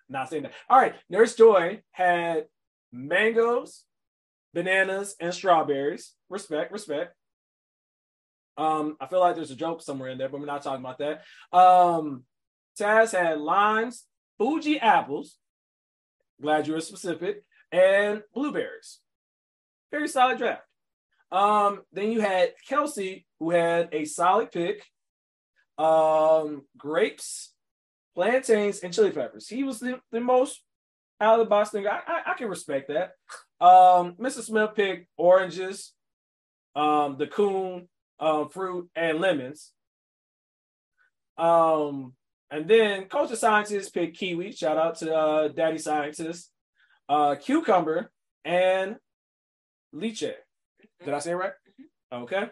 not 0.10 0.30
saying 0.30 0.44
that. 0.44 0.54
All 0.70 0.80
right, 0.80 0.96
Nurse 1.10 1.36
Joy 1.36 1.82
had 1.92 2.46
mangoes, 2.96 3.84
bananas, 4.54 5.16
and 5.20 5.34
strawberries. 5.34 6.14
Respect, 6.30 6.72
respect. 6.72 7.14
Um, 8.58 8.96
I 9.02 9.08
feel 9.08 9.20
like 9.20 9.36
there's 9.36 9.52
a 9.52 9.56
joke 9.56 9.82
somewhere 9.82 10.10
in 10.10 10.18
there, 10.18 10.30
but 10.30 10.40
we're 10.40 10.46
not 10.46 10.64
talking 10.64 10.84
about 10.84 11.00
that. 11.00 11.24
Um, 11.52 12.24
Taz 12.80 13.12
had 13.12 13.40
limes, 13.40 14.06
Fuji 14.38 14.80
apples. 14.80 15.38
Glad 16.42 16.68
you 16.68 16.74
were 16.74 16.82
specific, 16.82 17.44
and 17.72 18.24
blueberries. 18.34 19.00
Very 19.92 20.08
solid 20.08 20.38
draft. 20.38 20.64
Um, 21.32 21.82
then 21.92 22.12
you 22.12 22.22
had 22.22 22.54
Kelsey, 22.68 23.26
who 23.40 23.52
had 23.52 23.90
a 23.92 24.06
solid 24.06 24.52
pick. 24.52 24.84
Um, 25.78 26.64
grapes, 26.78 27.54
plantains, 28.16 28.80
and 28.80 28.94
chili 28.94 29.12
peppers. 29.12 29.48
He 29.50 29.64
was 29.64 29.80
the, 29.80 30.00
the 30.12 30.22
most 30.22 30.62
out 31.26 31.40
of 31.40 31.46
the 31.46 31.50
box 31.50 31.72
thing. 31.72 31.88
I, 31.88 32.00
I, 32.08 32.32
I 32.32 32.34
can 32.36 32.48
respect 32.48 32.90
that. 32.90 33.12
Um, 33.60 34.16
Mr. 34.20 34.42
Smith 34.42 34.72
picked 34.76 35.08
oranges, 35.18 35.94
um, 36.76 37.18
the 37.18 37.28
coon, 37.28 37.88
um, 38.20 38.50
fruit, 38.50 38.90
and 38.96 39.20
lemons. 39.20 39.72
Um, 41.38 42.14
and 42.52 42.68
then 42.68 43.06
culture 43.06 43.36
scientists 43.36 43.90
picked 43.90 44.18
kiwi. 44.18 44.52
Shout 44.52 44.78
out 44.78 44.98
to 45.00 45.14
uh, 45.14 45.48
Daddy 45.50 45.78
Scientist, 45.78 46.52
uh, 47.10 47.36
cucumber, 47.36 48.12
and 48.44 48.98
lychee. 49.94 50.34
Did 51.04 51.14
I 51.14 51.20
say 51.20 51.32
it 51.32 51.36
right? 51.36 51.54
Okay. 52.14 52.50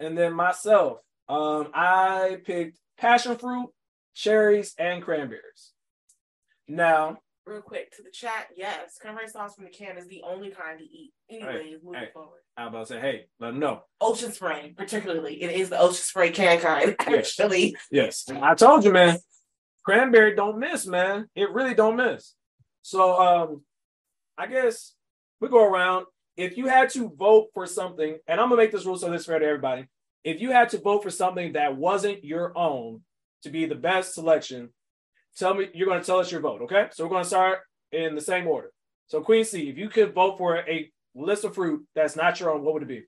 And 0.00 0.16
then 0.16 0.34
myself, 0.34 1.00
um, 1.28 1.68
I 1.74 2.38
picked 2.44 2.78
passion 2.98 3.36
fruit, 3.36 3.70
cherries, 4.14 4.74
and 4.78 5.02
cranberries. 5.02 5.72
Now, 6.66 7.18
Real 7.48 7.62
quick 7.62 7.96
to 7.96 8.02
the 8.02 8.10
chat, 8.10 8.48
yes, 8.54 8.98
cranberry 9.00 9.26
sauce 9.26 9.54
from 9.54 9.64
the 9.64 9.70
can 9.70 9.96
is 9.96 10.06
the 10.06 10.22
only 10.22 10.50
kind 10.50 10.78
to 10.78 10.84
eat. 10.84 11.14
Anyways, 11.30 11.82
moving 11.82 12.00
hey. 12.00 12.08
forward. 12.12 12.40
I'm 12.58 12.66
about 12.66 12.88
to 12.88 12.92
say, 12.92 13.00
hey, 13.00 13.26
let 13.40 13.52
them 13.52 13.58
know. 13.58 13.84
Ocean 14.02 14.32
spray, 14.32 14.74
particularly. 14.76 15.42
It 15.42 15.52
is 15.58 15.70
the 15.70 15.78
ocean 15.78 15.94
spray 15.94 16.30
can 16.30 16.60
kind, 16.60 16.94
actually. 16.98 17.74
Yes, 17.90 18.26
I 18.30 18.54
told 18.54 18.84
you, 18.84 18.92
man. 18.92 19.16
Cranberry 19.82 20.34
don't 20.34 20.58
miss, 20.58 20.86
man. 20.86 21.26
It 21.34 21.50
really 21.50 21.72
don't 21.72 21.96
miss. 21.96 22.34
So, 22.82 23.18
um, 23.18 23.62
I 24.36 24.46
guess 24.46 24.94
we 25.40 25.48
go 25.48 25.64
around. 25.64 26.04
If 26.36 26.58
you 26.58 26.66
had 26.66 26.90
to 26.90 27.08
vote 27.08 27.48
for 27.54 27.64
something, 27.64 28.18
and 28.26 28.40
I'm 28.40 28.50
gonna 28.50 28.60
make 28.60 28.72
this 28.72 28.84
rule 28.84 28.98
so 28.98 29.10
this 29.10 29.22
is 29.22 29.26
fair 29.26 29.38
to 29.38 29.46
everybody. 29.46 29.86
If 30.22 30.42
you 30.42 30.50
had 30.50 30.68
to 30.70 30.78
vote 30.78 31.02
for 31.02 31.10
something 31.10 31.54
that 31.54 31.78
wasn't 31.78 32.24
your 32.24 32.52
own 32.58 33.00
to 33.44 33.48
be 33.48 33.64
the 33.64 33.74
best 33.74 34.12
selection, 34.12 34.68
tell 35.38 35.54
me 35.54 35.68
you're 35.74 35.88
gonna 35.88 36.04
tell 36.04 36.18
us 36.18 36.30
your 36.30 36.40
vote, 36.40 36.62
okay? 36.62 36.88
So 36.92 37.04
we're 37.04 37.10
gonna 37.10 37.24
start 37.24 37.60
in 37.92 38.14
the 38.14 38.20
same 38.20 38.46
order. 38.46 38.72
So 39.06 39.20
Queen 39.20 39.44
C, 39.44 39.68
if 39.68 39.78
you 39.78 39.88
could 39.88 40.12
vote 40.14 40.38
for 40.38 40.58
a 40.58 40.90
list 41.14 41.44
of 41.44 41.54
fruit 41.54 41.86
that's 41.94 42.16
not 42.16 42.38
your 42.40 42.50
own, 42.50 42.62
what 42.62 42.74
would 42.74 42.82
it 42.82 42.88
be? 42.88 43.04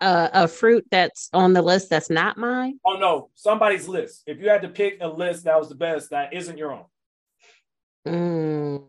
Uh, 0.00 0.28
a 0.32 0.48
fruit 0.48 0.86
that's 0.90 1.28
on 1.34 1.52
the 1.52 1.60
list 1.60 1.90
that's 1.90 2.08
not 2.08 2.38
mine. 2.38 2.78
Oh 2.86 2.94
no, 2.94 3.30
somebody's 3.34 3.86
list. 3.86 4.22
If 4.26 4.40
you 4.40 4.48
had 4.48 4.62
to 4.62 4.68
pick 4.68 4.98
a 5.00 5.08
list 5.08 5.44
that 5.44 5.58
was 5.58 5.68
the 5.68 5.74
best 5.74 6.10
that 6.10 6.32
isn't 6.32 6.56
your 6.56 6.72
own. 6.72 6.84
Mm. 8.06 8.84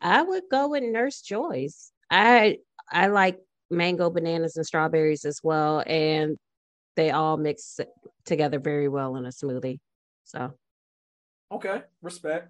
I 0.00 0.22
would 0.22 0.44
go 0.50 0.68
with 0.68 0.82
Nurse 0.82 1.20
Joy's. 1.20 1.92
I 2.10 2.58
I 2.90 3.06
like 3.06 3.38
mango, 3.70 4.10
bananas, 4.10 4.56
and 4.56 4.66
strawberries 4.66 5.24
as 5.24 5.40
well, 5.42 5.84
and 5.86 6.36
they 6.96 7.10
all 7.10 7.36
mix 7.36 7.78
together 8.24 8.58
very 8.58 8.88
well 8.88 9.16
in 9.16 9.24
a 9.24 9.30
smoothie. 9.30 9.78
So 10.24 10.54
Okay, 11.52 11.82
respect. 12.02 12.48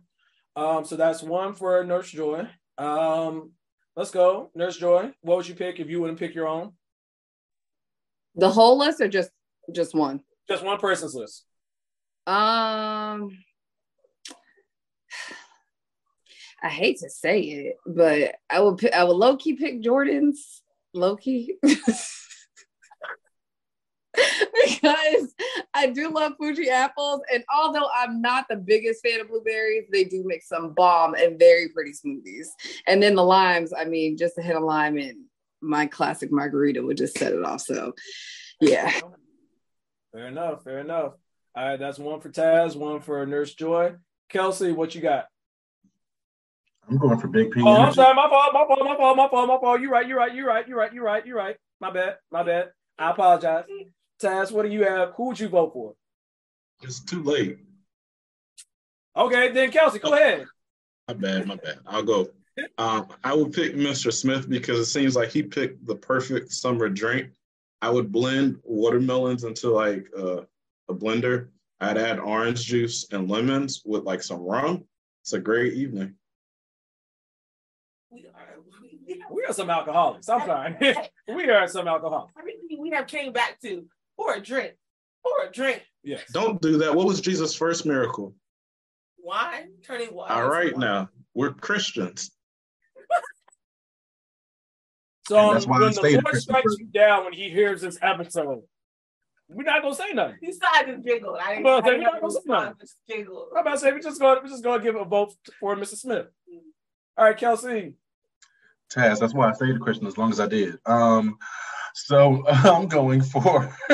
Um, 0.56 0.84
so 0.84 0.96
that's 0.96 1.22
one 1.22 1.52
for 1.54 1.84
Nurse 1.84 2.10
Joy. 2.10 2.48
Um, 2.78 3.52
let's 3.96 4.10
go, 4.10 4.50
Nurse 4.54 4.76
Joy. 4.76 5.12
What 5.20 5.36
would 5.36 5.48
you 5.48 5.54
pick 5.54 5.78
if 5.80 5.90
you 5.90 6.00
wouldn't 6.00 6.18
pick 6.18 6.34
your 6.34 6.48
own? 6.48 6.72
The 8.36 8.50
whole 8.50 8.78
list 8.78 9.00
or 9.00 9.08
just 9.08 9.30
just 9.72 9.94
one? 9.94 10.20
Just 10.48 10.64
one 10.64 10.78
person's 10.78 11.14
list. 11.14 11.44
Um, 12.26 13.30
I 16.62 16.68
hate 16.68 16.98
to 17.00 17.10
say 17.10 17.40
it, 17.40 17.76
but 17.86 18.36
I 18.48 18.60
would 18.60 18.78
pick, 18.78 18.94
I 18.94 19.04
would 19.04 19.16
low 19.16 19.36
key 19.36 19.54
pick 19.54 19.82
Jordan's 19.82 20.62
low 20.94 21.16
key 21.16 21.56
because 24.14 25.34
I 25.74 25.88
do 25.88 26.10
love 26.10 26.34
Fuji 26.38 26.70
apples, 26.70 27.20
and 27.32 27.44
although 27.54 27.88
I'm 27.96 28.20
not 28.20 28.46
the 28.48 28.56
biggest 28.56 29.04
fan 29.04 29.20
of 29.20 29.28
blueberries, 29.28 29.84
they 29.92 30.04
do 30.04 30.22
make 30.24 30.42
some 30.42 30.72
bomb 30.72 31.14
and 31.14 31.38
very 31.38 31.68
pretty 31.68 31.92
smoothies. 31.92 32.46
And 32.86 33.02
then 33.02 33.14
the 33.14 33.24
limes, 33.24 33.72
I 33.76 33.84
mean, 33.84 34.16
just 34.16 34.38
a 34.38 34.42
hit 34.42 34.56
of 34.56 34.62
lime 34.62 34.98
in 34.98 35.24
my 35.60 35.86
classic 35.86 36.30
margarita 36.30 36.82
would 36.82 36.96
just 36.96 37.18
set 37.18 37.32
it 37.32 37.44
off. 37.44 37.60
So, 37.62 37.94
yeah. 38.60 38.92
Fair 40.12 40.28
enough. 40.28 40.62
Fair 40.64 40.78
enough. 40.78 41.14
All 41.56 41.64
right, 41.64 41.78
that's 41.78 41.98
one 41.98 42.20
for 42.20 42.30
Taz, 42.30 42.76
one 42.76 43.00
for 43.00 43.24
Nurse 43.26 43.54
Joy. 43.54 43.94
Kelsey, 44.28 44.72
what 44.72 44.94
you 44.94 45.00
got? 45.00 45.26
I'm 46.88 46.98
going 46.98 47.18
for 47.18 47.28
Big 47.28 47.50
P. 47.50 47.62
Oh, 47.64 47.76
I'm 47.76 47.94
sorry. 47.94 48.14
My 48.14 48.28
fault. 48.28 48.52
My 48.52 48.66
fault. 48.66 48.80
My 48.84 48.96
fault. 48.96 49.16
My 49.16 49.28
fault. 49.28 49.48
My 49.48 49.58
fault. 49.58 49.80
You're 49.80 49.90
right. 49.90 50.06
You're 50.06 50.18
right. 50.18 50.34
You're 50.34 50.46
right. 50.46 50.68
You're 50.68 50.76
right. 50.76 50.92
You're 50.92 51.04
right. 51.04 51.26
You're 51.26 51.36
right. 51.36 51.56
My 51.80 51.90
bad. 51.90 52.16
My 52.30 52.42
bad. 52.42 52.72
I 52.98 53.10
apologize. 53.10 53.64
Taz, 54.24 54.50
what 54.50 54.64
do 54.64 54.72
you 54.72 54.84
have? 54.84 55.12
Who 55.16 55.26
would 55.26 55.40
you 55.40 55.48
vote 55.48 55.72
for? 55.72 55.94
It's 56.82 57.00
too 57.00 57.22
late. 57.22 57.58
Okay, 59.16 59.52
then 59.52 59.70
Kelsey, 59.70 59.98
go 59.98 60.14
ahead. 60.14 60.46
My 61.08 61.14
bad, 61.14 61.46
my 61.46 61.56
bad. 61.56 61.78
I'll 61.86 62.02
go. 62.02 62.28
Um, 62.78 63.08
I 63.22 63.34
would 63.34 63.52
pick 63.52 63.74
Mr. 63.74 64.12
Smith 64.12 64.48
because 64.48 64.78
it 64.78 64.86
seems 64.86 65.14
like 65.14 65.30
he 65.30 65.42
picked 65.42 65.86
the 65.86 65.96
perfect 65.96 66.52
summer 66.52 66.88
drink. 66.88 67.32
I 67.82 67.90
would 67.90 68.10
blend 68.10 68.58
watermelons 68.64 69.44
into 69.44 69.70
like 69.70 70.06
uh, 70.16 70.42
a 70.88 70.94
blender. 70.94 71.48
I'd 71.80 71.98
add 71.98 72.18
orange 72.18 72.64
juice 72.64 73.06
and 73.12 73.30
lemons 73.30 73.82
with 73.84 74.04
like 74.04 74.22
some 74.22 74.40
rum. 74.40 74.84
It's 75.22 75.34
a 75.34 75.38
great 75.38 75.74
evening. 75.74 76.14
We 78.10 78.26
are. 78.26 79.26
We 79.30 79.44
are 79.44 79.52
some 79.52 79.68
alcoholics. 79.68 80.28
I'm 80.28 80.46
sorry. 80.46 80.76
we 81.28 81.50
are 81.50 81.68
some 81.68 81.86
alcoholics. 81.86 82.32
Everything 82.38 82.80
we 82.80 82.90
have 82.90 83.06
came 83.06 83.32
back 83.32 83.60
to 83.62 83.84
for 84.16 84.34
a 84.34 84.40
drink, 84.40 84.74
for 85.22 85.46
a 85.48 85.52
drink. 85.52 85.82
Yes. 86.02 86.22
Don't 86.32 86.60
do 86.60 86.78
that. 86.78 86.94
What 86.94 87.06
was 87.06 87.20
Jesus' 87.20 87.54
first 87.54 87.86
miracle? 87.86 88.34
Wine, 89.18 89.70
turning 89.84 90.12
water. 90.14 90.32
All 90.34 90.40
into 90.40 90.50
right, 90.52 90.72
wine. 90.72 90.80
now 90.80 91.08
we're 91.34 91.52
Christians. 91.52 92.30
So 95.26 95.38
And 95.48 95.56
that's 95.56 95.66
why 95.66 95.78
I 95.78 95.80
when 95.80 95.92
the 95.92 96.00
Lord 96.02 96.24
Christmas 96.24 96.42
strikes 96.44 96.76
you 96.78 96.86
down 96.86 97.24
when 97.24 97.32
he 97.32 97.48
hears 97.48 97.80
this 97.80 97.98
episode, 98.02 98.62
we're 99.48 99.62
not 99.64 99.82
gonna 99.82 99.94
say 99.94 100.12
nothing. 100.12 100.36
He 100.42 100.52
started 100.52 100.92
to 100.96 100.98
giggle. 101.02 101.36
I 101.42 101.50
didn't, 101.54 101.64
Well, 101.64 101.78
I 101.78 101.80
then 101.80 101.84
didn't 101.92 102.02
you're 102.02 102.10
know 102.12 102.12
not 102.12 102.20
gonna 102.20 102.32
say 102.32 102.40
nothing. 102.46 102.74
was 102.80 102.94
giggle. 103.08 103.48
I'm 103.54 103.58
about 103.60 103.72
to 103.74 103.78
say 103.78 103.92
we 103.92 104.00
just 104.00 104.20
go 104.20 104.38
we 104.42 104.48
just 104.48 104.62
gonna 104.64 104.82
give 104.82 104.96
a 104.96 105.04
vote 105.04 105.32
for 105.60 105.76
Mr. 105.76 105.96
Smith. 105.96 106.26
All 107.16 107.24
right, 107.24 107.36
Kelsey. 107.36 107.94
Taz. 108.92 109.18
That's 109.20 109.32
why 109.34 109.48
I 109.48 109.52
stayed 109.52 109.74
the 109.76 109.78
question 109.80 110.06
as 110.06 110.18
long 110.18 110.30
as 110.30 110.40
I 110.40 110.46
did. 110.46 110.78
Um, 110.86 111.38
so 111.94 112.44
I'm 112.48 112.88
going 112.88 113.22
for 113.22 113.74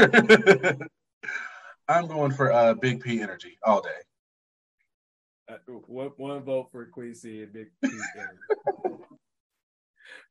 I'm 1.88 2.06
going 2.06 2.32
for 2.32 2.52
uh, 2.52 2.74
Big 2.74 3.00
P 3.00 3.20
Energy 3.20 3.58
all 3.64 3.80
day. 3.82 3.88
Uh, 5.48 5.56
one, 5.86 6.10
one 6.16 6.42
vote 6.42 6.68
for 6.72 6.86
Queen 6.86 7.14
C 7.14 7.42
and 7.42 7.52
Big 7.52 7.68
P. 7.82 7.90
Energy. 8.16 8.38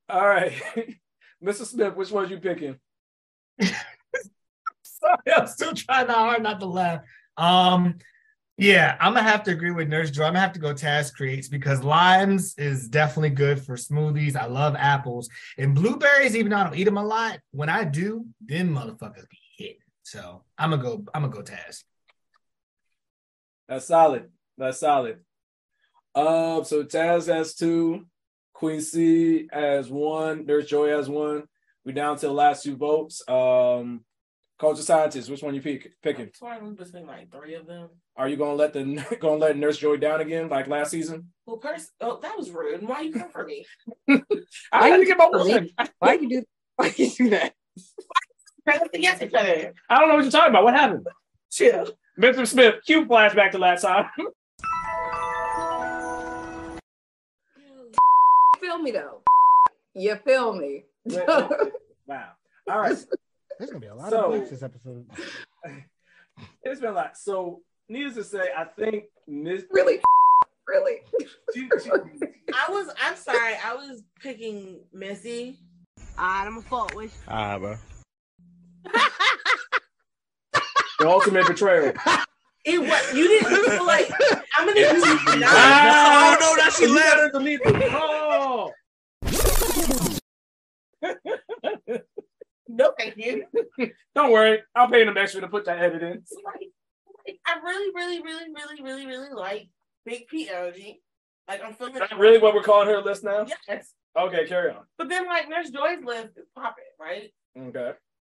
All 0.10 0.28
right, 0.28 0.54
Mr. 1.44 1.66
Smith, 1.66 1.96
which 1.96 2.12
one 2.12 2.26
are 2.26 2.30
you 2.30 2.40
picking? 2.40 2.80
Sorry, 3.62 5.34
I'm 5.38 5.48
still 5.48 5.74
trying 5.74 6.08
that 6.08 6.16
hard 6.16 6.44
not 6.44 6.60
to 6.62 6.66
laugh. 6.66 7.02
Um, 7.38 8.00
yeah, 8.60 8.98
I'm 9.00 9.14
gonna 9.14 9.30
have 9.30 9.44
to 9.44 9.52
agree 9.52 9.72
with 9.72 9.88
Nurse 9.88 10.12
Joy. 10.12 10.24
I'm 10.24 10.34
gonna 10.34 10.42
have 10.42 10.54
to 10.54 10.60
go 10.60 10.74
Taz 10.74 11.14
Creates 11.14 11.48
because 11.48 11.84
limes 11.84 12.56
is 12.58 12.90
definitely 12.90 13.30
good 13.30 13.62
for 13.62 13.76
smoothies. 13.76 14.36
I 14.36 14.46
love 14.46 14.76
apples 14.78 15.30
and 15.58 15.74
blueberries, 15.74 16.36
even 16.36 16.52
though 16.52 16.58
I 16.58 16.64
don't 16.66 16.76
eat 16.76 16.84
them 16.84 16.98
a 16.98 17.06
lot. 17.06 17.40
When 17.52 17.70
I 17.70 17.86
do, 17.86 18.26
then 18.46 18.70
motherfuckers 18.70 19.30
be 19.30 19.38
hit. 19.58 19.78
So 20.04 20.44
I'm 20.58 20.72
gonna 20.72 20.84
go. 20.84 21.06
I'm 21.14 21.22
gonna 21.22 21.34
go 21.34 21.42
Taz. 21.42 21.84
That's 23.68 23.86
solid. 23.86 24.30
That's 24.58 24.80
solid. 24.80 25.20
Um, 26.16 26.66
so 26.66 26.84
Taz 26.84 27.34
has 27.34 27.54
two, 27.54 28.08
Queen 28.54 28.82
C 28.82 29.48
has 29.54 29.90
one, 29.90 30.46
Nurse 30.46 30.66
Joy 30.66 30.90
has 30.90 31.08
one. 31.08 31.44
We're 31.86 31.94
down 31.94 32.18
to 32.18 32.28
the 32.28 32.34
last 32.34 32.64
two 32.64 32.76
votes. 32.76 33.22
Um, 33.30 34.04
culture 34.60 34.82
scientist, 34.82 35.30
which 35.30 35.42
one 35.42 35.56
you 35.56 35.62
pick, 35.62 35.92
picking? 36.04 36.28
Torn 36.28 36.76
between 36.76 37.08
like 37.08 37.32
three 37.32 37.56
of 37.56 37.66
them. 37.66 37.90
Are 38.18 38.28
you 38.28 38.36
gonna 38.36 38.54
let 38.54 38.74
the 38.74 39.18
gonna 39.20 39.38
let 39.38 39.58
Nurse 39.58 39.78
Joy 39.78 39.98
down 39.98 40.22
again 40.22 40.50
like 40.50 40.68
last 40.68 40.92
season? 40.92 41.30
Well, 41.46 41.58
pers- 41.58 41.92
oh, 42.02 42.20
that 42.22 42.38
was 42.38 42.52
rude. 42.52 42.88
Why 42.88 43.02
you 43.02 43.14
come 43.14 43.30
for 43.32 43.46
me? 43.46 43.66
I 44.72 44.90
had 44.90 44.98
to 44.98 45.06
get 45.06 45.18
my 45.18 45.30
one. 45.30 45.70
Why 46.00 46.14
you 46.14 46.30
do? 46.30 46.44
Why 46.76 46.94
you 46.96 47.10
do 47.10 47.30
that? 47.30 47.54
Why 48.66 48.74
you 48.76 48.90
against 48.94 49.24
each 49.24 49.34
other. 49.34 49.74
I 49.90 50.00
don't 50.00 50.10
know 50.10 50.16
what 50.16 50.24
you're 50.24 50.32
talking 50.32 50.50
about. 50.50 50.64
What 50.64 50.76
happened? 50.76 51.08
Chill. 51.52 51.92
Mr. 52.20 52.46
Smith, 52.46 52.76
cue 52.86 53.06
flashback 53.06 53.52
to 53.52 53.58
last 53.58 53.82
time. 53.82 54.10
feel 58.60 58.78
me 58.78 58.92
though. 58.92 59.22
You 59.94 60.16
feel 60.18 60.54
me? 60.54 60.84
wow. 61.06 62.32
All 62.70 62.80
right. 62.80 62.98
There's 63.60 63.70
gonna 63.70 63.82
be 63.82 63.88
a 63.88 63.96
lot 63.96 64.10
So- 64.10 64.22
of 64.24 64.32
blinks 64.32 64.50
this 64.50 64.64
episode. 64.64 65.06
It's 66.64 66.80
been 66.80 66.92
a 66.92 66.94
lot. 66.94 67.18
So, 67.18 67.64
needless 67.90 68.16
to 68.16 68.24
say, 68.24 68.50
I 68.58 68.64
think 68.64 69.06
Miss 69.28 69.64
really, 69.72 70.00
really. 70.66 71.00
I 72.54 72.66
was. 72.70 72.88
I'm 73.02 73.18
sorry. 73.18 73.56
I 73.62 73.74
was 73.76 74.04
picking 74.22 74.80
Missy. 74.94 75.60
I'm 76.18 76.60
a 76.60 76.62
fault 76.62 76.96
with. 76.96 77.14
Ah, 77.28 77.60
bro. 77.60 77.76
the 81.00 81.10
ultimate 81.10 81.46
betrayal. 81.46 81.92
It 82.64 82.80
was. 82.80 83.14
You 83.14 83.28
didn't 83.28 83.66
feel 83.66 83.86
like. 83.86 84.10
I'm 84.58 84.66
gonna. 84.66 85.44
Ah, 85.44 86.38
no, 86.40 86.56
no, 86.56 86.70
she 86.70 86.88
left. 86.88 87.34
Delete 87.34 87.62
the 87.66 87.90
call. 87.90 88.74
No, 92.70 92.94
thank 92.98 93.18
you. 93.18 93.46
Don't 94.16 94.32
worry, 94.32 94.62
I'll 94.76 94.90
pay 94.90 95.04
them 95.04 95.18
extra 95.18 95.42
to 95.42 95.48
put 95.48 95.66
that 95.66 95.80
edit 95.80 96.04
in. 96.04 96.24
Like, 96.46 96.70
like, 97.26 97.40
I 97.46 97.60
really, 97.64 97.92
really, 97.96 98.22
really, 98.22 98.52
really, 98.54 98.84
really, 98.84 99.06
really 99.08 99.34
like 99.34 99.70
Big 100.06 100.28
P 100.28 100.48
energy. 100.50 101.02
Like 101.48 101.62
I'm 101.66 101.74
feeling. 101.74 101.96
Really 102.18 102.38
what 102.38 102.54
we're 102.54 102.62
calling 102.62 102.88
her 102.88 103.02
list 103.02 103.24
now? 103.24 103.48
Yes. 103.68 103.94
Okay, 104.18 104.46
carry 104.48 104.70
on. 104.70 104.84
But 105.00 105.10
then 105.10 105.26
like 105.26 105.50
Nurse 105.50 105.72
Joy's 105.72 106.04
list 106.04 106.38
is 106.38 106.46
popping, 106.56 106.84
right? 107.00 107.32
Okay. 107.58 107.94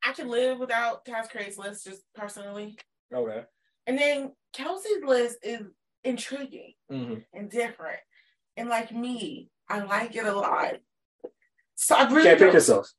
I 0.06 0.14
could 0.14 0.28
live 0.28 0.60
without 0.60 1.06
Taz 1.06 1.28
Craig's 1.30 1.58
list 1.58 1.86
just 1.86 2.04
personally. 2.14 2.78
Okay. 3.14 3.44
And 3.88 3.98
then 3.98 4.32
Kelsey's 4.54 5.04
list 5.04 5.40
is 5.42 5.64
intriguing 6.04 6.74
hmm 6.90 7.16
and 7.34 7.50
different. 7.50 8.00
And 8.56 8.70
like 8.70 8.92
me, 8.92 9.50
I 9.68 9.80
like 9.80 10.16
it 10.16 10.26
a 10.26 10.34
lot. 10.34 10.76
So 11.76 11.96
I 11.96 12.08
really 12.10 12.24
Can't 12.24 12.40
pick 12.40 12.54
yourself. 12.54 12.92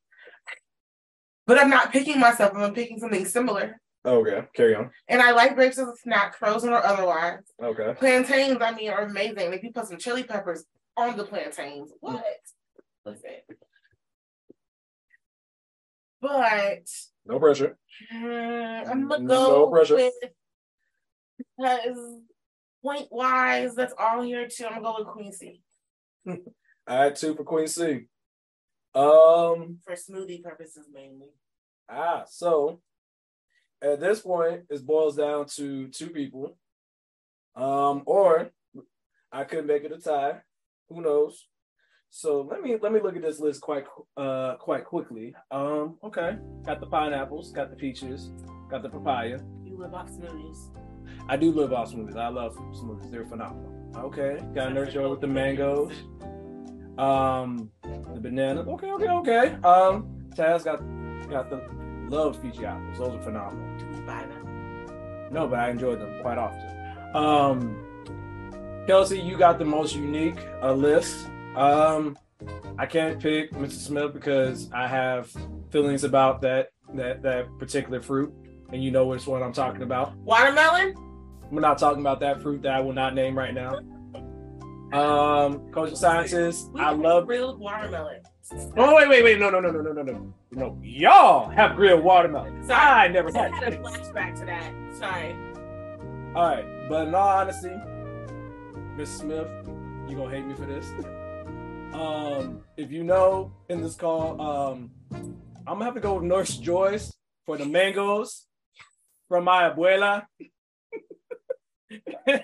But 1.50 1.58
I'm 1.60 1.68
not 1.68 1.90
picking 1.90 2.20
myself, 2.20 2.52
I'm 2.54 2.72
picking 2.74 3.00
something 3.00 3.24
similar. 3.24 3.80
Okay, 4.06 4.44
carry 4.54 4.76
on. 4.76 4.92
And 5.08 5.20
I 5.20 5.32
like 5.32 5.56
grapes 5.56 5.78
as 5.78 5.88
a 5.88 5.96
snack, 5.96 6.36
frozen 6.36 6.70
or 6.70 6.76
otherwise. 6.76 7.40
Okay. 7.60 7.92
Plantains, 7.98 8.58
I 8.60 8.70
mean, 8.72 8.88
are 8.90 9.00
amazing. 9.00 9.52
If 9.52 9.64
you 9.64 9.72
put 9.72 9.88
some 9.88 9.98
chili 9.98 10.22
peppers 10.22 10.64
on 10.96 11.16
the 11.16 11.24
plantains, 11.24 11.90
what? 11.98 12.22
Listen. 13.04 13.30
But 16.22 16.86
No 17.26 17.40
pressure. 17.40 17.76
mm, 18.14 18.88
I'm 18.88 19.08
gonna 19.08 19.26
go 19.26 19.48
No 19.48 19.66
pressure. 19.66 19.96
with 19.96 20.14
because 21.58 22.20
point 22.80 23.08
wise, 23.10 23.74
that's 23.74 23.94
all 23.98 24.22
here 24.22 24.46
too. 24.46 24.66
I'm 24.66 24.82
gonna 24.84 24.98
go 24.98 25.04
with 25.04 25.08
Queen 25.08 25.32
C 25.32 25.62
I 26.86 26.94
had 26.94 27.16
two 27.16 27.34
for 27.34 27.42
Queen 27.42 27.66
C. 27.66 28.06
Um. 28.94 29.78
for 29.84 29.94
smoothie 29.96 30.44
purposes 30.44 30.86
mainly. 30.92 31.26
Ah, 31.90 32.24
so 32.28 32.80
at 33.82 34.00
this 34.00 34.20
point, 34.20 34.62
it 34.70 34.86
boils 34.86 35.16
down 35.16 35.46
to 35.56 35.88
two 35.88 36.10
people. 36.10 36.56
Um, 37.56 38.02
or 38.06 38.50
I 39.32 39.44
could 39.44 39.66
make 39.66 39.84
it 39.84 39.92
a 39.92 39.98
tie. 39.98 40.40
Who 40.88 41.00
knows? 41.00 41.48
So 42.10 42.42
let 42.50 42.62
me 42.62 42.76
let 42.80 42.92
me 42.92 43.00
look 43.00 43.14
at 43.16 43.22
this 43.22 43.38
list 43.38 43.60
quite 43.60 43.84
uh 44.16 44.56
quite 44.56 44.84
quickly. 44.84 45.34
Um, 45.50 45.98
okay, 46.02 46.36
got 46.64 46.80
the 46.80 46.86
pineapples, 46.86 47.52
got 47.52 47.70
the 47.70 47.76
peaches, 47.76 48.32
got 48.68 48.82
the 48.82 48.88
papaya. 48.88 49.38
You 49.64 49.78
live 49.78 49.94
off 49.94 50.10
smoothies. 50.10 50.76
I 51.28 51.36
do 51.36 51.52
live 51.52 51.72
off 51.72 51.92
smoothies. 51.92 52.16
I 52.16 52.28
love 52.28 52.56
smoothies. 52.56 53.10
They're 53.10 53.26
phenomenal. 53.26 53.72
Okay, 53.96 54.38
got 54.54 54.72
Nurse 54.72 54.92
Joy 54.92 55.08
with 55.08 55.20
the 55.20 55.28
mangoes. 55.28 55.92
Um, 56.98 57.70
the 57.82 58.20
banana. 58.20 58.62
Okay, 58.62 58.90
okay, 58.90 59.08
okay. 59.08 59.54
Um, 59.62 60.28
Taz 60.34 60.64
got 60.64 60.82
got 61.28 61.50
the 61.50 61.60
love 62.08 62.40
Fuji 62.40 62.64
apples. 62.64 62.98
Those 62.98 63.14
are 63.16 63.22
phenomenal. 63.22 64.06
Buy 64.06 64.22
them. 64.26 65.28
No, 65.30 65.46
but 65.46 65.58
I 65.60 65.70
enjoy 65.70 65.96
them 65.96 66.20
quite 66.22 66.38
often. 66.38 67.14
Um, 67.14 68.84
Kelsey, 68.86 69.20
you 69.20 69.36
got 69.36 69.58
the 69.58 69.64
most 69.64 69.94
unique 69.94 70.38
uh, 70.62 70.72
list. 70.72 71.28
Um, 71.54 72.18
I 72.78 72.86
can't 72.86 73.20
pick 73.20 73.52
Mr. 73.52 73.72
Smith 73.72 74.12
because 74.12 74.70
I 74.72 74.86
have 74.86 75.30
feelings 75.70 76.04
about 76.04 76.40
that 76.42 76.70
that 76.94 77.22
that 77.22 77.46
particular 77.58 78.00
fruit, 78.00 78.32
and 78.72 78.82
you 78.82 78.90
know 78.90 79.06
which 79.06 79.26
one 79.26 79.42
I'm 79.42 79.52
talking 79.52 79.82
about. 79.82 80.16
Watermelon? 80.16 80.94
We're 81.50 81.60
not 81.60 81.78
talking 81.78 82.00
about 82.00 82.20
that 82.20 82.40
fruit 82.42 82.62
that 82.62 82.72
I 82.72 82.80
will 82.80 82.92
not 82.92 83.14
name 83.14 83.36
right 83.36 83.54
now. 83.54 83.78
Um, 84.92 85.70
culture 85.70 85.94
scientist, 85.94 86.70
I 86.76 86.90
love. 86.92 87.26
grilled 87.26 87.60
watermelon. 87.60 88.22
Oh 88.76 88.96
wait, 88.96 89.08
wait, 89.08 89.22
wait! 89.22 89.38
No, 89.38 89.50
no, 89.50 89.60
no, 89.60 89.70
no, 89.70 89.80
no, 89.80 89.92
no, 89.92 90.02
no, 90.02 90.34
no! 90.52 90.78
Y'all 90.82 91.48
have 91.50 91.76
grilled 91.76 92.02
watermelon. 92.02 92.70
I 92.70 93.08
never 93.08 93.30
had. 93.32 93.52
I 93.52 93.56
had 93.56 93.72
a 93.74 93.78
flashback 93.78 94.38
to 94.40 94.46
that. 94.46 94.72
Sorry. 94.98 95.36
All 96.34 96.44
right, 96.44 96.88
but 96.88 97.08
in 97.08 97.14
all 97.14 97.28
honesty, 97.28 97.74
Miss 98.96 99.10
Smith, 99.18 99.48
you 100.08 100.16
gonna 100.16 100.30
hate 100.30 100.46
me 100.46 100.54
for 100.54 100.66
this. 100.66 100.92
Um, 101.92 102.62
if 102.76 102.92
you 102.92 103.02
know 103.02 103.52
in 103.68 103.82
this 103.82 103.96
call, 103.96 104.40
um, 104.40 104.92
I'm 105.12 105.34
gonna 105.66 105.84
have 105.84 105.94
to 105.94 106.00
go 106.00 106.14
with 106.14 106.22
Nurse 106.22 106.56
Joy's 106.56 107.12
for 107.46 107.56
the 107.58 107.66
mangoes 107.66 108.46
from 109.28 109.42
my 109.44 109.68
abuela. 109.68 110.24
I'm 112.28 112.38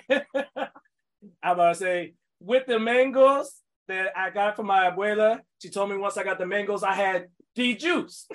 about 1.42 1.74
to 1.74 1.74
say 1.76 2.14
with 2.40 2.66
the 2.66 2.80
mangoes 2.80 3.62
that 3.86 4.16
I 4.16 4.30
got 4.30 4.56
from 4.56 4.66
my 4.66 4.90
abuela. 4.90 5.40
She 5.62 5.70
told 5.70 5.90
me 5.90 5.96
once 5.96 6.16
I 6.16 6.24
got 6.24 6.38
the 6.38 6.46
mangoes, 6.46 6.82
I 6.82 6.94
had 6.94 7.28
the 7.56 7.74
juice. 7.74 8.28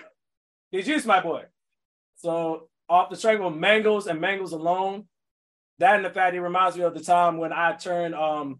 My 1.05 1.21
boy. 1.21 1.43
So 2.17 2.69
off 2.89 3.09
the 3.09 3.15
strength 3.15 3.41
of 3.41 3.55
mangoes 3.55 4.07
and 4.07 4.19
mangoes 4.19 4.51
alone, 4.51 5.07
that 5.79 5.95
and 5.95 6.05
the 6.05 6.09
fact 6.09 6.35
it 6.35 6.41
reminds 6.41 6.77
me 6.77 6.83
of 6.83 6.93
the 6.93 7.03
time 7.03 7.37
when 7.37 7.53
I 7.53 7.73
turned 7.73 8.13
um 8.13 8.59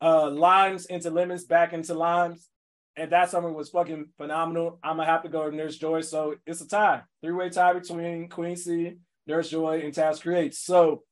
uh 0.00 0.28
limes 0.30 0.86
into 0.86 1.10
lemons 1.10 1.44
back 1.44 1.72
into 1.72 1.94
limes. 1.94 2.48
And 2.94 3.10
that 3.12 3.30
summer 3.30 3.50
was 3.50 3.70
fucking 3.70 4.08
phenomenal. 4.18 4.78
I'm 4.82 4.96
gonna 4.96 5.08
have 5.08 5.22
to 5.22 5.30
go 5.30 5.48
to 5.48 5.56
Nurse 5.56 5.78
Joy. 5.78 6.02
So 6.02 6.34
it's 6.46 6.60
a 6.60 6.68
tie. 6.68 7.02
Three-way 7.22 7.48
tie 7.48 7.72
between 7.72 8.28
Queen 8.28 8.56
C, 8.56 8.96
Nurse 9.26 9.48
Joy, 9.48 9.80
and 9.82 9.94
Taz 9.94 10.20
Creates. 10.20 10.58
So 10.58 11.04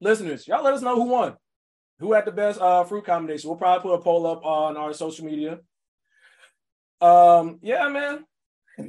listeners, 0.00 0.48
y'all 0.48 0.64
let 0.64 0.74
us 0.74 0.82
know 0.82 0.96
who 0.96 1.04
won. 1.04 1.36
Who 2.00 2.14
had 2.14 2.24
the 2.24 2.32
best 2.32 2.60
uh 2.60 2.82
fruit 2.82 3.04
combination? 3.04 3.48
We'll 3.48 3.58
probably 3.58 3.88
put 3.88 3.94
a 3.94 4.02
poll 4.02 4.26
up 4.26 4.44
on 4.44 4.76
our 4.76 4.92
social 4.92 5.24
media. 5.24 5.60
Um, 7.02 7.58
yeah, 7.62 7.88
man. 7.88 8.24
Go 8.78 8.84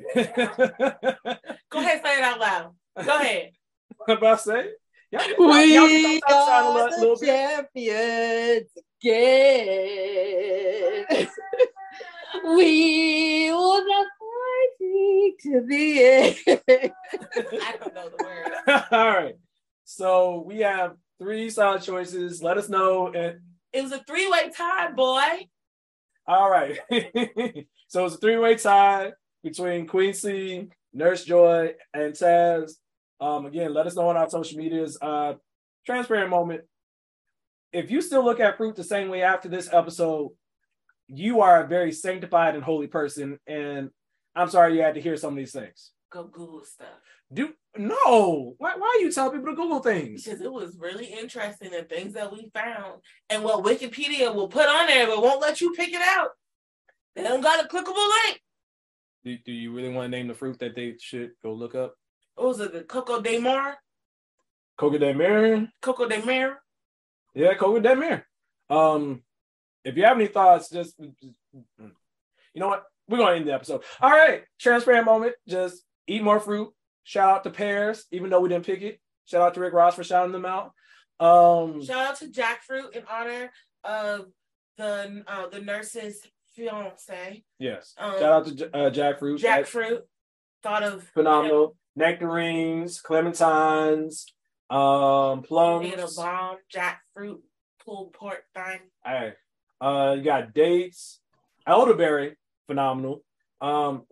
ahead, 1.79 2.01
say 2.03 2.17
it 2.17 2.23
out 2.23 2.39
loud. 2.39 2.73
Go 3.05 3.15
ahead. 3.19 3.51
What 4.05 4.17
about 4.17 4.41
say? 4.41 4.71
Y'all, 5.11 5.21
y'all, 5.29 5.47
We 5.53 5.75
y'all 5.75 5.87
can 5.87 6.19
a 6.27 6.33
are 6.35 6.73
little- 6.73 6.89
the 6.89 6.97
little 6.99 7.15
bit. 7.15 7.27
champions 7.27 8.69
again. 9.01 11.05
We 12.55 13.49
will 13.51 13.85
not 13.87 14.07
fighting 14.19 15.35
to 15.43 15.61
the 15.69 16.03
end. 16.03 16.35
I 17.61 17.71
don't 17.79 17.93
know 17.93 18.09
the 18.09 18.17
word. 18.23 18.51
All 18.91 19.07
right. 19.07 19.35
So 19.85 20.43
we 20.45 20.59
have 20.59 20.97
three 21.19 21.49
solid 21.49 21.81
choices. 21.83 22.43
Let 22.43 22.57
us 22.57 22.67
know. 22.67 23.07
And 23.13 23.39
It 23.71 23.83
was 23.83 23.93
a 23.93 23.99
three-way 24.03 24.49
tie, 24.57 24.91
boy. 24.91 25.47
all 26.27 26.49
right. 26.49 26.77
so 27.93 28.05
it's 28.05 28.15
a 28.15 28.17
three-way 28.17 28.55
tie 28.55 29.11
between 29.43 29.85
Queen 29.85 30.15
C, 30.15 30.67
Nurse 30.95 31.23
Joy, 31.25 31.75
and 31.93 32.11
Taz. 32.13 32.71
Um, 33.21 33.45
again, 33.45 33.71
let 33.71 33.85
us 33.85 33.95
know 33.95 34.09
on 34.09 34.17
our 34.17 34.27
social 34.27 34.57
medias. 34.57 34.97
Uh, 34.99 35.33
transparent 35.85 36.31
moment. 36.31 36.61
If 37.71 37.91
you 37.91 38.01
still 38.01 38.25
look 38.25 38.39
at 38.39 38.57
fruit 38.57 38.75
the 38.75 38.83
same 38.83 39.09
way 39.09 39.21
after 39.21 39.47
this 39.47 39.69
episode, 39.71 40.31
you 41.07 41.41
are 41.41 41.63
a 41.63 41.67
very 41.67 41.91
sanctified 41.91 42.55
and 42.55 42.63
holy 42.63 42.87
person. 42.87 43.37
And 43.45 43.91
I'm 44.35 44.49
sorry 44.49 44.75
you 44.75 44.81
had 44.81 44.95
to 44.95 45.01
hear 45.01 45.15
some 45.15 45.33
of 45.33 45.37
these 45.37 45.51
things. 45.51 45.91
Go 46.11 46.23
Google 46.23 46.63
stuff. 46.63 46.87
Do 47.31 47.53
no. 47.77 48.55
Why, 48.57 48.73
why 48.75 48.97
are 48.97 49.01
you 49.03 49.11
telling 49.11 49.37
people 49.37 49.53
to 49.53 49.61
Google 49.61 49.81
things? 49.81 50.23
Because 50.23 50.41
it 50.41 50.51
was 50.51 50.77
really 50.79 51.05
interesting 51.05 51.75
and 51.75 51.87
things 51.87 52.15
that 52.15 52.33
we 52.33 52.49
found 52.55 53.01
and 53.29 53.43
what 53.43 53.63
Wikipedia 53.63 54.33
will 54.33 54.47
put 54.47 54.67
on 54.67 54.87
there, 54.87 55.05
but 55.05 55.21
won't 55.21 55.41
let 55.41 55.61
you 55.61 55.73
pick 55.73 55.93
it 55.93 56.01
out. 56.01 56.29
They 57.15 57.23
don't 57.23 57.41
got 57.41 57.63
a 57.63 57.67
clickable 57.67 58.09
link. 58.25 58.41
Do, 59.23 59.37
do 59.45 59.51
you 59.51 59.73
really 59.73 59.89
want 59.89 60.05
to 60.05 60.17
name 60.17 60.27
the 60.27 60.33
fruit 60.33 60.59
that 60.59 60.75
they 60.75 60.95
should 60.99 61.31
go 61.41 61.53
look 61.53 61.75
up? 61.75 61.95
What 62.35 62.47
was 62.47 62.59
it? 62.59 62.73
The 62.73 62.83
Coco 62.83 63.21
de 63.21 63.39
Mar? 63.39 63.77
Coca 64.77 64.99
de 64.99 65.13
Mar? 65.13 65.67
Coco 65.81 66.07
de 66.07 66.25
Mar? 66.25 66.59
Yeah, 67.35 67.53
Coca 67.53 67.79
de 67.79 67.95
Mar. 67.95 68.25
Um, 68.69 69.21
if 69.85 69.95
you 69.95 70.03
have 70.03 70.17
any 70.17 70.27
thoughts, 70.27 70.69
just 70.69 70.95
you 70.99 71.33
know 72.55 72.67
what? 72.67 72.83
We're 73.07 73.17
gonna 73.17 73.35
end 73.35 73.47
the 73.47 73.53
episode. 73.53 73.83
All 74.01 74.09
right, 74.09 74.43
transparent 74.59 75.05
moment. 75.05 75.33
Just 75.47 75.83
eat 76.07 76.23
more 76.23 76.39
fruit. 76.39 76.73
Shout 77.03 77.29
out 77.29 77.43
to 77.43 77.49
pears, 77.49 78.05
even 78.11 78.29
though 78.29 78.39
we 78.39 78.49
didn't 78.49 78.65
pick 78.65 78.81
it. 78.81 78.99
Shout 79.25 79.41
out 79.41 79.53
to 79.53 79.59
Rick 79.59 79.73
Ross 79.73 79.95
for 79.95 80.03
shouting 80.03 80.31
them 80.31 80.45
out. 80.45 80.71
Um, 81.19 81.83
Shout 81.83 82.07
out 82.07 82.19
to 82.19 82.27
Jackfruit 82.27 82.95
in 82.95 83.03
honor 83.09 83.51
of 83.83 84.27
the 84.77 85.23
uh, 85.27 85.47
the 85.49 85.59
nurse's 85.59 86.25
fiance. 86.55 87.43
yes. 87.59 87.93
Um, 87.97 88.19
Shout 88.19 88.23
out 88.23 88.57
to 88.57 88.65
uh, 88.75 88.89
jackfruit. 88.91 89.39
Jackfruit. 89.41 90.01
Thought 90.61 90.83
of 90.83 91.03
phenomenal. 91.13 91.75
Nectarines, 91.95 93.01
clementines, 93.01 94.25
um, 94.69 95.43
plums. 95.43 95.93
A 95.93 96.21
bomb 96.21 96.57
jackfruit 96.73 97.37
pulled 97.85 98.13
pork 98.13 98.43
thing. 98.55 98.79
Hey, 99.05 99.33
uh, 99.81 100.15
you 100.17 100.23
got 100.23 100.53
dates, 100.53 101.19
elderberry, 101.67 102.35
phenomenal. 102.67 103.23
Um, 103.61 104.03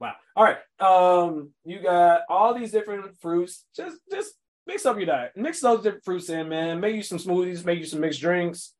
wow. 0.00 0.14
All 0.36 0.44
right. 0.44 0.58
Um, 0.78 1.50
you 1.64 1.82
got 1.82 2.22
all 2.28 2.54
these 2.54 2.72
different 2.72 3.20
fruits. 3.20 3.64
Just, 3.76 3.98
just 4.10 4.34
mix 4.66 4.86
up 4.86 4.96
your 4.96 5.06
diet. 5.06 5.32
Mix 5.36 5.60
those 5.60 5.82
different 5.82 6.04
fruits 6.04 6.30
in, 6.30 6.48
man. 6.48 6.80
Make 6.80 6.96
you 6.96 7.02
some 7.02 7.18
smoothies. 7.18 7.64
Make 7.64 7.78
you 7.78 7.84
some 7.84 8.00
mixed 8.00 8.20
drinks. 8.20 8.72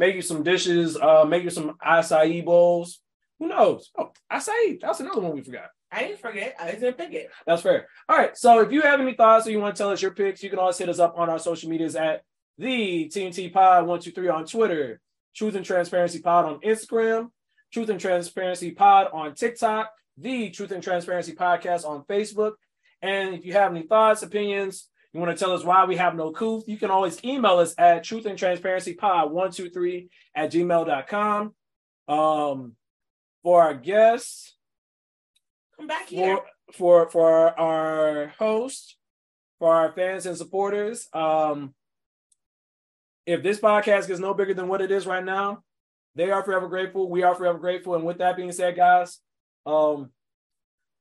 Make 0.00 0.14
you 0.14 0.22
some 0.22 0.42
dishes. 0.42 0.96
Uh, 0.96 1.26
make 1.26 1.44
you 1.44 1.50
some 1.50 1.76
acai 1.86 2.42
bowls. 2.42 3.00
Who 3.38 3.48
knows? 3.48 3.90
Oh, 3.98 4.12
acai. 4.32 4.80
That's 4.80 5.00
another 5.00 5.20
one 5.20 5.34
we 5.34 5.42
forgot. 5.42 5.68
I 5.92 6.04
didn't 6.04 6.20
forget. 6.20 6.56
I 6.58 6.70
didn't 6.70 6.96
pick 6.96 7.12
it. 7.12 7.28
That's 7.46 7.60
fair. 7.60 7.86
All 8.08 8.16
right. 8.16 8.34
So 8.34 8.60
if 8.60 8.72
you 8.72 8.80
have 8.80 8.98
any 8.98 9.12
thoughts 9.12 9.46
or 9.46 9.50
you 9.50 9.60
want 9.60 9.76
to 9.76 9.78
tell 9.78 9.90
us 9.90 10.00
your 10.00 10.12
picks, 10.12 10.42
you 10.42 10.48
can 10.48 10.58
always 10.58 10.78
hit 10.78 10.88
us 10.88 11.00
up 11.00 11.18
on 11.18 11.28
our 11.28 11.38
social 11.38 11.68
medias 11.68 11.96
at 11.96 12.22
the 12.56 13.10
TNT 13.14 13.52
Pod 13.52 13.86
one 13.86 14.00
two 14.00 14.10
three 14.10 14.28
on 14.30 14.46
Twitter, 14.46 15.02
Truth 15.36 15.56
and 15.56 15.66
Transparency 15.66 16.20
Pod 16.20 16.46
on 16.46 16.60
Instagram, 16.60 17.28
Truth 17.70 17.90
and 17.90 18.00
Transparency 18.00 18.70
Pod 18.70 19.08
on 19.12 19.34
TikTok, 19.34 19.90
the 20.16 20.48
Truth 20.48 20.70
and 20.70 20.82
Transparency 20.82 21.34
Podcast 21.34 21.84
on 21.84 22.04
Facebook. 22.04 22.52
And 23.02 23.34
if 23.34 23.44
you 23.44 23.52
have 23.52 23.70
any 23.70 23.86
thoughts, 23.86 24.22
opinions, 24.22 24.88
you 25.12 25.20
want 25.20 25.36
to 25.36 25.42
tell 25.44 25.52
us 25.52 25.64
why 25.64 25.84
we 25.86 25.96
have 25.96 26.14
no 26.14 26.30
couth, 26.30 26.64
you 26.68 26.76
can 26.76 26.90
always 26.90 27.22
email 27.24 27.58
us 27.58 27.74
at 27.78 28.04
truth 28.04 28.26
and 28.26 28.38
transparency 28.38 28.94
pod 28.94 29.30
123 29.32 30.08
at 30.34 30.52
gmail.com. 30.52 31.54
Um, 32.08 32.76
for 33.42 33.62
our 33.62 33.74
guests, 33.74 34.54
Come 35.76 35.86
back 35.86 36.08
here. 36.08 36.38
for 36.74 37.08
for 37.08 37.10
for 37.10 37.58
our 37.58 38.28
host, 38.38 38.96
for 39.58 39.74
our 39.74 39.92
fans 39.92 40.26
and 40.26 40.36
supporters. 40.36 41.08
Um, 41.12 41.74
if 43.26 43.42
this 43.42 43.58
podcast 43.60 44.06
gets 44.08 44.20
no 44.20 44.34
bigger 44.34 44.54
than 44.54 44.68
what 44.68 44.80
it 44.80 44.90
is 44.90 45.06
right 45.06 45.24
now, 45.24 45.62
they 46.14 46.30
are 46.30 46.42
forever 46.42 46.68
grateful. 46.68 47.08
We 47.08 47.22
are 47.22 47.34
forever 47.34 47.58
grateful. 47.58 47.94
And 47.94 48.04
with 48.04 48.18
that 48.18 48.36
being 48.36 48.52
said, 48.52 48.76
guys, 48.76 49.18
um, 49.66 50.10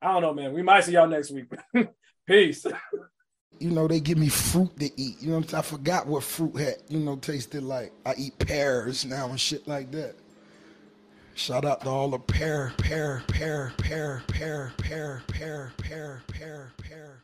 I 0.02 0.14
don't 0.14 0.22
know, 0.22 0.34
man. 0.34 0.54
We 0.54 0.62
might 0.62 0.84
see 0.84 0.94
y'all 0.94 1.08
next 1.08 1.32
week. 1.32 1.46
Peace. 2.28 2.66
you 3.60 3.70
know, 3.72 3.88
they 3.88 4.00
give 4.00 4.18
me 4.18 4.30
fruit 4.30 4.78
to 4.80 4.90
eat. 5.00 5.22
You 5.22 5.32
know, 5.32 5.44
i 5.54 5.62
forgot 5.62 6.08
what 6.08 6.24
fruit 6.24 6.58
had, 6.58 6.78
you 6.88 7.00
know, 7.00 7.18
tasted 7.18 7.64
like. 7.64 7.92
I 8.06 8.14
eat 8.18 8.38
pears 8.40 9.06
now 9.06 9.30
and 9.30 9.40
shit 9.40 9.68
like 9.68 9.92
that. 9.92 10.16
Shout 11.36 11.66
out 11.66 11.82
to 11.82 11.90
all 11.90 12.10
the 12.10 12.20
pear, 12.20 12.74
pear, 12.78 13.24
pear, 13.28 13.74
pear, 13.78 14.24
pear, 14.28 14.74
pear, 14.78 15.24
pear, 15.28 15.74
pear, 15.78 16.24
pear, 16.28 16.74
pear, 16.78 17.24